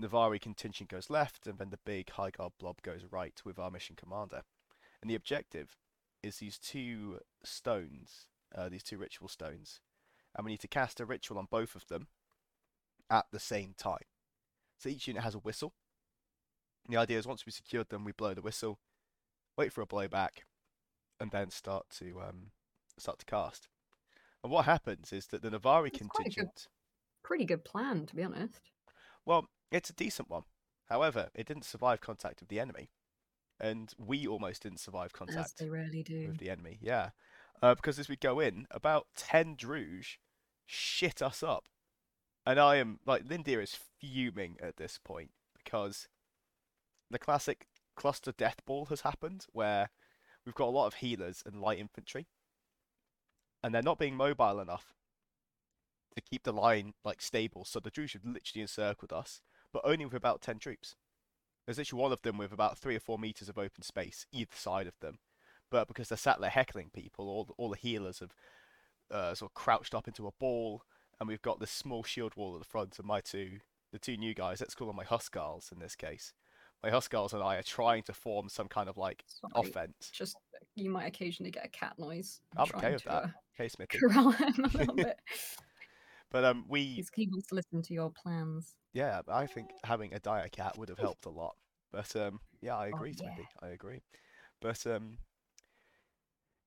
Navari 0.00 0.40
contingent 0.40 0.90
goes 0.90 1.10
left, 1.10 1.46
and 1.46 1.58
then 1.58 1.70
the 1.70 1.78
big 1.84 2.10
high 2.10 2.30
guard 2.30 2.52
blob 2.58 2.82
goes 2.82 3.02
right 3.10 3.40
with 3.44 3.58
our 3.58 3.70
mission 3.70 3.96
commander. 3.96 4.42
And 5.00 5.10
the 5.10 5.16
objective 5.16 5.76
is 6.22 6.36
these 6.36 6.58
two 6.58 7.20
stones, 7.42 8.26
uh, 8.54 8.68
these 8.68 8.84
two 8.84 8.98
ritual 8.98 9.28
stones, 9.28 9.80
and 10.36 10.44
we 10.44 10.52
need 10.52 10.60
to 10.60 10.68
cast 10.68 11.00
a 11.00 11.04
ritual 11.04 11.38
on 11.38 11.48
both 11.50 11.74
of 11.74 11.86
them 11.88 12.06
at 13.10 13.26
the 13.32 13.40
same 13.40 13.74
time. 13.76 14.06
So 14.78 14.88
each 14.88 15.08
unit 15.08 15.24
has 15.24 15.34
a 15.34 15.38
whistle. 15.38 15.72
The 16.88 16.96
idea 16.96 17.18
is 17.18 17.26
once 17.26 17.44
we've 17.44 17.52
secured 17.52 17.88
them, 17.88 18.04
we 18.04 18.12
blow 18.12 18.34
the 18.34 18.42
whistle, 18.42 18.78
wait 19.56 19.72
for 19.72 19.82
a 19.82 19.86
blowback, 19.86 20.44
and 21.20 21.30
then 21.30 21.50
start 21.50 21.86
to 21.98 22.20
um, 22.20 22.50
start 22.98 23.18
to 23.20 23.26
cast. 23.26 23.68
And 24.42 24.52
what 24.52 24.64
happens 24.66 25.12
is 25.12 25.26
that 25.28 25.42
the 25.42 25.50
Navari 25.50 25.88
a 25.88 25.90
good- 25.90 26.10
contingent. 26.10 26.68
Pretty 27.24 27.44
good 27.44 27.64
plan, 27.64 28.06
to 28.06 28.16
be 28.16 28.22
honest. 28.22 28.70
Well, 29.26 29.48
it's 29.70 29.90
a 29.90 29.94
decent 29.94 30.30
one. 30.30 30.44
However, 30.88 31.28
it 31.34 31.46
didn't 31.46 31.64
survive 31.66 32.00
contact 32.00 32.40
with 32.40 32.48
the 32.48 32.60
enemy, 32.60 32.88
and 33.60 33.92
we 33.98 34.26
almost 34.26 34.62
didn't 34.62 34.80
survive 34.80 35.10
As 35.12 35.12
contact 35.12 35.58
they 35.58 35.68
rarely 35.68 36.02
do. 36.02 36.28
with 36.28 36.38
the 36.38 36.48
enemy. 36.48 36.78
Yeah, 36.80 37.10
uh, 37.60 37.74
because 37.74 37.98
as 37.98 38.08
we 38.08 38.16
go 38.16 38.40
in, 38.40 38.66
about 38.70 39.08
ten 39.14 39.56
Druj 39.56 40.16
shit 40.64 41.20
us 41.20 41.42
up, 41.42 41.68
and 42.46 42.58
I 42.58 42.76
am 42.76 43.00
like 43.04 43.24
Lindir 43.26 43.62
is 43.62 43.76
fuming 44.00 44.56
at 44.62 44.78
this 44.78 44.98
point 45.02 45.32
because 45.62 46.08
the 47.10 47.18
classic 47.18 47.66
cluster 47.96 48.32
death 48.32 48.64
ball 48.64 48.86
has 48.86 49.02
happened, 49.02 49.44
where 49.52 49.90
we've 50.48 50.54
got 50.54 50.68
a 50.68 50.70
lot 50.70 50.86
of 50.86 50.94
healers 50.94 51.42
and 51.44 51.60
light 51.60 51.78
infantry, 51.78 52.26
and 53.62 53.74
they're 53.74 53.82
not 53.82 53.98
being 53.98 54.16
mobile 54.16 54.60
enough 54.60 54.94
to 56.14 56.22
keep 56.22 56.42
the 56.44 56.52
line 56.54 56.94
like 57.04 57.20
stable. 57.20 57.66
So 57.66 57.80
the 57.80 57.90
Druj 57.90 58.14
have 58.14 58.24
literally 58.24 58.62
encircled 58.62 59.12
us, 59.12 59.42
but 59.74 59.82
only 59.84 60.06
with 60.06 60.14
about 60.14 60.40
ten 60.40 60.58
troops. 60.58 60.96
There's 61.66 61.76
literally 61.76 62.02
one 62.02 62.12
of 62.12 62.22
them 62.22 62.38
with 62.38 62.50
about 62.50 62.78
three 62.78 62.96
or 62.96 63.00
four 63.00 63.18
meters 63.18 63.50
of 63.50 63.58
open 63.58 63.82
space 63.82 64.24
either 64.32 64.54
side 64.54 64.86
of 64.86 64.98
them, 65.00 65.18
but 65.70 65.86
because 65.86 66.08
they're 66.08 66.16
sat 66.16 66.40
there 66.40 66.48
heckling 66.48 66.88
people, 66.94 67.28
all 67.28 67.44
the, 67.44 67.52
all 67.58 67.68
the 67.68 67.76
healers 67.76 68.20
have 68.20 68.34
uh, 69.10 69.34
sort 69.34 69.50
of 69.50 69.54
crouched 69.54 69.94
up 69.94 70.08
into 70.08 70.26
a 70.26 70.32
ball, 70.40 70.82
and 71.20 71.28
we've 71.28 71.42
got 71.42 71.60
this 71.60 71.70
small 71.70 72.02
shield 72.02 72.36
wall 72.36 72.54
at 72.54 72.60
the 72.62 72.64
front. 72.64 72.98
And 72.98 73.06
my 73.06 73.20
two, 73.20 73.58
the 73.92 73.98
two 73.98 74.16
new 74.16 74.32
guys, 74.32 74.62
let's 74.62 74.74
call 74.74 74.86
them 74.86 74.96
my 74.96 75.04
Huskarls 75.04 75.70
in 75.70 75.78
this 75.78 75.94
case. 75.94 76.32
My 76.82 76.90
Huskarls 76.90 77.32
and 77.32 77.42
I 77.42 77.56
are 77.56 77.62
trying 77.62 78.02
to 78.04 78.12
form 78.12 78.48
some 78.48 78.68
kind 78.68 78.88
of 78.88 78.96
like 78.96 79.24
Sorry, 79.26 79.68
offense. 79.68 80.10
Just 80.12 80.36
you 80.76 80.90
might 80.90 81.06
occasionally 81.06 81.50
get 81.50 81.64
a 81.64 81.68
cat 81.68 81.94
noise. 81.98 82.40
I'm 82.56 82.68
okay 82.76 82.92
with 82.92 83.04
that. 83.04 83.24
uh, 83.24 83.28
Okay, 83.58 83.68
Smithy. 83.68 83.98
corral 83.98 84.30
him 84.32 84.64
a 84.64 84.78
little 84.78 84.94
bit. 84.96 85.18
But 86.30 86.44
um, 86.44 86.64
we 86.68 86.80
He's, 86.96 87.10
he 87.14 87.26
wants 87.28 87.48
to 87.48 87.54
listen 87.56 87.82
to 87.82 87.94
your 87.94 88.10
plans. 88.10 88.76
yeah, 88.92 89.22
I 89.28 89.46
think 89.46 89.70
having 89.84 90.14
a 90.14 90.20
dire 90.20 90.48
cat 90.48 90.78
would 90.78 90.88
have 90.88 90.98
helped 90.98 91.24
a 91.26 91.30
lot. 91.30 91.56
But 91.90 92.14
um, 92.14 92.40
yeah, 92.60 92.76
I 92.76 92.86
Oh, 92.88 92.96
agree, 92.96 93.14
yeah. 93.18 93.32
Smithy. 93.34 93.48
I 93.62 93.68
agree. 93.68 94.02
But 94.60 94.86
um, 94.86 95.18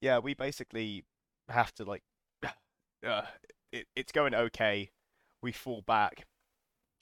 yeah, 0.01 0.19
we 0.19 0.33
basically 0.33 1.05
have 1.47 1.73
to 1.75 1.85
like, 1.85 2.03
uh, 3.05 3.21
it, 3.71 3.87
it's 3.95 4.11
going 4.11 4.33
okay. 4.33 4.89
We 5.41 5.51
fall 5.51 5.81
back, 5.85 6.25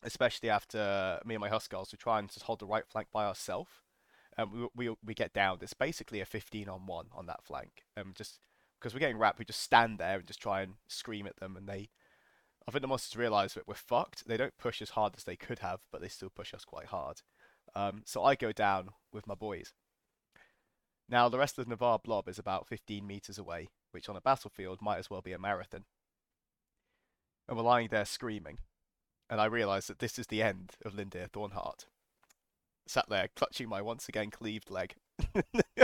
especially 0.04 0.50
after 0.50 1.20
me 1.26 1.36
and 1.36 1.42
my 1.42 1.50
Huskarls. 1.50 1.92
We 1.92 1.98
try 1.98 2.20
and 2.20 2.30
just 2.30 2.46
hold 2.46 2.60
the 2.60 2.66
right 2.66 2.88
flank 2.88 3.08
by 3.12 3.26
ourselves, 3.26 3.72
and 4.38 4.52
we 4.52 4.68
we 4.76 4.96
we 5.06 5.14
get 5.14 5.34
down. 5.34 5.60
It's 5.62 5.74
basically 5.74 6.22
a 6.22 6.26
15 6.26 6.70
on 6.70 6.86
one 6.86 7.08
on 7.14 7.26
that 7.28 7.44
flank, 7.44 7.84
and 7.96 8.16
just 8.16 8.40
because 8.80 8.94
we're 8.94 9.00
getting 9.00 9.18
wrapped, 9.18 9.40
we 9.40 9.46
just 9.46 9.62
stand 9.62 10.00
there 10.00 10.18
and 10.18 10.28
just 10.28 10.42
try 10.42 10.62
and 10.62 10.76
scream 10.88 11.28
at 11.28 11.38
them, 11.38 11.56
and 11.56 11.68
they. 11.68 11.90
I 12.68 12.72
think 12.72 12.82
the 12.82 12.88
monsters 12.88 13.18
realise 13.18 13.56
that 13.56 13.68
we're 13.68 13.74
fucked. 13.74 14.28
They 14.28 14.38
don't 14.38 14.58
push 14.60 14.80
as 14.82 14.92
hard 14.92 15.16
as 15.18 15.24
they 15.24 15.36
could 15.36 15.60
have, 15.60 15.80
but 15.92 16.02
they 16.02 16.08
still 16.08 16.30
push 16.30 16.54
us 16.54 16.66
quite 16.66 16.88
hard. 16.88 17.22
Um, 17.74 18.04
so 18.06 18.24
I 18.24 18.36
go 18.36 18.52
down 18.52 18.90
with 19.12 19.26
my 19.26 19.34
boys. 19.34 19.74
Now, 21.10 21.30
the 21.30 21.40
rest 21.40 21.58
of 21.58 21.66
the 21.66 21.70
Navarr 21.70 22.00
blob 22.04 22.28
is 22.28 22.38
about 22.38 22.68
15 22.68 23.06
meters 23.08 23.40
away, 23.40 23.70
which 23.92 24.08
on 24.08 24.16
a 24.16 24.22
battlefield 24.22 24.82
might 24.82 25.00
as 25.00 25.10
well 25.10 25.22
be 25.22 25.34
a 25.34 25.40
marathon. 25.40 25.86
And 27.48 27.58
we're 27.58 27.64
lying 27.64 27.88
there 27.90 28.06
screaming. 28.06 28.60
And 29.30 29.40
I 29.40 29.46
realise 29.46 29.88
that 29.88 30.00
this 30.00 30.18
is 30.18 30.28
the 30.28 30.42
end 30.42 30.72
of 30.84 30.94
Lindir 30.94 31.30
Thornheart. 31.30 31.86
Sat 32.88 33.08
there 33.10 33.28
clutching 33.36 33.70
my 33.70 33.82
once 33.82 34.10
again 34.10 34.32
cleaved 34.32 34.72
leg. 34.72 34.96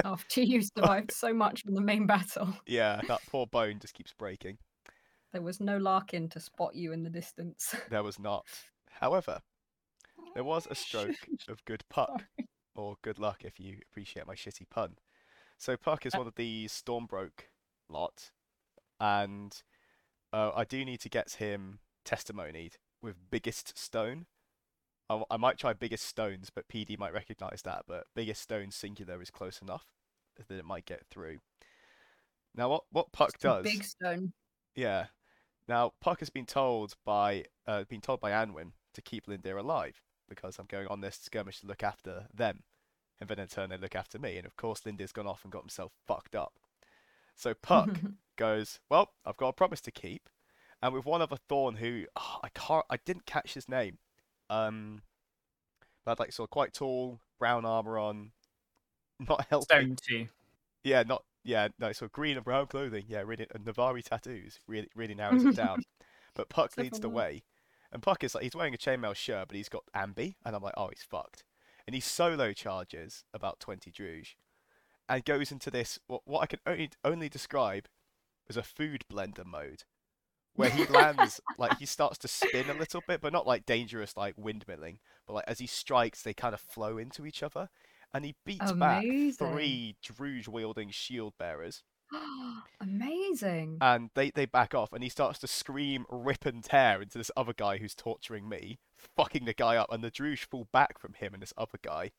After 0.04 0.42
you 0.42 0.64
survived 0.64 1.12
so 1.12 1.34
much 1.34 1.62
from 1.62 1.76
the 1.76 1.82
main 1.82 2.08
battle, 2.08 2.56
yeah, 2.66 3.02
that 3.08 3.22
poor 3.30 3.46
bone 3.46 3.78
just 3.80 3.94
keeps 3.94 4.14
breaking. 4.14 4.58
there 5.32 5.44
was 5.44 5.60
no 5.60 5.78
Larkin 5.78 6.30
to 6.30 6.40
spot 6.40 6.76
you 6.76 6.92
in 6.92 7.04
the 7.04 7.10
distance. 7.12 7.76
There 7.90 8.02
was 8.02 8.18
not. 8.18 8.48
However, 8.90 9.42
there 10.34 10.44
was 10.44 10.68
a 10.70 10.74
stroke 10.74 11.28
of 11.48 11.64
good 11.66 11.84
puck, 11.90 12.24
or 12.76 12.96
good 13.04 13.20
luck 13.20 13.44
if 13.44 13.60
you 13.60 13.78
appreciate 13.92 14.26
my 14.26 14.36
shitty 14.36 14.68
pun. 14.72 14.96
So 15.58 15.78
Puck 15.78 16.06
is 16.06 16.14
one 16.14 16.28
of 16.28 16.36
the 16.36 16.66
Stormbroke 16.66 17.50
lot, 17.90 18.32
and 19.00 19.56
uh, 20.34 20.52
I 20.56 20.64
do 20.66 20.84
need 20.84 21.02
to 21.02 21.10
get 21.10 21.34
him 21.34 21.80
testimonied 22.04 22.78
with 23.06 23.30
biggest 23.30 23.78
stone. 23.78 24.26
I 25.08 25.38
might 25.38 25.60
try 25.60 25.74
biggest 25.74 26.06
stones, 26.06 26.50
but 26.54 26.68
PD 26.68 26.98
might 26.98 27.14
recognise 27.14 27.62
that. 27.64 27.84
But 27.88 28.08
biggest 28.16 28.42
stone 28.42 28.72
singular 28.72 29.22
is 29.22 29.30
close 29.30 29.62
enough 29.62 29.86
that 30.48 30.58
it 30.58 30.66
might 30.66 30.86
get 30.86 31.06
through. 31.10 31.40
Now, 32.56 32.70
what 32.70 32.84
what 32.92 33.12
Puck 33.12 33.38
does? 33.40 33.64
Big 33.64 33.84
stone. 33.84 34.34
Yeah. 34.76 35.08
Now 35.68 35.94
Puck 36.02 36.20
has 36.20 36.30
been 36.30 36.46
told 36.46 36.94
by 37.06 37.46
uh, 37.68 37.84
been 37.84 38.02
told 38.02 38.20
by 38.20 38.32
Anwin 38.32 38.72
to 38.94 39.02
keep 39.02 39.28
Lindir 39.28 39.58
alive 39.58 40.02
because 40.28 40.58
I'm 40.58 40.66
going 40.68 40.88
on 40.88 41.02
this 41.02 41.20
skirmish 41.22 41.60
to 41.60 41.68
look 41.68 41.84
after 41.84 42.28
them, 42.34 42.64
and 43.20 43.30
then 43.30 43.40
in 43.40 43.48
turn 43.48 43.70
they 43.70 43.78
look 43.78 43.96
after 43.96 44.20
me. 44.20 44.38
And 44.38 44.46
of 44.46 44.56
course, 44.56 44.82
Lindir's 44.82 45.12
gone 45.12 45.28
off 45.28 45.44
and 45.44 45.52
got 45.52 45.64
himself 45.64 45.92
fucked 46.08 46.36
up. 46.36 46.54
So 47.36 47.54
Puck 47.54 48.00
goes, 48.38 48.80
"Well, 48.90 49.12
I've 49.26 49.38
got 49.38 49.50
a 49.50 49.54
promise 49.54 49.82
to 49.82 49.92
keep," 49.92 50.30
and 50.82 50.94
with 50.94 51.06
one 51.06 51.22
other 51.22 51.38
Thorn 51.50 51.76
who 51.76 52.06
oh, 52.16 52.40
I 52.44 52.50
can't, 52.50 52.86
I 52.90 52.98
didn't 53.06 53.26
catch 53.26 53.54
his 53.54 53.68
name. 53.70 53.98
Um, 54.50 55.02
but 56.06 56.20
like 56.20 56.32
sort 56.32 56.48
of 56.48 56.52
quite 56.52 56.74
tall, 56.74 57.20
brown 57.40 57.66
armor 57.66 57.98
on, 57.98 58.32
not 59.20 59.46
healthy. 59.50 59.66
Stone 59.66 59.98
too. 60.08 60.28
Yeah, 60.84 61.04
not 61.04 61.24
yeah, 61.44 61.70
no, 61.80 61.92
sort 61.92 62.10
of 62.10 62.12
green 62.14 62.36
and 62.38 62.46
brown 62.46 62.68
clothing. 62.68 63.06
Yeah, 63.08 63.22
really, 63.22 63.48
and 63.54 63.66
Navari 63.66 64.04
tattoos 64.04 64.60
really 64.68 64.90
really 64.96 65.16
narrows 65.16 65.46
it 65.46 65.56
down. 65.56 65.84
But 66.36 66.50
Puck 66.50 66.74
So 66.74 66.82
leads 66.82 67.00
the 67.00 67.08
fun. 67.08 67.14
way, 67.14 67.44
and 67.94 68.04
Puck 68.04 68.22
is 68.22 68.36
like 68.36 68.44
he's 68.44 68.56
wearing 68.56 68.74
a 68.74 68.78
chainmail 68.78 69.16
shirt, 69.16 69.48
but 69.48 69.56
he's 69.56 69.70
got 69.70 69.86
ambi, 69.96 70.36
and 70.46 70.54
I'm 70.54 70.62
like, 70.62 70.74
oh, 70.76 70.90
he's 70.90 71.02
fucked. 71.02 71.46
And 71.88 71.94
he 71.96 72.02
solo 72.02 72.52
charges 72.52 73.24
about 73.34 73.62
20 73.62 73.90
Druj, 73.90 74.36
and 75.08 75.24
goes 75.24 75.50
into 75.50 75.72
this 75.72 75.98
what, 76.08 76.24
what 76.26 76.42
I 76.42 76.46
can 76.48 76.60
only 76.68 76.90
only 77.06 77.30
describe 77.30 77.88
as 78.50 78.58
a 78.58 78.64
food 78.64 79.06
blender 79.10 79.46
mode, 79.46 79.84
where 80.56 80.70
he 80.70 80.86
lands 80.86 81.42
like 81.58 81.78
he 81.78 81.86
starts 81.86 82.18
to 82.20 82.28
spin 82.28 82.70
a 82.70 82.74
little 82.74 83.02
bit, 83.08 83.22
but 83.22 83.34
not 83.34 83.48
like 83.48 83.66
dangerous 83.66 84.16
like 84.18 84.36
windmilling, 84.38 84.98
but 85.28 85.34
like 85.34 85.46
as 85.48 85.60
he 85.60 85.68
strikes, 85.68 86.22
they 86.22 86.34
kind 86.34 86.54
of 86.54 86.60
flow 86.62 86.98
into 86.98 87.26
each 87.26 87.44
other, 87.44 87.70
and 88.14 88.26
he 88.26 88.36
beats 88.46 88.72
back 88.72 89.04
three 89.04 89.96
Druj 90.04 90.48
wielding 90.48 90.90
shield 90.92 91.34
bearers, 91.38 91.84
Amazing. 92.82 93.78
and 93.82 94.10
they 94.16 94.32
they 94.32 94.46
back 94.46 94.74
off, 94.74 94.94
and 94.94 95.04
he 95.04 95.10
starts 95.10 95.40
to 95.40 95.48
scream, 95.48 96.06
rip 96.10 96.46
and 96.46 96.64
tear 96.64 97.02
into 97.02 97.18
this 97.18 97.32
other 97.36 97.54
guy 97.54 97.78
who's 97.78 97.96
torturing 97.96 98.48
me, 98.48 98.80
fucking 99.16 99.46
the 99.46 99.54
guy 99.54 99.76
up, 99.76 99.92
and 99.92 100.04
the 100.04 100.12
Druj 100.12 100.40
fall 100.40 100.68
back 100.72 101.00
from 101.00 101.14
him 101.14 101.34
and 101.34 101.42
this 101.42 101.54
other 101.58 101.80
guy, 101.82 102.12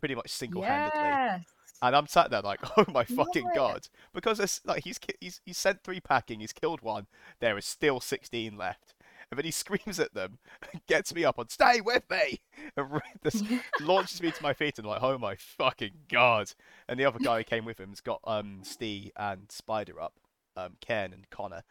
pretty 0.00 0.14
much 0.14 0.30
single-handedly. 0.30 1.00
yes. 1.00 1.53
And 1.82 1.94
I'm 1.94 2.06
sat 2.06 2.30
there 2.30 2.40
like, 2.42 2.60
oh 2.76 2.84
my 2.92 3.04
fucking 3.04 3.50
god, 3.54 3.88
because 4.12 4.40
it's 4.40 4.60
like 4.64 4.84
he's 4.84 4.98
he's 5.20 5.40
he's 5.44 5.58
sent 5.58 5.82
three 5.82 6.00
packing, 6.00 6.40
he's 6.40 6.52
killed 6.52 6.82
one, 6.82 7.06
there 7.40 7.58
is 7.58 7.66
still 7.66 8.00
16 8.00 8.56
left, 8.56 8.94
and 9.30 9.38
then 9.38 9.44
he 9.44 9.50
screams 9.50 10.00
at 10.00 10.14
them, 10.14 10.38
gets 10.88 11.14
me 11.14 11.24
up 11.24 11.38
on 11.38 11.48
stay 11.48 11.80
with 11.80 12.04
me, 12.10 12.40
and 12.76 13.00
this 13.22 13.42
launches 13.80 14.22
me 14.22 14.30
to 14.30 14.42
my 14.42 14.52
feet 14.52 14.78
and 14.78 14.86
I'm 14.86 14.92
like, 14.92 15.02
oh 15.02 15.18
my 15.18 15.36
fucking 15.36 15.92
god. 16.08 16.52
And 16.88 16.98
the 16.98 17.04
other 17.04 17.18
guy 17.18 17.38
who 17.38 17.44
came 17.44 17.64
with 17.64 17.80
him 17.80 17.90
has 17.90 18.00
got 18.00 18.20
um 18.24 18.60
Stee 18.62 19.12
and 19.16 19.50
Spider 19.50 20.00
up, 20.00 20.14
um 20.56 20.76
Ken 20.80 21.12
and 21.12 21.28
Connor. 21.30 21.64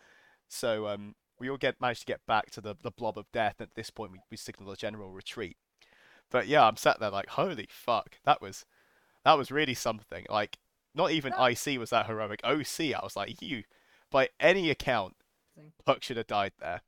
So 0.48 0.88
um 0.88 1.16
we 1.40 1.50
all 1.50 1.58
get 1.58 1.82
managed 1.82 2.02
to 2.02 2.06
get 2.06 2.26
back 2.26 2.52
to 2.52 2.62
the, 2.62 2.76
the 2.82 2.92
blob 2.92 3.18
of 3.18 3.32
death. 3.32 3.60
At 3.60 3.76
this 3.76 3.90
point 3.90 4.12
we, 4.12 4.20
we 4.30 4.38
signal 4.38 4.72
a 4.72 4.78
general 4.78 5.10
retreat. 5.10 5.58
But 6.30 6.48
yeah, 6.48 6.66
I'm 6.66 6.78
sat 6.78 7.00
there 7.00 7.10
like, 7.10 7.30
holy 7.30 7.68
fuck, 7.70 8.18
that 8.26 8.42
was 8.42 8.66
that 9.26 9.38
was 9.38 9.52
really 9.52 9.74
something. 9.74 10.26
Like 10.30 10.58
not 10.96 11.12
even 11.12 11.34
IC 11.34 11.80
was 11.80 11.90
that 11.90 12.08
heroic. 12.08 12.42
OC, 12.44 12.94
I 12.94 13.00
was 13.04 13.16
like, 13.16 13.42
you 13.42 13.64
by 14.12 14.30
any 14.40 14.70
account, 14.70 15.16
Puck 15.86 16.04
should 16.04 16.18
have 16.18 16.28
died 16.28 16.54
there. 16.60 16.82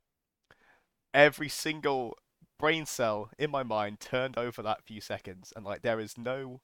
Every 1.12 1.48
single 1.48 2.16
brain 2.58 2.86
cell 2.86 3.30
in 3.38 3.50
my 3.50 3.62
mind 3.62 4.00
turned 4.00 4.38
over 4.38 4.62
that 4.62 4.84
few 4.84 5.00
seconds, 5.00 5.52
and 5.54 5.64
like 5.64 5.82
there 5.82 6.00
is 6.00 6.16
no, 6.16 6.60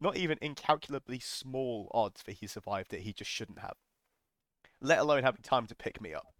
not 0.00 0.16
even 0.16 0.38
incalculably 0.40 1.18
small 1.18 1.90
odds 1.92 2.22
that 2.24 2.36
he 2.36 2.46
survived 2.46 2.92
it. 2.92 3.00
He 3.00 3.12
just 3.12 3.30
shouldn't 3.30 3.60
have, 3.60 3.76
let 4.80 4.98
alone 4.98 5.22
having 5.22 5.42
time 5.42 5.66
to 5.66 5.74
pick 5.74 6.00
me 6.00 6.14
up. 6.14 6.34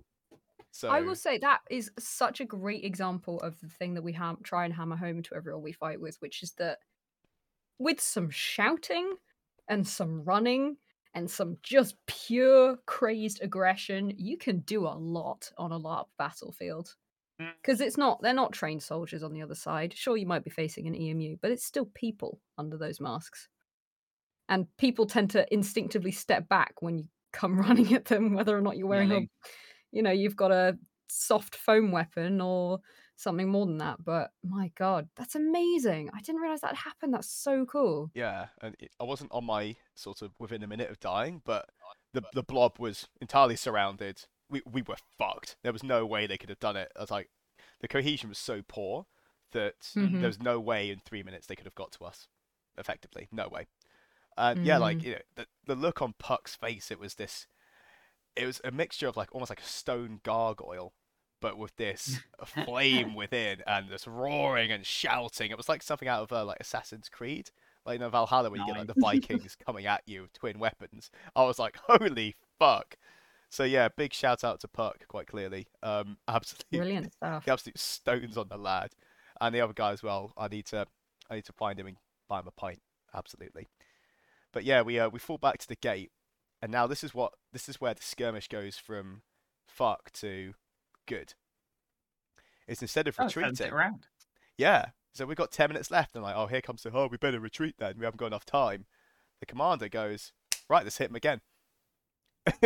So 0.70 0.88
I 0.88 1.00
will 1.00 1.16
say 1.16 1.38
that 1.38 1.60
is 1.68 1.90
such 1.98 2.40
a 2.40 2.44
great 2.44 2.84
example 2.84 3.40
of 3.40 3.58
the 3.60 3.68
thing 3.68 3.94
that 3.94 4.02
we 4.02 4.12
ham- 4.12 4.38
try 4.42 4.64
and 4.64 4.74
hammer 4.74 4.96
home 4.96 5.22
to 5.24 5.34
everyone 5.34 5.62
we 5.62 5.72
fight 5.72 6.00
with, 6.00 6.16
which 6.20 6.42
is 6.42 6.52
that 6.52 6.78
with 7.80 8.00
some 8.00 8.30
shouting 8.30 9.14
and 9.66 9.88
some 9.88 10.22
running 10.22 10.76
and 11.14 11.28
some 11.28 11.56
just 11.62 11.96
pure 12.06 12.76
crazed 12.86 13.40
aggression, 13.42 14.12
you 14.16 14.36
can 14.36 14.60
do 14.60 14.86
a 14.86 14.94
lot 14.94 15.50
on 15.58 15.72
a 15.72 15.80
LARP 15.80 16.06
battlefield. 16.18 16.94
Mm. 17.40 17.50
Because 17.60 17.80
it's 17.80 17.96
not, 17.96 18.20
they're 18.22 18.34
not 18.34 18.52
trained 18.52 18.82
soldiers 18.82 19.22
on 19.22 19.32
the 19.32 19.42
other 19.42 19.54
side. 19.54 19.92
Sure, 19.96 20.16
you 20.16 20.26
might 20.26 20.44
be 20.44 20.50
facing 20.50 20.86
an 20.86 20.94
EMU, 20.94 21.36
but 21.40 21.50
it's 21.50 21.64
still 21.64 21.90
people 21.94 22.38
under 22.58 22.76
those 22.76 23.00
masks. 23.00 23.48
And 24.48 24.66
people 24.76 25.06
tend 25.06 25.30
to 25.30 25.52
instinctively 25.52 26.12
step 26.12 26.48
back 26.48 26.74
when 26.80 26.98
you 26.98 27.04
come 27.32 27.58
running 27.60 27.94
at 27.94 28.04
them, 28.04 28.34
whether 28.34 28.56
or 28.56 28.60
not 28.60 28.76
you're 28.76 28.86
wearing 28.86 29.12
a, 29.12 29.20
you 29.90 30.02
know 30.02 30.10
you've 30.10 30.36
got 30.36 30.52
a 30.52 30.76
soft 31.08 31.56
foam 31.56 31.90
weapon 31.90 32.40
or 32.40 32.80
something 33.20 33.48
more 33.48 33.66
than 33.66 33.78
that 33.78 34.02
but 34.04 34.30
my 34.42 34.70
god 34.76 35.08
that's 35.16 35.34
amazing 35.34 36.08
i 36.14 36.20
didn't 36.20 36.40
realize 36.40 36.60
that 36.62 36.74
happened 36.74 37.12
that's 37.14 37.30
so 37.30 37.64
cool 37.66 38.10
Yeah, 38.14 38.46
and 38.62 38.74
it, 38.78 38.90
I 38.98 39.04
wasn't 39.04 39.30
on 39.32 39.44
my 39.44 39.76
sort 39.94 40.22
of 40.22 40.32
within 40.38 40.62
a 40.62 40.66
minute 40.66 40.90
of 40.90 40.98
dying, 41.00 41.42
but 41.44 41.68
the 42.14 42.22
the 42.32 42.42
blob 42.42 42.78
was 42.78 43.08
entirely 43.20 43.56
surrounded. 43.56 44.24
We 44.48 44.62
we 44.70 44.82
were 44.82 44.96
fucked. 45.18 45.56
There 45.62 45.72
was 45.72 45.82
no 45.84 46.04
way 46.06 46.26
they 46.26 46.38
could 46.38 46.48
have 46.50 46.58
done 46.60 46.76
it. 46.76 46.90
I 46.96 47.00
was 47.00 47.10
like, 47.10 47.30
the 47.80 47.88
cohesion 47.88 48.28
was 48.28 48.38
so 48.38 48.62
poor 48.66 49.06
that 49.52 49.74
Mhm. 49.96 50.20
there 50.20 50.28
was 50.28 50.40
no 50.40 50.58
way 50.58 50.90
in 50.90 51.00
three 51.00 51.22
minutes 51.22 51.46
they 51.46 51.56
could 51.56 51.66
have 51.66 51.74
got 51.74 51.92
to 51.92 52.04
us, 52.04 52.28
effectively. 52.78 53.28
No 53.30 53.48
way. 53.48 53.66
And 54.36 54.64
yeah, 54.66 54.78
like 54.78 54.98
Mm. 54.98 55.04
you 55.04 55.12
know, 55.12 55.22
the 55.36 55.46
the 55.66 55.74
look 55.74 56.00
on 56.02 56.14
Puck's 56.18 56.54
face, 56.56 56.90
it 56.90 56.98
was 56.98 57.14
this. 57.16 57.46
It 58.36 58.46
was 58.46 58.60
a 58.64 58.70
mixture 58.70 59.08
of 59.08 59.16
like 59.16 59.28
almost 59.32 59.50
like 59.50 59.60
a 59.60 59.64
stone 59.64 60.20
gargoyle, 60.22 60.94
but 61.40 61.58
with 61.58 61.74
this 61.76 62.20
flame 62.64 63.14
within 63.14 63.62
and 63.66 63.88
this 63.88 64.06
roaring 64.06 64.70
and 64.70 64.84
shouting. 64.84 65.50
It 65.50 65.56
was 65.56 65.68
like 65.68 65.82
something 65.82 66.08
out 66.08 66.22
of 66.22 66.32
uh, 66.32 66.44
like 66.44 66.58
Assassin's 66.60 67.08
Creed, 67.08 67.50
like 67.86 68.00
in 68.00 68.10
Valhalla, 68.10 68.50
where 68.50 68.60
you 68.60 68.66
get 68.66 68.76
like 68.76 68.86
the 68.86 68.94
Vikings 69.00 69.56
coming 69.56 69.86
at 69.86 70.02
you 70.06 70.22
with 70.22 70.32
twin 70.32 70.58
weapons. 70.58 71.10
I 71.34 71.44
was 71.44 71.58
like, 71.58 71.76
holy 71.88 72.36
fuck! 72.58 72.96
So 73.48 73.64
yeah, 73.64 73.88
big 73.96 74.12
shout 74.12 74.44
out 74.44 74.60
to 74.60 74.68
Puck, 74.68 75.06
quite 75.08 75.26
clearly. 75.26 75.66
Um, 75.82 76.18
absolutely, 76.28 76.78
brilliant 76.78 77.12
stuff 77.12 77.44
the 77.44 77.52
absolute 77.52 77.78
stones 77.78 78.36
on 78.36 78.48
the 78.48 78.58
lad, 78.58 78.92
and 79.40 79.54
the 79.54 79.60
other 79.60 79.74
guy 79.74 79.92
as 79.92 80.02
well. 80.02 80.32
I 80.36 80.48
need 80.48 80.66
to, 80.66 80.86
I 81.30 81.36
need 81.36 81.46
to 81.46 81.52
find 81.52 81.78
him 81.78 81.86
and 81.86 81.96
buy 82.28 82.40
him 82.40 82.46
a 82.46 82.52
pint. 82.52 82.80
Absolutely. 83.14 83.68
But 84.52 84.64
yeah, 84.64 84.82
we 84.82 84.98
uh, 84.98 85.08
we 85.08 85.18
fall 85.18 85.38
back 85.38 85.58
to 85.58 85.68
the 85.68 85.76
gate, 85.76 86.12
and 86.62 86.70
now 86.70 86.86
this 86.86 87.02
is 87.02 87.14
what 87.14 87.32
this 87.52 87.68
is 87.68 87.80
where 87.80 87.94
the 87.94 88.02
skirmish 88.02 88.48
goes 88.48 88.76
from 88.76 89.22
fuck 89.66 90.10
to 90.12 90.54
good. 91.10 91.34
It's 92.68 92.82
instead 92.82 93.08
of 93.08 93.16
Oh, 93.18 93.28
turns 93.28 93.60
it 93.60 93.64
retreating, 93.64 93.74
around. 93.74 94.06
yeah. 94.56 94.86
So 95.12 95.26
we've 95.26 95.36
got 95.36 95.50
ten 95.50 95.68
minutes 95.70 95.90
left, 95.90 96.14
and 96.14 96.22
like, 96.22 96.36
oh, 96.36 96.46
here 96.46 96.60
comes 96.62 96.82
the 96.82 96.90
oh, 96.94 97.08
we 97.10 97.16
better 97.16 97.40
retreat 97.40 97.74
then. 97.78 97.94
We 97.98 98.04
haven't 98.04 98.18
got 98.18 98.26
enough 98.28 98.46
time. 98.46 98.86
The 99.40 99.46
commander 99.46 99.88
goes, 99.88 100.32
right, 100.68 100.84
let's 100.84 100.98
hit 100.98 101.10
him 101.10 101.16
again. 101.16 101.40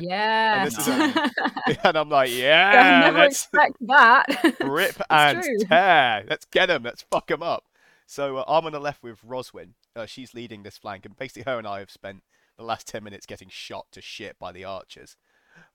yeah 0.00 0.64
this 0.64 0.76
is, 0.78 0.88
um, 0.88 1.14
and 1.84 1.96
I'm 1.96 2.08
like, 2.10 2.30
I 2.30 2.32
yeah, 2.32 3.00
never 3.00 3.18
let's 3.18 3.44
expect 3.44 3.76
that 3.86 4.26
rip 4.60 5.00
and 5.10 5.42
true. 5.42 5.58
tear. 5.68 6.24
Let's 6.28 6.44
get 6.46 6.70
him. 6.70 6.82
Let's 6.82 7.02
fuck 7.10 7.30
him 7.30 7.42
up. 7.42 7.64
So 8.06 8.38
uh, 8.38 8.44
I'm 8.48 8.66
on 8.66 8.72
the 8.72 8.80
left 8.80 9.02
with 9.02 9.18
Roswin. 9.24 9.74
Uh, 9.96 10.06
she's 10.06 10.34
leading 10.34 10.62
this 10.62 10.76
flank, 10.78 11.06
and 11.06 11.16
basically 11.16 11.42
her 11.44 11.58
and 11.58 11.66
I 11.66 11.78
have 11.78 11.90
spent 11.90 12.22
the 12.58 12.64
last 12.64 12.86
ten 12.88 13.04
minutes 13.04 13.26
getting 13.26 13.48
shot 13.48 13.86
to 13.92 14.00
shit 14.02 14.38
by 14.38 14.52
the 14.52 14.64
archers. 14.64 15.16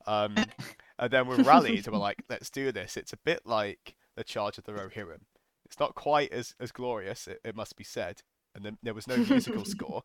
Um, 0.05 0.35
and 0.99 1.11
then 1.11 1.27
we're 1.27 1.41
rallied, 1.41 1.87
and 1.87 1.95
we're 1.95 1.99
like, 2.09 2.23
let's 2.29 2.49
do 2.49 2.71
this. 2.71 2.97
It's 2.97 3.13
a 3.13 3.17
bit 3.17 3.41
like 3.45 3.95
the 4.15 4.23
charge 4.23 4.57
of 4.57 4.65
the 4.65 4.73
Rohirrim. 4.73 5.21
It's 5.65 5.79
not 5.79 5.95
quite 5.95 6.31
as 6.31 6.53
as 6.59 6.71
glorious, 6.71 7.27
it, 7.27 7.39
it 7.43 7.55
must 7.55 7.75
be 7.75 7.83
said. 7.83 8.21
And 8.53 8.65
then 8.65 8.77
there 8.83 8.93
was 8.93 9.07
no 9.07 9.17
musical 9.17 9.65
score, 9.65 10.03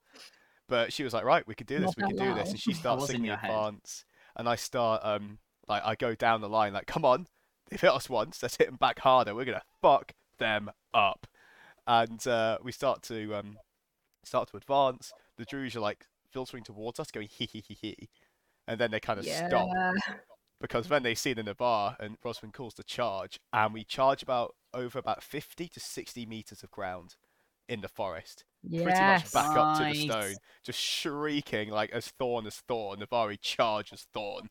but 0.68 0.92
she 0.92 1.02
was 1.02 1.12
like, 1.12 1.24
right, 1.24 1.46
we 1.46 1.54
could 1.54 1.66
do 1.66 1.78
this. 1.78 1.96
Not 1.96 2.08
we 2.08 2.14
could 2.14 2.22
do 2.22 2.34
this. 2.34 2.50
And 2.50 2.60
she 2.60 2.72
starts 2.74 3.04
in 3.04 3.16
singing 3.16 3.30
advance, 3.30 4.04
and 4.36 4.48
I 4.48 4.54
start 4.54 5.00
um 5.04 5.38
like 5.66 5.82
I 5.84 5.94
go 5.96 6.14
down 6.14 6.40
the 6.40 6.48
line 6.48 6.72
like, 6.72 6.86
come 6.86 7.04
on, 7.04 7.26
they've 7.68 7.80
hit 7.80 7.90
us 7.90 8.08
once, 8.08 8.42
let's 8.42 8.56
hit 8.56 8.68
them 8.68 8.76
back 8.76 9.00
harder. 9.00 9.34
We're 9.34 9.44
gonna 9.44 9.62
fuck 9.82 10.12
them 10.38 10.70
up. 10.92 11.26
And 11.86 12.26
uh, 12.26 12.58
we 12.62 12.72
start 12.72 13.02
to 13.04 13.34
um 13.34 13.56
start 14.22 14.50
to 14.50 14.56
advance. 14.56 15.12
The 15.36 15.44
Druj 15.44 15.74
are 15.74 15.80
like 15.80 16.06
filtering 16.30 16.62
towards 16.62 17.00
us, 17.00 17.10
going 17.10 17.28
hee 17.28 17.48
hee 17.50 17.64
hee 17.66 17.78
hee, 17.80 18.08
and 18.68 18.78
then 18.78 18.90
they 18.90 19.00
kind 19.00 19.18
of 19.18 19.26
yeah 19.26 19.48
stop 19.48 19.68
because 20.64 20.88
then 20.88 21.02
they 21.02 21.14
see 21.14 21.34
the 21.34 21.42
Navarr 21.42 21.94
and 22.00 22.16
Roswin 22.24 22.50
calls 22.50 22.72
the 22.72 22.82
charge, 22.82 23.38
and 23.52 23.74
we 23.74 23.84
charge 23.84 24.22
about 24.22 24.54
over 24.72 24.98
about 24.98 25.22
50 25.22 25.68
to 25.68 25.78
60 25.78 26.24
meters 26.24 26.62
of 26.62 26.70
ground 26.70 27.16
in 27.68 27.82
the 27.82 27.88
forest, 27.88 28.44
pretty 28.66 28.82
much 28.86 29.30
back 29.30 29.54
up 29.58 29.76
to 29.76 29.84
the 29.84 29.94
stone, 29.94 30.36
just 30.64 30.80
shrieking 30.80 31.68
like 31.68 31.90
as 31.90 32.06
Thorn 32.18 32.46
as 32.46 32.56
Thorn. 32.66 33.00
Navari 33.00 33.38
charge 33.38 33.92
as 33.92 34.06
Thorn. 34.14 34.48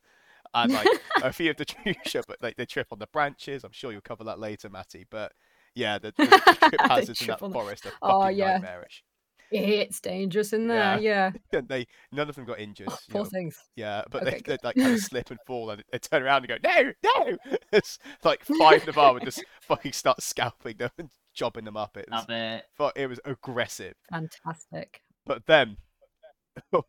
And 0.54 0.72
like 0.74 0.88
a 1.24 1.34
few 1.34 1.50
of 1.50 1.58
the 1.58 1.66
Trusha, 1.66 2.22
but 2.28 2.38
like 2.44 2.58
they 2.58 2.68
trip 2.68 2.90
on 2.92 3.00
the 3.00 3.08
branches. 3.08 3.64
I'm 3.64 3.72
sure 3.72 3.92
you'll 3.92 4.02
cover 4.02 4.24
that 4.26 4.38
later, 4.38 4.70
Matty. 4.70 5.08
But 5.10 5.32
yeah, 5.74 5.98
the, 5.98 6.14
the 6.16 6.28
trip 6.28 6.80
hazards 6.82 7.22
in 7.22 7.28
that 7.28 7.40
forest 7.40 7.88
are 7.88 7.92
oh, 8.04 8.22
fucking 8.22 8.26
Oh, 8.26 8.28
yeah. 8.38 8.54
nightmarish. 8.60 9.04
It's 9.52 10.00
dangerous 10.00 10.54
in 10.54 10.68
there 10.68 10.98
yeah, 11.00 11.32
And 11.52 11.68
they 11.70 11.86
none 12.12 12.30
of 12.30 12.36
them 12.36 12.46
got 12.46 12.60
injured. 12.60 12.88
Oh, 12.90 12.98
you 13.08 13.12
poor 13.12 13.24
know, 13.24 13.30
things 13.30 13.58
Yeah, 13.76 14.04
but 14.10 14.24
Okay, 14.28 14.42
they, 14.46 14.56
they 14.56 14.58
like 14.64 14.76
kind 14.76 14.94
of 14.94 15.00
slip 15.02 15.30
and 15.32 15.40
fall, 15.46 15.70
and 15.70 15.84
they 15.92 16.00
turn 16.00 16.24
around 16.24 16.46
and 16.46 16.48
go, 16.48 16.58
"No, 16.64 16.92
no!" 17.04 17.38
It's 17.72 18.00
like 18.24 18.44
five 18.46 18.86
Navarr 18.86 19.14
would 19.14 19.24
just 19.24 19.44
fucking 19.62 19.94
start 19.94 20.22
scalping 20.22 20.78
them 20.78 20.92
and 20.98 21.10
jobbing 21.34 21.66
them 21.66 21.78
up. 21.78 21.98
It 21.98 22.08
was, 22.10 22.22
Love 22.22 22.30
it. 22.30 22.66
fu- 22.78 22.92
it 22.96 23.08
was 23.08 23.20
aggressive. 23.26 23.96
fantastic 24.10 25.02
But 25.26 25.46
then, 25.48 25.78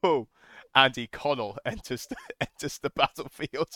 oh, 0.02 0.28
Andy 0.74 1.06
Connell 1.06 1.56
enters 1.64 2.06
the, 2.06 2.16
enters 2.40 2.78
the 2.78 2.90
battlefield. 2.90 3.68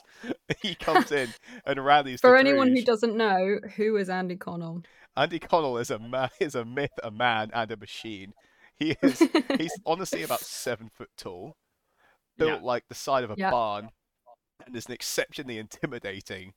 he 0.62 0.74
comes 0.74 1.12
in 1.12 1.28
and 1.64 1.84
rallies. 1.84 2.20
For 2.20 2.32
the 2.32 2.38
anyone 2.38 2.74
who 2.74 2.82
doesn't 2.82 3.16
know, 3.16 3.58
who 3.76 3.96
is 3.96 4.08
Andy 4.10 4.36
Connell? 4.36 4.82
Andy 5.16 5.38
Connell 5.38 5.78
is 5.78 5.90
a 5.90 5.98
man, 5.98 6.28
is 6.40 6.54
a 6.54 6.64
myth, 6.64 6.92
a 7.02 7.10
man, 7.10 7.50
and 7.52 7.70
a 7.70 7.76
machine. 7.76 8.34
He 8.78 8.96
is 9.02 9.18
he's 9.58 9.72
honestly 9.86 10.22
about 10.22 10.40
seven 10.40 10.88
foot 10.88 11.10
tall, 11.16 11.56
built 12.36 12.60
Yeah. 12.60 12.66
like 12.66 12.84
the 12.88 12.94
side 12.94 13.24
of 13.24 13.30
a 13.30 13.34
Yeah. 13.36 13.50
barn, 13.50 13.90
and 14.66 14.74
is 14.76 14.86
an 14.86 14.92
exceptionally 14.92 15.58
intimidating 15.58 16.52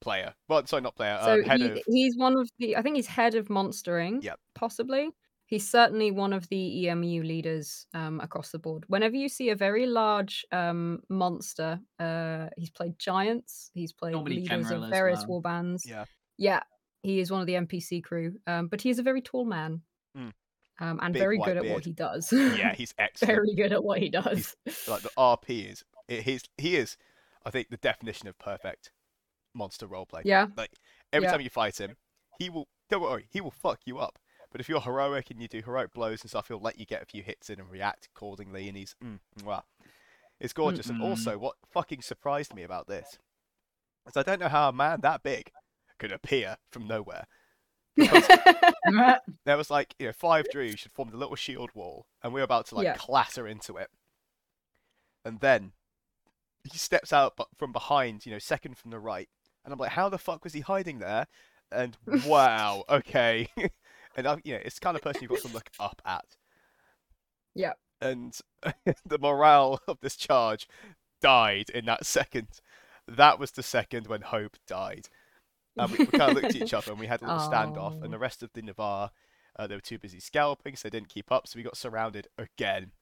player. 0.00 0.34
Well, 0.48 0.66
sorry, 0.66 0.82
not 0.82 0.96
player. 0.96 1.18
so 1.22 1.34
um, 1.34 1.42
head 1.42 1.60
he, 1.60 1.66
of 1.70 1.78
he's 1.86 2.16
one 2.16 2.38
of 2.38 2.48
the. 2.58 2.76
I 2.76 2.82
think 2.82 2.96
he's 2.96 3.06
head 3.06 3.34
of 3.34 3.48
monstering. 3.50 4.20
Yep. 4.22 4.38
Possibly. 4.54 5.10
He's 5.48 5.70
certainly 5.70 6.10
one 6.10 6.32
of 6.32 6.48
the 6.48 6.88
EMU 6.88 7.22
leaders 7.22 7.86
um, 7.94 8.18
across 8.18 8.50
the 8.50 8.58
board. 8.58 8.82
Whenever 8.88 9.14
you 9.14 9.28
see 9.28 9.50
a 9.50 9.54
very 9.54 9.86
large 9.86 10.44
um, 10.50 10.98
monster, 11.08 11.78
uh, 12.00 12.48
he's 12.56 12.70
played 12.70 12.98
giants. 12.98 13.70
He's 13.72 13.92
played 13.92 14.14
Normally 14.14 14.40
leaders 14.40 14.48
general 14.48 14.82
of 14.82 14.90
various 14.90 15.20
well. 15.20 15.28
war 15.28 15.42
bands. 15.42 15.86
yeah. 15.86 16.04
Yeah, 16.36 16.62
he 17.02 17.20
is 17.20 17.30
one 17.30 17.40
of 17.40 17.46
the 17.46 17.52
NPC 17.54 18.02
crew. 18.02 18.34
Um, 18.48 18.66
but 18.66 18.80
he 18.80 18.90
is 18.90 18.98
a 18.98 19.04
very 19.04 19.22
tall 19.22 19.44
man, 19.44 19.82
Mm. 20.18 20.32
Um, 20.78 21.00
and 21.02 21.12
Big 21.14 21.20
very 21.20 21.38
good 21.38 21.56
at 21.56 21.62
beard. 21.62 21.74
what 21.74 21.84
he 21.84 21.92
does. 21.92 22.32
Yeah, 22.32 22.74
he's 22.76 22.94
excellent. 22.98 23.32
very 23.34 23.54
good 23.54 23.72
at 23.72 23.82
what 23.82 23.98
he 23.98 24.08
does. 24.08 24.56
like 24.88 25.02
the 25.02 25.10
RP 25.16 25.70
is 25.70 25.84
it, 26.08 26.22
he's 26.22 26.42
he 26.58 26.76
is 26.76 26.96
I 27.44 27.50
think 27.50 27.68
the 27.70 27.76
definition 27.76 28.28
of 28.28 28.38
perfect 28.38 28.90
monster 29.54 29.86
roleplay. 29.86 30.22
yeah, 30.24 30.46
Like 30.56 30.70
Every 31.12 31.26
yeah. 31.26 31.32
time 31.32 31.40
you 31.40 31.50
fight 31.50 31.80
him, 31.80 31.96
he 32.38 32.50
will 32.50 32.68
don't 32.90 33.02
worry, 33.02 33.26
he 33.30 33.40
will 33.40 33.50
fuck 33.50 33.80
you 33.86 33.98
up. 33.98 34.18
But 34.52 34.60
if 34.60 34.68
you're 34.68 34.80
heroic 34.80 35.30
and 35.30 35.40
you 35.40 35.48
do 35.48 35.60
heroic 35.64 35.92
blows 35.92 36.22
and 36.22 36.30
stuff, 36.30 36.48
he'll 36.48 36.60
let 36.60 36.78
you 36.78 36.86
get 36.86 37.02
a 37.02 37.06
few 37.06 37.22
hits 37.22 37.50
in 37.50 37.58
and 37.60 37.70
react 37.70 38.08
accordingly. 38.14 38.68
And 38.68 38.76
he's 38.76 38.94
mm, 39.02 39.18
wow, 39.44 39.64
it's 40.40 40.52
gorgeous. 40.52 40.86
And 40.86 41.00
Mm-mm. 41.00 41.04
also, 41.08 41.38
what 41.38 41.54
fucking 41.70 42.02
surprised 42.02 42.54
me 42.54 42.62
about 42.62 42.86
this 42.86 43.18
is 44.08 44.16
I 44.16 44.22
don't 44.22 44.40
know 44.40 44.48
how 44.48 44.68
a 44.68 44.72
man 44.72 45.00
that 45.02 45.22
big 45.22 45.50
could 45.98 46.12
appear 46.12 46.56
from 46.70 46.86
nowhere. 46.86 47.26
There 47.96 49.20
was 49.56 49.70
like 49.70 49.94
you 49.98 50.06
know 50.06 50.12
five 50.12 50.46
Druj 50.52 50.82
had 50.82 50.92
formed 50.92 51.14
a 51.14 51.16
little 51.16 51.36
shield 51.36 51.70
wall, 51.74 52.06
and 52.22 52.32
we 52.32 52.40
were 52.40 52.44
about 52.44 52.66
to 52.66 52.74
like 52.74 52.84
Yeah. 52.84 52.94
clatter 52.96 53.46
into 53.46 53.76
it. 53.76 53.88
And 55.24 55.40
then 55.40 55.72
he 56.64 56.78
steps 56.78 57.12
out 57.12 57.34
from 57.56 57.72
behind, 57.72 58.26
you 58.26 58.32
know, 58.32 58.38
second 58.38 58.76
from 58.76 58.90
the 58.90 58.98
right, 58.98 59.28
and 59.64 59.72
I'm 59.72 59.78
like, 59.78 59.92
how 59.92 60.08
the 60.08 60.18
fuck 60.18 60.44
was 60.44 60.52
he 60.52 60.60
hiding 60.60 60.98
there? 60.98 61.26
And 61.72 61.96
wow, 62.26 62.84
okay. 62.90 63.48
and 64.16 64.26
I, 64.28 64.38
you 64.44 64.54
know, 64.54 64.60
it's 64.64 64.76
the 64.76 64.80
kind 64.84 64.96
of 64.96 65.02
person 65.02 65.22
you've 65.22 65.30
got 65.30 65.40
to 65.48 65.54
look 65.54 65.70
up 65.80 66.00
at. 66.04 66.24
Yeah. 67.54 67.72
And 68.00 68.38
the 69.06 69.18
morale 69.18 69.80
of 69.88 69.98
this 70.00 70.16
charge 70.16 70.68
died 71.20 71.70
in 71.70 71.86
that 71.86 72.06
second. 72.06 72.48
That 73.08 73.38
was 73.38 73.52
the 73.52 73.62
second 73.62 74.06
when 74.06 74.20
hope 74.20 74.56
died. 74.66 75.08
And 75.76 75.90
we, 75.90 75.98
we 75.98 76.06
kind 76.06 76.30
of 76.30 76.42
looked 76.42 76.56
at 76.56 76.56
each 76.56 76.74
other 76.74 76.92
and 76.92 77.00
we 77.00 77.06
had 77.06 77.22
a 77.22 77.26
little 77.26 77.50
standoff. 77.50 78.02
And 78.02 78.12
the 78.12 78.18
rest 78.18 78.42
of 78.42 78.52
the 78.52 78.62
Navarr, 78.62 79.10
uh, 79.58 79.66
they 79.66 79.74
were 79.74 79.80
too 79.80 79.98
busy 79.98 80.20
scalping, 80.20 80.76
so 80.76 80.88
they 80.88 80.98
didn't 80.98 81.10
keep 81.10 81.30
up. 81.30 81.46
So 81.46 81.58
we 81.58 81.62
got 81.62 81.76
surrounded 81.76 82.28
again. 82.38 82.92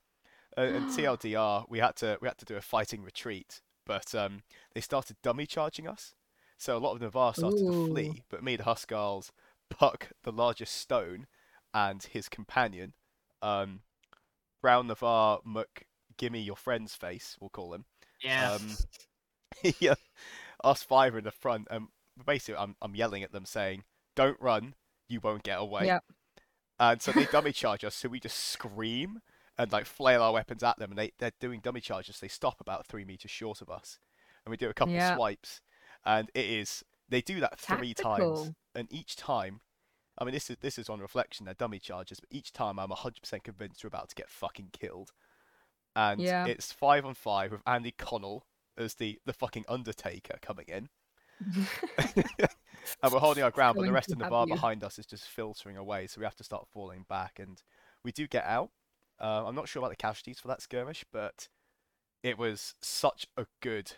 Uh, 0.56 0.62
and 0.62 0.86
TLDR, 0.90 1.66
we 1.68 1.78
had 1.78 1.96
to 1.96 2.18
we 2.20 2.28
had 2.28 2.38
to 2.38 2.44
do 2.44 2.56
a 2.56 2.60
fighting 2.60 3.02
retreat, 3.02 3.60
but 3.86 4.14
um, 4.14 4.42
they 4.74 4.80
started 4.80 5.16
dummy 5.22 5.46
charging 5.46 5.88
us. 5.88 6.14
So 6.56 6.76
a 6.76 6.78
lot 6.78 6.94
of 6.94 7.00
Navarr 7.00 7.34
started 7.34 7.58
to 7.58 7.86
flee, 7.88 8.22
but 8.30 8.42
me, 8.42 8.56
the 8.56 8.62
Huskarls, 8.62 9.30
Puck, 9.70 10.10
the 10.22 10.32
largest 10.32 10.76
stone, 10.76 11.26
and 11.72 12.02
his 12.02 12.28
companion, 12.28 12.92
um, 13.42 13.80
Brown 14.62 14.86
Navarr 14.86 15.40
Muck, 15.44 15.82
gimme 16.16 16.40
your 16.40 16.56
friend's 16.56 16.94
face, 16.94 17.36
we'll 17.40 17.50
call 17.50 17.74
him. 17.74 17.84
yeah. 18.22 18.52
Um, 18.52 18.76
yeah, 19.80 19.94
us 20.62 20.82
five 20.82 21.14
are 21.14 21.18
in 21.18 21.24
the 21.24 21.32
front, 21.32 21.66
and 21.70 21.88
basically 22.26 22.56
I'm 22.60 22.76
I'm 22.82 22.94
yelling 22.94 23.22
at 23.22 23.32
them 23.32 23.44
saying, 23.44 23.84
"Don't 24.14 24.40
run, 24.40 24.74
you 25.08 25.20
won't 25.20 25.42
get 25.42 25.58
away." 25.58 25.86
Yep. 25.86 26.04
And 26.78 27.02
so 27.02 27.12
they 27.12 27.24
dummy 27.32 27.52
charge 27.52 27.84
us, 27.84 27.94
so 27.94 28.08
we 28.08 28.20
just 28.20 28.38
scream 28.38 29.20
and 29.56 29.70
like 29.72 29.86
flail 29.86 30.22
our 30.22 30.32
weapons 30.32 30.62
at 30.62 30.78
them, 30.78 30.90
and 30.90 30.98
they 30.98 31.12
they're 31.18 31.32
doing 31.40 31.60
dummy 31.60 31.80
charges. 31.80 32.18
They 32.20 32.28
stop 32.28 32.60
about 32.60 32.86
three 32.86 33.04
meters 33.04 33.30
short 33.30 33.60
of 33.60 33.70
us, 33.70 33.98
and 34.44 34.50
we 34.50 34.56
do 34.56 34.68
a 34.68 34.74
couple 34.74 34.94
Yeah. 34.94 35.12
of 35.12 35.16
swipes, 35.16 35.60
and 36.04 36.30
it 36.34 36.44
is 36.46 36.84
they 37.08 37.20
do 37.20 37.40
that 37.40 37.58
three 37.58 37.94
times, 37.94 38.52
and 38.74 38.92
each 38.92 39.16
time. 39.16 39.60
I 40.16 40.22
mean, 40.24 40.32
this 40.32 40.48
is 40.48 40.58
this 40.60 40.78
is 40.78 40.88
on 40.88 41.00
reflection. 41.00 41.44
They're 41.44 41.54
dummy 41.54 41.80
charges, 41.80 42.20
but 42.20 42.28
each 42.30 42.52
time 42.52 42.78
I'm 42.78 42.90
100% 42.90 43.42
convinced 43.42 43.82
we're 43.82 43.88
about 43.88 44.10
to 44.10 44.14
get 44.14 44.30
fucking 44.30 44.70
killed. 44.72 45.10
And 45.96 46.20
Yeah. 46.20 46.46
it's 46.46 46.70
five 46.72 47.04
on 47.04 47.14
five 47.14 47.50
with 47.50 47.62
Andy 47.66 47.90
Connell 47.90 48.46
as 48.76 48.94
the 48.94 49.20
the 49.24 49.32
fucking 49.32 49.64
Undertaker 49.68 50.38
coming 50.40 50.66
in, 50.68 50.88
and 53.02 53.12
we're 53.12 53.18
holding 53.18 53.42
our 53.42 53.50
ground, 53.50 53.76
but 53.76 53.84
the 53.84 53.92
rest 53.92 54.12
of 54.12 54.18
the 54.18 54.26
bar 54.26 54.46
you. 54.46 54.54
behind 54.54 54.84
us 54.84 54.98
is 54.98 55.06
just 55.06 55.24
filtering 55.24 55.76
away, 55.76 56.06
so 56.06 56.20
we 56.20 56.24
have 56.24 56.36
to 56.36 56.44
start 56.44 56.66
falling 56.72 57.04
back, 57.08 57.38
and 57.38 57.62
we 58.02 58.12
do 58.12 58.26
get 58.26 58.44
out. 58.44 58.70
Uh, 59.20 59.44
I'm 59.46 59.54
not 59.54 59.68
sure 59.68 59.80
about 59.80 59.90
the 59.90 59.96
casualties 59.96 60.38
for 60.38 60.48
that 60.48 60.62
skirmish, 60.62 61.04
but 61.12 61.48
it 62.22 62.38
was 62.38 62.74
such 62.80 63.26
a 63.36 63.46
good 63.60 63.92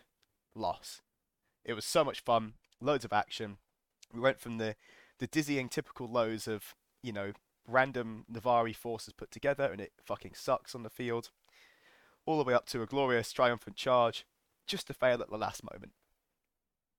loss. 0.54 1.02
It 1.64 1.74
was 1.74 1.84
so 1.84 2.04
much 2.04 2.20
fun, 2.20 2.54
loads 2.80 3.04
of 3.04 3.12
action. 3.12 3.58
We 4.12 4.20
went 4.20 4.40
from 4.40 4.58
the 4.58 4.76
the 5.18 5.26
dizzying 5.26 5.70
typical 5.70 6.06
lows 6.06 6.46
of 6.46 6.74
you 7.02 7.12
know 7.12 7.32
random 7.66 8.24
Navari 8.32 8.74
forces 8.74 9.12
put 9.12 9.30
together, 9.30 9.64
and 9.64 9.80
it 9.80 9.92
fucking 10.04 10.32
sucks 10.34 10.74
on 10.74 10.82
the 10.82 10.90
field, 10.90 11.30
all 12.24 12.38
the 12.38 12.44
way 12.44 12.54
up 12.54 12.66
to 12.66 12.82
a 12.82 12.86
glorious 12.86 13.32
triumphant 13.32 13.76
charge, 13.76 14.24
just 14.66 14.86
to 14.86 14.94
fail 14.94 15.20
at 15.20 15.30
the 15.30 15.38
last 15.38 15.62
moment. 15.64 15.92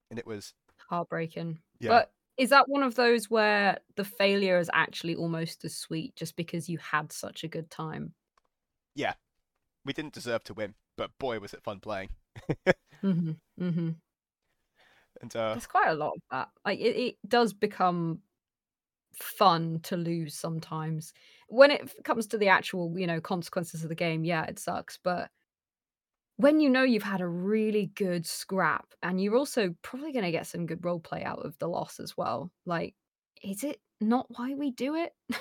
And 0.10 0.20
it 0.20 0.26
was 0.28 0.54
Heartbreaking. 0.90 1.60
yeah. 1.80 1.90
But 1.90 2.12
is 2.38 2.50
that 2.52 2.70
one 2.70 2.84
of 2.84 2.96
those 2.96 3.30
where 3.30 3.80
the 3.96 4.06
failure 4.06 4.60
is 4.60 4.70
actually 4.74 5.16
almost 5.16 5.66
as 5.66 5.76
sweet 5.76 6.16
just 6.16 6.36
because 6.36 6.70
you 6.70 6.78
had 6.78 7.12
such 7.12 7.44
a 7.44 7.48
good 7.48 7.70
time? 7.70 8.14
Yeah. 8.96 9.14
We 9.86 9.94
didn't 9.94 10.14
deserve 10.14 10.44
to 10.46 10.54
win, 10.54 10.76
but 10.98 11.12
boy 11.20 11.40
was 11.40 11.54
it 11.54 11.64
fun 11.64 11.80
playing. 11.80 12.10
hmm 13.02 13.32
hmm 13.58 13.90
And 15.22 15.36
uh, 15.36 15.54
There's 15.54 15.68
quite 15.68 15.88
a 15.90 15.94
lot 15.96 16.14
of 16.16 16.22
that. 16.32 16.50
Like 16.66 16.80
it, 16.80 16.96
it 16.96 17.16
does 17.28 17.54
become 17.54 18.20
fun 19.16 19.80
to 19.84 19.98
lose 19.98 20.36
sometimes. 20.36 21.14
When 21.48 21.72
it 21.72 22.04
comes 22.04 22.28
to 22.28 22.38
the 22.38 22.50
actual, 22.50 22.98
you 22.98 23.08
know, 23.08 23.20
consequences 23.22 23.84
of 23.84 23.90
the 23.90 23.96
game, 23.96 24.24
yeah, 24.24 24.46
it 24.46 24.60
sucks. 24.60 25.00
But 25.02 25.30
when 26.38 26.60
you 26.60 26.70
know 26.70 26.84
you've 26.84 27.04
had 27.04 27.22
a 27.22 27.28
really 27.28 27.88
good 27.88 28.26
scrap 28.26 28.94
and 29.04 29.22
you're 29.22 29.36
also 29.36 29.76
probably 29.82 30.12
going 30.12 30.26
to 30.26 30.32
get 30.32 30.48
some 30.48 30.66
good 30.68 30.86
role 30.86 31.00
play 31.00 31.24
out 31.24 31.40
of 31.46 31.58
the 31.60 31.68
loss 31.68 32.00
as 32.00 32.16
well, 32.16 32.52
like, 32.66 32.96
is 33.44 33.64
it 33.64 33.82
not 34.00 34.28
why 34.38 34.54
we 34.56 34.72
do 34.72 34.96
it? 34.96 35.14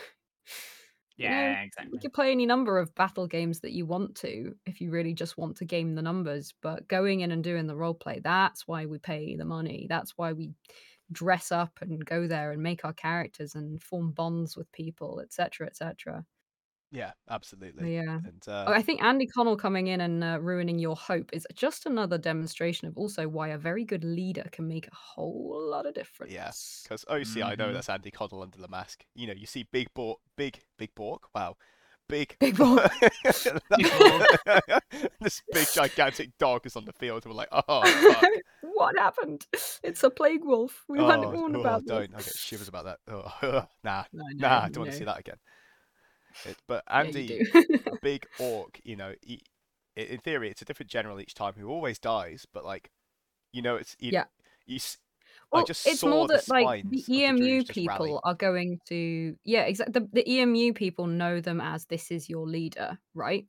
You 1.23 1.31
know, 1.31 1.57
yeah, 1.79 1.85
You 1.93 1.99
can 1.99 2.11
play 2.11 2.31
any 2.31 2.47
number 2.47 2.79
of 2.79 2.95
battle 2.95 3.27
games 3.27 3.61
that 3.61 3.73
you 3.73 3.87
want 3.87 4.17
to 4.17 4.55
if 4.67 4.81
you 4.81 4.91
really 4.91 5.15
just 5.15 5.39
want 5.39 5.57
to 5.59 5.65
game 5.65 5.95
the 5.95 6.03
numbers, 6.03 6.55
but 6.63 6.89
going 6.89 7.21
in 7.21 7.33
and 7.33 7.43
doing 7.43 7.67
the 7.67 7.77
role 7.77 7.95
play, 7.95 8.21
that's 8.21 8.69
why 8.69 8.87
we 8.87 8.99
pay 8.99 9.35
the 9.37 9.45
money. 9.45 9.87
That's 9.89 10.17
why 10.19 10.33
we 10.35 10.53
dress 11.13 11.53
up 11.53 11.79
and 11.81 12.05
go 12.05 12.27
there 12.27 12.53
and 12.53 12.63
make 12.63 12.85
our 12.85 12.93
characters 12.93 13.55
and 13.55 13.83
form 13.83 14.13
bonds 14.13 14.57
with 14.57 14.71
people, 14.73 15.21
etc., 15.21 15.67
etc. 15.69 16.27
yeah, 16.93 17.13
absolutely. 17.29 17.95
Yeah. 17.95 18.21
And 18.25 18.43
uh, 18.47 18.65
I 18.69 18.81
think 18.83 19.03
Andy 19.03 19.27
Connell 19.27 19.57
coming 19.57 19.89
in 19.89 20.01
and 20.01 20.23
uh, 20.23 20.39
ruining 20.41 20.79
your 20.79 20.97
hope 20.97 21.31
is 21.33 21.47
just 21.55 21.87
another 21.87 22.17
demonstration 22.17 22.87
of 22.87 22.97
also 22.97 23.27
why 23.27 23.49
a 23.49 23.59
very 23.59 23.85
good 23.85 24.05
leader 24.05 24.47
can 24.53 24.69
make 24.69 24.87
a 24.87 24.95
whole 24.95 25.69
lot 25.71 25.87
of 25.87 25.95
difference. 25.95 26.33
Yeah, 26.33 26.53
because 26.85 27.05
OC, 27.09 27.43
I 27.43 27.55
know 27.57 27.69
Mhm. 27.69 27.75
that's 27.75 27.89
Andy 27.89 28.11
Connell 28.11 28.43
under 28.43 28.59
the 28.59 28.69
mask. 28.69 29.05
You 29.15 29.27
know, 29.27 29.33
you 29.33 29.47
see 29.47 29.65
Big 29.65 29.93
Bork, 29.95 30.21
Big 30.37 30.61
Big 30.79 30.95
Bork. 30.95 31.29
Wow, 31.35 31.57
big 32.09 32.37
Big 32.39 32.57
Bork. 32.57 32.91
this 35.21 35.43
big 35.53 35.67
gigantic 35.75 36.39
dog 36.39 36.67
is 36.67 36.77
on 36.77 36.85
the 36.85 36.93
field, 36.93 37.25
and 37.25 37.35
we're 37.35 37.39
like, 37.39 37.49
oh, 37.53 38.23
what 38.61 38.97
happened? 38.97 39.47
It's 39.83 40.05
a 40.05 40.11
plague 40.11 40.45
wolf. 40.45 40.85
We 40.89 41.01
oh, 41.01 41.09
hadn't 41.09 41.33
warned 41.33 41.57
oh, 41.57 41.61
about 41.61 41.85
don't. 41.85 42.15
I 42.15 42.19
get 42.19 42.35
shivers 42.35 42.69
about 42.69 42.85
that. 42.85 42.99
Oh, 43.09 43.67
nah, 43.83 44.05
No, 44.13 44.25
nah, 44.35 44.63
I 44.63 44.69
don't 44.69 44.85
want 44.85 44.93
to 44.93 44.97
see 44.97 45.05
that 45.05 45.19
again. 45.19 45.37
It, 46.45 46.63
but 46.69 46.85
Andy, 46.89 47.41
do. 47.41 47.63
a 47.91 47.97
big 48.03 48.27
orc, 48.39 48.81
you 48.85 48.97
know, 48.97 49.15
he, 49.23 49.43
in 49.97 50.19
theory, 50.21 50.51
it's 50.51 50.63
a 50.63 50.65
different 50.65 50.91
general 50.91 51.21
each 51.21 51.35
time 51.35 51.55
who 51.57 51.69
always 51.69 51.99
dies, 51.99 52.47
but 52.53 52.65
like, 52.65 52.91
you 53.53 53.63
know, 53.63 53.77
it's 53.77 53.97
you, 54.01 54.13
Yeah. 54.13 54.25
You, 54.67 54.79
Well, 55.53 55.65
just 55.65 55.83
it's 55.85 56.01
saw 56.01 56.11
more 56.11 56.27
that 56.27 56.49
like 56.49 56.69
the 56.83 57.05
the 57.13 57.23
EMU 57.25 57.65
Druids 57.65 57.71
people 57.75 57.87
rally. 57.87 58.21
are 58.25 58.35
going 58.35 58.81
to 58.89 59.37
yeah, 59.45 59.63
exactly. 59.63 59.93
The, 60.01 60.09
the 60.13 60.31
EMU 60.31 60.73
people 60.75 61.07
know 61.07 61.41
them 61.41 61.61
as 61.61 61.87
this 61.87 62.11
is 62.11 62.29
your 62.29 62.47
leader, 62.47 62.99
right? 63.15 63.47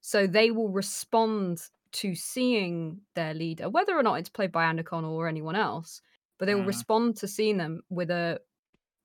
So 0.00 0.26
they 0.26 0.50
will 0.50 0.68
respond 0.70 1.62
to 1.92 2.14
seeing 2.14 3.00
their 3.14 3.34
leader, 3.34 3.68
whether 3.70 3.96
or 3.96 4.02
not 4.02 4.14
it's 4.16 4.28
played 4.28 4.52
by 4.52 4.64
Andy 4.64 4.82
Connell 4.82 5.14
or 5.16 5.28
anyone 5.28 5.56
else, 5.56 6.02
but 6.38 6.46
they 6.46 6.54
will 6.54 6.64
Mm. 6.64 6.66
respond 6.66 7.16
to 7.18 7.28
seeing 7.28 7.56
them 7.58 7.82
with 7.90 8.10
a 8.10 8.40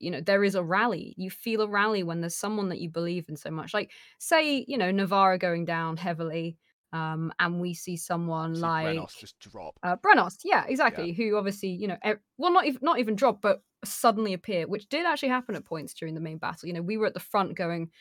you 0.02 0.12
know 0.12 0.22
there 0.22 0.44
is 0.44 0.56
a 0.56 0.64
rally 0.64 1.14
you 1.18 1.30
feel 1.30 1.62
a 1.62 1.68
rally 1.68 2.04
when 2.04 2.22
there's 2.22 2.36
someone 2.36 2.70
that 2.70 2.80
you 2.80 2.90
believe 2.90 3.26
in 3.30 3.36
so 3.36 3.52
much 3.52 3.74
like 3.74 3.92
say 4.20 4.66
you 4.68 4.78
know 4.78 4.92
navarra 4.92 5.38
going 5.38 5.66
down 5.66 5.98
heavily 5.98 6.58
um, 6.94 7.32
and 7.40 7.62
we 7.62 7.74
see 7.74 7.96
someone 7.96 8.54
See 8.56 8.62
like 8.62 8.98
Brenos 8.98 9.18
just 9.18 9.40
drop. 9.40 9.76
uh, 9.82 9.96
Brenos, 9.96 10.40
yeah, 10.44 10.66
exactly. 10.68 11.14
Who 11.14 11.38
obviously, 11.38 11.70
you 11.70 11.88
know, 11.88 11.98
e- 12.06 12.16
well, 12.38 12.52
not 12.52 12.66
even 12.66 12.80
not 12.82 13.00
even 13.00 13.16
drop, 13.16 13.42
but 13.42 13.64
suddenly 13.86 14.34
appear, 14.34 14.68
which 14.68 14.90
did 14.90 15.06
actually 15.06 15.30
happen 15.30 15.56
at 15.56 15.66
points 15.66 15.94
during 15.94 16.16
the 16.16 16.22
main 16.22 16.38
battle. 16.38 16.68
You 16.68 16.74
know, 16.74 16.82
we 16.82 16.98
were 16.98 17.06
at 17.06 17.14
the 17.14 17.22
front 17.22 17.56
going, 17.56 17.92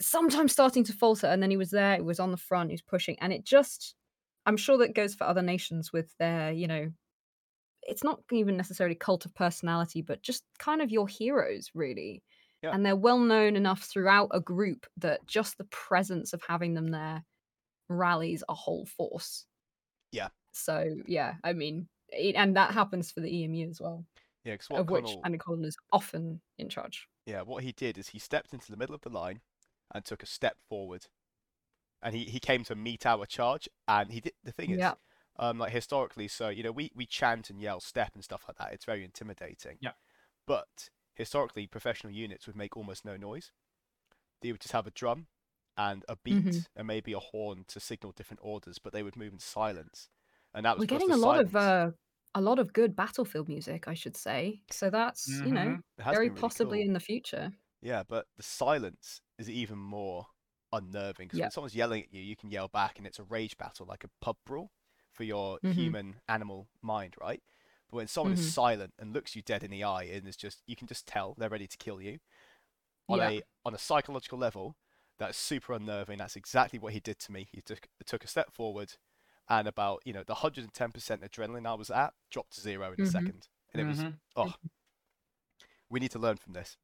sometimes 0.00 0.52
starting 0.52 0.82
to 0.84 0.92
falter, 0.92 1.28
and 1.28 1.42
then 1.42 1.50
he 1.50 1.56
was 1.56 1.70
there. 1.70 1.96
He 1.96 2.02
was 2.02 2.18
on 2.18 2.32
the 2.32 2.36
front. 2.36 2.70
He 2.70 2.74
was 2.74 2.82
pushing, 2.82 3.16
and 3.20 3.32
it 3.32 3.44
just, 3.44 3.94
I'm 4.44 4.56
sure 4.56 4.78
that 4.78 4.94
goes 4.94 5.14
for 5.14 5.24
other 5.24 5.42
nations 5.42 5.92
with 5.92 6.12
their, 6.18 6.50
you 6.50 6.66
know, 6.66 6.90
it's 7.86 8.04
not 8.04 8.20
even 8.32 8.56
necessarily 8.56 8.94
cult 8.94 9.24
of 9.26 9.34
personality, 9.34 10.02
but 10.02 10.22
just 10.22 10.44
kind 10.58 10.80
of 10.82 10.90
your 10.90 11.06
heroes, 11.08 11.70
really. 11.74 12.22
Yeah. 12.62 12.70
And 12.72 12.84
they're 12.84 12.96
well 12.96 13.18
known 13.18 13.56
enough 13.56 13.82
throughout 13.82 14.28
a 14.32 14.40
group 14.40 14.86
that 14.98 15.26
just 15.26 15.58
the 15.58 15.64
presence 15.64 16.32
of 16.32 16.42
having 16.48 16.74
them 16.74 16.88
there 16.88 17.22
rallies 17.88 18.42
a 18.48 18.54
whole 18.54 18.86
force. 18.86 19.44
Yeah. 20.12 20.28
So 20.52 20.94
yeah, 21.06 21.34
I 21.44 21.52
mean, 21.52 21.88
it, 22.08 22.36
and 22.36 22.56
that 22.56 22.72
happens 22.72 23.10
for 23.10 23.20
the 23.20 23.44
EMU 23.44 23.68
as 23.68 23.80
well, 23.80 24.04
Yeah, 24.44 24.56
of 24.70 24.88
which 24.88 25.04
Connell, 25.04 25.20
Andy 25.24 25.38
Connell 25.38 25.64
is 25.66 25.76
often 25.92 26.40
in 26.58 26.68
charge. 26.68 27.08
yeah, 27.26 27.42
what 27.42 27.64
he 27.64 27.72
did 27.72 27.98
is 27.98 28.08
he 28.08 28.18
stepped 28.18 28.54
into 28.54 28.70
the 28.70 28.76
middle 28.78 28.94
of 28.94 29.00
the 29.02 29.10
line 29.10 29.40
and 29.94 30.04
took 30.04 30.22
a 30.22 30.26
step 30.26 30.56
forward, 30.68 31.06
and 32.02 32.14
he, 32.14 32.24
he 32.24 32.38
came 32.38 32.64
to 32.64 32.74
meet 32.74 33.04
our 33.04 33.26
charge. 33.26 33.68
And 33.88 34.10
he 34.12 34.20
did 34.20 34.32
the 34.44 34.52
thing 34.52 34.70
is, 34.70 34.78
Yeah. 34.78 34.94
Um, 35.36 35.58
like 35.58 35.72
historically, 35.72 36.28
so 36.28 36.48
you 36.48 36.62
know 36.62 36.72
we 36.72 36.90
we 36.94 37.06
chant 37.06 37.50
and 37.50 37.60
yell 37.60 37.80
step 37.80 38.12
and 38.14 38.24
stuff 38.24 38.44
like 38.48 38.56
that. 38.58 38.72
It's 38.72 38.84
very 38.84 39.04
intimidating. 39.04 39.80
Yeah. 39.80 39.94
But 40.46 40.90
historically, 41.14 41.66
professional 41.68 42.12
units 42.12 42.46
would 42.46 42.56
make 42.56 42.76
almost 42.76 43.04
no 43.04 43.16
noise. 43.16 43.52
They 44.42 44.52
would 44.52 44.60
just 44.62 44.72
have 44.72 44.86
a 44.86 44.92
drum 44.92 45.28
and 45.76 46.04
a 46.08 46.16
beat 46.16 46.44
Mhm. 46.44 46.66
and 46.76 46.86
maybe 46.86 47.12
a 47.12 47.18
horn 47.20 47.64
to 47.68 47.80
signal 47.80 48.12
different 48.12 48.40
orders, 48.42 48.78
but 48.78 48.92
they 48.92 49.02
would 49.02 49.16
move 49.16 49.32
in 49.32 49.38
silence. 49.40 50.10
And 50.54 50.66
that 50.66 50.76
was 50.76 50.84
We're 50.84 50.86
getting 50.86 51.12
a 51.12 51.16
lot 51.16 51.36
of 51.36 51.54
uh, 51.54 51.92
a 52.34 52.40
lot 52.40 52.58
of 52.58 52.72
good 52.72 52.96
battlefield 52.96 53.48
music, 53.48 53.86
I 53.88 53.94
should 53.94 54.16
say. 54.16 54.62
So 54.70 54.90
that's 54.90 55.40
you 55.42 55.52
know 55.52 55.74
Mhm. 55.74 55.82
has 55.98 56.16
very 56.16 56.30
really 56.30 56.44
possibly 56.44 56.82
cool. 56.82 56.82
in 56.82 56.92
the 56.92 57.00
future. 57.00 57.52
Yeah, 57.82 58.02
but 58.04 58.28
the 58.36 58.42
silence 58.42 59.20
is 59.38 59.50
even 59.50 59.78
more 59.78 60.26
unnerving 60.72 61.28
because 61.28 61.40
Yeah. 61.40 61.42
when 61.42 61.50
someone's 61.50 61.76
yelling 61.76 62.04
at 62.04 62.12
you, 62.14 62.22
you 62.22 62.36
can 62.36 62.50
yell 62.50 62.68
back, 62.68 62.98
and 62.98 63.06
it's 63.06 63.18
a 63.18 63.24
rage 63.24 63.56
battle, 63.58 63.86
like 63.86 64.04
a 64.04 64.10
pub 64.20 64.38
brawl 64.46 64.72
for 65.14 65.24
your 65.24 65.58
Mhm. 65.60 65.72
human 65.74 66.20
animal 66.28 66.68
mind, 66.82 67.14
right? 67.20 67.42
But 67.88 67.96
when 67.96 68.08
someone 68.08 68.34
Mhm. 68.34 68.38
is 68.38 68.52
silent 68.52 68.94
and 68.98 69.12
looks 69.12 69.34
you 69.36 69.42
dead 69.42 69.62
in 69.62 69.70
the 69.70 69.84
eye, 69.84 70.04
and 70.04 70.26
is 70.28 70.36
just 70.36 70.62
you 70.66 70.76
can 70.76 70.86
just 70.88 71.06
tell 71.06 71.34
they're 71.34 71.48
ready 71.48 71.66
to 71.66 71.76
kill 71.76 72.00
you. 72.02 72.18
On 73.08 73.18
Yeah. 73.18 73.28
a 73.30 73.42
on 73.64 73.74
a 73.74 73.78
psychological 73.78 74.38
level, 74.38 74.76
that's 75.18 75.38
super 75.38 75.72
unnerving. 75.74 76.18
That's 76.18 76.36
exactly 76.36 76.78
what 76.78 76.92
he 76.92 77.00
did 77.00 77.18
to 77.20 77.32
me. 77.32 77.48
He 77.52 77.60
took 77.62 77.88
took 78.06 78.24
a 78.24 78.28
step 78.28 78.52
forward, 78.52 78.96
and 79.48 79.68
about 79.68 80.02
you 80.04 80.12
know 80.12 80.24
the 80.24 80.36
hundred 80.36 80.64
and 80.64 80.74
ten 80.74 80.90
percent 80.92 81.22
adrenaline 81.22 81.66
I 81.66 81.74
was 81.74 81.90
at 81.90 82.14
dropped 82.30 82.52
to 82.54 82.60
zero 82.60 82.92
in 82.92 83.00
a 83.00 83.04
Mhm. 83.04 83.12
second, 83.12 83.48
and 83.72 83.80
it 83.82 83.84
was 83.84 83.98
Mhm. 84.00 84.18
oh, 84.36 84.54
we 85.88 86.00
need 86.00 86.10
to 86.12 86.18
learn 86.18 86.36
from 86.36 86.52
this. 86.54 86.76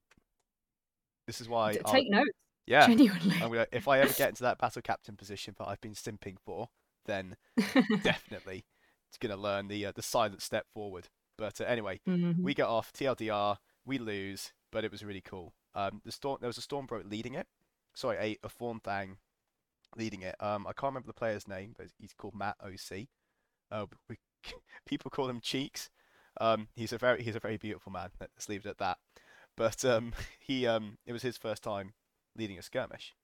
This 1.26 1.40
is 1.40 1.48
why 1.48 1.72
D- 1.72 1.80
I'll- 1.84 1.92
Take 1.92 2.10
notes, 2.10 2.30
yeah, 2.66 2.86
genuinely. 2.86 3.36
I'm 3.36 3.50
gonna, 3.50 3.66
if 3.72 3.88
I 3.88 4.00
ever 4.00 4.12
get 4.12 4.28
into 4.30 4.42
that 4.42 4.58
battle 4.58 4.82
captain 4.82 5.16
position 5.16 5.54
that 5.58 5.66
I've 5.68 5.80
been 5.80 5.94
simping 5.94 6.38
for, 6.40 6.68
then 7.10 7.36
definitely 8.02 8.64
it's 9.08 9.18
gonna 9.18 9.36
learn 9.36 9.68
the 9.68 9.86
uh, 9.86 9.92
the 9.94 10.02
silent 10.02 10.42
step 10.42 10.66
forward. 10.72 11.08
But 11.36 11.60
uh, 11.60 11.64
anyway, 11.64 12.00
Mhm. 12.06 12.42
we 12.42 12.54
get 12.54 12.66
off 12.66 12.92
TLDR, 12.92 13.58
we 13.84 13.98
lose, 13.98 14.52
but 14.70 14.84
it 14.84 14.90
was 14.92 15.04
really 15.04 15.20
cool. 15.22 15.54
Um, 15.74 16.00
the 16.04 16.12
storm 16.12 16.38
there 16.40 16.48
was 16.48 16.58
a 16.58 16.62
Stormbroke 16.62 17.10
leading 17.10 17.34
it. 17.34 17.46
Sorry, 17.94 18.16
a 18.16 18.46
a 18.46 18.48
Thornthang 18.48 19.16
leading 19.96 20.22
it. 20.22 20.36
Um, 20.40 20.66
I 20.66 20.72
can't 20.72 20.90
remember 20.92 21.06
the 21.08 21.12
player's 21.14 21.48
name, 21.48 21.74
but 21.76 21.88
he's 21.98 22.12
called 22.14 22.34
Matt 22.34 22.56
OC. 22.62 23.08
Uh, 23.70 23.86
we, 24.08 24.16
people 24.86 25.10
call 25.10 25.28
him 25.28 25.40
Cheeks. 25.40 25.90
Um, 26.40 26.68
he's 26.76 26.92
a 26.92 26.98
very 26.98 27.22
he's 27.22 27.36
a 27.36 27.40
very 27.40 27.56
beautiful 27.56 27.90
man. 27.92 28.10
Let's 28.20 28.48
leave 28.48 28.64
it 28.66 28.70
at 28.70 28.78
that. 28.78 28.98
But 29.56 29.84
um, 29.84 30.12
he 30.38 30.66
um, 30.66 30.98
it 31.06 31.12
was 31.12 31.22
his 31.22 31.36
first 31.36 31.62
time 31.62 31.94
leading 32.36 32.58
a 32.58 32.62
skirmish, 32.62 33.14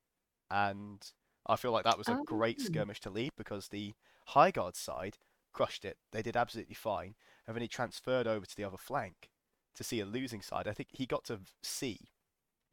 and 0.50 1.00
I 1.46 1.56
feel 1.56 1.70
like 1.72 1.84
that 1.84 1.98
was 1.98 2.08
a 2.08 2.20
great 2.26 2.58
Oh. 2.60 2.64
skirmish 2.64 3.00
to 3.02 3.10
lead 3.10 3.32
because 3.36 3.68
the 3.68 3.94
High 4.26 4.50
Guard 4.50 4.74
side 4.76 5.18
crushed 5.52 5.84
it. 5.84 5.96
They 6.12 6.22
did 6.22 6.36
absolutely 6.36 6.74
fine, 6.74 7.14
and 7.46 7.54
then 7.56 7.62
he 7.62 7.68
transferred 7.68 8.26
over 8.26 8.44
to 8.44 8.56
the 8.56 8.64
other 8.64 8.76
flank 8.76 9.30
to 9.76 9.84
see 9.84 10.00
a 10.00 10.06
losing 10.06 10.42
side. 10.42 10.66
I 10.66 10.72
think 10.72 10.88
he 10.92 11.06
got 11.06 11.24
to 11.24 11.40
see 11.62 12.10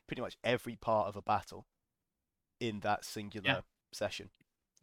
pretty 0.07 0.21
much 0.21 0.37
every 0.43 0.75
part 0.75 1.07
of 1.07 1.15
a 1.15 1.21
battle 1.21 1.67
in 2.59 2.79
that 2.81 3.05
singular 3.05 3.63
session. 3.91 4.29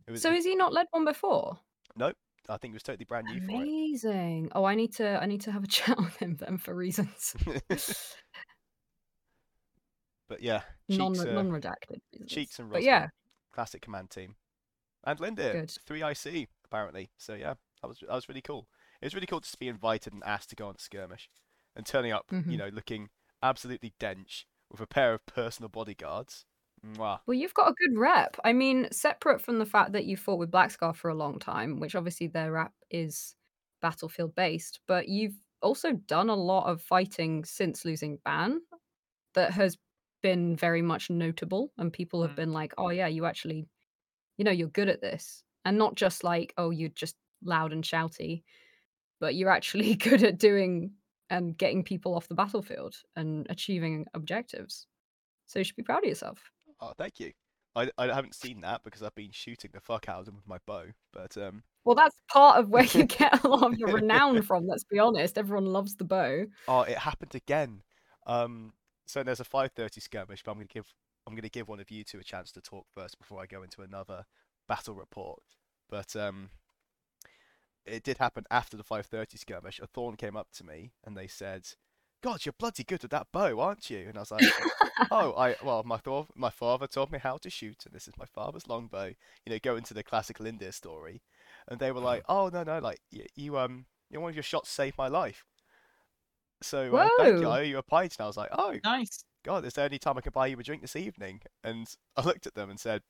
It 0.07 0.13
was, 0.13 0.23
So 0.23 0.33
has 0.33 0.45
he 0.45 0.55
not 0.55 0.73
led 0.73 0.87
one 0.91 1.05
before? 1.05 1.59
Nope. 1.97 2.17
I 2.49 2.57
think 2.57 2.73
it 2.73 2.77
was 2.77 2.83
totally 2.83 3.05
brand 3.05 3.27
new 3.27 3.41
for 3.41 3.51
it. 3.51 3.55
Amazing. 3.55 4.51
Oh, 4.55 4.65
I 4.65 4.75
need 4.75 4.95
to 4.97 5.23
I 5.23 5.27
need 5.27 5.43
to 5.43 5.53
have 5.53 5.63
a 5.63 5.67
chat 5.79 5.99
with 5.99 6.17
him 6.17 6.37
then 6.37 6.59
for 6.59 6.75
reasons 6.75 7.35
but 10.29 10.43
yeah, 10.43 10.63
non 10.89 11.15
cheeks, 11.15 11.27
uh, 11.27 11.33
non 11.33 11.51
redacted 11.51 12.01
reasons. 12.13 12.31
cheeks 12.33 12.59
and 12.59 12.71
But 12.71 12.83
yeah, 12.83 13.09
classic 13.53 13.83
command 13.83 14.11
team, 14.11 14.37
and 15.05 15.19
Lindir 15.21 15.61
three 15.87 16.03
IC 16.03 16.49
apparently. 16.65 17.13
So 17.19 17.35
yeah, 17.35 17.55
that 17.83 17.89
was 17.89 18.01
that 18.01 18.11
was 18.11 18.29
really 18.29 18.43
cool. 18.43 18.69
It 19.03 19.07
was 19.07 19.15
really 19.15 19.27
cool 19.27 19.41
to 19.43 19.59
be 19.59 19.69
invited 19.69 20.13
and 20.13 20.25
asked 20.25 20.51
to 20.51 20.57
go 20.57 20.69
on 20.69 20.79
skirmish, 20.79 21.31
and 21.77 21.87
turning 21.87 22.13
up, 22.13 22.33
Mhm. 22.33 22.43
you 22.47 22.59
know, 22.59 22.69
looking 22.69 23.11
absolutely 23.43 23.95
dench 24.01 24.47
with 24.71 24.81
a 24.81 24.87
pair 24.87 25.15
of 25.15 25.27
personal 25.27 25.69
bodyguards. 25.71 26.47
Mwah. 26.85 27.21
Well, 27.27 27.35
you've 27.37 27.55
got 27.55 27.71
a 27.71 27.75
good 27.75 27.99
rep. 27.99 28.37
I 28.45 28.53
mean, 28.53 28.89
separate 28.91 29.41
from 29.41 29.59
the 29.59 29.67
fact 29.67 29.93
that 29.93 30.05
you 30.05 30.17
fought 30.17 30.39
with 30.39 30.51
Blackscar 30.51 30.95
for 30.97 31.09
a 31.11 31.15
long 31.15 31.39
time, 31.39 31.79
which 31.81 31.95
obviously 31.95 32.27
their 32.27 32.53
rep 32.53 32.73
is 32.91 33.37
battlefield 33.81 34.35
based, 34.35 34.81
but 34.87 35.09
you've 35.09 35.37
also 35.63 35.93
done 35.93 36.29
a 36.29 36.35
lot 36.35 36.67
of 36.67 36.83
fighting 36.83 37.45
since 37.45 37.85
losing 37.85 38.17
Ban 38.25 38.61
that 39.35 39.53
has 39.53 39.79
been 40.23 40.57
very 40.57 40.83
much 40.83 41.11
notable, 41.11 41.73
and 41.79 41.93
people 41.93 42.23
have 42.23 42.33
Mm. 42.33 42.37
been 42.37 42.53
like, 42.53 42.75
"Oh 42.79 42.91
yeah, 42.91 43.07
you 43.09 43.27
actually, 43.27 43.69
you 44.39 44.45
know, 44.45 44.51
you're 44.53 44.69
good 44.69 44.89
at 44.91 45.01
this," 45.03 45.45
and 45.65 45.79
not 45.79 45.97
just 45.97 46.25
like, 46.25 46.55
"Oh, 46.59 46.71
you're 46.71 46.91
just 46.91 47.17
loud 47.43 47.73
and 47.73 47.85
shouty," 47.85 48.45
but 49.21 49.35
you're 49.37 49.51
actually 49.51 49.95
good 49.97 50.23
at 50.25 50.39
doing 50.39 50.97
and 51.31 51.57
getting 51.59 51.85
people 51.85 52.15
off 52.17 52.29
the 52.29 52.35
battlefield 52.35 52.97
and 53.17 53.47
achieving 53.51 54.07
objectives. 54.15 54.89
So 55.47 55.61
you 55.61 55.65
should 55.65 55.77
be 55.77 55.83
proud 55.85 56.05
of 56.05 56.09
yourself. 56.09 56.51
Oh, 56.81 56.93
thank 56.97 57.21
you. 57.21 57.33
I, 57.77 57.91
I 57.99 58.07
haven't 58.13 58.35
seen 58.35 58.61
that 58.63 58.83
because 58.83 59.03
I've 59.03 59.15
been 59.15 59.31
shooting 59.33 59.71
the 59.73 59.81
fuck 59.81 60.09
out 60.09 60.21
of 60.21 60.27
them 60.27 60.37
with 60.37 60.47
my 60.47 60.59
bow. 60.67 60.87
But 61.13 61.37
um, 61.37 61.63
Well, 61.85 61.95
that's 61.95 62.21
part 62.31 62.59
of 62.59 62.69
where 62.71 62.85
you 62.85 63.05
get 63.07 63.45
a 63.45 63.49
lot 63.49 63.73
of 63.73 63.79
your 63.79 63.89
renown 63.91 64.43
from. 64.43 64.67
Let's 64.67 64.85
be 64.85 64.99
honest. 64.99 65.39
Everyone 65.39 65.67
loves 65.67 65.97
the 65.97 66.05
bow. 66.05 66.47
oh, 66.69 66.83
it 66.83 66.99
happened 66.99 67.35
again. 67.35 67.83
Um, 68.27 68.73
so 69.11 69.23
there's 69.23 69.41
a 69.41 69.45
5:30 69.45 70.01
skirmish, 70.01 70.43
but 70.43 70.53
I'm 70.53 70.59
gonna 70.59 70.67
give 70.67 70.95
I'm 71.27 71.35
gonna 71.35 71.49
give 71.49 71.69
one 71.69 71.81
of 71.81 71.91
you 71.91 72.05
two 72.05 72.19
a 72.19 72.25
chance 72.25 72.53
to 72.53 72.61
talk 72.61 72.87
first 72.95 73.19
before 73.19 73.43
I 73.43 73.47
go 73.47 73.63
into 73.63 73.83
another 73.83 74.25
battle 74.69 74.95
report. 74.95 75.43
But 75.89 76.15
um, 76.17 76.51
it 77.85 78.05
did 78.05 78.19
happen 78.19 78.45
after 78.51 78.77
the 78.77 78.85
5:30 78.85 79.37
skirmish. 79.37 79.81
A 79.81 79.87
thorn 79.87 80.17
came 80.17 80.37
up 80.37 80.49
to 80.53 80.65
me 80.65 80.93
and 81.05 81.17
they 81.17 81.27
said, 81.27 81.69
"God, 82.23 82.45
you're 82.45 82.55
bloody 82.59 82.85
good 82.85 83.03
with 83.03 83.11
that 83.11 83.33
bow, 83.33 83.59
aren't 83.61 83.91
you?" 83.91 84.07
And 84.09 84.17
I 84.17 84.21
was 84.21 84.31
like, 84.31 84.43
"Oh, 85.11 85.33
I 85.35 85.57
well, 85.63 85.83
my 85.85 85.97
thor- 85.99 86.29
my 86.35 86.51
father 86.51 86.87
taught 86.87 87.11
me 87.11 87.19
how 87.19 87.39
to 87.39 87.51
shoot, 87.51 87.85
and 87.87 87.95
this 87.95 88.07
is 88.07 88.17
my 88.17 88.27
father's 88.27 88.69
longbow." 88.69 89.15
You 89.45 89.53
know, 89.53 89.59
go 89.61 89.77
into 89.77 89.95
the 89.95 90.05
classic 90.05 90.39
Lindir 90.39 90.73
story, 90.73 91.23
and 91.69 91.81
they 91.81 91.91
were 91.93 92.01
like, 92.01 92.23
"Oh 92.29 92.49
no, 92.49 92.63
no, 92.63 92.79
like 92.79 93.01
you 93.11 93.59
um, 93.59 93.87
you 94.09 94.17
know, 94.17 94.21
one 94.23 94.31
of 94.31 94.37
your 94.37 94.43
shots 94.45 94.71
saved 94.71 94.97
my 94.97 95.09
life." 95.09 95.45
So 96.63 96.97
uh, 96.97 97.11
thank 97.11 97.41
you. 97.41 97.49
I 97.49 97.61
owe 97.61 97.63
you 97.63 97.79
a 97.79 97.83
pint, 97.83 98.17
and 98.19 98.25
I 98.25 98.27
was 98.27 98.37
like, 98.37 98.51
"Oh 98.53 98.79
Nice. 98.85 99.25
God, 99.45 99.65
is 99.67 99.75
there 99.75 99.87
any 99.87 99.99
time 99.99 100.19
I 100.19 100.23
can 100.23 100.33
buy 100.33 100.49
you 100.49 100.59
a 100.59 100.63
drink 100.65 100.83
this 100.83 100.97
evening?" 100.97 101.43
And 101.65 101.95
I 102.17 102.23
looked 102.25 102.47
at 102.47 102.55
them 102.55 102.71
and 102.71 102.81
said, 102.81 103.03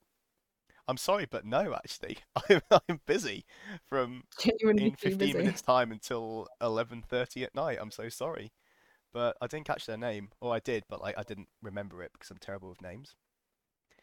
"I'm 0.89 0.97
sorry, 0.99 1.27
but 1.27 1.45
no, 1.47 1.75
actually, 1.75 2.19
I'm 2.51 2.63
I'm 2.89 3.01
busy 3.07 3.47
from 3.89 4.25
Genuinely 4.41 4.91
in 4.91 4.97
15 4.97 5.37
busy. 5.37 5.39
minutes 5.39 5.63
time 5.63 5.93
until 5.93 6.49
11:30 6.61 7.45
at 7.45 7.55
night. 7.55 7.79
I'm 7.81 7.93
so 7.93 8.09
sorry." 8.11 8.53
But 9.13 9.37
I 9.43 9.47
didn't 9.49 9.67
catch 9.67 9.87
their 9.87 9.99
name, 9.99 10.33
or 10.41 10.55
I 10.55 10.61
did, 10.61 10.85
but 10.89 11.01
like 11.03 11.19
I 11.19 11.25
didn't 11.25 11.51
remember 11.63 12.03
it 12.05 12.13
because 12.15 12.31
I'm 12.31 12.39
terrible 12.39 12.71
with 12.71 12.83
names. 12.83 13.17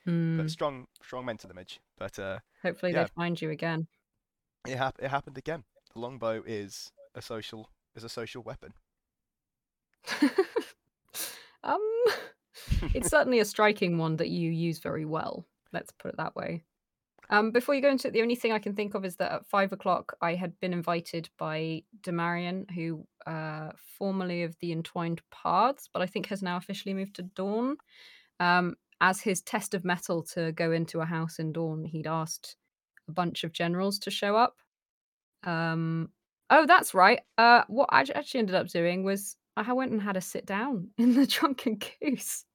Hmm, 0.06 0.30
But 0.38 0.50
strong, 0.50 0.88
strong 1.02 1.26
mental 1.26 1.50
image. 1.52 1.82
But 1.98 2.18
uh, 2.18 2.40
hopefully 2.62 2.92
yeah. 2.92 2.94
they 2.94 3.08
find 3.08 3.42
you 3.42 3.50
again. 3.50 3.88
it 4.66 4.78
hap- 4.78 5.00
it 5.02 5.10
happened 5.10 5.38
again. 5.38 5.64
The 5.94 6.00
longbow 6.00 6.44
is 6.46 6.92
a 7.16 7.22
social 7.24 7.72
is 7.96 8.04
a 8.04 8.10
social 8.10 8.44
weapon. 8.44 8.74
um, 11.64 12.04
it's 12.94 13.10
certainly 13.10 13.40
a 13.40 13.46
striking 13.46 13.98
one 13.98 14.18
that 14.18 14.30
you 14.30 14.52
use 14.52 14.80
very 14.80 15.06
well. 15.06 15.46
Let's 15.74 15.92
put 15.92 16.10
it 16.10 16.18
that 16.18 16.36
way. 16.36 16.64
Um, 17.30 17.52
before 17.52 17.76
you 17.76 17.82
go 17.82 17.90
into 17.90 18.08
it, 18.08 18.12
the 18.12 18.22
only 18.22 18.36
thing 18.36 18.54
I 18.54 18.60
can 18.60 18.74
think 18.74 18.94
of 18.94 19.04
is 19.04 19.18
that 19.18 19.32
at 19.32 19.46
five 19.46 19.74
o'clock 19.74 20.16
I 20.22 20.36
had 20.36 20.58
been 20.62 20.72
invited 20.72 21.30
by 21.38 21.84
Demarion, 22.02 22.72
who 22.72 23.06
uh, 23.26 23.72
formerly 23.98 24.44
of 24.44 24.56
the 24.60 24.72
Entwined 24.72 25.22
Paths, 25.30 25.90
but 25.92 26.02
I 26.02 26.06
think 26.06 26.28
has 26.28 26.42
now 26.42 26.56
officially 26.56 26.94
moved 26.94 27.16
to 27.16 27.24
Dawn. 27.24 27.78
Um, 28.40 28.76
as 29.02 29.22
his 29.22 29.42
test 29.42 29.74
of 29.74 29.84
mettle 29.84 30.24
to 30.24 30.52
go 30.54 30.72
into 30.72 31.02
a 31.02 31.06
house 31.06 31.38
in 31.38 31.52
Dawn, 31.52 31.84
he'd 31.84 32.08
asked 32.08 32.56
a 33.08 33.12
bunch 33.12 33.44
of 33.44 33.52
generals 33.52 34.00
to 34.00 34.12
show 34.12 34.36
up. 34.36 34.56
Um, 35.44 36.10
oh, 36.50 36.66
that's 36.66 36.94
right. 36.94 37.20
Uh, 37.38 37.64
what 37.68 37.90
I 37.92 38.06
actually 38.16 38.40
ended 38.40 38.56
up 38.56 38.68
doing 38.68 39.04
was 39.04 39.36
I 39.58 39.74
went 39.74 39.92
and 39.92 40.02
had 40.02 40.18
a 40.18 40.22
sit 40.22 40.46
down 40.46 40.90
in 40.98 41.16
the 41.16 41.26
Drunken 41.26 41.80
Goose 42.02 42.46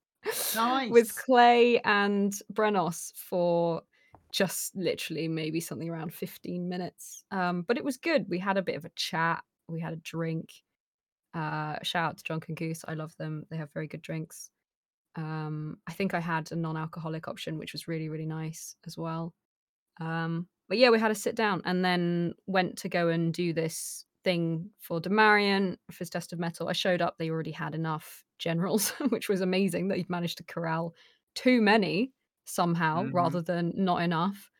with 0.90 1.16
Clay 1.16 1.80
and 1.80 2.32
Brenos 2.52 3.12
for 3.16 3.82
just 4.32 4.74
literally 4.74 5.28
maybe 5.28 5.60
something 5.60 5.90
around 5.90 6.14
15 6.14 6.68
minutes. 6.68 7.24
Um, 7.30 7.62
but 7.62 7.76
it 7.76 7.84
was 7.84 7.96
good. 7.96 8.26
We 8.28 8.38
had 8.38 8.56
a 8.56 8.62
bit 8.62 8.76
of 8.76 8.84
a 8.84 8.90
chat, 8.96 9.42
we 9.68 9.80
had 9.80 9.92
a 9.92 9.96
drink. 9.96 10.50
Uh, 11.34 11.76
shout 11.82 12.10
out 12.10 12.18
to 12.18 12.24
Drunken 12.24 12.54
Goose. 12.54 12.84
I 12.86 12.94
love 12.94 13.16
them. 13.16 13.44
They 13.50 13.56
have 13.56 13.72
very 13.72 13.86
good 13.86 14.02
drinks. 14.02 14.50
Um, 15.16 15.78
I 15.86 15.92
think 15.92 16.14
I 16.14 16.20
had 16.20 16.50
a 16.52 16.56
non-alcoholic 16.56 17.26
option, 17.28 17.58
which 17.58 17.72
was 17.72 17.88
really, 17.88 18.08
really 18.08 18.26
nice 18.26 18.76
as 18.86 18.96
well. 18.96 19.34
Um, 20.00 20.46
but 20.68 20.78
yeah, 20.78 20.90
we 20.90 20.98
had 20.98 21.10
a 21.10 21.14
sit 21.14 21.34
down 21.34 21.62
and 21.64 21.84
then 21.84 22.34
went 22.46 22.78
to 22.78 22.88
go 22.88 23.08
and 23.08 23.32
do 23.32 23.52
this 23.52 24.04
thing 24.24 24.70
for 24.78 25.00
Demarion 25.00 25.76
for 25.90 25.98
his 25.98 26.10
test 26.10 26.32
of 26.32 26.38
mettle. 26.38 26.68
I 26.68 26.72
showed 26.72 27.02
up, 27.02 27.16
they 27.18 27.30
already 27.30 27.50
had 27.52 27.74
enough 27.74 28.24
generals, 28.38 28.90
which 29.10 29.28
was 29.28 29.40
amazing 29.40 29.88
that 29.88 29.98
he'd 29.98 30.10
managed 30.10 30.38
to 30.38 30.44
corral 30.44 30.94
too 31.34 31.60
many 31.62 32.12
somehow 32.44 33.04
Mhm. 33.04 33.12
rather 33.14 33.40
than 33.42 33.72
not 33.76 34.02
enough. 34.02 34.50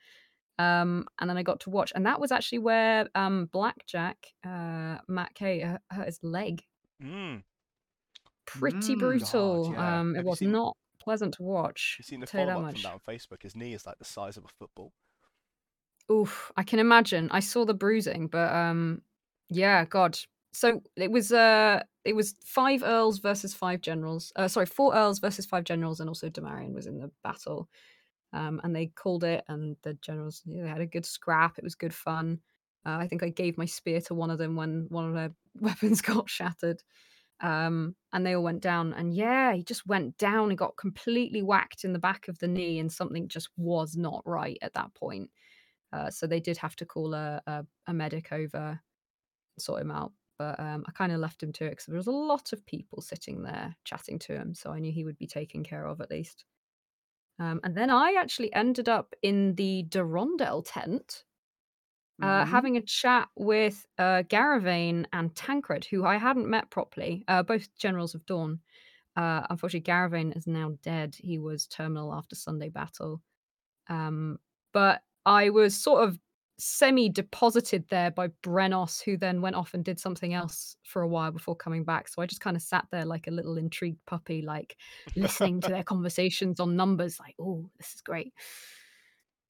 Um, 0.59 1.07
and 1.21 1.29
then 1.29 1.37
I 1.37 1.43
got 1.43 1.61
to 1.61 1.71
watch, 1.71 1.93
and 1.95 2.07
that 2.07 2.21
was 2.21 2.31
actually 2.31 2.59
where 2.59 3.09
um, 3.15 3.47
Blackjack, 3.47 4.19
uh, 4.45 4.99
Matt 5.09 5.35
Kay, 5.35 5.61
hu- 5.63 5.95
hurt 5.97 6.07
his 6.07 6.21
leg. 6.23 6.63
Mm. 7.03 7.43
Pretty 8.47 8.95
Mm. 8.95 8.99
brutal. 8.99 9.65
God, 9.65 9.73
yeah. 9.73 10.01
Um, 10.01 10.17
it 10.17 10.25
was 10.25 10.39
seen- 10.41 10.53
not 10.53 10.77
pleasant 11.01 11.35
to 11.35 11.43
watch. 11.43 11.97
You 11.99 12.05
seen 12.05 12.21
the 12.21 12.27
follow 12.27 12.45
up 12.65 12.73
from 12.75 12.83
that 12.83 12.93
on 12.93 13.01
Facebook? 13.01 13.43
His 13.43 13.57
knee 13.57 13.75
is 13.75 13.87
like 13.87 13.99
the 13.99 14.05
size 14.05 14.37
of 14.37 14.45
a 14.45 14.49
football. 14.49 14.93
Oof, 16.11 16.53
I 16.57 16.63
can 16.63 16.79
imagine. 16.79 17.29
I 17.31 17.41
saw 17.41 17.65
the 17.65 17.75
bruising, 17.75 18.27
but 18.29 18.53
um 18.55 19.03
yeah, 19.53 19.85
god. 19.85 20.19
So 20.53 20.83
it 20.97 21.11
was 21.11 21.33
uh 21.33 21.83
it 22.05 22.15
was 22.15 22.35
five 22.45 22.83
earls 22.83 23.19
versus 23.19 23.55
five 23.55 23.81
generals. 23.81 24.33
Uh 24.37 24.49
sorry, 24.49 24.67
four 24.67 24.95
earls 24.95 25.19
versus 25.19 25.47
five 25.47 25.65
generals 25.65 26.01
and 26.01 26.09
also 26.09 26.29
Demarion 26.29 26.75
was 26.75 26.87
in 26.87 26.99
the 26.99 27.11
battle. 27.23 27.69
Um 28.33 28.61
and 28.65 28.75
they 28.75 28.87
called 28.87 29.25
it 29.25 29.45
and 29.49 29.77
the 29.83 29.95
generals 29.95 30.43
they 30.47 30.69
had 30.69 30.81
a 30.81 30.87
good 30.87 31.07
scrap. 31.07 31.59
It 31.59 31.65
was 31.65 31.75
good 31.75 31.95
fun. 31.95 32.41
Uh, 32.85 32.97
I 32.99 33.07
think 33.07 33.23
I 33.23 33.29
gave 33.29 33.57
my 33.59 33.67
spear 33.67 34.01
to 34.03 34.15
one 34.15 34.31
of 34.31 34.39
them 34.39 34.57
when 34.57 34.87
one 34.89 35.07
of 35.09 35.15
their 35.15 35.33
weapons 35.61 36.03
got 36.03 36.29
shattered. 36.29 36.83
Um 37.41 37.97
and 38.13 38.27
they 38.27 38.35
all 38.35 38.43
went 38.43 38.63
down 38.63 38.93
and 38.95 39.15
yeah, 39.15 39.55
he 39.55 39.63
just 39.65 39.87
went 39.87 40.19
down 40.19 40.51
and 40.51 40.59
got 40.59 40.77
completely 40.77 41.43
whacked 41.43 41.85
in 41.85 41.93
the 41.93 41.99
back 41.99 42.29
of 42.29 42.39
the 42.39 42.49
knee 42.49 42.79
and 42.79 42.93
something 42.93 43.29
just 43.29 43.49
was 43.57 43.97
not 43.97 44.23
right 44.27 44.59
at 44.63 44.75
that 44.75 44.95
point. 44.95 45.31
Uh, 45.93 46.11
so 46.11 46.27
they 46.27 46.41
did 46.41 46.57
have 46.57 46.75
to 46.77 46.87
call 46.87 47.15
a, 47.15 47.43
a, 47.47 47.67
a 47.87 47.93
medic 47.93 48.33
over, 48.33 48.81
sort 49.59 49.83
him 49.83 49.91
out. 49.91 50.13
But 50.39 50.59
um, 50.59 50.85
I 50.89 50.93
kind 50.93 51.13
of 51.13 51.21
left 51.21 51.43
him 51.43 51.53
to 51.55 51.67
it 51.67 51.71
because 51.71 51.87
there 51.87 51.97
was 51.97 52.07
a 52.07 52.13
lot 52.13 52.53
of 52.53 52.67
people 52.67 53.03
sitting 53.03 53.43
there 53.43 53.77
chatting 53.85 54.19
to 54.21 54.35
him. 54.35 54.55
So 54.55 54.71
I 54.73 54.81
knew 54.81 54.93
he 54.93 55.05
would 55.05 55.19
be 55.19 55.27
taken 55.27 55.63
care 55.65 55.87
of 55.87 56.01
at 56.01 56.11
least. 56.11 56.45
Um, 57.39 57.61
and 57.65 57.77
then 57.77 57.91
I 57.91 58.15
actually 58.15 58.53
ended 58.55 58.89
up 58.89 59.15
in 59.23 59.55
the 59.57 59.85
Durondel 59.89 60.63
tent 60.67 61.25
uh, 62.21 62.45
Mhm. 62.45 62.45
having 62.45 62.77
a 62.77 62.83
chat 62.83 63.29
with 63.37 63.87
uh, 63.99 64.23
Garavane 64.29 65.07
and 65.13 65.35
Tancred, 65.35 65.85
who 65.85 66.05
I 66.05 66.17
hadn't 66.17 66.49
met 66.49 66.71
properly, 66.71 67.25
uh, 67.29 67.43
both 67.43 67.75
generals 67.77 68.15
of 68.15 68.25
Dawn. 68.27 68.61
Uh, 69.17 69.47
unfortunately, 69.51 69.91
Garavane 69.93 70.37
is 70.37 70.47
now 70.47 70.77
dead. 70.83 71.17
He 71.17 71.39
was 71.39 71.67
terminal 71.67 72.15
after 72.15 72.37
Sunday 72.37 72.69
battle. 72.71 73.23
Um, 73.89 74.39
but 74.73 75.03
I 75.27 75.51
was 75.51 75.77
sort 75.81 76.09
of 76.09 76.21
semi 76.59 77.09
deposited 77.09 77.85
there 77.89 78.11
by 78.11 78.29
Brenos, 78.43 79.03
who 79.03 79.17
then 79.17 79.41
went 79.41 79.57
off 79.57 79.75
and 79.75 79.85
did 79.85 79.99
something 79.99 80.35
else 80.35 80.77
for 80.85 81.03
a 81.03 81.09
while 81.09 81.31
before 81.31 81.57
coming 81.57 81.85
back. 81.85 82.09
So 82.09 82.23
I 82.23 82.27
just 82.27 82.41
kind 82.41 82.57
of 82.57 82.63
sat 82.63 82.87
there 82.91 83.05
like 83.05 83.27
a 83.27 83.33
little 83.33 83.57
intrigued 83.57 84.05
puppy, 84.07 84.43
like 84.43 84.77
listening 85.17 85.61
to 85.63 85.69
their 85.71 85.85
conversations 85.85 86.61
on 86.61 86.77
numbers, 86.77 87.19
like, 87.19 87.35
oh, 87.41 87.69
this 87.79 87.95
is 87.95 88.01
great. 88.01 88.33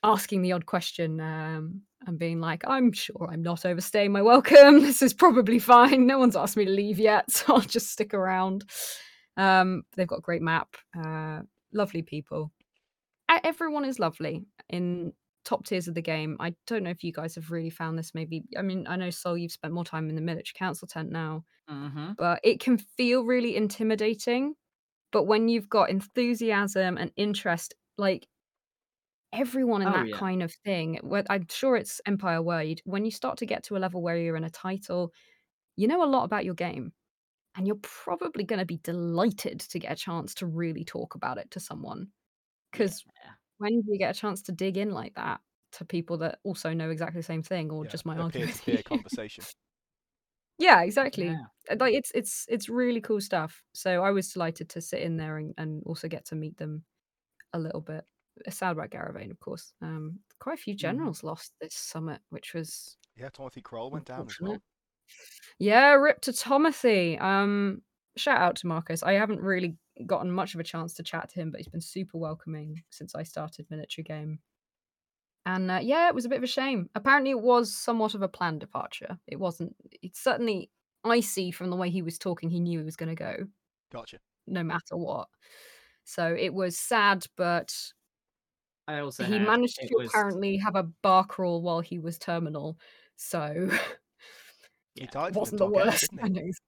Asking 0.05 0.43
the 0.43 0.53
odd 0.53 0.67
question 0.67 1.21
um, 1.21 1.83
and 2.07 2.19
being 2.19 2.41
like, 2.41 2.65
I'm 2.67 2.93
sure 2.93 3.29
I'm 3.31 3.43
not 3.43 3.65
overstaying 3.65 4.13
my 4.13 4.23
welcome. 4.23 4.81
This 4.81 5.03
is 5.03 5.15
probably 5.15 5.59
fine. 5.59 6.07
No 6.07 6.19
one's 6.19 6.37
asked 6.37 6.57
me 6.57 6.65
to 6.65 6.71
leave 6.71 6.99
yet, 6.99 7.31
so 7.31 7.55
I'll 7.55 7.61
just 7.61 7.91
stick 7.91 8.15
around. 8.15 8.65
Um, 9.37 9.83
they've 9.97 10.07
got 10.07 10.19
a 10.19 10.23
great 10.23 10.43
map, 10.43 10.77
uh, 10.99 11.41
lovely 11.73 12.03
people. 12.03 12.53
Everyone 13.45 13.87
is 13.87 13.99
lovely 13.99 14.45
in 14.69 15.15
top 15.45 15.65
tiers 15.67 15.89
of 15.89 15.95
the 15.95 16.03
game. 16.03 16.37
I 16.41 16.55
don't 16.67 16.83
know 16.85 16.91
if 16.91 17.05
you 17.05 17.13
guys 17.13 17.35
have 17.37 17.51
really 17.51 17.71
found 17.71 17.99
this. 17.99 18.15
Maybe, 18.15 18.45
I 18.57 18.63
mean, 18.63 18.87
I 18.89 18.97
know 18.97 19.11
Sol, 19.11 19.39
you've 19.39 19.53
spent 19.53 19.75
more 19.75 19.85
time 19.85 20.09
in 20.09 20.15
the 20.17 20.21
military 20.23 20.55
council 20.57 20.89
tent 20.89 21.11
now, 21.11 21.45
Mhm. 21.69 22.17
but 22.19 22.41
it 22.45 22.61
can 22.61 22.79
feel 22.79 23.25
really 23.25 23.57
intimidating. 23.57 24.57
But 25.13 25.25
when 25.25 25.49
you've 25.49 25.69
got 25.71 25.91
enthusiasm 25.91 26.99
and 26.99 27.13
interest, 27.17 27.75
like 27.99 28.29
everyone 29.33 29.83
in 29.83 29.91
Oh, 29.91 29.93
that 29.93 30.11
yeah. 30.11 30.23
kind 30.23 30.43
of 30.43 30.53
thing, 30.53 30.99
where 31.03 31.25
I'm 31.31 31.47
sure 31.49 31.77
it's 31.77 32.01
Empire 32.07 32.43
Wide, 32.43 32.81
when 32.85 33.05
you 33.05 33.11
start 33.11 33.39
to 33.39 33.47
get 33.47 33.63
to 33.65 33.77
a 33.77 33.79
level 33.79 34.03
where 34.03 34.17
you're 34.17 34.37
in 34.37 34.45
a 34.45 34.51
title, 34.51 35.13
you 35.77 35.89
know 35.89 36.05
a 36.05 36.07
lot 36.07 36.25
about 36.25 36.45
your 36.45 36.55
game. 36.55 36.93
And 37.57 37.67
you're 37.67 37.79
probably 37.83 38.45
going 38.45 38.61
to 38.61 38.67
be 38.67 38.79
delighted 38.79 39.61
to 39.61 39.79
get 39.81 39.93
a 39.93 39.97
chance 39.97 40.35
to 40.37 40.47
really 40.47 40.85
talk 40.85 41.15
about 41.17 41.39
it 41.39 41.51
to 41.53 41.61
someone. 41.61 42.13
Because 42.73 43.05
Yeah. 43.17 43.35
When 43.63 43.83
do 43.83 43.93
you 43.93 43.99
get 43.99 44.17
a 44.17 44.21
chance 44.21 44.43
to 44.45 44.53
dig 44.53 44.77
in 44.79 44.93
like 44.93 45.15
that 45.17 45.41
to 45.73 45.85
people 45.87 46.19
that 46.19 46.41
also 46.45 46.75
know 46.75 46.91
exactly 46.91 47.21
the 47.21 47.25
same 47.25 47.43
thing 47.43 47.71
or 47.73 47.85
Yeah, 47.85 47.87
just 47.87 48.07
my 48.07 48.17
a 48.17 48.25
argue 48.25 48.43
with 48.47 48.63
peer-to-peer 48.65 48.83
conversation. 48.85 49.47
Yeah, 50.59 50.83
exactly. 50.83 51.27
Yeah. 51.27 51.47
Uh, 51.71 51.77
Like 51.79 51.95
it's 51.95 52.11
it's 52.15 52.47
it's 52.49 52.69
really 52.69 53.01
cool 53.01 53.21
stuff. 53.21 53.63
So 53.75 54.03
I 54.05 54.11
was 54.11 54.33
delighted 54.33 54.69
to 54.71 54.81
sit 54.81 55.01
in 55.03 55.17
there 55.17 55.39
and, 55.39 55.55
and 55.59 55.83
also 55.87 56.09
get 56.09 56.25
to 56.27 56.35
meet 56.37 56.57
them 56.59 56.85
a 57.53 57.59
little 57.61 57.83
bit. 57.83 58.07
Uh, 58.47 58.51
Sad 58.51 58.73
about 58.73 58.91
Garavane, 58.91 59.33
of 59.33 59.41
course. 59.41 59.75
Um, 59.83 60.21
quite 60.41 60.59
a 60.61 60.63
few 60.63 60.77
Mhm. 60.79 61.13
generals 61.15 61.25
lost 61.25 61.55
this 61.61 61.75
summit, 61.75 62.23
which 62.31 62.55
was 62.55 62.99
Yeah, 63.15 63.31
Timothy 63.31 63.63
Kroll 63.63 63.91
went 63.91 64.05
down 64.05 64.29
as 64.29 64.39
well. 64.39 64.63
Yeah, 65.59 65.93
rip 65.95 66.21
to 66.23 66.33
Timothy. 66.33 67.19
Um, 67.19 67.83
shout 68.17 68.41
out 68.41 68.57
to 68.57 68.67
Marcus. 68.67 69.03
I 69.03 69.15
haven't 69.15 69.41
really 69.41 69.77
gotten 70.07 70.31
much 70.31 70.55
of 70.55 70.61
a 70.61 70.65
chance 70.65 70.95
to 70.95 71.03
chat 71.03 71.31
to 71.31 71.41
him, 71.41 71.51
but 71.51 71.61
he's 71.61 71.69
been 71.69 71.81
super 71.81 72.19
welcoming 72.19 72.83
since 72.91 73.15
I 73.15 73.23
started 73.23 73.67
military 73.71 74.05
game. 74.05 74.41
And 75.45 75.71
uh, 75.71 75.81
yeah, 75.83 76.09
it 76.09 76.15
was 76.15 76.25
a 76.25 76.29
bit 76.29 76.39
of 76.39 76.45
a 76.45 76.49
shame. 76.49 76.89
Apparently, 76.95 77.31
it 77.31 77.41
was 77.41 77.75
somewhat 77.75 78.15
of 78.15 78.23
a 78.23 78.29
planned 78.29 78.61
departure. 78.61 79.19
It 79.27 79.41
wasn't. 79.41 79.75
It's 80.01 80.23
certainly 80.23 80.71
I 81.05 81.21
see 81.21 81.51
from 81.51 81.71
the 81.71 81.77
way 81.77 81.91
he 81.91 82.03
was 82.03 82.19
talking. 82.19 82.49
He 82.51 82.61
knew 82.61 82.79
he 82.79 82.85
was 82.85 82.97
going 82.97 83.09
to 83.09 83.15
go, 83.17 83.37
Gotcha. 83.93 84.19
no 84.47 84.63
matter 84.63 84.97
what. 84.97 85.29
So 86.05 86.35
it 86.39 86.55
was 86.55 86.79
sad, 86.79 87.27
but 87.37 87.75
I 88.87 88.99
also 89.01 89.25
he 89.25 89.39
heard 89.39 89.47
managed 89.47 89.79
to 89.81 89.95
was 89.97 90.09
apparently 90.11 90.57
have 90.59 90.77
a 90.77 90.85
bar 91.03 91.25
crawl 91.25 91.63
while 91.63 91.81
he 91.81 91.99
was 91.99 92.19
terminal. 92.19 92.79
So 93.17 93.69
He 94.95 95.07
died 95.07 95.35
it 95.35 95.39
wasn't 95.39 95.59
the 95.59 95.67
dog 95.69 95.77
end, 95.77 95.87
worst. 95.87 96.01
didn't 96.11 96.19
he? 96.19 96.25
endings. 96.27 96.59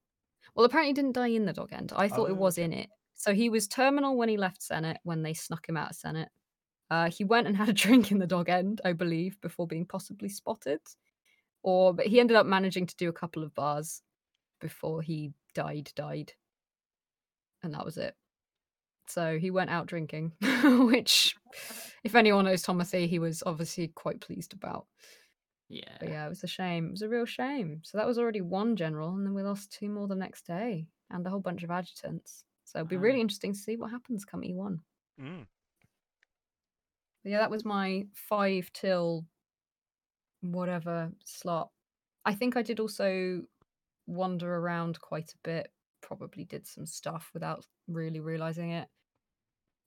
Well, 0.54 0.66
apparently 0.66 0.90
he 0.90 0.94
didn't 0.94 1.12
die 1.14 1.28
in 1.28 1.46
the 1.46 1.52
dog 1.52 1.72
end. 1.72 1.92
I 1.96 2.08
thought 2.08 2.28
it 2.30 2.32
Oh, 2.32 2.36
was 2.36 2.58
okay. 2.58 2.64
in 2.64 2.72
it. 2.72 2.90
So 3.14 3.32
he 3.34 3.48
was 3.48 3.66
terminal 3.68 4.16
when 4.16 4.28
he 4.28 4.36
left 4.36 4.62
Senate, 4.62 4.98
when 5.02 5.22
they 5.22 5.34
snuck 5.34 5.68
him 5.68 5.76
out 5.76 5.90
of 5.90 5.96
Senate. 5.96 6.28
Uh, 6.90 7.10
he 7.10 7.24
went 7.24 7.46
and 7.46 7.56
had 7.56 7.68
a 7.68 7.72
drink 7.72 8.12
in 8.12 8.18
the 8.18 8.26
dog 8.26 8.48
end, 8.48 8.80
I 8.84 8.92
believe, 8.92 9.40
before 9.40 9.66
being 9.66 9.86
possibly 9.86 10.28
spotted. 10.28 10.80
Or 11.62 11.94
but 11.94 12.06
he 12.06 12.20
ended 12.20 12.36
up 12.36 12.46
managing 12.46 12.86
to 12.86 12.96
do 12.96 13.08
a 13.08 13.12
couple 13.12 13.42
of 13.42 13.54
bars 13.54 14.02
before 14.60 15.02
he 15.02 15.32
died, 15.54 15.90
died. 15.96 16.32
And 17.62 17.72
that 17.74 17.84
was 17.84 17.96
it. 17.96 18.14
So 19.06 19.38
he 19.38 19.50
went 19.50 19.70
out 19.70 19.86
drinking, 19.86 20.32
which 20.64 21.34
if 22.04 22.14
anyone 22.14 22.44
knows 22.44 22.62
Timothy, 22.62 23.06
he 23.06 23.18
was 23.18 23.42
obviously 23.44 23.88
quite 23.88 24.20
pleased 24.20 24.52
about. 24.52 24.86
Yeah. 25.68 25.96
But 25.98 26.08
yeah, 26.08 26.26
it 26.26 26.28
was 26.28 26.44
a 26.44 26.48
shame. 26.48 26.88
It 26.88 26.90
was 26.92 27.02
a 27.02 27.08
real 27.08 27.24
shame. 27.24 27.80
So 27.84 27.98
that 27.98 28.06
was 28.06 28.18
already 28.18 28.40
one 28.40 28.76
general, 28.76 29.14
and 29.14 29.26
then 29.26 29.34
we 29.34 29.42
lost 29.42 29.72
two 29.72 29.88
more 29.88 30.06
the 30.06 30.14
next 30.14 30.46
day, 30.46 30.86
and 31.10 31.26
a 31.26 31.30
whole 31.30 31.40
bunch 31.40 31.62
of 31.62 31.70
adjutants. 31.70 32.44
So 32.64 32.78
it'll 32.80 32.88
be 32.88 32.96
Wow. 32.96 33.02
really 33.02 33.20
interesting 33.20 33.52
to 33.52 33.58
see 33.58 33.76
what 33.76 33.90
happens 33.90 34.24
come 34.24 34.42
E1. 34.42 34.80
Mm. 35.20 35.46
Yeah, 37.24 37.38
that 37.38 37.50
was 37.50 37.64
my 37.64 38.06
five 38.12 38.70
till 38.72 39.26
whatever 40.42 41.12
slot. 41.24 41.70
I 42.24 42.34
think 42.34 42.56
I 42.56 42.62
did 42.62 42.80
also 42.80 43.42
wander 44.06 44.54
around 44.56 45.00
quite 45.00 45.32
a 45.32 45.38
bit. 45.42 45.72
Probably 46.02 46.44
did 46.44 46.66
some 46.66 46.86
stuff 46.86 47.30
without 47.32 47.66
really 47.88 48.20
realizing 48.20 48.70
it. 48.70 48.88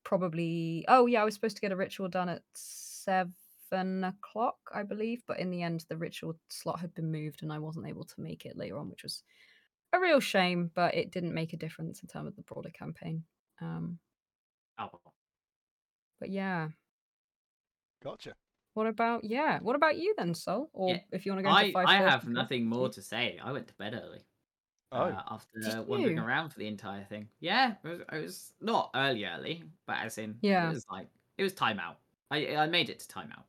Probably. 0.03 0.85
Oh 0.87 1.05
yeah, 1.05 1.21
I 1.21 1.25
was 1.25 1.35
supposed 1.35 1.57
to 1.57 1.61
get 1.61 1.71
a 1.71 1.75
ritual 1.75 2.07
done 2.07 2.29
at 2.29 2.43
seven 2.53 3.33
o'clock, 3.73 4.57
I 4.73 4.83
believe, 4.83 5.23
but 5.27 5.39
in 5.39 5.51
the 5.51 5.63
end, 5.63 5.85
the 5.89 5.97
ritual 5.97 6.39
slot 6.49 6.79
had 6.79 6.93
been 6.93 7.11
moved, 7.11 7.43
and 7.43 7.51
I 7.53 7.59
wasn't 7.59 7.87
able 7.87 8.05
to 8.05 8.21
make 8.21 8.45
it 8.45 8.57
later 8.57 8.77
on, 8.77 8.89
which 8.89 9.03
was 9.03 9.23
a 9.93 9.99
real 9.99 10.19
shame. 10.21 10.71
But 10.73 10.95
it 10.95 11.11
didn't 11.11 11.33
make 11.33 11.53
a 11.53 11.57
difference 11.57 12.01
in 12.03 12.07
terms 12.09 12.29
of 12.29 12.35
the 12.37 12.43
broader 12.43 12.71
campaign. 12.71 13.25
Um, 13.61 13.99
Oh, 14.79 15.13
but 16.19 16.29
yeah, 16.29 16.69
Gotcha. 17.99 18.35
What 18.73 18.87
about 18.87 19.23
yeah? 19.23 19.59
What 19.59 19.75
about 19.75 19.97
you 19.97 20.13
then, 20.17 20.33
Sol? 20.35 20.69
Or 20.73 20.95
Yeah, 20.95 21.01
if 21.11 21.25
you 21.25 21.31
want 21.31 21.39
to 21.45 21.51
go 21.53 21.55
I, 21.55 21.63
five 21.73 21.85
I 21.85 21.97
have 21.97 22.27
nothing 22.27 22.65
more 22.67 22.89
to 22.89 23.01
say. 23.01 23.37
I 23.39 23.51
went 23.51 23.67
to 23.67 23.73
bed 23.75 23.93
early 23.93 24.25
Oh, 24.91 25.17
uh, 25.17 25.23
after 25.27 25.55
Did 25.61 25.75
wandering 25.83 26.17
you? 26.17 26.19
around 26.19 26.51
for 26.51 26.59
the 26.59 26.67
entire 26.67 27.05
thing. 27.05 27.29
Yeah, 27.39 27.77
it 27.83 27.87
was, 27.87 28.01
it 28.01 28.21
was 28.23 28.53
not 28.61 28.91
early, 28.95 29.25
early, 29.25 29.63
but 29.87 29.97
as 29.99 30.17
in, 30.19 30.41
Yeah. 30.41 30.57
it 30.61 30.67
was 30.67 30.85
like 30.91 31.09
it 31.37 31.43
was 31.43 31.53
timeout. 31.55 31.97
I 32.31 32.55
I 32.57 32.67
made 32.67 32.89
it 32.89 32.99
to 33.01 33.07
timeout. 33.07 33.45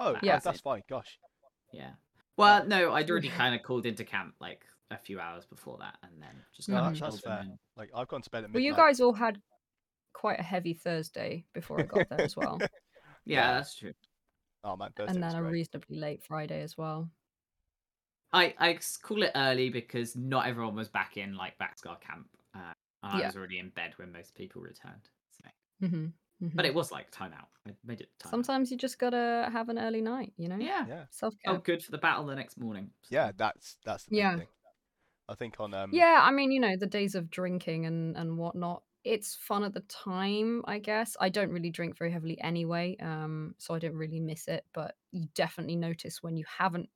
Oh, 0.00 0.12
Yeah. 0.12 0.18
yeah, 0.22 0.32
That's 0.34 0.44
that's 0.44 0.58
it. 0.58 0.62
fine. 0.62 0.82
Gosh. 0.88 1.18
Yeah. 1.72 1.90
Well, 2.36 2.66
no, 2.66 2.92
I'd 2.92 3.10
already 3.10 3.28
kind 3.42 3.54
of 3.54 3.62
called 3.62 3.86
into 3.86 4.04
camp 4.04 4.34
like 4.40 4.64
a 4.90 4.96
few 4.96 5.20
hours 5.20 5.44
before 5.44 5.76
that, 5.78 5.96
and 6.02 6.20
then 6.20 6.42
just 6.56 6.68
No, 6.68 6.76
kind 6.76 6.86
of 6.94 6.98
that's, 6.98 7.12
that's 7.14 7.22
fair. 7.24 7.40
and 7.40 7.58
Like 7.76 7.90
I've 7.94 8.08
gone 8.08 8.22
to 8.22 8.30
bed 8.30 8.44
at 8.44 8.52
Well, 8.52 8.62
you 8.62 8.74
guys 8.74 9.00
all 9.00 9.12
had 9.12 9.40
quite 10.12 10.40
a 10.40 10.42
heavy 10.42 10.74
Thursday 10.74 11.44
before 11.52 11.80
I 11.80 11.84
got 11.84 12.08
there 12.08 12.20
as 12.20 12.36
well, 12.36 12.58
Yeah, 13.26 13.50
Yeah. 13.50 13.52
that's 13.56 13.76
true. 13.76 13.92
oh 14.64 14.76
man, 14.76 14.90
Thursday 14.96 15.14
and 15.16 15.24
was 15.24 15.34
then 15.34 15.42
a 15.44 15.48
reasonably 15.48 15.96
late 15.98 16.22
Friday 16.24 16.62
as 16.62 16.76
well. 16.76 17.10
I 18.32 18.54
I 18.58 18.78
call 19.02 19.22
it 19.22 19.32
early 19.34 19.68
because 19.70 20.16
not 20.16 20.46
everyone 20.46 20.74
was 20.76 20.88
back 20.88 21.16
in 21.16 21.34
like 21.36 21.58
Black 21.58 21.78
Scar 21.78 21.96
camp, 21.98 22.26
uh, 22.54 22.72
and 23.02 23.12
I 23.12 23.18
Yeah. 23.18 23.26
was 23.26 23.36
already 23.36 23.58
in 23.58 23.68
bed 23.70 23.92
when 23.96 24.12
most 24.12 24.34
people 24.34 24.62
returned. 24.62 25.08
So. 25.42 25.48
Hmm 26.40 26.56
But 26.56 26.66
it 26.66 26.74
was 26.74 26.90
like 26.92 27.10
timeout. 27.10 27.48
I 27.66 27.74
made 27.84 28.00
it 28.00 28.10
timeout. 28.18 28.30
Sometimes 28.30 28.70
you 28.70 28.76
just 28.76 28.98
gotta 28.98 29.48
have 29.52 29.68
an 29.68 29.78
early 29.78 30.00
night, 30.02 30.32
you 30.36 30.48
know. 30.48 30.58
Yeah. 30.58 30.86
Yeah, 30.86 31.06
Self 31.10 31.34
Oh, 31.46 31.58
good 31.58 31.82
for 31.82 31.90
the 31.90 31.98
battle 31.98 32.26
the 32.26 32.34
next 32.34 32.56
morning. 32.58 32.90
so- 33.02 33.14
yeah, 33.14 33.32
that's 33.36 33.78
that's 33.84 34.04
the 34.04 34.10
Yeah. 34.16 34.32
thing. 34.36 34.48
I 35.28 35.34
think 35.36 35.60
on 35.60 35.74
um 35.74 35.92
Yeah, 35.92 36.20
I 36.22 36.30
mean, 36.30 36.52
you 36.52 36.60
know, 36.60 36.76
the 36.76 36.86
days 36.86 37.14
of 37.14 37.30
drinking 37.30 37.86
and 37.86 38.16
and 38.16 38.38
whatnot. 38.38 38.84
It's 39.02 39.34
fun 39.34 39.64
at 39.64 39.72
the 39.72 39.80
time, 39.80 40.62
I 40.66 40.78
guess. 40.78 41.16
I 41.18 41.30
don't 41.30 41.50
really 41.50 41.70
drink 41.70 41.96
very 41.96 42.10
heavily 42.12 42.38
anyway, 42.40 42.96
um, 43.00 43.54
so 43.58 43.74
I 43.74 43.78
don't 43.78 43.94
really 43.96 44.20
miss 44.20 44.46
it. 44.46 44.66
But 44.74 44.96
you 45.10 45.28
definitely 45.34 45.76
notice 45.76 46.22
when 46.22 46.36
you 46.36 46.44
haven't 46.46 46.90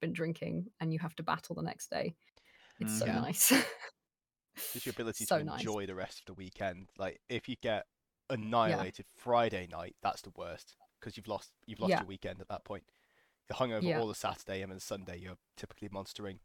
been 0.00 0.12
drinking 0.12 0.70
and 0.80 0.92
you 0.92 1.00
have 1.00 1.16
to 1.16 1.22
battle 1.24 1.56
the 1.56 1.62
next 1.62 1.90
day. 1.90 2.14
It's 2.80 2.94
so 2.94 3.06
Mhm. 3.06 3.12
Yeah. 3.14 3.20
nice. 3.20 3.52
just 4.72 4.86
your 4.86 4.90
ability 4.92 5.26
so 5.28 5.38
to 5.38 5.40
nice. 5.42 5.78
enjoy 5.78 5.86
the 5.86 5.94
rest 5.94 6.20
of 6.20 6.26
the 6.26 6.34
weekend. 6.34 6.90
Like 6.98 7.20
if 7.28 7.48
you 7.48 7.56
get 7.62 7.86
annihilated 8.30 9.06
Friday 9.16 9.66
night, 9.70 9.96
that's 10.02 10.22
the 10.22 10.32
worst 10.36 10.76
because 11.00 11.16
you've 11.16 11.28
lost 11.28 11.52
you've 11.66 11.80
lost 11.80 11.90
Yeah. 11.90 12.00
your 12.00 12.08
weekend 12.08 12.40
at 12.40 12.48
that 12.48 12.64
point. 12.64 12.84
You're 13.48 13.56
hungover 13.56 13.86
Yeah. 13.86 14.00
all 14.00 14.08
the 14.08 14.14
Saturday 14.14 14.62
and 14.62 14.70
then 14.72 14.80
Sunday 14.80 15.18
you're 15.18 15.38
typically 15.56 15.88
monstering. 15.90 16.40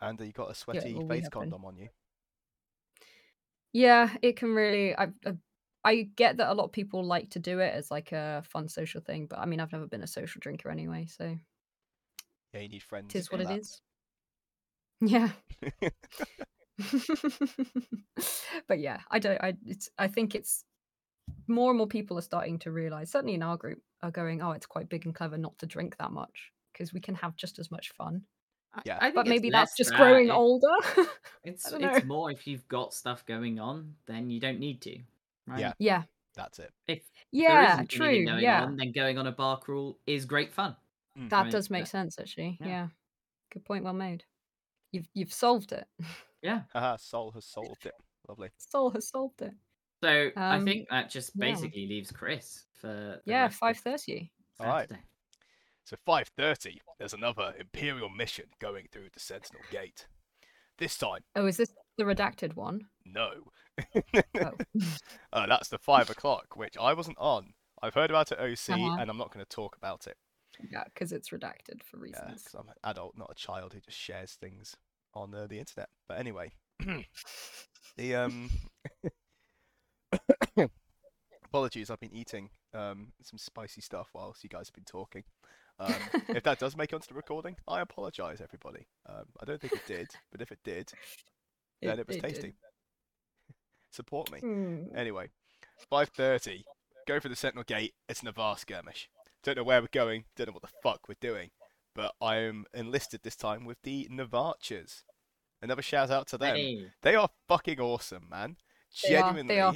And 0.00 0.20
uh, 0.20 0.24
you 0.24 0.32
got 0.32 0.50
a 0.50 0.54
sweaty 0.54 0.94
we 0.94 1.04
face 1.16 1.28
condom 1.28 1.64
on 1.64 1.76
you. 1.76 1.88
Yeah, 3.72 4.14
it 4.22 4.36
can 4.36 4.54
really. 4.54 4.96
I, 4.96 5.08
I 5.24 5.32
I 5.84 6.02
get 6.16 6.38
that 6.38 6.50
a 6.50 6.54
lot 6.54 6.64
of 6.64 6.72
people 6.72 7.04
like 7.04 7.30
to 7.30 7.38
do 7.38 7.60
it 7.60 7.72
as 7.74 7.90
like 7.90 8.10
a 8.12 8.42
fun 8.48 8.68
social 8.68 9.00
thing, 9.00 9.26
but 9.26 9.38
I 9.38 9.46
mean, 9.46 9.60
I've 9.60 9.72
never 9.72 9.86
been 9.86 10.02
a 10.02 10.06
social 10.06 10.40
drinker 10.40 10.70
anyway, 10.70 11.06
so 11.06 11.36
Yeah, 12.52 12.60
you 12.60 12.68
need 12.68 12.82
friends. 12.82 13.14
it 13.14 13.18
is 13.18 13.30
what 13.30 13.40
it 13.40 13.50
is. 13.50 13.80
Yeah. 15.00 15.30
but 18.68 18.78
yeah, 18.80 18.98
I 19.10 19.18
don't. 19.18 19.40
I 19.42 19.54
it's. 19.66 19.88
I 19.98 20.08
think 20.08 20.34
it's 20.34 20.64
more 21.48 21.70
and 21.70 21.78
more 21.78 21.86
people 21.86 22.18
are 22.18 22.22
starting 22.22 22.58
to 22.60 22.70
realize. 22.72 23.10
Certainly 23.10 23.34
in 23.34 23.42
our 23.42 23.56
group, 23.56 23.80
are 24.02 24.10
going. 24.10 24.42
Oh, 24.42 24.52
it's 24.52 24.66
quite 24.66 24.88
big 24.88 25.06
and 25.06 25.14
clever 25.14 25.38
not 25.38 25.56
to 25.58 25.66
drink 25.66 25.96
that 25.98 26.12
much 26.12 26.52
because 26.72 26.92
we 26.92 27.00
can 27.00 27.14
have 27.16 27.36
just 27.36 27.58
as 27.58 27.70
much 27.70 27.90
fun. 27.90 28.22
Yeah. 28.84 28.98
I 29.00 29.04
think 29.04 29.14
But 29.14 29.26
maybe 29.28 29.48
that's 29.48 29.74
just 29.74 29.88
that, 29.90 29.96
growing 29.98 30.28
it- 30.28 30.32
older. 30.32 30.66
It's 31.44 31.72
it's 31.72 32.04
more 32.04 32.30
if 32.30 32.46
you've 32.46 32.66
got 32.68 32.92
stuff 32.92 33.24
going 33.24 33.58
on, 33.60 33.94
then 34.06 34.28
you 34.28 34.40
don't 34.40 34.58
need 34.58 34.82
to. 34.82 34.98
Right? 35.46 35.60
Yeah. 35.60 35.72
yeah. 35.78 36.02
That's 36.34 36.58
it. 36.58 36.72
If 36.88 37.08
Yeah. 37.32 37.74
isn't 37.74 37.88
True. 37.88 38.26
going 38.26 38.40
Yeah. 38.40 38.64
on, 38.64 38.76
then 38.76 38.90
going 38.92 39.16
on 39.16 39.28
a 39.28 39.32
bar 39.32 39.58
crawl 39.60 39.96
is 40.06 40.24
great 40.26 40.52
fun. 40.52 40.74
Mm. 41.16 41.30
That 41.30 41.42
Right, 41.44 41.52
does 41.52 41.70
make 41.70 41.82
yeah. 41.82 41.84
sense, 41.84 42.18
actually. 42.18 42.58
Yeah. 42.60 42.66
Yeah. 42.66 42.88
Good 43.52 43.64
point. 43.64 43.84
Well 43.84 43.94
made. 43.94 44.24
You've 44.92 45.08
you've 45.14 45.32
solved 45.32 45.72
it. 45.72 45.86
Yeah. 46.46 46.60
Haha, 46.72 46.96
Soul 46.96 47.32
has 47.32 47.44
solved 47.44 47.86
it. 47.86 47.94
Lovely. 48.28 48.50
Soul 48.58 48.90
has 48.90 49.08
solved 49.08 49.42
it. 49.42 49.52
So 50.02 50.30
I 50.36 50.56
Um, 50.56 50.64
think 50.64 50.88
that 50.90 51.10
just 51.10 51.36
yeah. 51.36 51.46
basically 51.46 51.86
leaves 51.86 52.12
Chris 52.12 52.64
for 52.80 53.20
Yeah, 53.26 53.42
rest 53.44 53.54
of 53.54 53.58
five 53.58 53.78
thirty. 53.78 54.30
All 54.60 54.66
right. 54.66 54.88
So 55.84 55.96
5:30, 56.06 56.78
there's 56.98 57.14
another 57.14 57.54
Imperial 57.58 58.08
mission 58.08 58.46
going 58.60 58.86
through 58.92 59.08
the 59.12 59.20
Sentinel 59.20 59.62
Gate. 59.70 60.06
This 60.78 60.98
time, 60.98 61.22
Oh, 61.34 61.46
is 61.46 61.56
this 61.56 61.72
the 61.96 62.04
redacted 62.04 62.54
one? 62.54 62.80
no. 63.04 63.30
Oh. 64.36 64.52
uh, 65.32 65.46
that's 65.46 65.68
the 65.68 65.78
five 65.78 66.10
o'clock, 66.10 66.56
which 66.56 66.76
I 66.78 66.92
wasn't 66.92 67.18
on. 67.18 67.54
I've 67.82 67.94
heard 67.94 68.10
about 68.10 68.32
it 68.32 68.38
OC, 68.38 68.74
Uh-huh. 68.74 68.96
and 69.00 69.10
I'm 69.10 69.16
not 69.18 69.32
going 69.32 69.44
to 69.44 69.48
talk 69.48 69.76
about 69.76 70.06
it. 70.06 70.16
yeah, 70.70 70.84
because 70.84 71.12
it's 71.12 71.30
redacted 71.30 71.82
for 71.82 71.98
Yeah, 71.98 72.02
reasons. 72.02 72.42
because 72.44 72.54
I'm 72.54 72.68
an 72.68 72.74
adult, 72.84 73.16
not 73.16 73.30
a 73.30 73.34
child 73.34 73.72
who 73.72 73.80
just 73.80 73.98
shares 73.98 74.34
things 74.34 74.76
on 75.16 75.34
uh, 75.34 75.46
the 75.48 75.58
internet. 75.58 75.88
But 76.08 76.18
anyway, 76.18 76.52
the 77.96 78.14
um, 78.14 78.50
apologies, 81.44 81.90
I've 81.90 82.00
been 82.00 82.14
eating 82.14 82.50
um 82.74 83.12
some 83.22 83.38
spicy 83.38 83.80
stuff 83.80 84.08
whilst 84.14 84.44
you 84.44 84.50
guys 84.50 84.68
have 84.68 84.74
been 84.74 84.84
talking. 84.84 85.24
Um, 85.78 85.94
if 86.28 86.42
that 86.44 86.58
does 86.58 86.76
make 86.76 86.92
it 86.92 86.94
onto 86.94 87.08
the 87.08 87.14
recording, 87.14 87.56
I 87.68 87.80
apologise, 87.80 88.40
everybody. 88.40 88.86
Um, 89.08 89.24
I 89.40 89.44
don't 89.44 89.60
think 89.60 89.74
it 89.74 89.86
did, 89.86 90.08
but 90.32 90.40
if 90.40 90.50
it 90.50 90.58
did, 90.64 90.90
then 91.82 91.98
it, 91.98 92.06
was 92.06 92.16
did. 92.16 92.24
tasty. 92.24 92.54
Support 93.90 94.32
me. 94.32 94.40
Hmm. 94.40 94.84
Anyway, 94.94 95.28
5.30, 95.92 96.64
go 97.06 97.20
for 97.20 97.28
the 97.28 97.36
Sentinel 97.36 97.64
Gate, 97.64 97.92
it's 98.08 98.20
an 98.20 98.26
Navarr 98.26 98.56
skirmish. 98.56 99.10
Don't 99.42 99.56
know 99.56 99.64
where 99.64 99.80
we're 99.80 99.88
going, 99.92 100.24
don't 100.34 100.46
know 100.48 100.54
what 100.54 100.62
the 100.62 100.76
fuck 100.82 101.00
we're 101.08 101.14
doing, 101.20 101.50
but 101.96 102.12
I 102.20 102.36
am 102.36 102.64
enlisted 102.74 103.20
this 103.22 103.36
time 103.36 103.64
with 103.64 103.78
the 103.82 104.08
Navarchers. 104.10 105.02
Another 105.62 105.82
shout 105.82 106.10
out 106.10 106.26
to 106.28 106.38
them. 106.38 106.54
Hey. 106.56 106.86
They 107.02 107.14
are 107.14 107.28
fucking 107.48 107.80
awesome, 107.80 108.28
man. 108.30 108.56
They 109.06 109.16
are, 109.16 109.22
Genuinely. 109.22 109.54
they 109.54 109.60
are. 109.60 109.74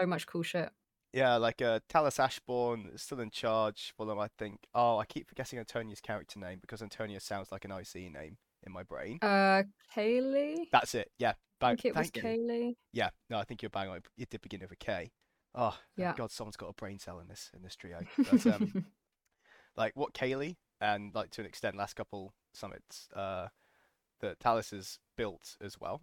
So 0.00 0.06
much 0.06 0.26
cool 0.26 0.42
shit. 0.42 0.70
Yeah, 1.12 1.36
like 1.36 1.60
uh, 1.60 1.80
Talis 1.88 2.18
Ashbourne 2.18 2.88
is 2.94 3.02
still 3.02 3.20
in 3.20 3.30
charge 3.30 3.92
them, 4.06 4.18
I 4.18 4.28
think. 4.38 4.60
Oh, 4.74 4.96
I 4.96 5.04
keep 5.04 5.28
forgetting 5.28 5.58
Antonia's 5.58 6.00
character 6.00 6.38
name 6.40 6.58
because 6.60 6.80
Antonia 6.80 7.20
sounds 7.20 7.52
like 7.52 7.66
an 7.66 7.72
IC 7.72 8.10
name 8.12 8.38
in 8.66 8.72
my 8.72 8.82
brain. 8.82 9.18
Uh, 9.20 9.64
Kaylee. 9.94 10.68
That's 10.72 10.94
it, 10.94 11.10
yeah. 11.18 11.34
I 11.60 11.70
think 11.70 11.84
it 11.84 11.94
was 11.96 12.10
thank 12.10 12.16
you. 12.16 12.22
Kaylee. 12.22 12.76
Yeah, 12.92 13.10
no, 13.28 13.38
I 13.38 13.44
think 13.44 13.60
you're 13.62 13.70
bang 13.70 13.88
on. 13.90 14.00
It 14.16 14.30
did 14.30 14.40
begin 14.40 14.60
with 14.60 14.72
a 14.72 14.76
K. 14.76 15.12
Oh, 15.54 15.76
Yeah. 15.96 16.14
God, 16.16 16.30
someone's 16.30 16.56
got 16.56 16.70
a 16.70 16.72
brain 16.72 16.98
cell 16.98 17.20
in 17.20 17.28
this 17.28 17.50
in 17.54 17.62
this 17.62 17.76
trio. 17.76 17.98
But, 18.30 18.46
um, 18.46 18.86
like 19.76 19.92
what 19.94 20.14
Kaylee 20.14 20.56
and 20.82 21.14
like 21.14 21.30
to 21.30 21.40
an 21.40 21.46
extent 21.46 21.76
last 21.76 21.94
couple 21.94 22.34
summits 22.52 23.08
uh, 23.14 23.46
that 24.20 24.40
Talis 24.40 24.70
has 24.70 24.98
built 25.16 25.56
as 25.62 25.80
well. 25.80 26.02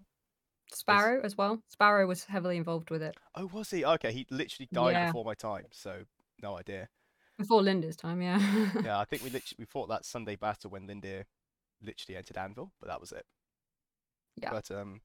Sparrow 0.73 1.21
as 1.23 1.35
well. 1.37 1.61
Sparrow 1.67 2.05
was 2.07 2.25
heavily 2.25 2.55
involved 2.55 2.91
with 2.91 3.01
it 3.01 3.17
Oh, 3.35 3.47
was 3.51 3.71
he? 3.71 3.83
Okay, 3.83 4.11
he 4.11 4.25
literally 4.29 4.69
died 4.71 4.91
Yeah. 4.91 5.07
before 5.07 5.25
my 5.25 5.33
time, 5.33 5.65
so 5.71 6.03
no 6.41 6.57
idea. 6.57 6.87
before 7.37 7.61
Lindir's 7.61 7.95
time. 7.95 8.21
Yeah. 8.21 8.39
Yeah, 8.83 8.99
I 8.99 9.05
think 9.05 9.23
we 9.23 9.29
literally 9.29 9.57
we 9.59 9.65
fought 9.65 9.89
that 9.89 10.05
Sunday 10.05 10.35
battle 10.35 10.69
when 10.71 10.87
Lindir 10.87 11.25
literally 11.81 12.17
entered 12.17 12.37
Anvil, 12.37 12.71
but 12.79 12.87
that 12.87 13.01
was 13.01 13.11
it. 13.11 13.25
Yeah. 14.35 14.51
But 14.51 14.71
um, 14.71 15.01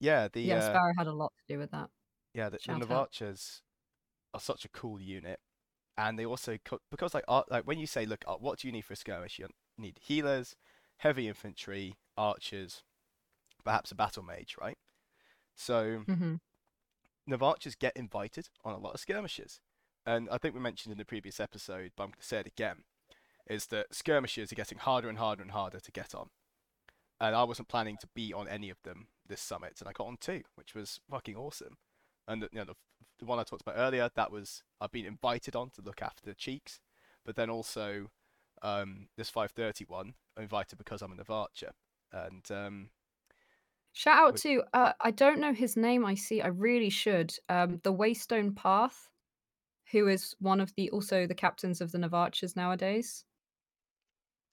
yeah, 0.00 0.28
the 0.32 0.42
yeah. 0.42 0.56
uh, 0.56 0.60
Sparrow 0.70 0.92
had 0.98 1.06
a 1.06 1.12
lot 1.12 1.32
to 1.38 1.54
do 1.54 1.58
with 1.58 1.70
that. 1.72 1.88
Yeah, 2.34 2.48
the, 2.48 2.58
the. 2.66 2.78
Navarchers 2.78 3.62
are 4.34 4.40
such 4.40 4.64
a 4.64 4.68
cool 4.68 5.00
unit, 5.00 5.40
and 5.96 6.18
they 6.18 6.26
also 6.26 6.58
co- 6.64 6.80
because 6.90 7.14
like 7.14 7.24
like 7.50 7.64
when 7.66 7.78
you 7.78 7.86
say, 7.86 8.06
look, 8.06 8.24
uh, 8.26 8.34
what 8.34 8.58
do 8.58 8.68
you 8.68 8.72
need 8.72 8.84
for 8.84 8.94
a 8.94 8.96
skirmish? 8.96 9.38
You 9.38 9.48
need 9.78 9.98
healers, 10.00 10.56
heavy 10.98 11.28
infantry, 11.28 11.96
archers, 12.16 12.82
perhaps 13.64 13.90
a 13.92 13.94
battle 13.94 14.22
mage, 14.22 14.56
right? 14.60 14.78
So 15.54 16.06
hmm 16.08 16.34
Navarchers 17.26 17.74
get 17.78 17.96
invited 17.96 18.48
on 18.64 18.74
a 18.74 18.78
lot 18.78 18.94
of 18.94 19.00
skirmishes, 19.00 19.60
and 20.06 20.28
I 20.30 20.38
think 20.38 20.54
we 20.54 20.60
mentioned 20.60 20.92
in 20.92 20.98
the 20.98 21.04
previous 21.04 21.38
episode, 21.40 21.92
but 21.96 22.04
I'm 22.04 22.10
going 22.10 22.20
to 22.20 22.26
say 22.26 22.40
it 22.40 22.46
again, 22.46 22.84
is 23.48 23.66
that 23.66 23.94
skirmishes 23.94 24.50
are 24.52 24.56
getting 24.56 24.78
harder 24.78 25.08
and 25.08 25.18
harder 25.18 25.42
and 25.42 25.52
harder 25.52 25.80
to 25.80 25.92
get 25.92 26.14
on. 26.14 26.30
And 27.20 27.36
I 27.36 27.44
wasn't 27.44 27.68
planning 27.68 27.96
to 27.98 28.08
be 28.14 28.32
on 28.32 28.48
any 28.48 28.70
of 28.70 28.82
them 28.82 29.08
this 29.26 29.40
summit, 29.40 29.74
and 29.80 29.88
I 29.88 29.92
got 29.92 30.08
on 30.08 30.16
two, 30.18 30.42
which 30.56 30.74
was 30.74 31.00
fucking 31.10 31.36
awesome. 31.36 31.78
And 32.26 32.42
you 32.42 32.58
know, 32.58 32.64
the, 32.64 32.74
the 33.22 33.26
one 33.28 33.38
I 33.38 33.44
talked 33.44 33.62
about 33.62 33.76
earlier, 33.78 34.10
that 34.14 34.32
was 34.32 34.64
I've 34.80 34.92
been 34.92 35.06
invited 35.06 35.56
on 35.56 35.70
to 35.70 35.82
look 35.82 36.02
after 36.02 36.24
the 36.24 36.34
cheeks, 36.34 36.80
but 37.24 37.36
then 37.36 37.50
also 37.50 38.10
um, 38.62 39.08
this 39.16 39.30
530 39.30 39.84
one, 39.86 40.14
I'm 40.36 40.44
invited 40.44 40.78
because 40.78 41.02
I'm 41.02 41.12
a 41.12 41.16
Navarcher, 41.16 41.72
and 42.12 42.50
um, 42.50 42.90
Shout 43.94 44.18
out 44.18 44.34
Wait. 44.34 44.40
to 44.42 44.64
uh, 44.72 44.92
I 45.00 45.10
don't 45.10 45.38
know 45.38 45.52
his 45.52 45.76
name. 45.76 46.04
I 46.04 46.14
see. 46.14 46.40
I 46.40 46.48
really 46.48 46.90
should. 46.90 47.34
Um, 47.48 47.78
the 47.84 47.92
Waystone 47.92 48.56
Path, 48.56 49.10
who 49.92 50.08
is 50.08 50.34
one 50.40 50.60
of 50.60 50.74
the 50.76 50.90
also 50.90 51.26
the 51.26 51.34
captains 51.34 51.80
of 51.80 51.92
the 51.92 51.98
Navarchers 51.98 52.56
nowadays. 52.56 53.24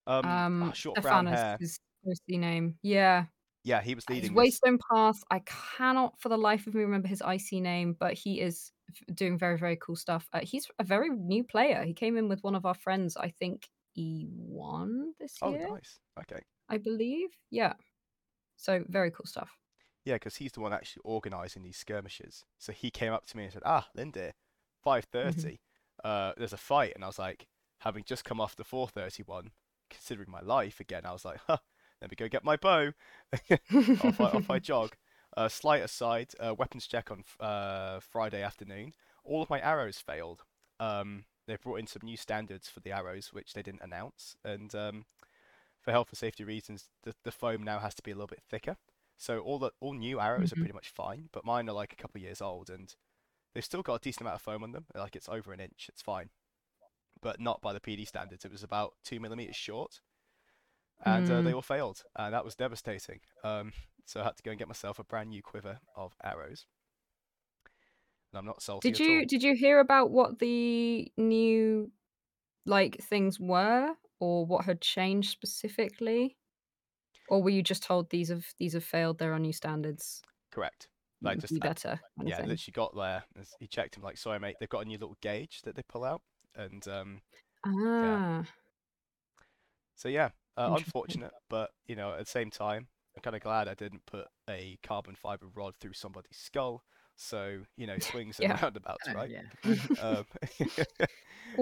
um, 0.07 0.45
ah, 0.59 0.71
Um, 0.71 0.73
short 0.73 1.01
brown 1.01 1.25
hair. 1.27 1.59
is 1.59 1.79
his 2.03 2.21
name. 2.27 2.77
Yeah, 2.81 3.27
Yeah, 3.63 3.81
he 3.81 3.95
was 3.95 4.09
his 4.13 4.29
leading 4.29 4.35
this. 4.35 4.61
Waystone 4.61 4.79
Path. 4.91 5.23
I 5.31 5.39
cannot 5.45 6.19
for 6.19 6.29
the 6.29 6.37
life 6.37 6.67
of 6.67 6.73
me 6.73 6.81
remember 6.81 7.07
his 7.07 7.21
IC 7.21 7.61
name, 7.61 7.93
but 7.99 8.13
he 8.13 8.41
is 8.41 8.71
doing 9.13 9.37
very 9.37 9.57
very 9.57 9.77
cool 9.77 9.95
stuff. 9.95 10.27
Uh, 10.33 10.39
he's 10.43 10.67
a 10.79 10.83
very 10.83 11.09
new 11.09 11.43
player. 11.43 11.83
He 11.83 11.93
came 11.93 12.17
in 12.17 12.27
with 12.27 12.43
one 12.43 12.55
of 12.55 12.65
our 12.65 12.73
friends. 12.73 13.15
I 13.17 13.29
think 13.29 13.69
E1 13.95 15.13
this 15.19 15.41
Oh, 15.41 15.51
year, 15.51 15.67
Oh, 15.67 15.73
nice. 15.75 15.99
Okay. 16.19 16.41
I 16.69 16.77
believe. 16.79 17.31
Yeah. 17.51 17.75
So 18.57 18.85
very 18.89 19.11
cool 19.11 19.25
stuff. 19.27 19.57
Yeah, 20.05 20.15
because 20.15 20.37
he's 20.37 20.51
the 20.53 20.61
one 20.61 20.73
actually 20.73 21.01
organising 21.05 21.63
these 21.63 21.77
skirmishes. 21.77 22.45
So 22.57 22.71
he 22.71 22.89
came 22.91 23.13
up 23.13 23.25
to 23.27 23.37
me 23.37 23.43
and 23.45 23.53
said, 23.53 23.63
"Ah, 23.65 23.89
Lindy, 23.93 24.31
5:30. 24.81 25.59
Uh, 26.03 26.33
there's 26.37 26.53
a 26.53 26.57
fight," 26.57 26.93
and 26.95 27.03
I 27.03 27.07
was 27.07 27.19
like, 27.19 27.47
having 27.81 28.03
just 28.03 28.23
come 28.25 28.39
off 28.41 28.55
the 28.55 28.63
four 28.63 28.87
thirty 28.87 29.23
one, 29.23 29.51
considering 29.89 30.29
my 30.31 30.41
life 30.41 30.79
again, 30.79 31.05
I 31.05 31.11
was 31.11 31.25
like, 31.25 31.39
"Huh, 31.47 31.57
let 32.01 32.11
me 32.11 32.15
go 32.15 32.27
get 32.27 32.43
my 32.43 32.55
bow." 32.57 32.91
off, 34.01 34.19
I, 34.21 34.25
off 34.25 34.49
I 34.49 34.59
jog. 34.59 34.95
Uh, 35.37 35.47
slight 35.47 35.83
aside, 35.83 36.31
uh, 36.39 36.53
weapons 36.55 36.87
check 36.87 37.11
on 37.11 37.23
uh, 37.39 37.99
Friday 37.99 38.41
afternoon. 38.41 38.93
All 39.23 39.41
of 39.41 39.49
my 39.49 39.59
arrows 39.59 39.97
failed. 39.99 40.43
Um, 40.79 41.25
they 41.47 41.55
brought 41.57 41.79
in 41.79 41.87
some 41.87 42.01
new 42.03 42.17
standards 42.17 42.67
for 42.67 42.79
the 42.79 42.91
arrows, 42.91 43.29
which 43.33 43.53
they 43.53 43.61
didn't 43.61 43.81
announce, 43.83 44.35
and 44.43 44.73
um, 44.75 45.05
for 45.81 45.91
health 45.91 46.09
and 46.09 46.17
safety 46.17 46.43
reasons, 46.43 46.89
the, 47.03 47.13
the 47.23 47.31
foam 47.31 47.63
now 47.63 47.79
has 47.79 47.95
to 47.95 48.03
be 48.03 48.11
a 48.11 48.15
little 48.15 48.27
bit 48.27 48.43
thicker. 48.49 48.77
So 49.17 49.39
all 49.39 49.59
the 49.59 49.71
all 49.79 49.93
new 49.93 50.19
arrows 50.19 50.49
Mhm. 50.49 50.53
are 50.53 50.57
pretty 50.57 50.73
much 50.73 50.89
fine, 50.89 51.29
but 51.31 51.45
mine 51.45 51.69
are 51.69 51.73
like 51.73 51.93
a 51.93 51.97
couple 51.97 52.21
years 52.21 52.41
old, 52.41 52.69
and 52.69 52.93
they've 53.53 53.65
still 53.65 53.81
got 53.83 53.95
a 53.95 53.99
decent 53.99 54.21
amount 54.21 54.35
of 54.35 54.41
foam 54.41 54.63
on 54.63 54.71
them. 54.71 54.85
Like 54.95 55.15
it's 55.15 55.29
over 55.29 55.53
an 55.53 55.59
inch, 55.59 55.87
it's 55.89 56.01
fine, 56.01 56.29
but 57.21 57.39
not 57.39 57.61
by 57.61 57.73
the 57.73 57.79
PD 57.79 58.05
standards. 58.05 58.45
It 58.45 58.51
was 58.51 58.63
about 58.63 58.93
two 59.03 59.19
millimeters 59.19 59.55
short, 59.55 60.01
and 61.05 61.29
uh, 61.29 61.41
they 61.41 61.51
Mm. 61.51 61.53
all 61.53 61.61
failed, 61.61 62.03
and 62.15 62.33
that 62.33 62.45
was 62.45 62.55
devastating. 62.55 63.21
Um, 63.43 63.73
so 64.05 64.21
I 64.21 64.25
had 64.25 64.37
to 64.37 64.43
go 64.43 64.51
and 64.51 64.59
get 64.59 64.67
myself 64.67 64.99
a 64.99 65.03
brand 65.03 65.29
new 65.29 65.41
quiver 65.43 65.79
of 65.95 66.15
arrows. 66.23 66.67
And 68.31 68.39
I'm 68.39 68.45
not 68.45 68.61
salty 68.63 68.93
Did 68.93 68.99
you 68.99 69.25
did 69.25 69.43
you 69.43 69.55
hear 69.55 69.79
about 69.79 70.11
what 70.11 70.39
the 70.39 71.11
new 71.17 71.91
like 72.65 72.97
things 73.01 73.39
were 73.39 73.95
or 74.19 74.45
what 74.45 74.65
had 74.65 74.81
changed 74.81 75.31
specifically? 75.31 76.37
Or 77.29 77.43
were 77.43 77.51
you 77.51 77.63
just 77.63 77.83
told 77.83 78.09
these 78.11 78.29
have 78.29 78.53
these 78.59 78.73
have 78.73 78.85
failed, 78.85 79.19
there 79.19 79.33
are 79.33 79.39
new 79.39 79.53
standards? 79.53 80.23
Correct. 80.51 80.89
Like 81.21 81.39
just 81.39 81.55
be 81.55 81.59
better 81.59 82.01
kind 82.17 82.27
yeah, 82.27 82.41
that 82.43 82.59
she 82.59 82.71
got 82.71 82.95
there. 82.95 83.23
He 83.59 83.67
checked 83.67 83.97
him 83.97 84.03
like, 84.03 84.17
sorry 84.17 84.39
mate, 84.39 84.57
they've 84.59 84.69
got 84.69 84.81
a 84.81 84.85
new 84.85 84.97
little 84.97 85.17
gauge 85.21 85.61
that 85.63 85.75
they 85.75 85.83
pull 85.83 86.03
out, 86.03 86.21
and 86.55 86.87
um, 86.87 87.21
Ah, 87.63 88.43
so 89.95 90.09
yeah, 90.09 90.29
uh, 90.57 90.71
unfortunate, 90.73 91.31
but 91.49 91.71
you 91.87 91.95
know, 91.95 92.13
at 92.13 92.19
the 92.19 92.25
same 92.25 92.49
time, 92.49 92.87
I'm 93.15 93.21
kind 93.21 93.35
of 93.35 93.41
glad 93.41 93.67
I 93.67 93.73
didn't 93.73 94.05
put 94.05 94.27
a 94.49 94.77
carbon 94.83 95.15
fiber 95.15 95.47
rod 95.55 95.73
through 95.79 95.93
somebody's 95.93 96.37
skull. 96.37 96.83
So 97.15 97.59
you 97.77 97.87
know, 97.87 97.99
swings 97.99 98.39
and 98.39 98.49
Yeah. 98.49 98.59
roundabouts, 98.61 99.07
Oh, 99.07 99.13
right? 99.13 99.29
yeah. 99.29 99.41
Um, 100.01 100.25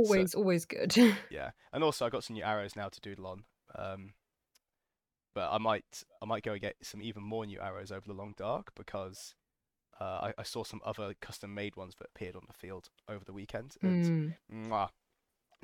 so- 0.04 0.26
always 0.26 0.36
always 0.36 0.66
good. 0.66 0.96
yeah, 1.30 1.52
and 1.74 1.84
also 1.84 2.06
I 2.06 2.10
got 2.10 2.24
some 2.24 2.36
new 2.36 2.44
arrows 2.44 2.76
now 2.76 2.90
to 2.90 3.00
doodle 3.02 3.28
on. 3.28 3.44
Um, 3.76 4.14
but 5.34 5.52
I 5.52 5.58
might 5.58 6.04
I 6.22 6.26
might 6.26 6.44
go 6.44 6.54
and 6.54 6.62
get 6.62 6.76
some 6.82 7.02
even 7.02 7.24
more 7.24 7.46
new 7.46 7.60
arrows 7.60 7.92
over 7.92 8.08
the 8.08 8.14
long 8.14 8.34
dark 8.38 8.72
because 8.76 9.36
uh, 10.00 10.30
I, 10.30 10.34
I 10.40 10.44
saw 10.44 10.64
some 10.64 10.82
other 10.86 11.14
custom 11.22 11.54
made 11.54 11.76
ones 11.76 11.96
that 12.00 12.08
appeared 12.16 12.36
on 12.36 12.44
the 12.48 12.54
field 12.54 12.90
over 13.10 13.24
the 13.26 13.34
weekend. 13.34 13.76
And 13.84 14.10
Mm, 14.52 14.70
mwah, 14.70 14.90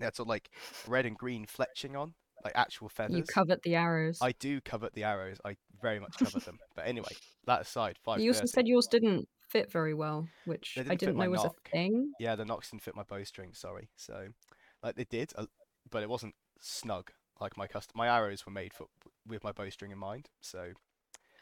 sort 0.02 0.20
of 0.20 0.28
like 0.28 0.50
red 0.88 1.06
and 1.06 1.18
green 1.18 1.46
fletching 1.46 1.98
on, 2.00 2.14
like 2.44 2.54
actual 2.56 2.90
feathers. 2.90 3.18
you 3.18 3.24
covet 3.24 3.62
the 3.64 3.76
arrows. 3.76 4.20
I 4.22 4.34
do 4.34 4.62
covet 4.62 4.94
the 4.94 5.04
arrows. 5.04 5.38
I 5.46 5.56
very 5.82 6.00
much 6.00 6.18
covet 6.18 6.46
them. 6.46 6.60
But 6.76 6.88
anyway, 6.88 7.12
that 7.46 7.62
aside, 7.62 7.98
five. 8.04 8.20
You 8.20 8.32
also 8.32 8.46
said 8.46 8.68
yours 8.68 8.88
didn't 8.88 9.28
fit 9.50 9.72
very 9.72 9.94
well, 9.94 10.28
which 10.46 10.74
I 10.76 10.82
didn't 10.82 10.90
fit 10.92 11.00
didn't 11.00 11.18
know 11.18 11.30
was 11.30 11.44
knock. 11.44 11.56
a 11.68 11.70
thing. 11.70 12.12
Yeah, 12.20 12.36
the 12.36 12.46
knocks 12.46 12.72
didn't 12.72 12.84
fit 12.84 12.96
my 12.96 13.04
bowstring. 13.04 13.54
Sorry. 13.54 13.90
So, 13.96 14.28
like 14.82 14.96
they 14.96 15.06
did, 15.06 15.32
uh, 15.38 15.46
but 15.90 16.04
it 16.04 16.10
wasn't 16.10 16.36
snug. 16.60 17.12
Like 17.40 17.58
my 17.58 17.68
custom, 17.68 17.94
my 17.98 18.08
arrows 18.08 18.46
were 18.46 18.52
made 18.52 18.74
for 18.74 18.88
with 19.28 19.44
my 19.44 19.52
bowstring 19.52 19.92
in 19.92 19.98
mind. 19.98 20.30
So 20.42 20.74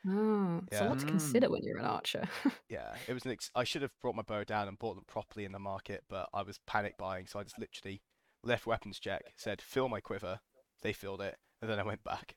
Oh, 0.07 0.61
it's 0.71 0.81
a 0.81 0.85
lot 0.85 0.99
to 0.99 1.05
consider 1.05 1.49
when 1.49 1.63
you're 1.63 1.77
an 1.77 1.85
archer. 1.85 2.23
yeah, 2.69 2.95
it 3.07 3.13
was 3.13 3.23
an. 3.25 3.31
Ex- 3.31 3.51
I 3.53 3.63
should 3.63 3.83
have 3.83 3.91
brought 4.01 4.15
my 4.15 4.23
bow 4.23 4.43
down 4.43 4.67
and 4.67 4.79
bought 4.79 4.95
them 4.95 5.03
properly 5.07 5.45
in 5.45 5.51
the 5.51 5.59
market, 5.59 6.03
but 6.09 6.27
I 6.33 6.41
was 6.41 6.59
panic 6.65 6.97
buying, 6.97 7.27
so 7.27 7.39
I 7.39 7.43
just 7.43 7.59
literally 7.59 8.01
left 8.43 8.65
weapons 8.65 8.99
check, 8.99 9.21
said 9.37 9.61
fill 9.61 9.89
my 9.89 9.99
quiver. 9.99 10.39
They 10.81 10.93
filled 10.93 11.21
it, 11.21 11.37
and 11.61 11.69
then 11.69 11.79
I 11.79 11.83
went 11.83 12.03
back. 12.03 12.35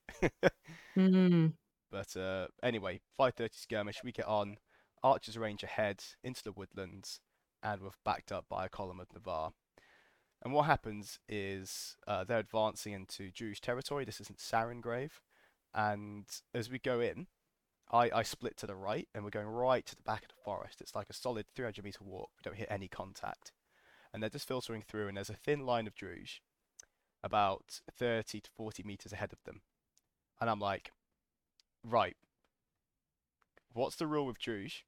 Mm, 0.97 1.53
But 1.91 2.17
uh, 2.17 2.49
anyway, 2.63 3.01
5:30 3.19 3.55
skirmish. 3.55 4.03
We 4.05 4.13
get 4.13 4.27
on. 4.27 4.57
Archers 5.03 5.37
range 5.37 5.63
ahead 5.63 6.03
into 6.23 6.43
the 6.43 6.53
woodlands, 6.53 7.21
and 7.63 7.83
we're 7.83 7.91
backed 8.05 8.33
up 8.33 8.47
by 8.49 8.65
a 8.65 8.71
column 8.71 9.01
of 9.01 9.13
Navarr. 9.13 9.53
And 10.43 10.53
what 10.53 10.65
happens 10.67 11.19
is 11.29 11.97
uh, 12.07 12.25
they're 12.25 12.39
advancing 12.39 12.93
into 12.95 13.31
Jewish 13.31 13.61
territory. 13.61 14.05
This 14.05 14.21
isn't 14.21 14.39
Sarangrave, 14.39 15.21
and 15.75 16.25
as 16.55 16.71
we 16.71 16.79
go 16.79 17.01
in, 17.01 17.27
I, 17.93 18.11
I 18.11 18.23
split 18.23 18.57
to 18.59 18.67
the 18.67 18.75
right, 18.75 19.09
and 19.15 19.25
we're 19.25 19.31
going 19.31 19.47
right 19.47 19.85
to 19.87 19.97
the 19.97 20.03
back 20.03 20.23
of 20.23 20.29
the 20.29 20.43
forest. 20.45 20.81
It's 20.81 20.95
like 20.95 21.09
a 21.11 21.15
solid 21.15 21.47
300 21.55 21.85
meter 21.85 22.03
walk. 22.03 22.31
We 22.39 22.43
don't 22.51 22.59
hit 22.59 22.69
any 22.71 22.89
contact, 22.89 23.53
and 24.13 24.23
they're 24.23 24.31
just 24.31 24.49
filtering 24.49 24.83
through. 24.83 25.09
And 25.09 25.17
there's 25.17 25.31
a 25.31 25.35
thin 25.35 25.61
line 25.67 25.87
of 25.87 25.95
Druj, 25.95 26.41
about 27.25 27.81
30 27.99 28.41
to 28.43 28.51
40 28.57 28.83
meters 28.85 29.13
ahead 29.13 29.33
of 29.33 29.43
them, 29.45 29.63
and 30.41 30.49
I'm 30.49 30.61
like, 30.61 30.93
right. 31.83 32.17
What's 33.73 33.97
the 33.97 34.07
rule 34.07 34.27
with 34.27 34.39
Druj? 34.39 34.83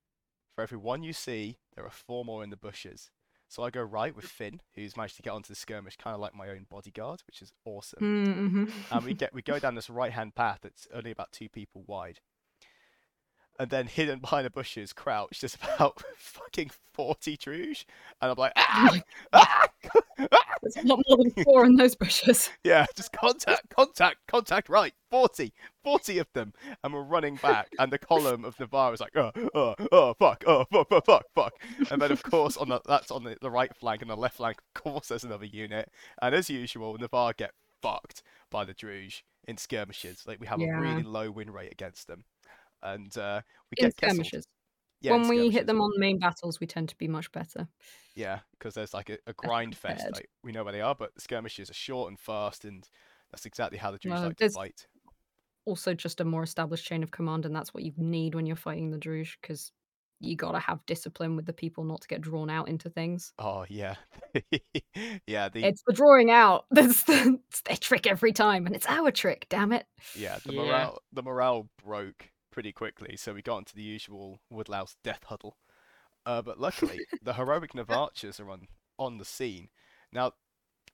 For 0.54 0.62
every 0.62 0.78
one 0.78 1.02
you 1.02 1.12
see, 1.12 1.58
there 1.74 1.84
are 1.84 1.90
four 1.90 2.24
more 2.24 2.44
in 2.44 2.50
the 2.50 2.56
bushes. 2.56 3.10
So 3.48 3.62
I 3.62 3.70
go 3.70 3.82
right 3.82 4.14
with 4.14 4.24
Finn, 4.24 4.60
who's 4.74 4.96
managed 4.96 5.16
to 5.16 5.22
get 5.22 5.32
onto 5.32 5.48
the 5.48 5.54
skirmish, 5.54 5.96
kind 5.96 6.14
of 6.14 6.20
like 6.20 6.34
my 6.34 6.48
own 6.48 6.66
bodyguard, 6.68 7.22
which 7.26 7.42
is 7.42 7.52
awesome. 7.64 8.00
mm, 8.00 8.50
mhm. 8.50 8.70
And 8.90 9.04
we 9.04 9.14
get 9.14 9.32
we 9.34 9.42
go 9.42 9.58
down 9.60 9.74
this 9.74 9.90
right 9.90 10.12
hand 10.12 10.34
path 10.34 10.60
that's 10.62 10.86
only 10.92 11.10
about 11.10 11.32
two 11.32 11.48
people 11.48 11.84
wide. 11.86 12.20
And 13.58 13.70
then 13.70 13.86
hidden 13.86 14.18
behind 14.18 14.44
the 14.44 14.50
bushes, 14.50 14.92
crouched, 14.92 15.42
is 15.42 15.56
about 15.76 16.02
fucking 16.16 16.70
forty 16.92 17.36
Druj. 17.36 17.84
And 18.20 18.30
I'm 18.30 18.36
like, 18.36 18.52
ah! 18.56 19.00
ah! 19.32 19.66
ah! 20.32 20.42
There's 20.62 20.76
a 20.76 20.86
lot 20.86 21.02
more 21.08 21.18
than 21.18 21.30
four 21.44 21.64
in 21.64 21.76
those 21.76 21.94
bushes. 21.94 22.50
Yeah, 22.64 22.86
just 22.96 23.12
contact, 23.12 23.68
contact, 23.70 24.16
contact, 24.26 24.68
right. 24.68 24.92
40, 25.10 25.52
40 25.84 26.18
of 26.18 26.26
them. 26.32 26.52
And 26.82 26.92
we're 26.92 27.02
running 27.02 27.36
back, 27.36 27.68
and 27.78 27.92
the 27.92 27.98
column 27.98 28.44
of 28.44 28.58
Navarr 28.58 28.92
is 28.92 29.00
like, 29.00 29.16
oh, 29.16 29.30
oh, 29.54 29.74
oh, 29.92 30.14
fuck, 30.14 30.42
oh, 30.46 30.64
fuck, 30.72 30.88
fuck, 30.88 31.06
fuck, 31.06 31.24
fuck. 31.34 31.52
And 31.90 32.02
then, 32.02 32.10
of 32.10 32.22
course, 32.24 32.56
on 32.56 32.68
the, 32.70 32.80
that's 32.86 33.10
on 33.12 33.22
the, 33.22 33.36
the 33.40 33.50
right 33.50 33.74
flank, 33.76 34.02
and 34.02 34.10
the 34.10 34.16
left 34.16 34.38
flank, 34.38 34.58
of 34.58 34.82
course, 34.82 35.08
there's 35.08 35.22
another 35.24 35.44
unit. 35.46 35.90
And 36.20 36.34
as 36.34 36.50
usual, 36.50 36.96
Navarr 36.98 37.32
get 37.34 37.52
fucked 37.80 38.22
by 38.50 38.64
the 38.64 38.74
Druj 38.74 39.22
in 39.46 39.56
skirmishes. 39.58 40.24
Like, 40.26 40.40
we 40.40 40.48
have 40.48 40.60
Yeah. 40.60 40.76
a 40.76 40.80
really 40.80 41.02
low 41.04 41.30
win 41.30 41.50
rate 41.50 41.70
against 41.70 42.08
them. 42.08 42.24
And 42.94 43.16
uh, 43.18 43.42
we 43.70 43.76
In 43.76 43.86
get 43.86 43.96
skirmishes. 43.96 44.46
Yeah, 45.02 45.12
when 45.12 45.28
we 45.28 45.50
hit 45.50 45.66
them 45.66 45.80
on 45.80 45.90
main 45.98 46.18
battles, 46.18 46.58
we 46.58 46.66
tend 46.66 46.88
to 46.88 46.96
be 46.96 47.08
much 47.08 47.30
better. 47.32 47.68
Yeah, 48.14 48.40
because 48.58 48.74
there's 48.74 48.94
like 48.94 49.10
a, 49.10 49.18
a 49.26 49.32
grind 49.34 49.76
fest. 49.76 50.06
Like 50.12 50.28
we 50.42 50.52
know 50.52 50.64
where 50.64 50.72
they 50.72 50.80
are, 50.80 50.94
but 50.94 51.14
the 51.14 51.20
skirmishes 51.20 51.70
are 51.70 51.74
short 51.74 52.08
and 52.08 52.18
fast, 52.18 52.64
and 52.64 52.88
that's 53.30 53.46
exactly 53.46 53.78
how 53.78 53.90
the 53.90 53.98
Druj 53.98 54.10
Well, 54.10 54.22
like 54.24 54.36
to 54.38 54.50
fight. 54.50 54.86
Also, 55.66 55.94
just 55.94 56.20
a 56.20 56.24
more 56.24 56.42
established 56.42 56.86
chain 56.86 57.02
of 57.02 57.10
command, 57.10 57.44
and 57.44 57.54
that's 57.54 57.74
what 57.74 57.82
you 57.82 57.92
need 57.96 58.34
when 58.34 58.46
you're 58.46 58.56
fighting 58.56 58.90
the 58.90 58.98
Druj, 58.98 59.36
because 59.42 59.72
you 60.20 60.34
gotta 60.34 60.58
have 60.58 60.84
discipline 60.86 61.36
with 61.36 61.44
the 61.44 61.52
people 61.52 61.84
not 61.84 62.00
to 62.00 62.08
get 62.08 62.22
drawn 62.22 62.48
out 62.48 62.68
into 62.68 62.88
things. 62.88 63.32
Oh 63.38 63.66
yeah, 63.68 63.96
yeah. 65.26 65.48
The 65.50 65.64
It's 65.64 65.82
the 65.86 65.92
drawing 65.92 66.30
out 66.30 66.66
that's 66.70 67.02
the, 67.02 67.38
it's 67.48 67.60
their 67.62 67.76
trick 67.76 68.06
every 68.06 68.32
time, 68.32 68.66
and 68.66 68.74
it's 68.74 68.86
our 68.86 69.10
trick. 69.10 69.46
Damn 69.50 69.72
it! 69.72 69.86
yeah 70.14 70.38
the 70.46 70.52
Yeah. 70.52 70.62
morale 70.62 71.02
the 71.12 71.22
morale 71.22 71.68
broke 71.84 72.30
pretty 72.56 72.72
quickly, 72.72 73.18
so 73.18 73.34
we 73.34 73.42
got 73.42 73.58
into 73.58 73.74
the 73.76 73.82
usual 73.82 74.40
Woodlouse 74.48 74.96
death 75.04 75.24
huddle. 75.26 75.58
Uh, 76.24 76.40
but 76.40 76.58
luckily, 76.58 77.00
the 77.22 77.34
heroic 77.34 77.74
Navarchers 77.74 78.40
are 78.40 78.48
on 78.48 78.68
on 78.98 79.18
the 79.18 79.26
scene. 79.26 79.68
Now, 80.10 80.32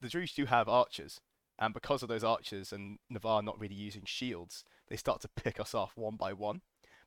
the 0.00 0.08
Druj 0.08 0.34
do 0.34 0.46
have 0.46 0.68
archers, 0.68 1.20
and 1.60 1.72
because 1.72 2.02
of 2.02 2.08
those 2.08 2.24
archers 2.24 2.72
and 2.72 2.98
Navarr 3.08 3.42
not 3.42 3.60
really 3.60 3.76
using 3.76 4.02
shields, 4.04 4.64
they 4.88 4.96
start 4.96 5.20
to 5.20 5.28
pick 5.28 5.60
us 5.60 5.72
off 5.72 5.92
one 5.94 6.16
by 6.16 6.32
one. 6.32 6.62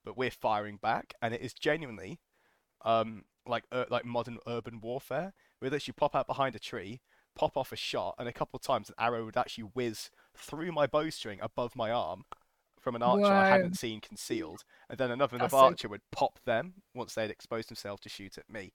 But 0.05 0.17
we're 0.17 0.31
firing 0.31 0.77
back, 0.81 1.15
and 1.21 1.33
it 1.33 1.41
is 1.41 1.53
genuinely 1.53 2.21
um, 2.85 3.25
like 3.45 3.65
uh, 3.73 3.83
like 3.89 4.05
modern 4.05 4.37
urban 4.47 4.79
warfare. 4.79 5.33
We 5.61 5.69
literally 5.69 5.95
pop 5.97 6.15
out 6.15 6.27
behind 6.27 6.55
a 6.55 6.59
tree, 6.59 7.01
pop 7.35 7.57
off 7.57 7.73
a 7.73 7.75
shot, 7.75 8.15
and 8.17 8.29
a 8.29 8.33
couple 8.33 8.55
of 8.55 8.63
times 8.63 8.87
an 8.87 8.95
arrow 8.97 9.25
would 9.25 9.35
actually 9.35 9.65
whiz 9.65 10.11
through 10.33 10.71
my 10.71 10.87
bowstring 10.87 11.41
above 11.41 11.75
my 11.75 11.91
arm 11.91 12.23
from 12.85 12.95
an 12.95 13.01
archer 13.01 13.25
I 13.25 13.49
hadn't 13.49 13.77
seen 13.79 13.99
concealed, 13.99 14.63
and 14.89 14.99
then 14.99 15.09
another 15.09 15.39
That's 15.39 15.51
so- 15.51 15.57
Navarcher 15.57 15.89
would 15.89 16.03
pop 16.11 16.39
them 16.45 16.75
once 16.93 17.15
they'd 17.15 17.31
exposed 17.31 17.67
themselves 17.67 17.99
to 18.03 18.09
shoot 18.09 18.37
at 18.37 18.47
me. 18.47 18.73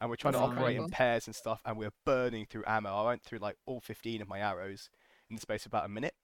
And 0.00 0.10
we're 0.10 0.16
trying 0.16 0.32
That's 0.32 0.44
to 0.44 0.56
operate 0.56 0.76
in 0.76 0.88
pairs 0.88 1.28
and 1.28 1.36
stuff, 1.36 1.62
and 1.64 1.78
we're 1.78 1.92
burning 2.04 2.46
through 2.46 2.64
ammo. 2.66 2.90
I 2.92 3.06
went 3.06 3.22
through 3.22 3.38
like 3.38 3.56
all 3.64 3.80
15 3.80 4.20
of 4.20 4.28
my 4.28 4.40
arrows 4.40 4.90
in 5.30 5.36
the 5.36 5.40
space 5.40 5.64
of 5.64 5.70
about 5.70 5.86
a 5.86 5.88
minute. 5.88 6.14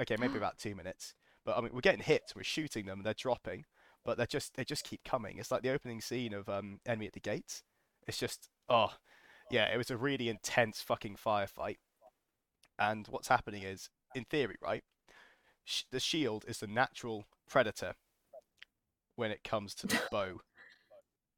Okay, 0.00 0.16
maybe 0.16 0.36
about 0.38 0.56
two 0.56 0.76
minutes. 0.76 1.14
But 1.44 1.58
I 1.58 1.60
mean, 1.62 1.72
we're 1.74 1.80
getting 1.80 2.04
hits. 2.04 2.36
We're 2.36 2.44
shooting 2.44 2.86
them. 2.86 3.02
They're 3.02 3.12
dropping, 3.12 3.64
but 4.04 4.16
they're 4.16 4.26
just 4.26 4.54
they 4.54 4.64
just 4.64 4.84
keep 4.84 5.02
coming. 5.02 5.38
It's 5.38 5.50
like 5.50 5.62
the 5.62 5.70
opening 5.72 6.00
scene 6.00 6.32
of 6.32 6.48
um, 6.48 6.78
Enemy 6.86 7.08
at 7.08 7.12
the 7.14 7.20
Gates. 7.20 7.64
It's 8.06 8.18
just 8.18 8.48
Oh, 8.68 8.92
yeah, 9.50 9.64
it 9.64 9.76
was 9.76 9.90
a 9.90 9.96
really 9.96 10.28
intense 10.28 10.80
fucking 10.80 11.16
firefight. 11.16 11.78
And 12.78 13.06
what's 13.08 13.28
happening 13.28 13.64
is, 13.64 13.90
in 14.14 14.24
theory, 14.24 14.56
right, 14.62 14.84
sh- 15.64 15.84
the 15.90 16.00
shield 16.00 16.44
is 16.48 16.58
the 16.58 16.66
natural 16.66 17.24
predator 17.48 17.94
when 19.16 19.30
it 19.30 19.44
comes 19.44 19.74
to 19.74 19.86
the 19.86 20.00
bow. 20.10 20.40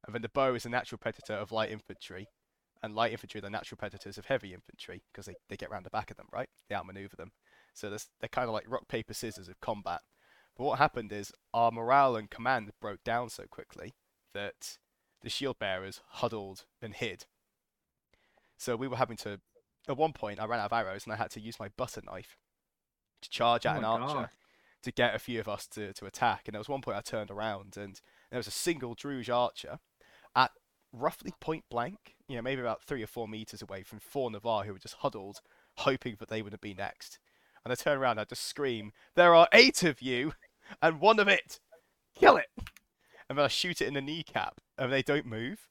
And 0.05 0.13
then 0.13 0.21
the 0.21 0.29
bow 0.29 0.53
is 0.53 0.65
a 0.65 0.69
natural 0.69 0.99
predator 0.99 1.33
of 1.33 1.51
light 1.51 1.71
infantry, 1.71 2.27
and 2.83 2.95
light 2.95 3.11
infantry 3.11 3.39
are 3.39 3.41
the 3.41 3.49
natural 3.49 3.77
predators 3.77 4.17
of 4.17 4.25
heavy 4.25 4.53
infantry 4.53 5.03
because 5.11 5.25
they, 5.25 5.35
they 5.49 5.57
get 5.57 5.71
round 5.71 5.85
the 5.85 5.89
back 5.89 6.11
of 6.11 6.17
them, 6.17 6.27
right? 6.31 6.49
They 6.69 6.75
outmaneuver 6.75 7.15
them. 7.15 7.31
So 7.73 7.89
they're 7.89 8.29
kind 8.29 8.47
of 8.47 8.53
like 8.53 8.69
rock, 8.69 8.87
paper, 8.87 9.13
scissors 9.13 9.49
of 9.49 9.59
combat. 9.59 10.01
But 10.55 10.65
what 10.65 10.77
happened 10.77 11.11
is 11.11 11.31
our 11.53 11.71
morale 11.71 12.15
and 12.15 12.29
command 12.29 12.71
broke 12.79 13.03
down 13.03 13.29
so 13.29 13.43
quickly 13.49 13.95
that 14.33 14.77
the 15.21 15.29
shield 15.29 15.59
bearers 15.59 16.01
huddled 16.07 16.65
and 16.81 16.93
hid. 16.93 17.25
So 18.57 18.75
we 18.75 18.87
were 18.87 18.97
having 18.97 19.17
to. 19.17 19.39
At 19.87 19.97
one 19.97 20.13
point, 20.13 20.39
I 20.39 20.45
ran 20.45 20.59
out 20.59 20.71
of 20.71 20.73
arrows 20.73 21.03
and 21.03 21.13
I 21.13 21.17
had 21.17 21.29
to 21.31 21.41
use 21.41 21.59
my 21.59 21.69
butter 21.75 22.01
knife 22.03 22.37
to 23.25 23.29
charge 23.29 23.65
Oh 23.65 23.69
at 23.71 23.77
an 23.77 23.83
archer 23.85 24.13
God. 24.13 24.29
to 24.83 24.91
get 24.91 25.15
a 25.15 25.19
few 25.19 25.39
of 25.39 25.47
us 25.47 25.67
to, 25.67 25.93
to 25.93 26.05
attack. 26.05 26.43
And 26.45 26.53
there 26.53 26.59
was 26.59 26.69
one 26.69 26.81
point 26.81 26.97
I 26.97 27.01
turned 27.01 27.31
around 27.31 27.75
and 27.77 27.99
there 28.31 28.39
was 28.39 28.47
a 28.47 28.51
single 28.51 28.95
Druj 28.95 29.33
archer 29.33 29.79
at 30.35 30.51
roughly 30.93 31.33
point 31.39 31.65
blank, 31.69 32.15
you 32.27 32.35
know, 32.35 32.41
maybe 32.41 32.61
about 32.61 32.81
three 32.83 33.03
or 33.03 33.07
four 33.07 33.27
meters 33.27 33.61
away 33.61 33.83
from 33.83 33.99
four 33.99 34.29
Navarr 34.31 34.63
who 34.65 34.73
were 34.73 34.79
just 34.79 34.95
huddled, 34.95 35.41
hoping 35.77 36.15
that 36.19 36.29
they 36.29 36.41
would 36.41 36.59
be 36.61 36.73
next. 36.73 37.19
And 37.63 37.71
I 37.71 37.75
turn 37.75 37.97
around 37.97 38.11
and 38.11 38.21
I 38.21 38.25
just 38.25 38.43
scream, 38.43 38.93
There 39.15 39.33
are 39.35 39.47
eight 39.51 39.83
of 39.83 40.01
you, 40.01 40.33
and 40.81 40.99
one 41.01 41.19
of 41.19 41.27
it! 41.27 41.59
Kill 42.15 42.37
it! 42.37 42.47
And 43.27 43.37
then 43.37 43.45
I 43.45 43.47
shoot 43.47 43.81
it 43.81 43.87
in 43.87 43.95
the 43.95 44.01
kneecap, 44.01 44.61
and 44.77 44.91
they 44.93 45.01
don't 45.01 45.25
move. 45.25 45.67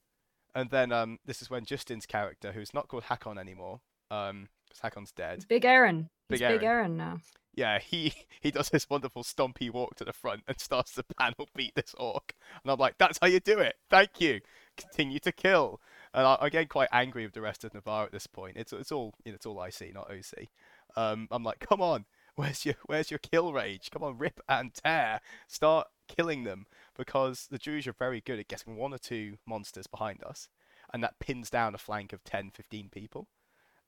And 0.57 0.71
then 0.71 0.91
um, 0.93 1.19
this 1.25 1.41
is 1.41 1.49
when 1.51 1.65
Justin's 1.65 2.05
character, 2.07 2.53
who's 2.53 2.75
not 2.75 2.89
called 2.89 3.05
Hakon 3.05 3.39
anymore, 3.39 3.81
um, 4.11 4.49
'cause 4.69 4.81
Hakon's 4.81 5.13
dead. 5.13 5.47
Big 5.49 5.65
Aaron. 5.65 6.11
Big 6.29 6.41
He's 6.41 6.49
Big 6.49 6.63
Aaron. 6.63 6.65
Aaron 6.65 6.97
now. 6.97 7.19
Yeah, 7.57 7.79
he 7.79 8.13
he 8.41 8.51
does 8.51 8.71
this 8.71 8.89
wonderful 8.91 9.23
stompy 9.23 9.71
walk 9.71 9.97
to 9.97 10.05
the 10.05 10.13
front 10.13 10.43
and 10.49 10.61
starts 10.61 10.95
to 10.95 11.03
panel 11.03 11.49
beat 11.55 11.75
this 11.75 11.95
orc. 11.99 12.35
And 12.63 12.71
I'm 12.71 12.79
like, 12.79 12.97
that's 12.99 13.19
how 13.21 13.29
you 13.29 13.41
do 13.41 13.59
it. 13.59 13.77
Thank 13.91 14.21
you. 14.21 14.41
Continue 14.77 15.21
to 15.21 15.33
kill. 15.33 15.81
And 16.13 16.27
I, 16.27 16.49
getting 16.49 16.69
quite 16.69 16.89
angry 16.93 17.25
with 17.25 17.35
the 17.35 17.41
rest 17.41 17.65
of 17.65 17.75
Navarr 17.75 18.05
at 18.05 18.13
this 18.13 18.27
point. 18.27 18.57
It's 18.57 18.73
it's 18.73 18.93
all 18.93 19.15
you 19.25 19.33
know, 19.33 19.37
it's 19.37 19.47
all 19.47 19.63
IC, 19.63 19.95
not 19.95 20.11
OC. 20.11 20.49
Um, 20.97 21.29
I'm 21.31 21.43
like, 21.43 21.61
come 21.61 21.81
on, 21.81 22.05
where's 22.37 22.65
your 22.65 22.77
where's 22.87 23.11
your 23.11 23.19
kill 23.19 23.53
rage? 23.53 23.91
Come 23.91 24.03
on, 24.03 24.19
rip 24.19 24.41
and 24.49 24.73
tear. 24.75 25.21
Start 25.49 25.89
killing 26.09 26.45
them 26.45 26.67
because 26.97 27.49
the 27.51 27.59
Druj 27.59 27.87
are 27.87 27.93
very 27.93 28.21
good 28.21 28.39
at 28.39 28.49
getting 28.49 28.77
one 28.77 28.93
or 28.93 28.99
two 28.99 29.39
monsters 29.47 29.87
behind 29.87 30.23
us, 30.23 30.49
and 30.93 31.03
that 31.03 31.19
pins 31.19 31.51
down 31.51 31.75
a 31.75 31.79
flank 31.79 32.13
of 32.13 32.23
10, 32.25 32.51
15 32.51 32.89
people 32.91 33.29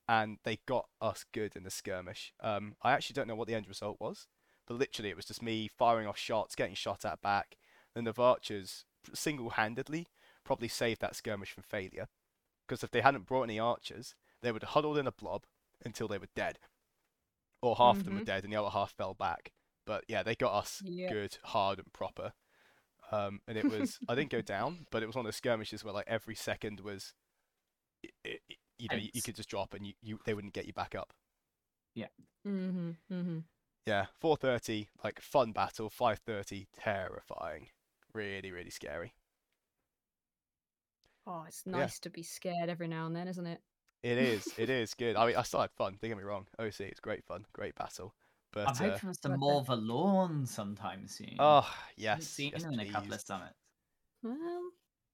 and 0.08 0.38
they 0.44 0.58
got 0.66 0.88
us 1.00 1.24
good 1.32 1.56
in 1.56 1.64
the 1.64 1.70
skirmish. 1.70 2.32
Um, 2.40 2.76
I 2.82 2.92
actually 2.92 3.14
don't 3.14 3.28
know 3.28 3.34
what 3.36 3.48
the 3.48 3.54
end 3.54 3.68
result 3.68 3.98
was, 4.00 4.26
but 4.66 4.74
literally 4.78 5.10
it 5.10 5.16
was 5.16 5.26
just 5.26 5.42
me 5.42 5.68
firing 5.68 6.06
off 6.06 6.18
shots, 6.18 6.54
getting 6.54 6.74
shot 6.74 7.04
at 7.04 7.20
back. 7.22 7.56
And 7.94 8.06
the 8.06 8.14
archers 8.20 8.84
single-handedly 9.14 10.06
probably 10.44 10.68
saved 10.68 11.00
that 11.00 11.16
skirmish 11.16 11.52
from 11.52 11.64
failure, 11.64 12.08
because 12.66 12.82
if 12.84 12.90
they 12.90 13.00
hadn't 13.02 13.26
brought 13.26 13.44
any 13.44 13.58
archers, 13.58 14.14
they 14.42 14.52
would 14.52 14.62
have 14.62 14.70
huddled 14.72 14.98
in 14.98 15.06
a 15.06 15.12
blob 15.12 15.44
until 15.84 16.08
they 16.08 16.18
were 16.18 16.28
dead, 16.34 16.58
or 17.62 17.76
half 17.76 18.00
of 18.00 18.04
them 18.04 18.14
were 18.14 18.20
Mhm. 18.20 18.24
dead 18.24 18.44
and 18.44 18.52
the 18.52 18.56
other 18.56 18.70
half 18.70 18.92
fell 18.92 19.14
back. 19.14 19.52
But 19.86 20.04
yeah, 20.08 20.22
they 20.22 20.34
got 20.34 20.54
us 20.54 20.82
Yeah. 20.82 21.08
good, 21.08 21.38
hard, 21.44 21.78
and 21.78 21.92
proper. 21.92 22.32
Um, 23.12 23.40
and 23.48 23.58
it 23.58 23.68
was 23.68 24.00
I 24.08 24.14
didn't 24.14 24.30
go 24.30 24.40
down, 24.42 24.86
but 24.90 25.02
it 25.02 25.06
was 25.06 25.16
one 25.16 25.24
of 25.24 25.28
those 25.28 25.36
skirmishes 25.36 25.84
where 25.84 25.94
like 25.94 26.08
every 26.08 26.34
second 26.34 26.80
was, 26.80 27.14
you 28.78 28.88
know, 28.90 28.96
you, 28.96 29.10
you 29.12 29.22
could 29.22 29.36
just 29.36 29.48
drop 29.48 29.74
and 29.74 29.86
you, 29.86 29.94
you 30.02 30.20
they 30.24 30.34
wouldn't 30.34 30.54
get 30.54 30.66
you 30.66 30.72
back 30.72 30.94
up. 30.94 31.12
Mm-hmm. 32.46 32.90
Mm-hmm. 33.12 33.38
Yeah, 33.86 34.08
4:30 34.20 34.90
like 35.02 35.18
fun 35.18 35.52
battle, 35.52 35.88
5:30 35.88 36.68
terrifying, 36.74 37.70
really 38.12 38.52
really 38.52 38.68
scary. 38.68 39.14
Oh, 41.26 41.42
it's 41.44 41.66
Yeah. 41.72 41.90
nice 41.90 41.98
to 42.00 42.10
be 42.10 42.22
scared 42.22 42.68
every 42.70 42.88
now 42.88 43.06
and 43.06 43.14
then, 43.14 43.28
isn't 43.28 43.46
it? 43.46 43.62
It 44.02 44.18
is, 44.18 44.54
it 44.56 44.70
is 44.70 44.94
good. 44.94 45.16
I 45.16 45.26
mean, 45.26 45.36
I 45.36 45.42
still 45.42 45.60
had 45.60 45.72
fun. 45.72 45.98
Don't 46.00 46.10
get 46.10 46.16
me 46.16 46.22
wrong. 46.24 46.46
OC, 46.58 46.86
it's 46.86 47.00
great 47.00 47.24
fun, 47.24 47.46
great 47.52 47.74
battle. 47.74 48.14
But 48.52 48.70
I'm 48.70 48.76
uh, 48.80 48.98
hoping 48.98 49.08
for 49.08 49.14
some 49.14 49.38
worth 49.46 49.60
more 49.60 49.64
Vallorn 49.64 50.44
sometime 50.46 51.06
soon. 51.08 51.38
oh 51.38 51.74
Haven't 52.12 52.26
yes, 52.26 52.28
seen 52.28 52.52
yes 52.52 52.62
them 52.62 52.74
in 52.74 52.80
a 52.80 52.86
couple 52.86 53.14
of 53.14 53.20
summits. 53.22 53.56
Well, 54.22 54.72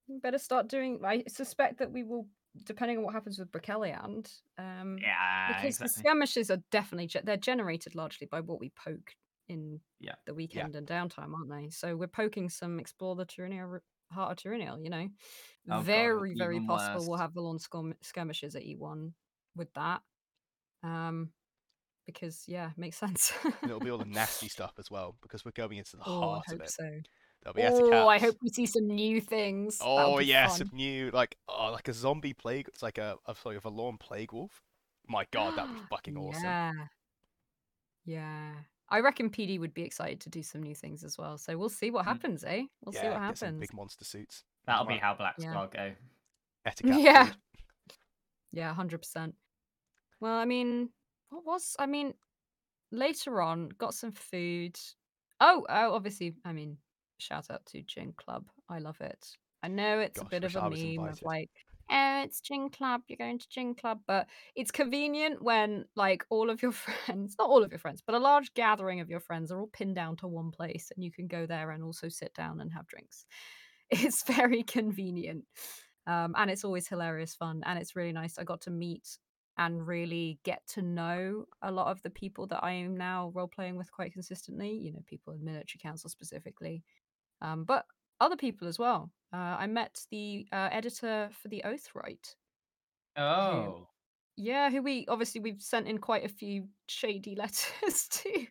better 0.09 0.39
start 0.39 0.69
doing. 0.69 1.05
I 1.05 1.25
suspect 1.29 1.79
that 1.79 1.93
we 1.93 2.03
will, 2.03 2.29
depending 2.65 2.99
on 2.99 3.05
what 3.05 3.15
happens 3.15 3.39
with 3.39 3.51
Broceliande, 3.51 4.31
um, 4.59 4.99
Yeah, 5.01 5.49
because 5.57 5.79
the 5.79 5.89
skirmishes 5.89 6.51
are 6.51 6.63
definitely 6.71 7.07
ge- 7.07 7.25
they're 7.25 7.37
generated 7.37 7.95
largely 7.95 8.27
by 8.27 8.41
what 8.41 8.61
we 8.61 8.71
poke 8.71 9.15
in 9.49 9.81
Yeah. 10.01 10.15
the 10.27 10.35
weekend 10.35 10.77
and 10.77 10.87
downtime, 10.87 11.35
aren't 11.35 11.51
they? 11.51 11.71
So 11.71 11.97
we're 11.97 12.07
poking 12.09 12.49
some 12.49 12.79
explore 12.79 13.17
the 13.17 13.27
Tyrrhenia, 13.27 13.81
Heart 14.13 14.33
of 14.33 14.37
Tyrrhenial, 14.39 14.83
you 14.83 14.91
know. 14.91 15.09
Oh 15.71 15.77
God, 15.77 15.85
very, 15.85 16.35
very 16.35 16.57
even 16.57 16.67
possible 16.67 17.01
we'll 17.03 17.11
worse. 17.13 17.21
have 17.21 17.33
Vallorn 17.33 17.59
skirm- 17.59 17.97
skirmishes 18.03 18.55
at 18.57 18.63
E1 18.63 19.13
with 19.57 19.73
that. 19.75 20.03
Um, 20.83 21.33
because 22.07 22.45
yeah, 22.49 22.71
makes 22.77 22.97
sense. 22.99 23.33
And 23.45 23.55
it'll 23.65 23.81
be 23.81 23.91
all 23.91 23.99
the 23.99 24.05
nasty 24.05 24.49
stuff 24.49 24.73
as 24.79 24.91
well 24.91 25.17
because 25.23 25.45
we're 25.45 25.53
going 25.53 25.79
into 25.79 25.97
the 25.97 26.03
oh, 26.07 26.21
I 26.21 26.27
heart 26.27 26.45
of 26.49 26.53
hope 26.53 26.63
it. 26.63 26.71
so. 26.71 26.85
There'll 27.43 27.55
be 27.55 27.63
Oh, 27.93 28.09
I 28.09 28.19
hope 28.19 28.37
we 28.43 28.49
see 28.51 28.67
some 28.67 28.87
new 28.87 29.21
things. 29.21 29.79
Oh 29.83 30.19
be 30.19 30.27
yes, 30.27 30.59
fun. 30.59 30.71
a 30.73 30.77
new 30.77 31.11
like 31.11 31.37
oh 31.49 31.71
like 31.73 31.89
a 31.89 31.93
zombie 31.93 32.35
plague. 32.35 32.69
It's 32.69 32.83
like 32.83 32.99
a, 32.99 33.17
a 33.27 33.35
sorry, 33.35 33.57
a 33.57 33.61
Vallorn 33.61 33.99
plague 33.99 34.33
wolf. 34.33 34.63
My 35.09 35.27
God, 35.33 35.57
that 35.57 35.67
would 35.69 35.75
be 35.75 35.83
fucking 35.91 36.17
awesome. 36.17 36.45
Yeah. 36.45 36.73
Yeah. 38.05 38.53
I 38.89 39.01
reckon 39.01 39.31
PD 39.31 39.59
would 39.59 39.73
be 39.75 39.83
excited 39.83 40.21
to 40.21 40.29
do 40.31 40.43
some 40.43 40.63
new 40.63 40.75
things 40.75 41.03
as 41.03 41.17
well. 41.17 41.39
So 41.39 41.57
we'll 41.57 41.69
see 41.71 41.91
what 41.91 42.05
Mm. 42.05 42.09
happens, 42.09 42.45
eh? 42.45 42.65
We'll 42.85 42.93
see 42.93 42.99
what 43.09 43.19
get 43.21 43.39
some 43.39 43.47
happens. 43.47 43.61
big 43.61 43.73
monster 43.75 44.05
suits. 44.05 44.45
That'll 44.67 44.85
be 44.85 44.97
how 44.99 45.15
Black 45.15 45.35
Yeah. 45.39 45.67
Go. 45.73 45.93
Etiquette. 46.67 46.95
Yeah. 47.01 47.27
dude. 47.27 47.37
Yeah, 48.53 48.75
hundred 48.75 48.99
percent. 48.99 49.35
Well, 50.21 50.35
I 50.35 50.45
mean, 50.45 50.91
what 51.31 51.45
was 51.47 51.75
I 51.79 51.87
mean? 51.87 52.15
Later 52.91 53.41
on, 53.41 53.71
got 53.79 53.95
some 53.95 54.13
food. 54.13 54.79
Oh, 55.41 55.65
oh, 55.69 55.95
obviously, 55.95 56.35
I 56.45 56.53
mean, 56.53 56.77
shout 57.23 57.51
out 57.51 57.65
to 57.67 57.83
Gin 57.83 58.13
Club. 58.17 58.45
I 58.69 58.79
love 58.79 59.01
it. 59.01 59.27
I 59.63 59.69
know 59.69 60.01
it's 60.01 60.21
a 60.21 60.25
bit 60.25 60.45
of 60.45 60.57
a 60.57 60.71
meme 60.71 61.07
of 61.07 61.23
like, 61.23 61.51
oh, 61.91 62.23
it's 62.25 62.41
Gin 62.41 62.69
Club. 62.69 63.03
You're 63.07 63.17
going 63.17 63.39
to 63.39 63.49
Gin 63.49 63.75
Club, 63.75 64.01
but 64.07 64.27
it's 64.57 64.71
convenient 64.71 65.43
when 65.43 65.85
like 65.95 66.25
all 66.31 66.51
of 66.51 66.63
your 66.63 66.73
friends, 67.07 67.37
not 67.39 67.49
all 67.49 67.63
of 67.63 67.71
your 67.71 67.79
friends, 67.79 68.03
but 68.05 68.15
a 68.17 68.19
large 68.19 68.53
gathering 68.55 69.01
of 69.01 69.09
your 69.09 69.21
friends 69.21 69.53
are 69.53 69.61
all 69.61 69.71
pinned 69.73 69.95
down 69.95 70.17
to 70.17 70.27
one 70.27 70.51
place, 70.51 70.91
and 70.95 71.05
you 71.05 71.13
can 71.13 71.29
go 71.29 71.47
there 71.47 71.71
and 71.71 71.83
also 71.83 72.09
sit 72.09 72.35
down 72.35 72.61
and 72.61 72.73
have 72.73 72.87
drinks. 72.87 73.25
It's 73.95 74.23
very 74.23 74.63
convenient 74.63 75.45
um, 76.07 76.35
and 76.37 76.51
it's 76.51 76.65
always 76.65 76.89
hilarious 76.89 77.35
fun 77.35 77.63
and 77.67 77.79
it's 77.79 77.97
really 77.97 78.13
nice 78.13 78.39
i 78.39 78.45
got 78.45 78.61
to 78.63 78.71
meet 78.71 79.19
and 79.59 79.87
really 79.87 80.39
get 80.45 80.67
to 80.67 80.83
know 80.83 81.45
a 81.63 81.71
lot 81.71 81.89
of 81.89 82.03
the 82.03 82.11
people 82.11 82.47
that 82.47 82.63
i 82.63 82.73
am 82.73 82.97
now 82.97 83.31
role 83.35 83.49
playing 83.49 83.77
with 83.77 83.93
quite 83.93 84.13
consistently 84.13 84.73
you 84.73 84.93
know 84.93 85.03
people 85.07 85.33
in 85.33 85.45
military 85.45 85.79
council 85.81 86.09
specifically 86.09 86.83
um, 87.43 87.65
but 87.65 87.87
other 88.21 88.37
people 88.37 88.69
as 88.69 88.79
well 88.79 89.13
uh, 89.35 89.57
i 89.61 89.67
met 89.69 90.07
the 90.11 90.49
uh, 90.53 90.71
editor 90.73 91.31
for 91.35 91.49
the 91.49 91.65
oath 91.65 91.91
right 91.95 92.37
Oh. 93.17 93.89
yeah 94.37 94.71
who 94.71 94.83
we 94.83 95.07
obviously 95.09 95.41
we've 95.41 95.61
sent 95.63 95.87
in 95.87 95.99
quite 95.99 96.25
a 96.25 96.29
few 96.29 96.69
shady 96.89 97.35
letters 97.37 98.09
to 98.09 98.47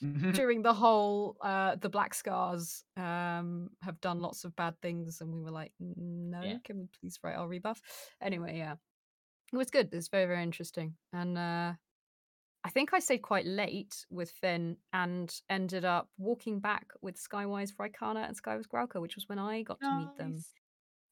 Mhm. 0.00 0.32
during 0.32 0.62
the 0.62 0.74
whole 0.74 1.36
uh 1.42 1.76
the 1.76 1.88
black 1.88 2.14
scars 2.14 2.84
um 2.96 3.70
have 3.82 4.00
done 4.00 4.20
lots 4.20 4.44
of 4.44 4.56
bad 4.56 4.80
things 4.80 5.20
and 5.20 5.32
we 5.32 5.40
were 5.40 5.50
like 5.50 5.72
no 5.78 6.40
Yeah. 6.40 6.58
can 6.64 6.78
we 6.78 6.86
please 6.98 7.18
write 7.22 7.36
our 7.36 7.48
rebuff 7.48 7.80
anyway 8.20 8.56
yeah 8.58 8.76
it 9.52 9.56
was 9.56 9.70
good 9.70 9.94
it's 9.94 10.08
very 10.08 10.26
very 10.26 10.42
interesting 10.42 10.96
and 11.12 11.38
uh 11.38 11.74
i 12.64 12.70
think 12.70 12.92
i 12.92 12.98
stayed 12.98 13.22
quite 13.22 13.46
late 13.46 14.06
with 14.10 14.30
finn 14.30 14.76
and 14.92 15.40
ended 15.48 15.84
up 15.84 16.10
walking 16.18 16.60
back 16.60 16.88
with 17.02 17.16
skywise 17.16 17.72
Frykana 17.74 18.26
and 18.26 18.36
skywise 18.40 18.66
grauka 18.66 19.00
which 19.00 19.16
was 19.16 19.28
when 19.28 19.38
i 19.38 19.62
got 19.62 19.82
to 19.82 19.94
meet 19.94 20.16
them 20.16 20.44
Nice. 20.44 20.54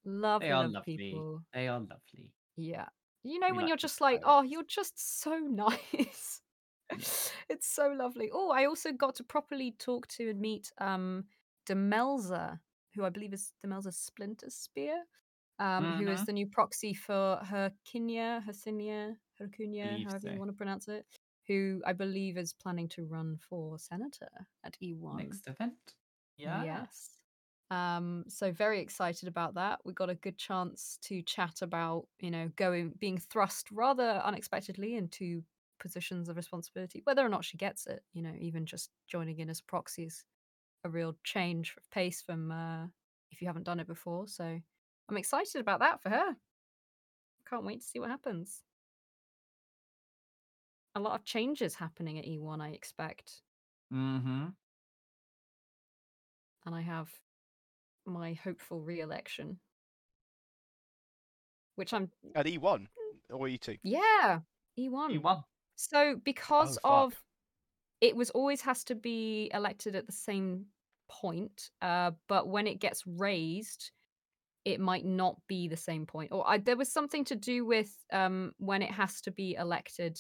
lovely 0.04 0.38
They 0.40 0.50
are 0.50 0.64
lovely 0.68 0.98
people 0.98 1.44
They 1.54 1.68
are 1.68 1.80
lovely. 1.80 2.32
yeah 2.56 2.86
you 3.22 3.38
know 3.38 3.54
We 3.54 3.56
when 3.56 3.66
like 3.66 3.68
you're 3.68 3.76
just 3.76 4.00
like 4.00 4.20
oh 4.24 4.42
you're 4.42 4.64
just 4.64 4.98
so 5.22 5.38
nice 5.38 6.42
it's 7.48 7.66
so 7.66 7.88
lovely. 7.88 8.30
Oh, 8.32 8.50
I 8.50 8.66
also 8.66 8.92
got 8.92 9.14
to 9.16 9.24
properly 9.24 9.72
talk 9.78 10.08
to 10.08 10.30
and 10.30 10.40
meet 10.40 10.72
um 10.78 11.24
Demelza, 11.68 12.60
who 12.94 13.04
I 13.04 13.10
believe 13.10 13.32
is 13.32 13.52
Demelza 13.64 13.92
Splinter 13.92 14.50
Spear, 14.50 15.04
um, 15.58 15.92
who 15.92 16.08
is 16.08 16.24
Mhm. 16.24 16.26
the 16.26 16.32
new 16.32 16.46
proxy 16.48 16.94
for 16.94 17.40
Herkinia, 17.44 18.42
Hercinia, 18.46 19.16
Hercunia, 19.38 20.00
Believe 20.00 20.06
however 20.06 20.28
you 20.28 20.38
want 20.40 20.50
to 20.50 20.56
pronounce 20.56 20.88
it, 20.88 21.06
who 21.46 21.82
I 21.86 21.92
believe 21.92 22.36
is 22.36 22.52
planning 22.52 22.88
to 22.90 23.04
run 23.04 23.38
for 23.48 23.78
senator 23.78 24.30
at 24.64 24.76
E1. 24.82 25.18
Next 25.18 25.48
event. 25.48 25.94
Yeah. 26.36 26.64
Yes. 26.64 27.10
Um, 27.70 28.24
so 28.28 28.52
very 28.52 28.80
excited 28.80 29.28
about 29.28 29.54
that. 29.54 29.80
We 29.84 29.94
got 29.94 30.10
a 30.10 30.14
good 30.14 30.36
chance 30.36 30.98
to 31.02 31.22
chat 31.22 31.62
about, 31.62 32.06
you 32.20 32.30
know, 32.30 32.50
going 32.56 32.92
being 32.98 33.18
thrust 33.18 33.70
rather 33.72 34.20
unexpectedly 34.24 34.96
into 34.96 35.42
positions 35.80 36.28
of 36.28 36.36
responsibility, 36.36 37.00
whether 37.04 37.24
or 37.24 37.28
not 37.28 37.44
she 37.44 37.56
gets 37.56 37.86
it. 37.86 38.02
You 38.12 38.22
know, 38.22 38.34
even 38.38 38.66
just 38.66 38.90
joining 39.08 39.38
in 39.38 39.48
as 39.48 39.60
proxy 39.60 40.04
is 40.04 40.24
a 40.84 40.90
real 40.90 41.16
change 41.24 41.74
of 41.76 41.90
pace 41.90 42.20
from 42.22 42.52
uh, 42.52 42.84
if 43.30 43.40
you 43.40 43.46
haven't 43.46 43.64
done 43.64 43.80
it 43.80 43.86
before. 43.86 44.28
So 44.28 44.60
I'm 45.08 45.16
excited 45.16 45.60
about 45.60 45.80
that 45.80 46.02
for 46.02 46.10
her. 46.10 46.36
Can't 47.48 47.64
wait 47.64 47.80
to 47.80 47.86
see 47.86 47.98
what 47.98 48.10
happens. 48.10 48.62
A 50.94 51.00
lot 51.00 51.14
of 51.14 51.24
changes 51.24 51.74
happening 51.76 52.18
at 52.18 52.24
E1, 52.26 52.60
I 52.60 52.70
expect. 52.70 53.42
Mm-hmm. 53.92 54.48
And 56.64 56.74
I 56.74 56.80
have 56.80 57.20
my 58.06 58.34
hopeful 58.34 58.80
re-election, 58.80 59.60
which 61.76 61.92
I'm 61.92 62.10
At 62.34 62.46
E1 62.46 62.86
or 63.30 63.48
E 63.48 63.58
E2? 63.58 63.78
yeah 63.82 64.40
E1. 64.78 65.20
E1. 65.20 65.44
So 65.76 66.16
because 66.24 66.78
Oh, 66.84 67.06
of 67.06 67.22
it 68.00 68.16
was 68.16 68.30
always 68.30 68.60
has 68.62 68.84
to 68.84 68.94
be 68.94 69.50
elected 69.54 69.94
at 69.96 70.06
the 70.06 70.12
same 70.12 70.66
point, 71.08 71.70
uh, 71.80 72.12
but 72.28 72.48
when 72.48 72.66
it 72.66 72.80
gets 72.80 73.06
raised, 73.06 73.92
it 74.64 74.80
might 74.80 75.04
not 75.04 75.36
be 75.48 75.68
the 75.68 75.76
same 75.76 76.06
point. 76.06 76.32
Or 76.32 76.48
I, 76.48 76.58
there 76.58 76.76
was 76.76 76.92
something 76.92 77.24
to 77.26 77.36
do 77.36 77.64
with 77.64 77.96
um, 78.12 78.52
when 78.58 78.82
it 78.82 78.90
has 78.92 79.20
to 79.22 79.30
be 79.30 79.54
elected, 79.54 80.18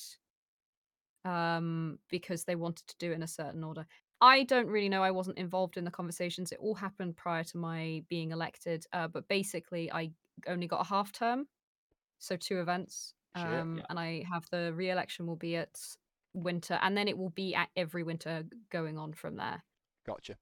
um, 1.24 1.98
because 2.10 2.44
they 2.44 2.54
wanted 2.54 2.86
to 2.88 2.94
do 2.98 3.12
it 3.12 3.14
in 3.14 3.22
a 3.22 3.28
certain 3.28 3.64
order. 3.64 3.86
I 4.20 4.44
don't 4.44 4.68
really 4.68 4.88
know. 4.88 5.02
I 5.02 5.10
wasn't 5.10 5.38
involved 5.38 5.76
in 5.76 5.84
the 5.84 5.90
conversations. 5.90 6.52
It 6.52 6.58
all 6.60 6.74
happened 6.74 7.16
prior 7.16 7.42
to 7.44 7.56
my 7.56 8.04
being 8.08 8.30
elected. 8.30 8.86
Uh, 8.92 9.08
but 9.08 9.26
basically, 9.28 9.90
I 9.92 10.12
only 10.46 10.68
got 10.68 10.80
a 10.80 10.88
half 10.88 11.12
term, 11.12 11.48
so 12.18 12.36
two 12.36 12.60
events. 12.60 13.14
Shit. 13.36 13.46
Um, 13.46 13.78
Yeah. 13.78 13.84
And 13.90 13.98
I 13.98 14.24
have 14.32 14.48
the 14.50 14.72
re-election 14.74 15.26
will 15.26 15.36
be 15.36 15.56
at 15.56 15.76
winter, 16.34 16.78
and 16.82 16.96
then 16.96 17.08
it 17.08 17.18
will 17.18 17.30
be 17.30 17.54
at 17.54 17.68
every 17.76 18.04
winter 18.04 18.44
going 18.70 18.96
on 18.96 19.12
from 19.12 19.36
there. 19.36 19.62
Gotcha. 20.06 20.36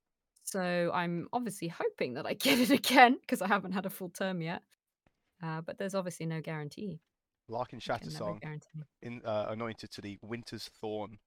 So 0.45 0.91
I'm 0.93 1.29
obviously 1.33 1.69
hoping 1.69 2.15
that 2.15 2.27
I 2.27 2.35
get 2.35 2.59
it 2.59 2.71
again 2.81 3.17
because 3.21 3.41
I 3.41 3.47
haven't 3.47 3.73
had 3.73 3.87
a 3.87 3.91
full 3.91 4.11
term 4.11 4.43
yet. 4.43 4.63
Uh, 5.43 5.63
but 5.63 5.79
there's 5.79 5.95
obviously 5.95 6.27
no 6.27 6.41
guarantee. 6.43 7.01
Larkin 7.51 7.81
You 7.85 7.93
Shattersong 7.93 8.41
in 9.03 9.21
uh, 9.25 9.47
anointed 9.49 9.91
to 9.93 10.01
the 10.01 10.19
Winter's 10.23 10.71
Thorn 10.81 11.19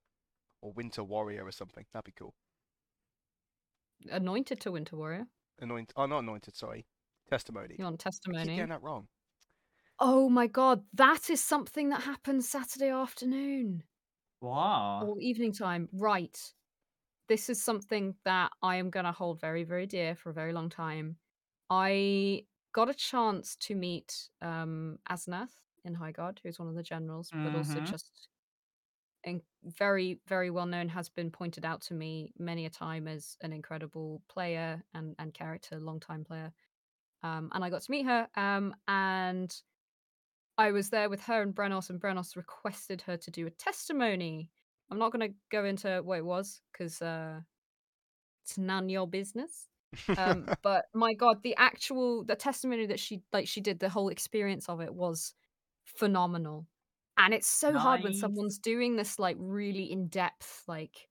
or 0.62 0.72
Winter 0.72 1.04
Warrior 1.04 1.44
or 1.44 1.52
something. 1.52 1.84
That'd 1.92 2.04
be 2.06 2.12
cool. 2.18 2.34
Anointed 4.10 4.60
to 4.60 4.72
Winter 4.72 4.96
Warrior. 4.96 5.26
Anoint. 5.60 5.92
Oh, 5.96 6.06
not 6.06 6.20
anointed. 6.20 6.56
Sorry. 6.56 6.86
Testimony. 7.30 7.76
You 7.78 7.84
want 7.84 7.94
I 7.94 7.96
keep 7.96 8.12
testimony? 8.12 8.56
getting 8.56 8.68
that 8.70 8.82
wrong. 8.82 9.06
Oh 10.00 10.28
my 10.28 10.46
god, 10.48 10.82
that 10.94 11.30
is 11.30 11.40
something 11.42 11.90
that 11.90 12.02
happens 12.02 12.48
Saturday 12.48 12.88
afternoon 12.88 13.84
Wow. 14.40 15.04
or 15.06 15.20
evening 15.20 15.52
time. 15.52 15.88
Right. 15.92 16.36
This 17.28 17.48
is 17.48 17.62
something 17.62 18.14
that 18.24 18.50
I 18.60 18.76
am 18.76 18.90
going 18.90 19.06
to 19.06 19.12
hold 19.12 19.40
very, 19.40 19.62
very 19.62 19.86
dear 19.86 20.14
for 20.16 20.30
a 20.30 20.34
very 20.34 20.52
long 20.52 20.68
time. 20.68 21.16
I 21.70 22.42
got 22.74 22.90
a 22.90 22.94
chance 22.94 23.56
to 23.60 23.74
meet 23.74 24.28
um, 24.42 24.98
Asnath 25.08 25.54
in 25.84 25.96
Highguard, 25.96 26.38
who's 26.42 26.58
one 26.58 26.68
of 26.68 26.74
the 26.74 26.82
generals, 26.82 27.34
but 27.42 27.54
also 27.54 27.80
Mhm. 27.80 27.80
just 27.80 28.28
and 29.24 29.42
very, 29.64 30.20
very 30.26 30.50
well 30.50 30.66
known, 30.66 30.88
has 30.88 31.08
been 31.08 31.30
pointed 31.30 31.64
out 31.64 31.80
to 31.82 31.94
me 31.94 32.32
many 32.38 32.66
a 32.66 32.70
time 32.70 33.08
as 33.08 33.36
an 33.40 33.52
incredible 33.52 34.22
player 34.28 34.82
and, 34.92 35.14
and 35.18 35.32
character, 35.32 35.80
long 35.80 35.98
time 36.00 36.24
player. 36.24 36.52
Um, 37.22 37.50
and 37.54 37.64
I 37.64 37.70
got 37.70 37.82
to 37.82 37.90
meet 37.90 38.06
her. 38.06 38.28
Um, 38.36 38.74
and 38.88 39.54
I 40.58 40.72
was 40.72 40.90
there 40.90 41.10
with 41.10 41.22
her 41.22 41.42
and 41.42 41.54
Brenos, 41.54 41.90
and 41.90 42.00
Brenos 42.00 42.36
requested 42.36 43.02
her 43.02 43.16
to 43.16 43.30
do 43.30 43.46
a 43.46 43.50
testimony. 43.50 44.50
I'm 44.90 44.98
not 44.98 45.12
going 45.12 45.32
to 45.32 45.36
go 45.50 45.64
into 45.64 46.02
what 46.02 46.18
it 46.18 46.24
was 46.24 46.62
because 46.72 47.02
uh, 47.02 47.40
it's 48.42 48.58
none 48.58 48.88
your 48.88 49.06
business. 49.08 49.68
Um, 50.16 50.52
but 50.62 50.86
my 50.94 51.14
God, 51.14 51.42
the 51.42 51.56
actual 51.56 52.24
the 52.24 52.36
testimony 52.36 52.86
that 52.86 53.00
she 53.00 53.22
like 53.32 53.48
she 53.48 53.60
did, 53.60 53.80
the 53.80 53.88
whole 53.88 54.08
experience 54.08 54.68
of 54.68 54.80
it 54.80 54.94
was 54.94 55.34
phenomenal. 55.84 56.66
And 57.16 57.32
it's 57.32 57.46
so 57.48 57.78
hard 57.78 58.02
when 58.02 58.12
someone's 58.12 58.58
doing 58.58 58.96
this 58.96 59.18
like 59.18 59.36
really 59.38 59.90
in 59.90 60.08
depth, 60.08 60.64
like 60.66 61.08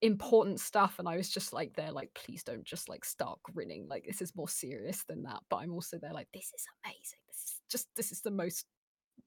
important 0.00 0.60
stuff 0.60 1.00
and 1.00 1.08
i 1.08 1.16
was 1.16 1.28
just 1.28 1.52
like 1.52 1.74
there 1.74 1.90
like 1.90 2.08
please 2.14 2.44
don't 2.44 2.62
just 2.64 2.88
like 2.88 3.04
start 3.04 3.42
grinning 3.42 3.88
like 3.88 4.04
this 4.06 4.22
is 4.22 4.36
more 4.36 4.48
serious 4.48 5.02
than 5.08 5.24
that 5.24 5.40
but 5.50 5.56
i'm 5.56 5.72
also 5.72 5.98
there 5.98 6.12
like 6.12 6.28
this 6.32 6.52
is 6.54 6.64
amazing 6.84 7.18
this 7.26 7.36
is 7.44 7.62
just 7.68 7.88
this 7.96 8.12
is 8.12 8.20
the 8.20 8.30
most 8.30 8.66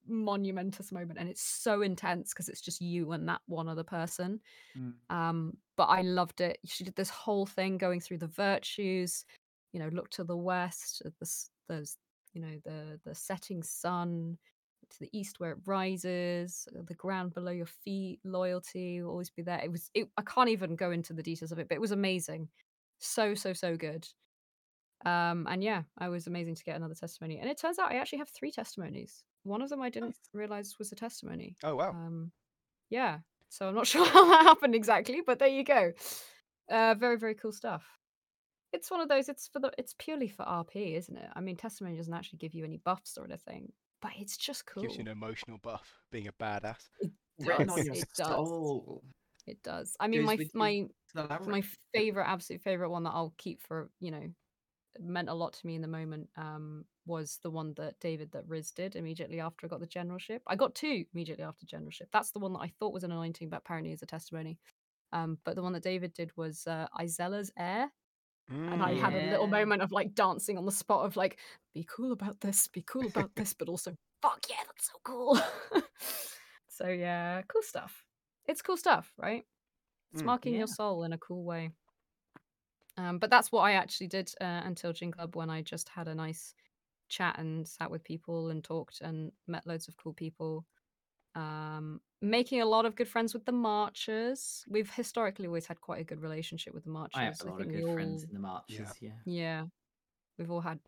monumentous 0.08 0.92
moment 0.92 1.20
and 1.20 1.30
it's 1.30 1.42
so 1.44 1.82
intense 1.82 2.34
because 2.34 2.50
it's 2.50 2.62
just 2.62 2.82
you 2.82 3.12
and 3.12 3.28
that 3.30 3.42
one 3.48 3.68
other 3.70 3.84
person 3.84 4.40
Mm. 4.78 4.94
um 5.10 5.58
but 5.78 5.86
i 5.86 6.02
loved 6.02 6.42
it 6.42 6.60
she 6.66 6.84
did 6.84 6.96
this 6.96 7.10
whole 7.10 7.46
thing 7.46 7.78
going 7.78 8.00
through 8.00 8.18
the 8.18 8.28
virtues 8.28 9.26
you 9.74 9.80
know 9.80 9.90
look 9.90 10.10
to 10.10 10.24
the 10.24 10.38
west 10.38 11.02
at 11.06 11.14
the 11.20 11.26
s- 11.26 11.50
there's 11.68 11.98
you 12.34 12.42
know 12.42 12.60
the 12.66 13.00
the 13.06 13.16
setting 13.16 13.64
sun 13.64 14.38
to 14.90 15.00
the 15.00 15.10
east 15.14 15.40
where 15.40 15.52
it 15.52 15.58
rises 15.66 16.68
uh, 16.76 16.82
the 16.88 16.96
ground 16.96 17.34
below 17.34 17.52
your 17.52 17.66
feet 17.66 18.20
loyalty 18.26 19.02
will 19.02 19.12
always 19.12 19.30
be 19.30 19.42
there 19.42 19.62
it 19.64 19.72
was 19.72 19.90
it, 19.94 20.08
i 20.18 20.22
can't 20.22 20.50
even 20.50 20.76
go 20.76 20.92
into 20.92 21.14
the 21.14 21.24
details 21.24 21.52
of 21.52 21.60
it 21.60 21.70
but 21.70 21.76
it 21.76 21.82
was 21.82 21.92
amazing 21.92 22.48
so 23.00 23.34
so 23.34 23.54
so 23.54 23.76
good 23.76 24.06
um 25.06 25.48
and 25.50 25.64
yeah 25.64 25.82
i 25.98 26.10
was 26.10 26.28
amazing 26.28 26.56
to 26.56 26.64
get 26.64 26.76
another 26.76 26.94
testimony 26.94 27.40
and 27.40 27.50
it 27.50 27.58
turns 27.58 27.80
out 27.80 27.92
i 27.92 27.96
actually 27.96 28.20
have 28.20 28.30
three 28.30 28.52
testimonies 28.52 29.24
one 29.44 29.62
of 29.62 29.70
them 29.70 29.82
i 29.82 29.90
didn't 29.90 30.16
realize 30.34 30.76
was 30.78 30.92
a 30.92 30.96
testimony 30.96 31.56
oh 31.64 31.76
wow. 31.76 31.90
um, 31.92 32.32
yeah. 32.92 33.20
So 33.50 33.68
I'm 33.68 33.74
not 33.74 33.88
sure 33.88 34.06
how 34.06 34.30
that 34.30 34.44
happened 34.44 34.76
exactly, 34.76 35.22
but 35.26 35.40
there 35.40 35.48
you 35.48 35.64
go. 35.64 35.94
Uh, 36.70 36.94
very 36.94 37.18
very 37.18 37.34
cool 37.34 37.52
stuff. 37.52 37.84
It's 38.82 38.90
one 38.90 39.00
of 39.00 39.10
those. 39.10 39.30
It's 39.30 39.48
for 39.48 39.60
the. 39.60 39.72
It's 39.78 39.94
purely 40.00 40.28
for 40.28 40.44
RP, 40.44 40.98
isn't 40.98 41.16
it? 41.16 41.30
I 41.36 41.40
mean, 41.40 41.56
testimony 41.56 41.98
doesn't 41.98 42.16
actually 42.16 42.40
give 42.40 42.56
you 42.56 42.66
any 42.66 42.78
buffs 42.78 43.16
or 43.16 43.26
anything, 43.26 43.72
but 44.02 44.10
it's 44.18 44.38
just 44.38 44.66
cool. 44.66 44.82
Gives 44.82 44.96
you 44.96 45.02
an 45.02 45.08
emotional 45.08 45.60
buff. 45.60 46.00
Being 46.12 46.28
a 46.28 46.34
badass. 46.34 46.90
Written 47.46 47.68
does, 47.68 47.78
it 47.78 48.08
does. 48.18 48.28
soul. 48.28 49.04
It 49.46 49.62
does. 49.62 49.96
I 50.00 50.08
mean, 50.08 50.26
Goes 50.26 50.40
my 50.56 50.88
my 51.14 51.38
my 51.46 51.62
favorite, 51.94 52.26
absolute 52.28 52.64
favorite 52.64 52.90
one 52.90 53.04
that 53.04 53.12
I'll 53.12 53.36
keep 53.38 53.62
for 53.62 53.92
you 54.00 54.10
know 54.10 54.24
meant 55.00 55.30
a 55.30 55.34
lot 55.36 55.54
to 55.54 55.68
me 55.68 55.76
in 55.76 55.82
the 55.82 55.88
moment 55.88 56.28
um 56.36 56.84
was 57.06 57.40
the 57.44 57.52
one 57.52 57.76
that 57.78 58.00
David 58.00 58.32
that 58.32 58.48
Riz 58.48 58.72
did 58.72 58.96
immediately 58.96 59.42
after 59.42 59.68
I 59.68 59.70
got 59.70 59.80
the 59.80 59.86
generalship. 59.86 60.42
I 60.48 60.56
got 60.56 60.74
two 60.74 61.06
immediately 61.14 61.44
after 61.44 61.68
generalship. 61.68 62.10
That's 62.12 62.32
the 62.32 62.40
one 62.40 62.54
that 62.54 62.62
I 62.62 62.74
thought 62.80 62.94
was 62.94 63.04
an 63.04 63.12
anointing, 63.12 63.50
but 63.50 63.58
apparently 63.58 63.92
is 63.92 64.02
a 64.02 64.08
testimony. 64.08 64.58
Um, 65.14 65.38
but 65.46 65.56
the 65.56 65.62
one 65.62 65.74
that 65.74 65.84
David 65.84 66.14
did 66.14 66.32
was 66.36 66.66
uh, 66.66 66.88
Izella's 67.00 67.52
heir, 67.58 67.92
and 68.72 68.82
I 68.82 68.94
had 68.94 69.14
a 69.16 69.20
little 69.20 69.48
moment 69.48 69.82
of 69.82 69.92
like 69.92 70.14
dancing 70.16 70.58
on 70.58 70.66
the 70.66 70.72
spot 70.72 71.06
of 71.06 71.16
like, 71.16 71.40
be 71.74 71.86
cool 71.90 72.12
about 72.12 72.40
this, 72.42 72.68
be 72.68 72.84
cool 72.84 73.08
about 73.08 73.32
this, 73.36 73.54
but 73.54 73.70
also 73.70 73.96
fuck 74.22 74.40
yeah, 74.50 74.56
that's 74.66 74.88
so 74.88 75.00
cool. 75.04 75.40
so 76.68 76.88
yeah, 76.88 77.42
cool 77.48 77.62
stuff. 77.64 78.06
It's 78.48 78.62
cool 78.62 78.78
stuff, 78.78 79.12
right? 79.18 79.44
It's 80.14 80.22
Mm, 80.22 80.26
marking 80.26 80.54
yeah. 80.54 80.60
your 80.60 80.68
soul 80.68 81.04
in 81.04 81.14
a 81.14 81.18
cool 81.18 81.44
way. 81.44 81.72
Um, 82.98 83.20
but 83.20 83.30
that's 83.30 83.52
what 83.52 83.62
I 83.62 83.74
actually 83.74 84.08
did 84.08 84.32
uh, 84.42 84.62
until 84.66 84.94
Gin 84.94 85.12
Club 85.12 85.36
when 85.36 85.50
I 85.50 85.62
just 85.62 85.90
had 85.90 86.08
a 86.08 86.16
nice 86.16 86.54
chat 87.10 87.38
and 87.40 87.68
sat 87.68 87.90
with 87.92 88.04
people 88.04 88.50
and 88.50 88.64
talked 88.64 89.02
and 89.02 89.32
met 89.48 89.66
loads 89.66 89.88
of 89.88 89.98
cool 89.98 90.14
people. 90.14 90.66
Um, 91.36 92.02
making 92.22 92.62
a 92.62 92.66
lot 92.66 92.86
of 92.86 92.96
good 92.96 93.08
friends 93.08 93.34
with 93.34 93.46
the 93.46 93.52
Marchers. 93.52 94.66
We've 94.68 94.90
historically 94.92 95.48
always 95.48 95.66
had 95.66 95.80
quite 95.82 96.02
a 96.02 96.04
good 96.04 96.22
relationship 96.22 96.74
with 96.74 96.84
the 96.84 96.90
Marchers. 96.90 97.18
I 97.20 97.24
have 97.24 97.40
a 97.42 97.50
lot 97.50 97.62
of 97.62 97.70
good 97.70 97.84
we 97.86 97.94
friends 97.94 98.24
in 98.24 98.34
the 98.34 98.40
marches. 98.40 98.90
Yeah. 99.00 99.12
Yeah, 99.26 99.64
we've 100.38 100.52
all 100.52 100.62
had. 100.62 100.80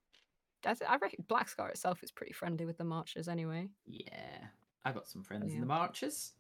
I, 0.66 0.74
th- 0.74 0.90
I 0.90 0.96
reckon 0.98 1.26
Black 1.28 1.50
Scar 1.50 1.70
itself 1.70 2.04
is 2.04 2.12
pretty 2.12 2.34
friendly 2.34 2.66
with 2.66 2.78
the 2.78 2.84
Marchers 2.86 3.28
anyway. 3.28 3.70
Yeah. 3.86 4.40
I 4.86 4.92
got 4.92 5.08
some 5.08 5.24
friends 5.24 5.50
Yeah. 5.50 5.56
in 5.56 5.62
the 5.62 5.68
marches, 5.68 6.34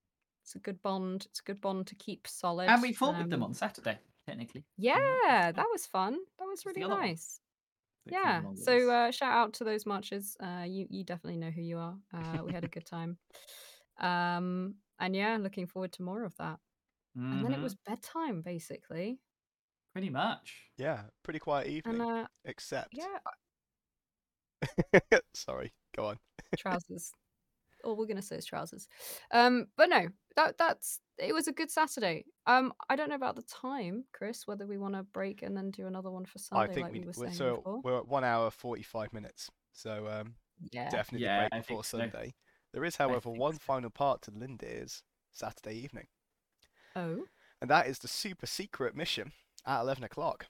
It's 0.43 0.55
a 0.55 0.59
good 0.59 0.81
bond. 0.81 1.27
It's 1.29 1.39
a 1.39 1.43
good 1.43 1.61
bond 1.61 1.87
to 1.87 1.95
keep 1.95 2.27
solid. 2.27 2.67
and 2.69 2.81
we 2.81 2.91
fought 2.93 3.17
with 3.17 3.29
them 3.29 3.41
Um, 3.41 3.49
on 3.49 3.53
Saturday. 3.53 3.99
Technically, 4.27 4.63
Yeah, 4.77 4.99
Marches, 4.99 5.55
that 5.57 5.67
was 5.71 5.85
fun. 5.85 6.17
That 6.39 6.45
was 6.45 6.65
really 6.65 6.85
nice. 6.87 7.39
yeah 8.05 8.41
so 8.53 8.89
uh 8.91 9.11
shout 9.11 9.31
out 9.31 9.53
to 9.53 9.63
those 9.63 9.85
marches 9.85 10.35
uh 10.41 10.65
you 10.67 10.85
you 10.89 11.05
definitely 11.05 11.37
know 11.39 11.49
who 11.49 11.61
you 11.61 11.77
are 11.77 11.95
uh 12.13 12.43
we 12.45 12.51
had 12.51 12.65
a 12.65 12.67
good 12.67 12.85
time 12.85 13.17
um 13.99 14.75
and 14.99 15.15
yeah 15.15 15.37
looking 15.39 15.67
forward 15.67 15.91
to 15.93 16.01
more 16.03 16.23
of 16.25 16.35
that 16.37 16.59
and 17.15 17.43
then 17.45 17.51
it 17.53 17.59
Mhm. 17.59 17.63
was 17.63 17.75
bedtime 17.75 18.41
basically 18.41 19.19
pretty 19.93 20.09
much. 20.09 20.71
Yeah. 20.77 21.03
Pretty 21.21 21.37
quiet 21.39 21.67
evening. 21.67 22.01
and 22.01 22.09
uh 22.23 22.27
except. 22.45 22.89
yeah 22.93 23.19
Sorry. 25.33 25.71
Go 25.95 26.07
on. 26.07 26.17
trousers 26.57 27.11
all 27.83 27.97
we're 27.97 28.07
gonna 28.07 28.21
say 28.21 28.37
is 28.37 28.45
trousers. 28.45 28.87
Um, 29.31 29.65
but 29.75 29.89
no, 29.89 30.07
that 30.37 30.57
that's 30.57 31.01
it 31.17 31.33
was 31.33 31.49
a 31.49 31.51
good 31.51 31.69
Saturday. 31.69 32.23
Um, 32.47 32.71
I 32.89 32.95
don't 32.95 33.09
know 33.09 33.15
about 33.15 33.35
the 33.35 33.41
time, 33.43 34.05
Chris, 34.13 34.47
whether 34.47 34.65
we 34.65 34.77
want 34.77 34.93
to 34.95 35.03
break 35.03 35.41
and 35.43 35.55
then 35.55 35.69
do 35.69 35.85
another 35.85 36.09
one 36.09 36.23
for 36.25 36.39
Sunday, 36.39 36.63
I 36.63 36.73
think 36.73 36.85
like 36.85 36.93
we 36.93 36.99
we 37.01 37.05
were 37.07 37.11
we're- 37.17 37.27
saying 37.31 37.37
so 37.37 37.55
before. 37.57 37.81
we're 37.83 37.97
at 37.97 38.07
one 38.07 38.23
hour 38.23 38.49
forty 38.51 38.83
five 38.83 39.11
minutes. 39.11 39.49
So 39.73 40.07
um, 40.07 40.35
Yeah. 40.71 40.89
definitely 40.89 41.25
Yeah, 41.25 41.41
break 41.41 41.53
I 41.53 41.57
before 41.59 41.83
Sunday. 41.83 42.27
so. 42.27 42.31
Sunday. 42.73 42.79
There 42.81 42.85
is, 42.87 42.95
however, 42.97 43.29
one 43.29 43.53
so. 43.53 43.59
final 43.59 43.89
part 43.89 44.21
to 44.23 44.31
Lindir's 44.31 45.03
Saturday 45.31 45.75
evening, 45.77 46.07
Oh. 46.95 47.25
and 47.61 47.69
that 47.69 47.87
is 47.87 47.99
the 47.99 48.07
super 48.07 48.45
secret 48.45 48.95
mission 48.95 49.31
at 49.65 49.81
eleven 49.81 50.03
o'clock. 50.03 50.47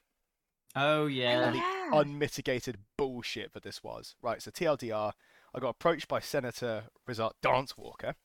Oh 0.75 1.03
Oh, 1.03 1.05
yeah. 1.07 1.51
the 1.51 1.57
yeah. 1.57 1.89
Unmitigated 1.93 2.77
bullshit 2.97 3.53
that 3.53 3.63
this 3.63 3.83
was. 3.83 4.15
Right, 4.21 4.41
so 4.41 4.49
TLDR, 4.51 5.11
I 5.53 5.59
got 5.59 5.69
approached 5.69 6.07
by 6.07 6.19
Senator 6.19 6.85
Rizal 7.05 7.33
Dance 7.43 7.77
Walker. 7.77 8.15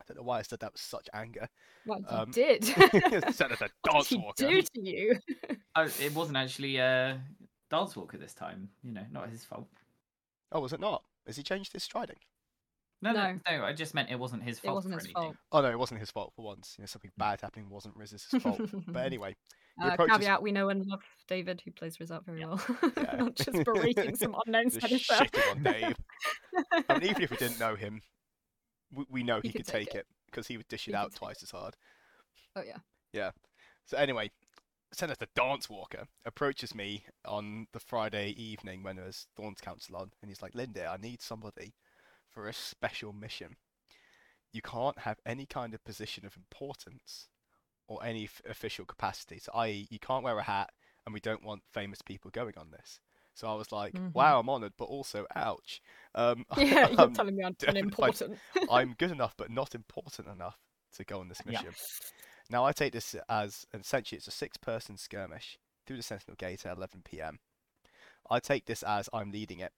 I 0.00 0.04
don't 0.06 0.18
know 0.18 0.22
why 0.22 0.38
I 0.38 0.42
said 0.42 0.60
that 0.60 0.72
with 0.72 0.80
such 0.82 1.08
anger. 1.14 1.48
What 1.86 2.00
you 2.00 2.06
um, 2.08 2.30
did? 2.30 2.64
Senator 3.34 3.68
Dance 3.84 4.10
Walker. 4.12 4.18
what 4.18 4.36
Dance 4.36 4.36
did 4.36 4.48
he 4.48 4.48
Walker. 4.48 4.62
do 4.62 4.62
to 4.62 4.80
you? 4.90 5.18
Oh, 5.76 5.88
it 6.00 6.12
wasn't 6.14 6.36
actually 6.36 6.80
uh, 6.80 7.14
Dance 7.70 7.96
Walker 7.96 8.18
this 8.18 8.34
time. 8.34 8.68
You 8.82 8.92
know, 8.92 9.04
not 9.12 9.28
his 9.30 9.44
fault. 9.44 9.68
Oh, 10.50 10.60
was 10.60 10.72
it 10.72 10.80
not? 10.80 11.04
Has 11.26 11.36
he 11.36 11.42
changed 11.44 11.72
his 11.72 11.84
striding? 11.84 12.16
No, 13.00 13.12
no, 13.12 13.32
No. 13.48 13.58
no. 13.58 13.64
I 13.64 13.72
just 13.72 13.94
meant 13.94 14.10
it 14.10 14.18
wasn't 14.18 14.42
his 14.42 14.58
fault. 14.58 14.64
It 14.64 14.66
fault. 14.68 14.74
wasn't 14.76 14.94
for 14.94 14.98
his 15.00 15.06
anything. 15.06 15.22
fault. 15.22 15.36
Oh 15.52 15.60
no, 15.60 15.70
it 15.70 15.78
wasn't 15.78 16.00
his 16.00 16.10
fault 16.10 16.32
for 16.34 16.42
once. 16.44 16.74
You 16.78 16.82
know, 16.82 16.86
something 16.86 17.12
bad 17.16 17.40
happening 17.40 17.68
wasn't 17.70 17.96
Riz's 17.96 18.24
fault. 18.24 18.60
but 18.88 18.96
anyway, 19.06 19.36
Uh, 19.80 19.90
approaches 19.92 20.16
caveat: 20.18 20.42
We 20.42 20.50
know 20.52 20.68
and 20.68 20.84
love 20.86 21.02
David, 21.28 21.62
who 21.64 21.70
plays 21.70 22.00
Rizal 22.00 22.22
very 22.26 22.40
Yeah. 22.40 22.46
well. 22.46 22.60
Yeah. 22.96 23.16
Not 23.18 23.34
just 23.36 23.64
berating 23.64 24.16
some 24.16 24.34
unknown 24.46 24.70
just 24.70 25.06
senator. 25.06 25.24
shitting 25.24 25.50
on 25.50 25.62
Dave. 25.62 25.96
I 26.88 26.98
mean, 26.98 27.10
even 27.10 27.22
if 27.22 27.30
we 27.30 27.36
didn't 27.36 27.60
know 27.60 27.76
him, 27.76 28.00
we, 28.92 29.04
we 29.08 29.22
know 29.22 29.40
he, 29.40 29.48
He 29.48 29.52
could, 29.52 29.66
could 29.66 29.72
take 29.72 29.88
take 29.90 29.94
it 29.96 30.06
because 30.26 30.46
he 30.48 30.56
would 30.56 30.68
dish 30.68 30.88
it 30.88 30.92
could 30.92 30.96
out 30.98 31.10
take 31.12 31.18
twice 31.18 31.42
as 31.42 31.50
hard. 31.52 31.76
oh 32.56 32.62
yeah. 32.66 32.78
yeah. 33.12 33.30
So 33.86 33.96
anyway, 33.96 34.30
Senator 34.92 35.26
Dance 35.36 35.70
Walker 35.70 36.04
approaches 36.24 36.74
me 36.74 37.04
on 37.24 37.68
the 37.72 37.78
Friday 37.80 38.30
evening 38.30 38.82
when 38.82 38.96
there's 38.96 39.28
Thorns 39.36 39.60
Council 39.60 39.96
on, 39.96 40.10
and 40.20 40.30
he's 40.30 40.42
like, 40.42 40.54
"Linda, 40.56 40.86
I 40.88 40.96
need 40.96 41.22
somebody 41.22 41.74
for 42.38 42.46
a 42.46 42.52
special 42.52 43.12
mission. 43.12 43.56
You 44.52 44.62
can't 44.62 45.00
have 45.00 45.18
any 45.26 45.44
kind 45.44 45.74
of 45.74 45.82
position 45.82 46.24
of 46.24 46.36
importance 46.36 47.28
or 47.88 48.04
any 48.04 48.26
f- 48.26 48.40
official 48.48 48.84
capacity. 48.84 49.40
So, 49.40 49.50
i.e., 49.54 49.88
you 49.90 49.98
can't 49.98 50.22
wear 50.22 50.38
a 50.38 50.44
hat, 50.44 50.70
and 51.04 51.12
we 51.12 51.18
don't 51.18 51.42
want 51.42 51.64
famous 51.72 52.00
people 52.00 52.30
going 52.30 52.54
on 52.56 52.70
this." 52.70 53.00
So 53.34 53.48
I 53.48 53.54
was 53.56 53.72
like, 53.72 53.92
Mhm. 53.96 54.14
"Wow, 54.14 54.38
I'm 54.38 54.48
honoured, 54.48 54.74
but 54.78 54.84
also 54.84 55.26
ouch." 55.34 55.82
Um, 56.14 56.44
Yeah, 56.56 56.88
you're 56.90 56.96
I'm, 56.98 57.14
telling 57.14 57.34
me 57.36 57.44
I'm 57.44 57.56
unimportant. 57.66 58.38
I'm 58.70 58.94
good 58.94 59.10
enough, 59.10 59.34
but 59.36 59.50
not 59.50 59.74
important 59.74 60.28
enough 60.28 60.58
to 60.94 61.04
go 61.04 61.18
on 61.18 61.28
this 61.28 61.44
Yeah. 61.44 61.62
mission. 61.62 61.74
Now 62.50 62.64
I 62.64 62.70
take 62.70 62.92
this 62.92 63.16
as 63.28 63.66
essentially 63.74 64.18
it's 64.18 64.28
a 64.28 64.30
six-person 64.30 64.96
skirmish 64.96 65.58
through 65.86 65.96
the 65.96 66.04
Sentinel 66.04 66.36
Gate 66.36 66.64
at 66.66 66.76
11 66.76 67.02
p.m. 67.20 67.40
I 68.30 68.38
take 68.38 68.66
this 68.66 68.84
as 68.84 69.08
I'm 69.12 69.32
leading 69.32 69.58
it. 69.58 69.72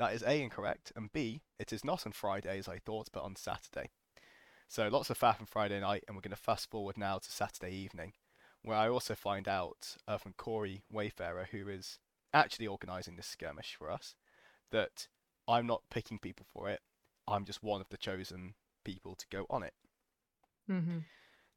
That 0.00 0.14
is 0.14 0.24
A 0.24 0.42
incorrect, 0.42 0.92
and 0.96 1.12
B 1.12 1.42
it 1.60 1.72
is 1.72 1.84
not 1.84 2.06
on 2.06 2.12
Friday 2.12 2.58
as 2.58 2.68
I 2.68 2.78
thought, 2.78 3.10
but 3.12 3.22
on 3.22 3.36
Saturday. 3.36 3.90
So 4.68 4.88
lots 4.88 5.10
of 5.10 5.18
faff 5.18 5.40
on 5.40 5.46
Friday 5.46 5.80
night, 5.80 6.04
and 6.08 6.16
we're 6.16 6.22
going 6.22 6.30
to 6.30 6.36
fast 6.36 6.70
forward 6.70 6.98
now 6.98 7.18
to 7.18 7.30
Saturday 7.30 7.74
evening, 7.74 8.14
where 8.62 8.76
I 8.76 8.88
also 8.88 9.14
find 9.14 9.46
out 9.46 9.96
uh, 10.08 10.18
from 10.18 10.32
Corey 10.32 10.82
Wayfarer, 10.90 11.48
who 11.52 11.68
is 11.68 12.00
actually 12.34 12.66
organising 12.66 13.16
this 13.16 13.26
skirmish 13.26 13.76
for 13.78 13.90
us, 13.90 14.16
that 14.72 15.08
I'm 15.46 15.66
not 15.66 15.82
picking 15.90 16.18
people 16.18 16.46
for 16.52 16.68
it. 16.68 16.80
I'm 17.28 17.44
just 17.44 17.62
one 17.62 17.80
of 17.80 17.90
the 17.90 17.98
chosen 17.98 18.54
people 18.84 19.14
to 19.14 19.26
go 19.30 19.46
on 19.50 19.62
it 19.62 19.74
hmm 20.66 20.98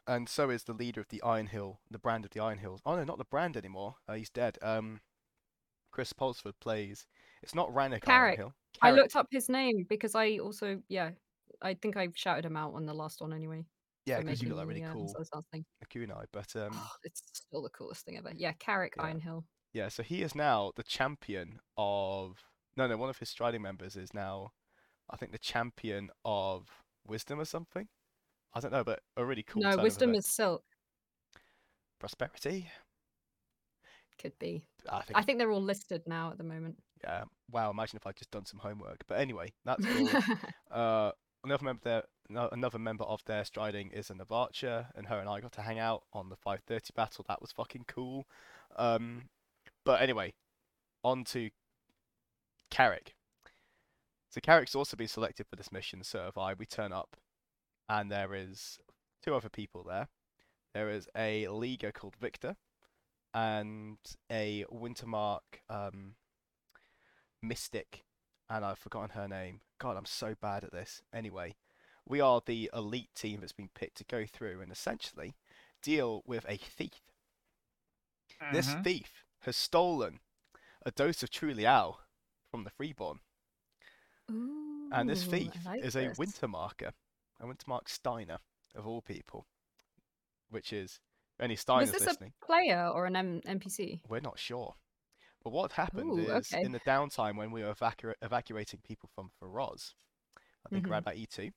and 0.08 0.28
so 0.28 0.50
is 0.50 0.64
the 0.64 0.74
leader 0.74 1.00
of 1.00 1.08
the 1.10 1.22
Iron 1.24 1.48
Hill, 1.48 1.80
the 1.90 1.98
brand 1.98 2.26
of 2.26 2.32
the 2.32 2.42
Iron 2.42 2.58
Hills. 2.58 2.82
Oh 2.86 2.96
no, 2.98 3.06
not 3.06 3.18
the 3.18 3.24
brand 3.24 3.56
anymore. 3.56 3.96
Uh, 4.08 4.16
he's 4.16 4.30
dead. 4.30 4.58
Um, 4.62 5.00
Chris 5.92 6.12
Pulsford 6.12 6.56
plays. 6.60 7.08
It's 7.44 7.54
not 7.56 7.70
Rannick 7.74 8.02
Carrick. 8.02 8.38
Hill. 8.38 8.54
I 8.82 8.88
Carrick. 8.88 9.02
looked 9.02 9.16
up 9.16 9.28
his 9.32 9.50
name 9.50 9.86
because 9.90 10.16
I 10.16 10.38
also 10.38 10.80
yeah. 10.90 11.12
I 11.62 11.76
think 11.76 11.96
I 11.98 12.08
shouted 12.16 12.46
him 12.46 12.58
out 12.58 12.74
on 12.74 12.86
the 12.86 12.94
last 12.94 13.22
one 13.22 13.32
anyway. 13.34 13.66
Yeah, 14.06 14.20
because 14.20 14.42
you 14.42 14.50
got 14.50 14.58
that 14.58 14.68
really 14.68 14.82
the, 14.82 14.88
uh, 14.88 14.94
cool 14.94 15.08
Soul 15.08 15.24
Stars 15.24 15.46
thing. 15.52 15.66
kunai. 15.94 16.26
But 16.34 16.54
um, 16.56 16.78
it's 17.04 17.22
still 17.34 17.62
the 17.62 17.70
coolest 17.70 18.06
thing 18.06 18.18
ever. 18.18 18.32
Yeah, 18.36 18.52
Carrick 18.60 18.94
Yeah. 18.98 19.04
Ironhill. 19.14 19.44
yeah, 19.74 19.88
so 19.88 20.04
he 20.04 20.22
is 20.24 20.36
now 20.36 20.72
the 20.76 20.84
champion 20.84 21.60
of. 21.78 22.38
No, 22.76 22.88
no, 22.88 22.98
one 22.98 23.10
of 23.10 23.20
his 23.20 23.30
striding 23.30 23.62
members 23.62 23.96
is 23.96 24.14
now, 24.14 24.52
I 25.10 25.16
think, 25.16 25.32
the 25.32 25.38
champion 25.38 26.10
of 26.26 26.68
wisdom 27.08 27.40
or 27.40 27.46
something. 27.46 27.88
I 28.54 28.60
don't 28.60 28.72
know, 28.72 28.84
but 28.84 29.00
a 29.16 29.24
really 29.24 29.44
cool. 29.44 29.62
no, 29.62 29.78
Wisdom 29.78 30.14
is 30.16 30.28
Silk. 30.28 30.64
prosperity. 32.00 32.70
Could 34.20 34.38
be. 34.40 34.66
I 34.90 35.02
think. 35.02 35.18
I 35.18 35.22
think 35.24 35.40
they're 35.40 35.52
all 35.52 35.62
listed 35.62 36.02
now 36.08 36.32
at 36.32 36.38
the 36.38 36.44
moment. 36.44 36.76
Yeah. 37.04 37.24
Wow. 37.52 37.72
Imagine 37.72 37.98
if 37.98 38.08
I'd 38.08 38.16
just 38.16 38.32
done 38.32 38.46
some 38.46 38.60
homework. 38.60 39.04
But 39.08 39.20
anyway, 39.20 39.54
that's 39.66 39.86
cool. 39.86 40.10
Uh, 40.72 41.12
another 41.44 41.64
member 41.66 41.82
there, 41.84 42.04
no, 42.30 42.50
another 42.52 42.80
member 42.80 43.04
of 43.04 43.24
their 43.26 43.46
striding 43.46 43.92
is 43.92 44.10
a 44.10 44.16
Navarcher, 44.16 44.88
and 44.96 45.06
her 45.08 45.20
and 45.20 45.30
I 45.30 45.40
got 45.40 45.52
to 45.54 45.62
hang 45.62 45.78
out 45.78 46.04
on 46.14 46.30
the 46.30 46.36
5:30 46.36 46.94
battle. 46.96 47.26
That 47.28 47.42
was 47.42 47.52
fucking 47.52 47.86
cool. 47.88 48.26
Um, 48.76 49.30
but 49.86 50.02
anyway, 50.02 50.34
on 51.04 51.24
to 51.26 51.50
Carrick. 52.72 53.16
So 54.30 54.42
Carrick's 54.42 54.74
also 54.74 54.98
been 54.98 55.08
selected 55.08 55.46
for 55.48 55.56
this 55.56 55.72
mission. 55.72 56.04
So 56.04 56.24
have 56.24 56.38
I. 56.38 56.54
We 56.56 56.66
turn 56.66 56.92
up, 56.92 57.18
and 57.88 58.12
there 58.12 58.34
is 58.34 58.80
two 59.22 59.36
other 59.36 59.50
people 59.50 59.84
there. 59.84 60.08
There 60.74 60.90
is 60.90 61.08
a 61.16 61.48
leaguer 61.50 61.92
called 61.92 62.16
Victor, 62.16 62.56
and 63.34 63.98
a 64.32 64.66
Wintermark 64.72 65.62
um, 65.70 66.16
mystic 67.44 68.04
and 68.50 68.64
I've 68.66 68.80
forgotten 68.80 69.12
her 69.12 69.28
name. 69.28 69.62
God, 69.80 69.98
I'm 69.98 70.06
so 70.06 70.36
bad 70.42 70.64
at 70.64 70.72
this. 70.72 71.02
Anyway, 71.14 71.56
we 72.08 72.20
are 72.22 72.42
the 72.46 72.70
elite 72.74 73.14
team 73.16 73.42
that's 73.42 73.52
been 73.52 73.70
picked 73.76 73.98
to 73.98 74.04
go 74.06 74.26
through 74.26 74.62
and 74.62 74.72
essentially 74.72 75.36
deal 75.82 76.24
with 76.26 76.46
a 76.48 76.58
thief. 76.58 77.02
This 78.52 78.70
Mhm. 78.70 78.84
thief 78.84 79.26
has 79.42 79.56
stolen 79.58 80.20
a 80.86 80.92
dose 80.92 81.24
of 81.24 81.30
True 81.30 81.54
Liao 81.54 82.00
from 82.50 82.64
the 82.64 82.70
Freeborn, 82.70 83.20
and 84.28 85.10
this 85.10 85.24
thief 85.26 85.52
I 85.66 85.76
like 85.76 85.84
is 85.84 85.96
a 85.96 86.10
this. 86.10 86.18
Wintermarker, 86.18 86.94
a 87.40 87.46
Wintermark 87.46 87.86
Steinr 87.88 88.40
of 88.76 88.86
all 88.88 89.02
people, 89.02 89.48
which 90.50 90.72
is 90.74 91.00
any 91.40 91.56
Steinrs 91.56 91.82
Was 91.84 91.92
this 91.92 92.06
listening. 92.06 92.34
a 92.42 92.46
player 92.46 92.88
or 92.88 93.06
an 93.06 93.16
M- 93.16 93.42
NPC? 93.46 94.02
We're 94.08 94.20
not 94.20 94.40
sure. 94.40 94.76
But 95.44 95.52
what 95.52 95.74
happened 95.74 96.12
Ooh, 96.12 96.30
is 96.30 96.54
okay. 96.54 96.64
in 96.64 96.72
the 96.72 96.80
downtime 96.82 97.36
when 97.38 97.52
we 97.52 97.64
were 97.64 97.74
evacu- 97.74 98.16
evacuating 98.22 98.80
people 98.82 99.10
from 99.14 99.30
Feroz, 99.40 99.94
I 100.66 100.70
think 100.70 100.86
Mhm. 100.86 100.92
around 100.92 101.00
about 101.00 101.18
E2, 101.18 101.52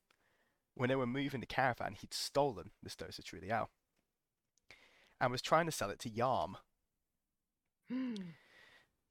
when 0.75 0.89
they 0.89 0.97
were 0.97 1.07
moving 1.07 1.41
the 1.41 1.47
caravan, 1.47 1.95
he'd 1.95 2.13
stolen 2.13 2.73
this 2.83 2.97
dose 2.97 3.19
of 3.19 3.25
True 3.25 3.41
Liao 3.41 3.71
and 5.21 5.31
was 5.31 5.41
trying 5.41 5.67
to 5.67 5.73
sell 5.73 5.91
it 5.91 5.99
to 6.01 6.11
Yarm. 6.11 6.57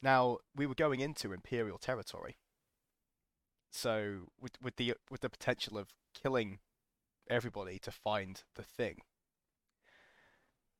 Now, 0.02 0.39
we 0.53 0.68
were 0.68 0.76
going 0.76 0.99
into 0.99 1.34
Imperial 1.34 1.80
territory. 1.80 2.38
So 3.72 4.31
with 4.39 4.61
with 4.61 4.76
the 4.76 4.95
with 5.10 5.22
the 5.22 5.30
potential 5.30 5.77
of 5.77 5.93
killing 6.14 6.60
everybody 7.27 7.80
to 7.80 7.91
find 7.91 8.43
the 8.53 8.61
thing. 8.64 9.02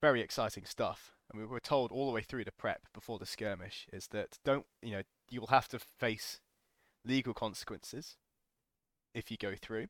Very 0.02 0.22
exciting 0.22 0.66
stuff. 0.66 1.12
And 1.32 1.42
we 1.42 1.48
were 1.48 1.60
told 1.60 1.92
all 1.92 2.06
the 2.06 2.14
way 2.14 2.22
through 2.22 2.46
the 2.46 2.52
prep 2.52 2.82
before 2.94 3.18
the 3.18 3.26
skirmish 3.26 3.88
is 3.92 4.08
that 4.08 4.38
don't 4.44 4.66
you 4.82 4.92
know, 4.92 5.02
you'll 5.30 5.48
have 5.48 5.68
to 5.70 5.80
face 5.80 6.40
legal 7.04 7.34
consequences 7.34 8.18
if 9.14 9.32
you 9.32 9.38
go 9.38 9.56
through. 9.60 9.88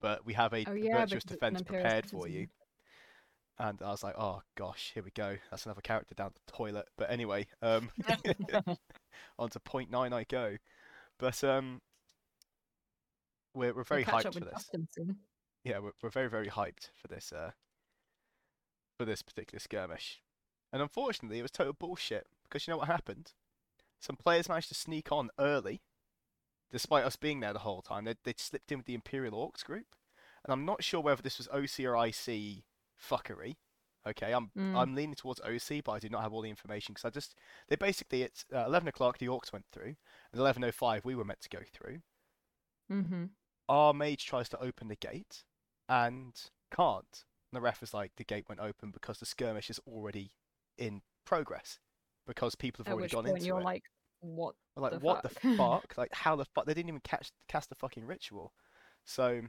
But 0.00 0.24
we 0.24 0.34
have 0.34 0.52
a 0.52 0.64
oh 0.68 0.74
yeah, 0.74 0.98
virtuous 0.98 1.24
because 1.24 1.24
it's 1.24 1.24
an 1.24 1.54
defense 1.54 1.62
prepared 1.62 2.10
for 2.10 2.28
you. 2.28 2.48
And 3.58 3.80
I 3.82 3.90
was 3.90 4.02
like, 4.02 4.16
oh 4.18 4.42
gosh, 4.56 4.90
here 4.94 5.02
we 5.02 5.10
go. 5.12 5.36
That's 5.50 5.64
another 5.64 5.80
character 5.80 6.14
down 6.14 6.32
the 6.34 6.52
toilet. 6.52 6.86
But 6.98 7.10
anyway, 7.10 7.46
um, 7.62 7.90
on 9.38 9.48
to 9.50 9.60
point 9.60 9.90
nine 9.90 10.12
I 10.12 10.24
go. 10.24 10.56
But 11.18 11.42
um, 11.44 11.80
we're 13.54 13.68
we're 13.68 13.74
We'll 13.76 13.84
very 13.84 14.04
hyped 14.04 14.34
for 14.34 14.40
this. 14.40 14.70
Yeah, 15.62 15.78
we're 15.78 15.92
we're 16.02 16.10
very 16.10 16.28
very 16.28 16.48
hyped 16.48 16.90
for 17.00 17.08
this 17.08 17.32
uh 17.32 17.52
for 18.96 19.04
this 19.04 19.22
particular 19.22 19.60
skirmish. 19.60 20.20
And 20.72 20.82
unfortunately, 20.82 21.38
it 21.38 21.42
was 21.42 21.50
total 21.50 21.72
bullshit 21.72 22.26
because 22.44 22.66
you 22.66 22.72
know 22.72 22.78
what 22.78 22.88
happened? 22.88 23.32
Some 24.00 24.16
players 24.16 24.48
managed 24.48 24.68
to 24.68 24.74
sneak 24.74 25.10
on 25.12 25.30
early, 25.38 25.82
despite 26.70 27.04
us 27.04 27.16
being 27.16 27.40
there 27.40 27.52
the 27.52 27.60
whole 27.60 27.82
time. 27.82 28.04
They 28.04 28.14
they 28.24 28.34
slipped 28.36 28.70
in 28.72 28.78
with 28.78 28.86
the 28.86 28.94
Imperial 28.94 29.32
Orcs 29.34 29.64
group, 29.64 29.86
and 30.44 30.52
I'm 30.52 30.64
not 30.64 30.82
sure 30.84 31.00
whether 31.00 31.22
this 31.22 31.38
was 31.38 31.48
OC 31.48 31.84
or 31.86 31.96
IC 32.06 32.64
fuckery. 33.00 33.56
Okay, 34.06 34.32
I'm 34.32 34.50
Mm. 34.54 34.76
I'm 34.76 34.94
leaning 34.94 35.14
towards 35.14 35.40
OC, 35.40 35.82
but 35.84 35.92
I 35.92 35.98
do 35.98 36.10
not 36.10 36.22
have 36.22 36.32
all 36.34 36.42
the 36.42 36.50
information 36.50 36.92
because 36.92 37.06
I 37.06 37.10
just 37.10 37.34
they 37.68 37.76
basically 37.76 38.22
it's 38.22 38.44
uh, 38.54 38.64
11 38.66 38.88
o'clock 38.88 39.16
the 39.18 39.28
Orcs 39.28 39.52
went 39.52 39.64
through, 39.72 39.96
and 40.32 40.40
11:05 40.40 41.04
we 41.04 41.14
were 41.14 41.24
meant 41.24 41.40
to 41.42 41.48
go 41.48 41.60
through. 41.72 42.00
Mm-hmm. 42.92 43.24
our 43.66 43.94
mage 43.94 44.26
tries 44.26 44.48
to 44.50 44.60
open 44.60 44.88
the 44.88 44.96
gate 44.96 45.44
and 45.88 46.34
can't. 46.70 47.24
And 47.54 47.62
the 47.62 47.64
ref 47.64 47.84
is 47.84 47.94
like, 47.94 48.10
the 48.16 48.24
gate 48.24 48.46
won't 48.48 48.58
open 48.58 48.90
because 48.90 49.18
the 49.18 49.26
skirmish 49.26 49.70
is 49.70 49.78
already 49.86 50.32
in 50.76 51.02
progress 51.24 51.78
because 52.26 52.56
people 52.56 52.82
have 52.82 52.88
At 52.88 52.94
already 52.94 53.04
which 53.04 53.12
gone 53.12 53.24
point 53.26 53.36
into 53.36 53.46
you're 53.46 53.60
it. 53.60 53.64
like, 53.64 53.84
what? 54.18 54.56
We're 54.74 54.82
like, 54.82 54.92
the 54.94 54.98
what 54.98 55.22
the 55.22 55.28
fuck?" 55.28 55.56
fuck? 55.56 55.94
Like, 55.96 56.12
how 56.12 56.34
the 56.34 56.46
fuck? 56.46 56.66
They 56.66 56.74
didn't 56.74 56.88
even 56.88 57.00
catch 57.04 57.30
cast 57.46 57.68
the 57.68 57.76
fucking 57.76 58.06
ritual. 58.06 58.52
So, 59.04 59.42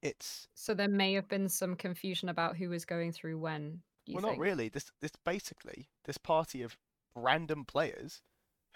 it's 0.00 0.46
So 0.54 0.74
there 0.74 0.86
may 0.86 1.14
have 1.14 1.28
been 1.28 1.48
some 1.48 1.74
confusion 1.74 2.28
about 2.28 2.56
who 2.56 2.68
was 2.68 2.84
going 2.84 3.10
through 3.10 3.36
when. 3.40 3.80
Do 4.06 4.12
you 4.12 4.14
well, 4.14 4.26
think? 4.26 4.38
not 4.38 4.44
really. 4.44 4.68
This 4.68 4.92
this 5.00 5.10
basically 5.24 5.88
this 6.04 6.18
party 6.18 6.62
of 6.62 6.76
random 7.16 7.64
players 7.64 8.22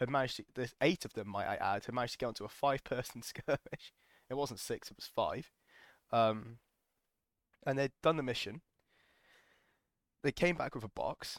had 0.01 0.11
managed 0.11 0.39
to. 0.39 0.45
There's 0.53 0.75
eight 0.81 1.05
of 1.05 1.13
them, 1.13 1.29
might 1.29 1.47
I 1.47 1.55
add, 1.77 1.85
had 1.85 1.95
managed 1.95 2.15
to 2.15 2.19
get 2.19 2.27
onto 2.27 2.45
a 2.45 2.49
five-person 2.49 3.23
skirmish. 3.23 3.93
It 4.29 4.35
wasn't 4.35 4.59
six; 4.59 4.91
it 4.91 4.97
was 4.97 5.07
five. 5.15 5.53
Um, 6.11 6.59
and 7.67 7.79
they'd 7.79 7.93
done 8.03 8.17
the 8.17 8.23
mission. 8.23 8.63
They 10.23 10.33
came 10.33 10.57
back 10.57 10.75
with 10.75 10.85
a 10.85 10.89
box, 10.89 11.39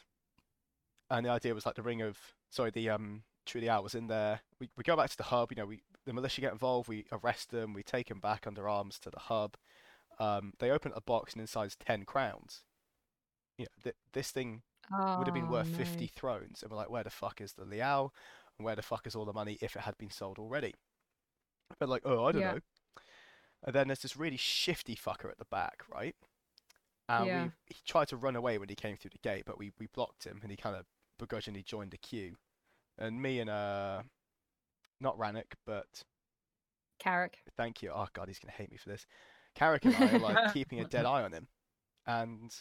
and 1.10 1.26
the 1.26 1.30
idea 1.30 1.54
was 1.54 1.66
like 1.66 1.74
the 1.76 1.82
ring 1.82 2.02
of 2.02 2.18
sorry, 2.50 2.70
the 2.70 2.90
um 2.90 3.24
True 3.46 3.60
Liao 3.62 3.82
was 3.82 3.94
in 3.94 4.08
there. 4.08 4.40
We 4.60 4.68
we 4.76 4.84
go 4.84 4.96
back 4.96 5.10
to 5.10 5.16
the 5.16 5.24
hub. 5.24 5.50
You 5.52 5.56
know, 5.56 5.66
we 5.66 5.82
the 6.04 6.12
militia 6.12 6.40
get 6.42 6.52
involved. 6.52 6.88
We 6.88 7.06
arrest 7.12 7.50
them. 7.50 7.72
We 7.74 7.82
take 7.82 8.08
them 8.08 8.20
back 8.20 8.46
under 8.46 8.68
arms 8.68 8.98
to 9.00 9.10
the 9.10 9.18
hub. 9.20 9.56
Um, 10.18 10.52
they 10.58 10.70
open 10.70 10.92
a 10.94 11.00
box 11.00 11.32
and 11.34 11.40
inside's 11.40 11.76
ten 11.76 12.04
crowns. 12.04 12.64
You 13.58 13.64
know, 13.66 13.82
th- 13.84 13.96
this 14.12 14.30
thing 14.30 14.62
would 15.16 15.26
have 15.26 15.34
been 15.34 15.48
Oh, 15.48 15.52
worth 15.52 15.68
no. 15.68 15.76
50 15.76 16.06
thrones. 16.08 16.62
And 16.62 16.70
we're 16.70 16.76
like, 16.78 16.90
where 16.90 17.04
the 17.04 17.10
fuck 17.10 17.40
is 17.40 17.52
the 17.54 17.64
Liao? 17.64 18.12
And 18.58 18.64
where 18.64 18.76
the 18.76 18.82
fuck 18.82 19.06
is 19.06 19.14
all 19.16 19.24
the 19.26 19.32
money 19.32 19.58
if 19.60 19.76
it 19.76 19.82
had 19.82 19.96
been 19.98 20.10
sold 20.10 20.38
already? 20.38 20.74
But 21.78 21.88
like, 21.88 22.02
oh, 22.04 22.24
I 22.26 22.32
don't 22.32 22.42
Yeah. 22.42 22.52
know. 22.54 22.60
And 23.64 23.74
then 23.74 23.88
there's 23.88 24.00
this 24.02 24.16
really 24.16 24.36
shifty 24.36 24.94
fucker 24.96 25.30
at 25.30 25.38
the 25.38 25.44
back, 25.46 25.82
right? 25.92 26.14
And 27.08 27.24
Yeah. 27.26 27.34
we 27.34 27.52
he 27.66 27.76
tried 27.86 28.08
to 28.08 28.16
run 28.16 28.36
away 28.36 28.58
when 28.58 28.68
he 28.68 28.74
came 28.76 28.96
through 28.96 29.10
the 29.12 29.28
gate, 29.28 29.44
but 29.46 29.58
we, 29.58 29.72
we 29.78 29.86
blocked 29.86 30.24
him 30.24 30.40
and 30.42 30.50
he 30.50 30.56
kind 30.56 30.76
of 30.76 30.86
begrudgingly 31.18 31.62
joined 31.62 31.90
the 31.92 31.98
queue. 31.98 32.36
And 32.98 33.20
me 33.22 33.40
and 33.40 33.50
uh 33.50 34.02
not 35.00 35.18
Rannoch, 35.18 35.54
but 35.66 36.04
Carrick. 36.98 37.42
thank 37.56 37.82
you. 37.82 37.90
Oh 37.92 38.06
god, 38.12 38.28
he's 38.28 38.38
gonna 38.38 38.52
hate 38.52 38.70
me 38.70 38.76
for 38.76 38.88
this. 38.88 39.06
Carrick 39.54 39.84
and 39.84 39.94
I 39.96 40.12
are 40.12 40.18
like 40.18 40.44
keeping 40.46 40.80
a 40.80 40.84
dead 40.84 41.06
eye 41.06 41.22
on 41.22 41.32
him, 41.32 41.48
and 42.06 42.52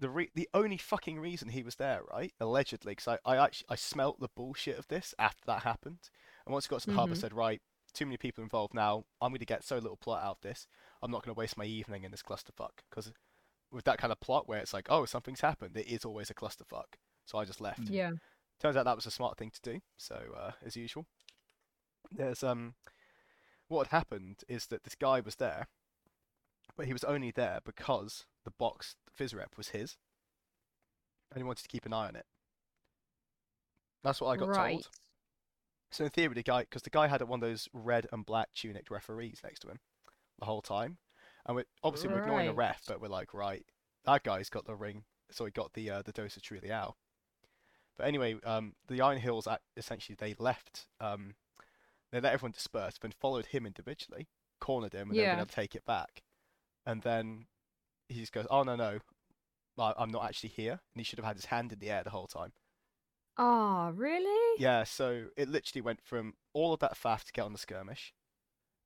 the 0.00 0.10
re- 0.10 0.30
the 0.34 0.48
only 0.54 0.76
fucking 0.76 1.18
reason 1.18 1.48
he 1.48 1.62
was 1.62 1.76
there, 1.76 2.02
right? 2.12 2.32
Allegedly, 2.40 2.92
because 2.92 3.08
I, 3.08 3.18
I 3.30 3.36
actually 3.36 3.66
I 3.70 3.76
smelt 3.76 4.20
the 4.20 4.28
bullshit 4.36 4.78
of 4.78 4.88
this 4.88 5.14
after 5.18 5.42
that 5.46 5.62
happened, 5.62 6.10
and 6.46 6.52
once 6.52 6.68
we 6.68 6.74
got 6.74 6.80
to 6.82 6.86
the 6.86 6.92
hub, 6.92 7.10
I 7.12 7.14
Mhm. 7.14 7.20
said, 7.20 7.32
right, 7.32 7.60
too 7.96 8.06
many 8.06 8.16
people 8.16 8.44
involved 8.44 8.74
now. 8.74 9.04
I'm 9.20 9.32
gonna 9.32 9.44
get 9.44 9.64
so 9.64 9.76
little 9.76 9.96
plot 9.96 10.22
out 10.22 10.36
of 10.36 10.40
this. 10.42 10.66
I'm 11.02 11.10
not 11.10 11.24
gonna 11.24 11.34
waste 11.34 11.56
my 11.56 11.64
evening 11.64 12.04
in 12.04 12.10
this 12.10 12.22
clusterfuck, 12.22 12.82
because 12.88 13.12
with 13.72 13.84
that 13.84 13.98
kind 13.98 14.12
of 14.12 14.20
plot 14.20 14.48
where 14.48 14.60
it's 14.60 14.74
like, 14.74 14.86
oh, 14.90 15.04
something's 15.06 15.40
happened, 15.40 15.76
it 15.76 15.88
is 15.88 16.04
always 16.04 16.30
a 16.30 16.34
clusterfuck. 16.34 16.96
So 17.24 17.38
I 17.38 17.44
just 17.44 17.60
left. 17.60 17.88
Yeah. 17.88 18.12
Turns 18.60 18.76
out 18.76 18.84
that 18.84 18.96
was 18.96 19.06
a 19.06 19.10
smart 19.10 19.36
thing 19.36 19.50
to 19.50 19.60
do. 19.72 19.80
So 19.96 20.20
uh, 20.38 20.52
as 20.64 20.76
usual, 20.76 21.06
there's 22.12 22.42
um, 22.42 22.74
what 23.68 23.88
had 23.88 23.96
happened 23.96 24.44
is 24.48 24.66
that 24.68 24.84
this 24.84 24.94
guy 24.94 25.20
was 25.20 25.36
there, 25.36 25.66
but 26.76 26.86
he 26.86 26.92
was 26.92 27.04
only 27.04 27.30
there 27.30 27.60
because 27.64 28.26
the 28.44 28.52
box 28.52 28.96
the 29.06 29.24
phys 29.24 29.34
rep 29.34 29.56
was 29.56 29.68
his, 29.68 29.96
and 31.32 31.38
he 31.38 31.44
wanted 31.44 31.62
to 31.62 31.68
keep 31.68 31.86
an 31.86 31.92
eye 31.92 32.08
on 32.08 32.16
it. 32.16 32.26
That's 34.04 34.20
what 34.20 34.28
I 34.28 34.36
got 34.36 34.48
right. 34.48 34.72
told. 34.74 34.88
So 35.96 36.04
in 36.04 36.10
theory, 36.10 36.34
the 36.34 36.42
guy, 36.42 36.60
because 36.60 36.82
the 36.82 36.90
guy 36.90 37.06
had 37.06 37.22
one 37.22 37.42
of 37.42 37.48
those 37.48 37.70
red 37.72 38.06
and 38.12 38.26
black 38.26 38.50
tunicked 38.54 38.90
referees 38.90 39.40
next 39.42 39.60
to 39.60 39.68
him 39.68 39.78
the 40.38 40.44
whole 40.44 40.60
time, 40.60 40.98
and 41.46 41.56
we're 41.56 41.64
obviously 41.82 42.10
we're 42.10 42.18
ignoring 42.18 42.44
the 42.44 42.52
ref, 42.52 42.82
but 42.86 43.00
we're 43.00 43.08
like, 43.08 43.32
right, 43.32 43.64
that 44.04 44.22
guy's 44.22 44.50
got 44.50 44.66
the 44.66 44.74
ring, 44.74 45.04
so 45.30 45.46
he 45.46 45.50
got 45.50 45.72
the 45.72 45.88
uh, 45.88 46.02
the 46.02 46.12
dose 46.12 46.36
of 46.36 46.42
True 46.42 46.60
Liao. 46.62 46.96
But 47.96 48.08
anyway, 48.08 48.36
um, 48.44 48.74
the 48.88 49.00
Iron 49.00 49.16
Hills 49.16 49.48
essentially 49.78 50.14
they 50.20 50.34
left, 50.38 50.86
um, 51.00 51.34
they 52.12 52.20
let 52.20 52.34
everyone 52.34 52.52
disperse, 52.52 52.98
then 53.00 53.14
followed 53.18 53.46
him 53.46 53.64
individually, 53.64 54.28
cornered 54.60 54.92
him, 54.92 55.08
and 55.08 55.18
then 55.18 55.24
Yeah. 55.24 55.30
been 55.30 55.38
able 55.38 55.46
to 55.46 55.54
take 55.54 55.74
it 55.74 55.86
back, 55.86 56.24
and 56.84 57.00
then 57.00 57.46
he 58.10 58.20
just 58.20 58.32
goes, 58.34 58.46
oh 58.50 58.64
no 58.64 58.76
no, 58.76 58.98
I- 59.78 59.94
I'm 59.96 60.10
not 60.10 60.26
actually 60.26 60.50
here, 60.50 60.72
and 60.72 61.00
he 61.00 61.04
should 61.04 61.18
have 61.18 61.26
had 61.26 61.36
his 61.36 61.46
hand 61.46 61.72
in 61.72 61.78
the 61.78 61.90
air 61.90 62.04
the 62.04 62.10
whole 62.10 62.26
time. 62.26 62.52
Oh, 63.38 63.90
really? 63.94 64.60
Yeah, 64.60 64.84
so 64.84 65.26
it 65.36 65.48
literally 65.48 65.82
went 65.82 66.00
from 66.02 66.34
all 66.54 66.72
of 66.72 66.80
that 66.80 66.96
faff 66.96 67.24
to 67.24 67.32
get 67.32 67.44
on 67.44 67.52
the 67.52 67.58
skirmish, 67.58 68.14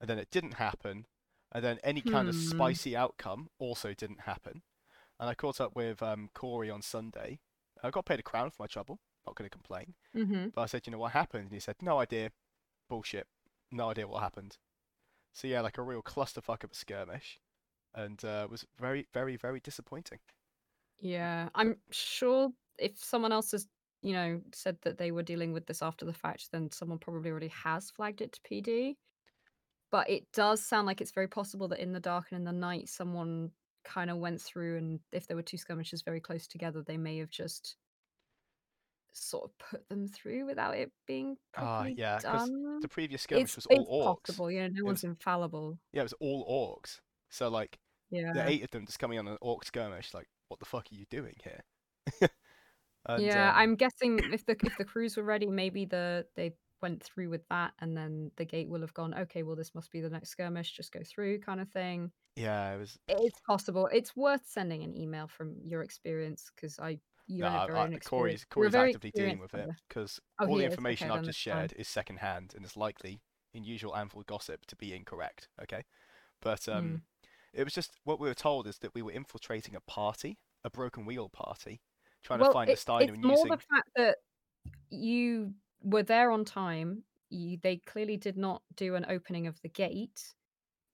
and 0.00 0.10
then 0.10 0.18
it 0.18 0.30
didn't 0.30 0.54
happen, 0.54 1.06
and 1.52 1.64
then 1.64 1.78
any 1.84 2.00
kind 2.00 2.28
of 2.28 2.34
Hmm. 2.34 2.40
spicy 2.40 2.96
outcome 2.96 3.48
also 3.58 3.94
didn't 3.94 4.22
happen. 4.22 4.62
And 5.18 5.28
I 5.28 5.34
caught 5.34 5.60
up 5.60 5.76
with 5.76 6.02
um, 6.02 6.30
Corey 6.34 6.70
on 6.70 6.82
Sunday. 6.82 7.40
I 7.82 7.90
got 7.90 8.06
paid 8.06 8.18
a 8.20 8.22
crown 8.22 8.50
for 8.50 8.62
my 8.62 8.66
trouble. 8.66 9.00
Not 9.26 9.36
going 9.36 9.48
to 9.48 9.54
complain. 9.54 9.94
Mm-hmm. 10.16 10.48
But 10.54 10.62
I 10.62 10.66
said, 10.66 10.86
you 10.86 10.92
know 10.92 10.98
what 10.98 11.12
happened? 11.12 11.44
And 11.44 11.52
he 11.52 11.60
said, 11.60 11.76
no 11.82 11.98
idea. 11.98 12.30
Bullshit. 12.88 13.26
No 13.70 13.90
idea 13.90 14.08
what 14.08 14.22
happened. 14.22 14.56
So 15.32 15.46
yeah, 15.46 15.60
like 15.60 15.78
a 15.78 15.82
real 15.82 16.02
clusterfuck 16.02 16.64
of 16.64 16.72
a 16.72 16.74
skirmish, 16.74 17.38
and 17.94 18.24
uh, 18.24 18.48
was 18.50 18.66
very, 18.78 19.06
very, 19.12 19.36
very 19.36 19.60
disappointing. 19.60 20.18
Yeah, 20.98 21.50
I'm 21.54 21.76
sure 21.90 22.50
if 22.78 22.92
someone 22.98 23.32
else 23.32 23.52
has, 23.52 23.68
you 24.02 24.12
know, 24.14 24.40
said 24.54 24.78
that 24.82 24.96
they 24.98 25.10
were 25.12 25.22
dealing 25.22 25.52
with 25.52 25.66
this 25.66 25.82
after 25.82 26.04
the 26.04 26.12
fact, 26.12 26.48
then 26.52 26.70
someone 26.70 26.98
probably 26.98 27.30
already 27.30 27.48
has 27.48 27.90
flagged 27.90 28.20
it 28.22 28.32
to 28.32 28.40
PD. 28.42 28.96
But 29.90 30.08
it 30.08 30.24
does 30.32 30.64
sound 30.64 30.86
like 30.86 31.00
it's 31.00 31.10
very 31.10 31.28
possible 31.28 31.68
that 31.68 31.80
in 31.80 31.92
the 31.92 32.00
dark 32.00 32.26
and 32.30 32.38
in 32.38 32.44
the 32.44 32.52
night, 32.52 32.88
someone 32.88 33.50
kind 33.84 34.10
of 34.10 34.18
went 34.18 34.40
through, 34.40 34.78
and 34.78 35.00
if 35.12 35.26
there 35.26 35.36
were 35.36 35.42
two 35.42 35.56
skirmishes 35.58 36.02
very 36.02 36.20
close 36.20 36.46
together, 36.46 36.82
they 36.82 36.96
may 36.96 37.18
have 37.18 37.30
just 37.30 37.76
sort 39.12 39.44
of 39.44 39.58
put 39.58 39.88
them 39.88 40.06
through 40.06 40.46
without 40.46 40.76
it 40.76 40.92
being 41.06 41.36
Ah, 41.56 41.60
properly 41.80 41.94
yeah, 41.98 42.18
done. 42.20 42.78
The 42.80 42.88
previous 42.88 43.22
skirmish 43.22 43.42
It's, 43.42 43.56
was 43.56 43.66
all 43.66 44.16
orcs. 44.16 44.26
possible, 44.26 44.50
you 44.50 44.60
know, 44.60 44.68
no 44.68 44.78
It 44.78 44.84
one's 44.84 44.98
was- 45.02 45.04
infallible. 45.10 45.78
Yeah, 45.92 46.02
it 46.02 46.04
was 46.04 46.14
all 46.20 46.78
orcs. 46.80 47.00
So 47.28 47.48
like 47.48 47.78
Yeah. 48.10 48.32
the 48.32 48.48
eight 48.48 48.62
of 48.62 48.70
them 48.70 48.86
just 48.86 49.00
coming 49.00 49.18
on 49.18 49.26
an 49.26 49.36
orc 49.40 49.64
skirmish, 49.64 50.14
like, 50.14 50.28
what 50.48 50.60
the 50.60 50.66
fuck 50.66 50.86
are 50.92 50.94
you 50.94 51.06
doing 51.10 51.34
here? 51.42 51.64
and, 53.06 53.34
yeah, 53.34 53.52
um, 53.52 53.54
I'm 53.54 53.76
guessing 53.76 54.32
if 54.32 54.46
the 54.46 54.56
if 54.64 54.76
the 54.76 54.84
crews 54.84 55.16
were 55.16 55.22
ready, 55.24 55.46
maybe 55.46 55.84
the 55.84 56.26
they 56.36 56.54
went 56.82 57.02
through 57.02 57.28
with 57.30 57.46
that, 57.48 57.74
and 57.80 57.96
then 57.96 58.30
the 58.36 58.44
gate 58.44 58.68
will 58.68 58.80
have 58.80 58.94
gone. 58.94 59.14
Okay, 59.14 59.42
well, 59.42 59.56
this 59.56 59.74
must 59.74 59.90
be 59.90 60.00
the 60.00 60.10
next 60.10 60.30
skirmish. 60.30 60.72
Just 60.76 60.92
go 60.92 61.00
through, 61.04 61.40
kind 61.40 61.60
of 61.60 61.68
thing. 61.70 62.12
yeah, 62.36 62.74
it 62.74 62.78
was. 62.78 62.98
It's 63.08 63.40
possible. 63.42 63.88
It's 63.92 64.16
worth 64.16 64.46
sending 64.46 64.84
an 64.84 64.96
email 64.96 65.28
from 65.28 65.56
your 65.66 65.82
experience 65.82 66.50
because 66.54 66.78
I 66.78 67.00
you 67.26 67.44
very 67.44 67.62
I- 67.68 67.68
own 67.68 68.00
Corey's 68.04 68.44
Corey's 68.44 68.74
actively 68.74 69.10
dealing 69.12 69.38
with 69.38 69.54
it 69.54 69.70
because 69.88 70.20
Oh, 70.40 70.46
all 70.46 70.56
the 70.56 70.64
is? 70.64 70.64
information 70.64 71.10
Okay, 71.10 71.10
I've 71.10 71.22
just 71.22 71.38
shared 71.38 71.72
is 71.72 71.88
secondhand 71.88 72.54
and 72.54 72.64
is 72.64 72.76
likely, 72.76 73.22
in 73.54 73.64
usual 73.64 73.96
Anvil 73.96 74.22
gossip, 74.22 74.66
to 74.66 74.76
be 74.76 74.94
incorrect. 74.94 75.48
Okay, 75.60 75.84
but 76.42 76.68
Hmm. 76.72 76.96
um, 76.96 77.02
it 77.54 77.64
was 77.64 77.74
just 77.74 78.00
what 78.04 78.20
we 78.20 78.28
were 78.28 78.34
told 78.34 78.66
is 78.68 78.78
that 78.80 78.94
we 78.94 79.02
were 79.02 79.12
infiltrating 79.12 79.76
a 79.76 79.80
party, 79.82 80.38
a 80.64 80.70
broken 80.70 81.06
wheel 81.06 81.28
party, 81.30 81.82
trying 82.22 82.40
well, 82.40 82.50
to 82.50 82.54
find 82.54 82.68
the 82.68 82.72
it- 82.72 82.78
Steinr 82.78 83.02
it's 83.02 83.12
and 83.12 83.22
more 83.22 83.30
using. 83.32 83.48
the 83.50 83.56
fact 83.58 83.90
that 83.96 84.16
you 84.90 85.54
were 85.82 86.02
there 86.02 86.30
on 86.30 86.44
time. 86.44 87.02
You, 87.30 87.58
they 87.62 87.76
clearly 87.76 88.16
did 88.16 88.36
not 88.36 88.62
do 88.74 88.96
an 88.96 89.06
opening 89.08 89.46
of 89.46 89.60
the 89.62 89.68
gate, 89.68 90.34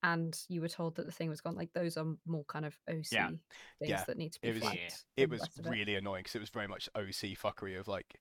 and 0.02 0.38
you 0.48 0.60
were 0.60 0.68
told 0.68 0.96
that 0.96 1.06
the 1.06 1.12
thing 1.12 1.30
was 1.30 1.40
gone. 1.40 1.54
Like 1.56 1.72
those 1.72 1.96
are 1.96 2.04
more 2.26 2.44
kind 2.44 2.66
of 2.66 2.78
OC 2.88 3.06
things 3.06 3.40
Yeah, 3.80 4.04
that 4.04 4.18
need 4.18 4.32
to 4.34 4.40
be 4.40 4.48
it 4.48 4.54
was- 4.62 4.74
Yeah. 4.74 4.88
it 5.16 5.30
was 5.30 5.48
really 5.64 5.94
annoying 5.96 6.20
because 6.24 6.34
it 6.34 6.40
was 6.40 6.50
very 6.50 6.68
much 6.68 6.88
OC 6.94 7.34
fuckery 7.34 7.78
of 7.80 7.88
like, 7.88 8.20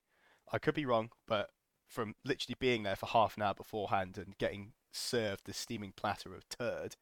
I 0.51 0.59
could 0.59 0.75
be 0.75 0.85
wrong, 0.85 1.09
but 1.27 1.49
from 1.89 2.15
literally 2.23 2.55
being 2.59 2.83
there 2.83 2.95
for 2.95 3.07
half 3.07 3.35
an 3.35 3.43
hour 3.43 3.53
beforehand 3.53 4.17
and 4.17 4.37
getting 4.37 4.73
served 4.93 5.41
the 5.45 5.53
steaming 5.53 5.91
platter 5.91 6.33
of 6.33 6.47
turd, 6.47 6.95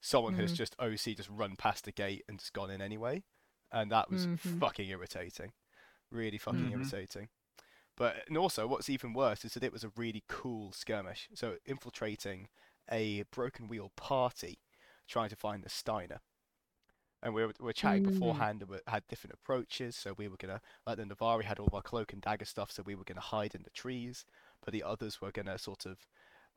someone 0.00 0.34
has 0.34 0.52
Mhm. 0.52 0.56
just 0.56 0.74
OC 0.80 1.14
just 1.14 1.28
run 1.30 1.54
past 1.56 1.84
the 1.84 1.92
gate 1.92 2.24
and 2.28 2.40
just 2.40 2.52
gone 2.52 2.70
in 2.70 2.82
anyway, 2.82 3.22
and 3.72 3.90
that 3.92 4.10
was 4.10 4.26
Mhm. 4.26 4.38
fucking 4.60 4.88
irritating, 4.88 5.52
really 6.10 6.38
fucking 6.38 6.70
Mhm. 6.70 6.72
irritating. 6.72 7.28
But 7.96 8.26
and 8.28 8.36
also, 8.38 8.66
what's 8.66 8.88
even 8.88 9.12
worse 9.12 9.44
is 9.44 9.54
that 9.54 9.64
it 9.64 9.72
was 9.72 9.84
a 9.84 9.90
really 9.96 10.24
cool 10.28 10.72
skirmish. 10.72 11.28
So 11.34 11.58
infiltrating 11.66 12.48
a 12.90 13.24
broken 13.24 13.68
wheel 13.68 13.90
party, 13.96 14.60
trying 15.08 15.30
to 15.30 15.36
find 15.36 15.62
the 15.64 15.68
Steinr 15.70 16.20
and 17.22 17.34
we 17.34 17.44
were, 17.44 17.52
we 17.58 17.66
were 17.66 17.72
chatting 17.72 18.02
Mm. 18.02 18.04
beforehand 18.04 18.62
and 18.62 18.70
we 18.70 18.78
had 18.86 19.06
different 19.08 19.34
approaches. 19.34 19.96
So 19.96 20.12
we 20.16 20.28
were 20.28 20.36
gonna, 20.36 20.60
like 20.86 20.96
the 20.98 21.06
Navarr 21.06 21.42
had 21.42 21.58
all 21.58 21.66
of 21.66 21.74
our 21.74 21.82
cloak 21.82 22.12
and 22.12 22.22
dagger 22.22 22.44
stuff, 22.44 22.70
so 22.70 22.82
we 22.82 22.94
were 22.94 23.04
gonna 23.04 23.20
hide 23.20 23.54
in 23.54 23.62
the 23.62 23.70
trees. 23.70 24.24
But 24.62 24.72
the 24.72 24.84
others 24.84 25.20
were 25.20 25.32
gonna 25.32 25.58
sort 25.58 25.84
of, 25.86 26.06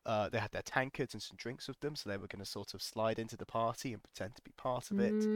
uh, 0.05 0.29
they 0.29 0.39
had 0.39 0.51
their 0.51 0.61
tankards 0.63 1.13
and 1.13 1.21
some 1.23 1.37
drinks 1.37 1.67
with 1.67 1.79
them, 1.81 1.95
so 1.95 2.09
they 2.09 2.17
were 2.17 2.27
gonna 2.27 2.45
sort 2.45 2.73
of 2.73 2.81
slide 2.81 3.19
into 3.19 3.37
the 3.37 3.45
party 3.45 3.93
and 3.93 4.03
pretend 4.03 4.35
to 4.35 4.41
be 4.43 4.51
part 4.57 4.91
of 4.91 4.99
it. 4.99 5.27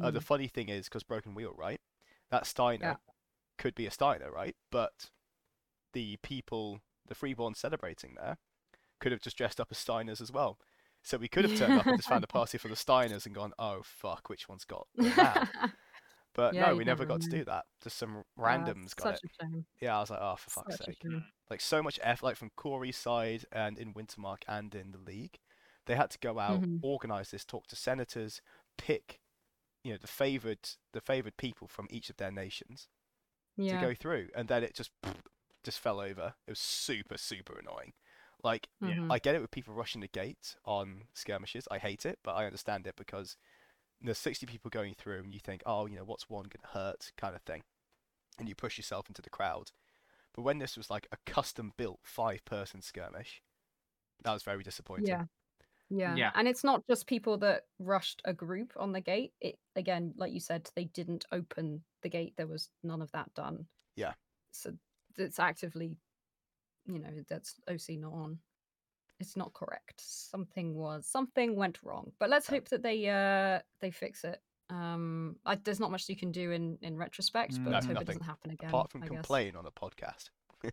Uh, 0.00 0.10
the 0.10 0.20
Mm. 0.20 0.24
funny 0.24 0.48
thing 0.48 0.68
is, 0.68 0.86
because 0.88 1.02
Broken 1.04 1.34
Wheel, 1.34 1.54
right? 1.56 1.80
That 2.30 2.44
Steinr 2.44 2.98
could 3.58 3.74
be 3.74 3.86
a 3.86 3.90
Steinr, 3.90 4.30
right? 4.32 4.56
But 4.70 5.10
the 5.92 6.16
people, 6.18 6.80
the 7.06 7.14
freeborn 7.14 7.54
celebrating 7.54 8.14
there, 8.16 8.38
could 9.00 9.12
have 9.12 9.22
just 9.22 9.36
dressed 9.38 9.60
up 9.60 9.68
as 9.70 9.78
Steinrs 9.78 10.20
as 10.20 10.32
well. 10.32 10.58
So 11.02 11.18
we 11.18 11.28
could 11.28 11.44
have 11.44 11.54
turned 11.54 11.76
up 11.78 11.90
and 11.90 11.98
just 11.98 12.08
found 12.08 12.24
a 12.24 12.28
party 12.28 12.58
for 12.58 12.68
the 12.68 12.76
Steinrs 12.76 13.26
and 13.26 13.34
gone, 13.34 13.52
oh 13.58 13.82
fuck, 13.84 14.28
which 14.28 14.48
one's 14.48 14.64
got? 14.64 14.88
But 16.34 16.54
Yeah, 16.54 16.60
no, 16.60 16.76
we 16.76 16.84
never 16.84 17.04
got 17.06 17.20
to 17.22 17.28
do 17.28 17.44
that. 17.46 17.64
Just 17.82 17.96
some 17.98 18.24
randoms 18.38 18.94
got 18.94 19.10
such 19.10 19.16
it. 19.16 19.22
a 19.24 19.28
shame. 19.42 19.66
Yeah, 19.80 19.96
I 19.96 20.00
was 20.00 20.10
like, 20.10 20.20
oh, 20.22 20.36
for 20.36 20.50
fuck's 20.50 20.76
Such 20.76 20.86
sake. 20.86 20.98
Like 21.50 21.60
so 21.60 21.82
much 21.82 22.00
effort, 22.02 22.24
like 22.26 22.36
from 22.36 22.50
Corey's 22.56 22.96
side 22.96 23.44
and 23.52 23.78
in 23.78 23.94
Wintermark 23.94 24.42
and 24.48 24.74
in 24.74 24.90
the 24.92 24.98
league, 24.98 25.38
they 25.86 25.94
had 25.94 26.10
to 26.10 26.18
go 26.18 26.38
out, 26.40 26.64
Mhm. 26.66 26.82
organise 26.82 27.30
this, 27.30 27.44
talk 27.44 27.66
to 27.68 27.76
senators, 27.76 28.40
pick, 28.76 29.20
you 29.84 29.92
know, 29.92 29.98
the 30.00 30.08
favoured, 30.08 30.70
the 30.92 31.00
favoured 31.02 31.36
people 31.38 31.68
from 31.68 31.88
each 31.90 32.10
of 32.10 32.16
their 32.18 32.32
nations 32.32 32.88
Yeah. 33.56 33.72
to 33.72 33.76
go 33.78 33.94
through, 33.94 34.30
and 34.36 34.48
then 34.48 34.64
it 34.64 34.74
just 34.74 34.92
just 35.64 35.80
fell 35.80 36.00
over. 36.00 36.34
It 36.46 36.52
was 36.52 36.60
super 36.60 37.18
super 37.18 37.58
annoying. 37.58 37.94
Like. 38.44 38.68
Mhm. 38.80 39.16
I 39.16 39.18
get 39.20 39.34
it 39.36 39.40
with 39.42 39.50
people 39.52 39.74
rushing 39.74 40.00
the 40.02 40.08
gate 40.08 40.56
on 40.64 41.08
skirmishes. 41.14 41.68
I 41.70 41.78
hate 41.78 42.06
it, 42.06 42.18
but 42.24 42.34
I 42.36 42.46
understand 42.46 42.86
it 42.88 42.96
because 42.96 43.36
there's 44.00 44.18
60 44.18 44.46
people 44.46 44.70
going 44.70 44.94
through, 44.94 45.20
and 45.20 45.34
you 45.34 45.40
think, 45.40 45.62
oh, 45.66 45.86
you 45.86 45.96
know, 45.96 46.04
what's 46.04 46.30
one 46.30 46.44
gonna 46.46 46.72
hurt, 46.74 47.12
kind 47.18 47.36
of 47.36 47.42
thing, 47.42 47.64
and 48.38 48.48
you 48.48 48.54
push 48.56 48.78
yourself 48.78 49.08
into 49.08 49.22
the 49.22 49.30
crowd. 49.30 49.72
But 50.36 50.42
when 50.42 50.58
this 50.58 50.76
was 50.76 50.90
like 50.90 51.08
a 51.10 51.16
custom 51.30 51.72
built 51.76 51.98
five 52.02 52.44
person 52.44 52.82
skirmish, 52.82 53.42
that 54.22 54.32
was 54.32 54.42
very 54.42 54.62
disappointing. 54.62 55.08
Yeah. 55.08 55.24
Yeah. 55.88 56.14
Yeah. 56.14 56.30
And 56.34 56.46
it's 56.46 56.64
not 56.64 56.82
just 56.88 57.06
people 57.06 57.38
that 57.38 57.62
rushed 57.78 58.20
a 58.24 58.34
group 58.34 58.72
on 58.76 58.92
the 58.92 59.00
gate. 59.00 59.32
It 59.40 59.58
again, 59.76 60.12
like 60.16 60.32
you 60.32 60.40
said, 60.40 60.68
they 60.74 60.84
didn't 60.84 61.24
open 61.32 61.82
the 62.02 62.08
gate. 62.08 62.34
There 62.36 62.46
was 62.46 62.70
none 62.82 63.02
of 63.02 63.10
that 63.12 63.32
done. 63.34 63.66
Yeah. 63.94 64.12
So 64.52 64.72
it's 65.16 65.38
actively, 65.38 65.96
you 66.86 66.98
know, 66.98 67.24
that's 67.28 67.54
OC 67.68 67.98
not 67.98 68.12
on. 68.12 68.38
It's 69.20 69.36
not 69.36 69.54
correct. 69.54 70.00
Something 70.00 70.74
was 70.74 71.06
something 71.06 71.56
went 71.56 71.82
wrong. 71.82 72.12
But 72.18 72.28
let's 72.30 72.48
hope 72.48 72.68
that 72.68 72.82
they 72.82 73.08
uh 73.08 73.60
they 73.80 73.90
fix 73.90 74.24
it. 74.24 74.40
Um 74.70 75.36
I, 75.46 75.54
there's 75.56 75.80
not 75.80 75.90
much 75.90 76.08
you 76.08 76.16
can 76.16 76.32
do 76.32 76.50
in 76.50 76.78
in 76.82 76.96
retrospect, 76.96 77.52
but 77.54 77.64
No, 77.64 77.70
let's 77.70 77.86
hope 77.86 77.94
nothing. 77.94 78.02
it 78.02 78.06
doesn't 78.06 78.22
happen 78.24 78.50
again. 78.50 78.68
Apart 78.70 78.90
from 78.90 79.02
I 79.02 79.06
guess. 79.06 79.14
complain 79.14 79.56
on 79.56 79.66
a 79.66 79.70
podcast. 79.70 80.30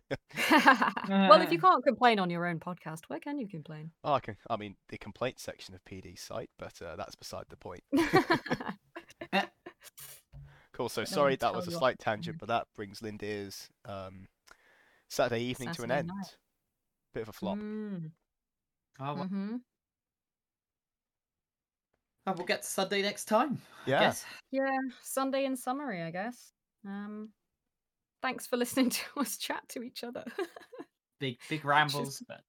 well, 1.08 1.40
if 1.42 1.52
you 1.52 1.58
can't 1.60 1.84
complain 1.84 2.18
on 2.18 2.30
your 2.30 2.46
own 2.46 2.58
podcast, 2.58 3.00
where 3.08 3.20
can 3.20 3.38
you 3.38 3.46
complain? 3.46 3.90
Oh, 4.02 4.14
I 4.14 4.20
can. 4.20 4.36
I 4.50 4.56
mean, 4.56 4.76
the 4.88 4.98
complaint 4.98 5.38
section 5.38 5.74
of 5.74 5.84
PD's 5.84 6.20
site, 6.22 6.50
but 6.58 6.80
uh, 6.82 6.96
that's 6.96 7.14
beside 7.14 7.44
the 7.50 7.56
point. 7.56 7.82
Cool. 10.72 10.88
So 10.88 11.04
sorry 11.04 11.36
that 11.36 11.54
was 11.54 11.68
a 11.68 11.70
you 11.70 11.76
what 11.76 11.80
slight 11.80 11.98
tangent, 12.00 12.38
but 12.40 12.48
that 12.48 12.66
brings 12.74 12.98
Lindir's 12.98 13.68
um, 13.84 14.26
Saturday 15.08 15.44
evening 15.44 15.72
to 15.74 15.84
an 15.84 15.90
Saturday 15.90 16.10
end. 16.10 16.28
Bit 17.12 17.22
of 17.22 17.28
a 17.28 17.32
flop. 17.32 17.58
Mm, 17.58 18.10
Oh, 18.98 19.14
well, 19.14 19.28
oh, 22.26 22.32
we'll 22.36 22.46
get 22.46 22.62
to 22.62 22.68
Sunday 22.68 23.02
next 23.02 23.26
time. 23.26 23.58
I 23.86 23.90
Yeah. 23.90 24.14
Yeah, 24.50 24.70
Sunday 25.02 25.44
in 25.44 25.56
summary, 25.56 26.02
I 26.02 26.10
guess. 26.10 26.52
Um, 26.86 27.30
thanks 28.22 28.46
for 28.46 28.56
listening 28.56 28.90
to 28.90 29.00
us 29.20 29.36
chat 29.38 29.68
to 29.70 29.82
each 29.82 30.04
other. 30.04 30.24
Big 31.20 31.38
big 31.48 31.64
rambles, 31.64 32.22
but 32.26 32.40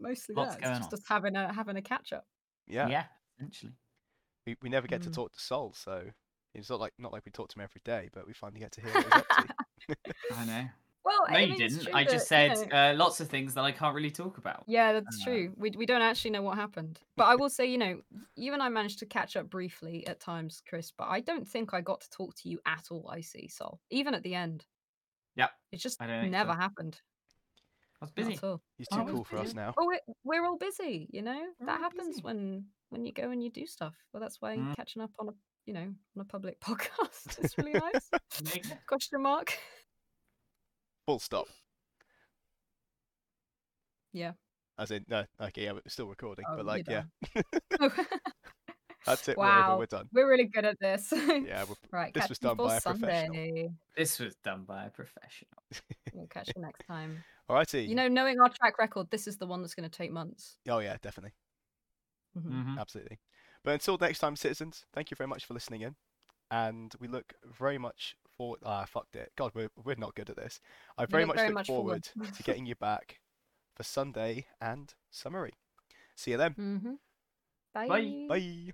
Mostly 0.00 0.34
Lots 0.34 0.56
that. 0.56 0.60
It's 0.62 0.78
just 0.78 0.92
on. 0.94 0.98
us 0.98 1.04
having 1.06 1.36
a 1.36 1.52
having 1.52 1.76
a 1.76 1.82
catch 1.82 2.12
up. 2.12 2.24
Yeah. 2.66 2.88
yeah, 2.88 3.04
essentially. 3.38 3.72
We, 4.46 4.56
we 4.62 4.68
never 4.70 4.88
get 4.88 5.02
to 5.02 5.10
Mm. 5.10 5.14
talk 5.14 5.32
to 5.32 5.38
Sol, 5.40 5.72
so 5.74 6.02
it's 6.54 6.70
not 6.70 6.80
like 6.80 6.92
not 6.98 7.12
like 7.12 7.24
we 7.24 7.30
talk 7.30 7.48
to 7.50 7.58
him 7.58 7.62
every 7.64 7.82
day, 7.84 8.08
but 8.12 8.26
we 8.26 8.32
finally 8.32 8.60
get 8.60 8.72
to 8.72 8.80
hear 8.80 8.90
what 8.92 9.04
he's 9.04 9.12
up 9.14 9.28
to. 9.28 9.96
I 10.34 10.44
know. 10.46 10.64
Well, 11.04 11.24
No, 11.28 11.36
I 11.36 11.40
you 11.40 11.52
mean, 11.52 11.62
it's 11.62 11.74
didn't. 11.74 11.86
true 11.90 11.94
I 11.98 12.04
just 12.04 12.28
that, 12.28 12.50
you 12.50 12.56
said 12.56 12.70
know- 12.70 12.76
uh, 12.76 12.94
lots 12.96 13.20
of 13.20 13.28
things 13.28 13.54
that 13.54 13.62
I 13.64 13.72
can't 13.72 13.94
really 13.94 14.10
talk 14.10 14.38
about. 14.38 14.62
Yeah, 14.68 14.92
that's 14.92 15.20
Uh, 15.22 15.24
true. 15.24 15.52
We 15.56 15.70
we 15.70 15.84
don't 15.86 16.02
actually 16.02 16.30
know 16.30 16.42
what 16.42 16.56
happened. 16.56 17.00
But 17.16 17.24
I 17.24 17.34
will 17.34 17.50
say, 17.50 17.66
you 17.66 17.78
know, 17.78 18.00
you 18.36 18.52
and 18.52 18.62
I 18.62 18.68
managed 18.68 18.98
to 19.00 19.06
catch 19.06 19.36
up 19.36 19.50
briefly 19.50 20.06
at 20.06 20.20
times, 20.20 20.62
Chris. 20.68 20.92
But 20.96 21.08
I 21.08 21.20
don't 21.20 21.46
think 21.48 21.74
I 21.74 21.80
got 21.80 22.00
to 22.02 22.10
talk 22.10 22.34
to 22.36 22.48
you 22.48 22.60
at 22.66 22.86
all. 22.90 23.08
I 23.10 23.20
see, 23.20 23.48
Sol. 23.48 23.80
Even 23.90 24.14
at 24.14 24.22
the 24.22 24.34
end, 24.34 24.64
Yeah, 25.34 25.48
it 25.72 25.78
just 25.78 26.00
I 26.00 26.06
don't 26.06 26.30
never 26.30 26.52
so. 26.52 26.56
happened. 26.58 27.00
I 28.00 28.04
was 28.04 28.12
busy. 28.12 28.32
He's 28.32 28.40
too 28.40 28.58
I 28.98 29.02
was 29.02 29.12
cool 29.12 29.24
for 29.24 29.36
us 29.38 29.54
now. 29.54 29.74
Oh, 29.78 29.86
we're, 29.86 30.00
we're 30.24 30.44
all 30.46 30.56
busy, 30.58 31.08
you 31.12 31.22
know. 31.22 31.40
We're 31.60 31.66
that 31.66 31.78
happens 31.80 32.08
busy. 32.16 32.22
when 32.22 32.66
when 32.90 33.04
you 33.06 33.12
go 33.12 33.30
and 33.30 33.42
you 33.42 33.48
do 33.50 33.64
stuff. 33.66 33.94
Well, 34.12 34.20
that's 34.20 34.40
why 34.40 34.56
Mm. 34.56 34.76
catching 34.76 35.02
up 35.02 35.10
on 35.18 35.28
a 35.28 35.32
you 35.66 35.72
know 35.72 35.80
on 36.16 36.20
a 36.20 36.24
public 36.24 36.60
podcast 36.68 37.42
is 37.44 37.56
really 37.58 37.72
nice. 37.72 38.10
There 38.42 38.56
you. 38.56 38.70
Question 38.86 39.22
mark. 39.22 39.56
Full 41.06 41.18
stop. 41.20 41.48
Yeah. 44.12 44.32
As 44.78 44.90
in, 44.90 45.04
no, 45.08 45.24
okay, 45.40 45.64
yeah, 45.64 45.72
we're 45.72 45.82
still 45.86 46.06
recording, 46.08 46.44
Oh, 46.48 46.56
but 46.56 46.66
like, 46.66 46.84
yeah, 46.88 47.02
done. 47.34 47.44
that's 49.06 49.28
it. 49.28 49.38
We're 49.38 49.46
wow, 49.48 49.78
We're 49.78 49.86
done. 49.86 50.08
we're 50.12 50.28
really 50.28 50.46
good 50.46 50.64
at 50.64 50.78
this. 50.80 51.12
Yeah, 51.46 51.64
we're, 51.64 51.74
right. 51.90 52.12
this 52.14 52.28
was 52.28 52.38
done 52.38 52.56
by 52.56 52.76
a 52.76 52.80
professional. 52.80 53.36
This 53.96 54.18
was 54.18 54.34
done 54.36 54.64
by 54.64 54.86
a 54.86 54.90
professional. 54.90 55.62
We'll 56.12 56.26
catch 56.26 56.48
you 56.56 56.62
next 56.62 56.86
time. 56.86 57.22
alrighty. 57.50 57.88
You 57.88 57.94
know, 57.94 58.08
knowing 58.08 58.40
our 58.40 58.48
track 58.48 58.78
record, 58.78 59.10
this 59.10 59.26
is 59.26 59.36
the 59.36 59.46
one 59.46 59.60
that's 59.62 59.74
going 59.74 59.88
to 59.88 59.96
take 59.96 60.10
months. 60.10 60.56
Oh 60.68 60.78
yeah, 60.78 60.96
definitely, 61.02 61.32
Mhm. 62.36 62.52
Mhm. 62.52 62.78
absolutely. 62.78 63.18
But 63.62 63.74
until 63.74 63.98
next 63.98 64.18
time, 64.18 64.36
citizens, 64.36 64.86
thank 64.92 65.10
you 65.10 65.16
very 65.16 65.28
much 65.28 65.44
for 65.44 65.54
listening 65.54 65.82
in, 65.82 65.96
and 66.50 66.94
we 67.00 67.08
look 67.08 67.34
very 67.44 67.78
much 67.78 68.16
forward. 68.42 68.60
Ah, 68.64 68.84
fucked 68.84 69.16
it. 69.16 69.32
God, 69.36 69.52
we're 69.54 69.70
we're 69.84 69.96
not 69.96 70.14
good 70.14 70.30
at 70.30 70.36
this. 70.36 70.60
I 70.98 71.06
very 71.06 71.24
much 71.24 71.36
very 71.36 71.48
look 71.48 71.54
much 71.54 71.66
forward. 71.66 72.06
forward 72.06 72.34
to 72.34 72.42
getting 72.48 72.66
you 72.66 72.74
back 72.74 73.20
for 73.74 73.82
Sunday 73.82 74.46
and 74.60 74.92
summary. 75.10 75.52
See 76.16 76.32
you 76.32 76.36
then. 76.36 76.54
Mhm. 76.54 76.98
Bye. 77.74 77.88
Bye. 77.88 78.26
Bye. 78.28 78.72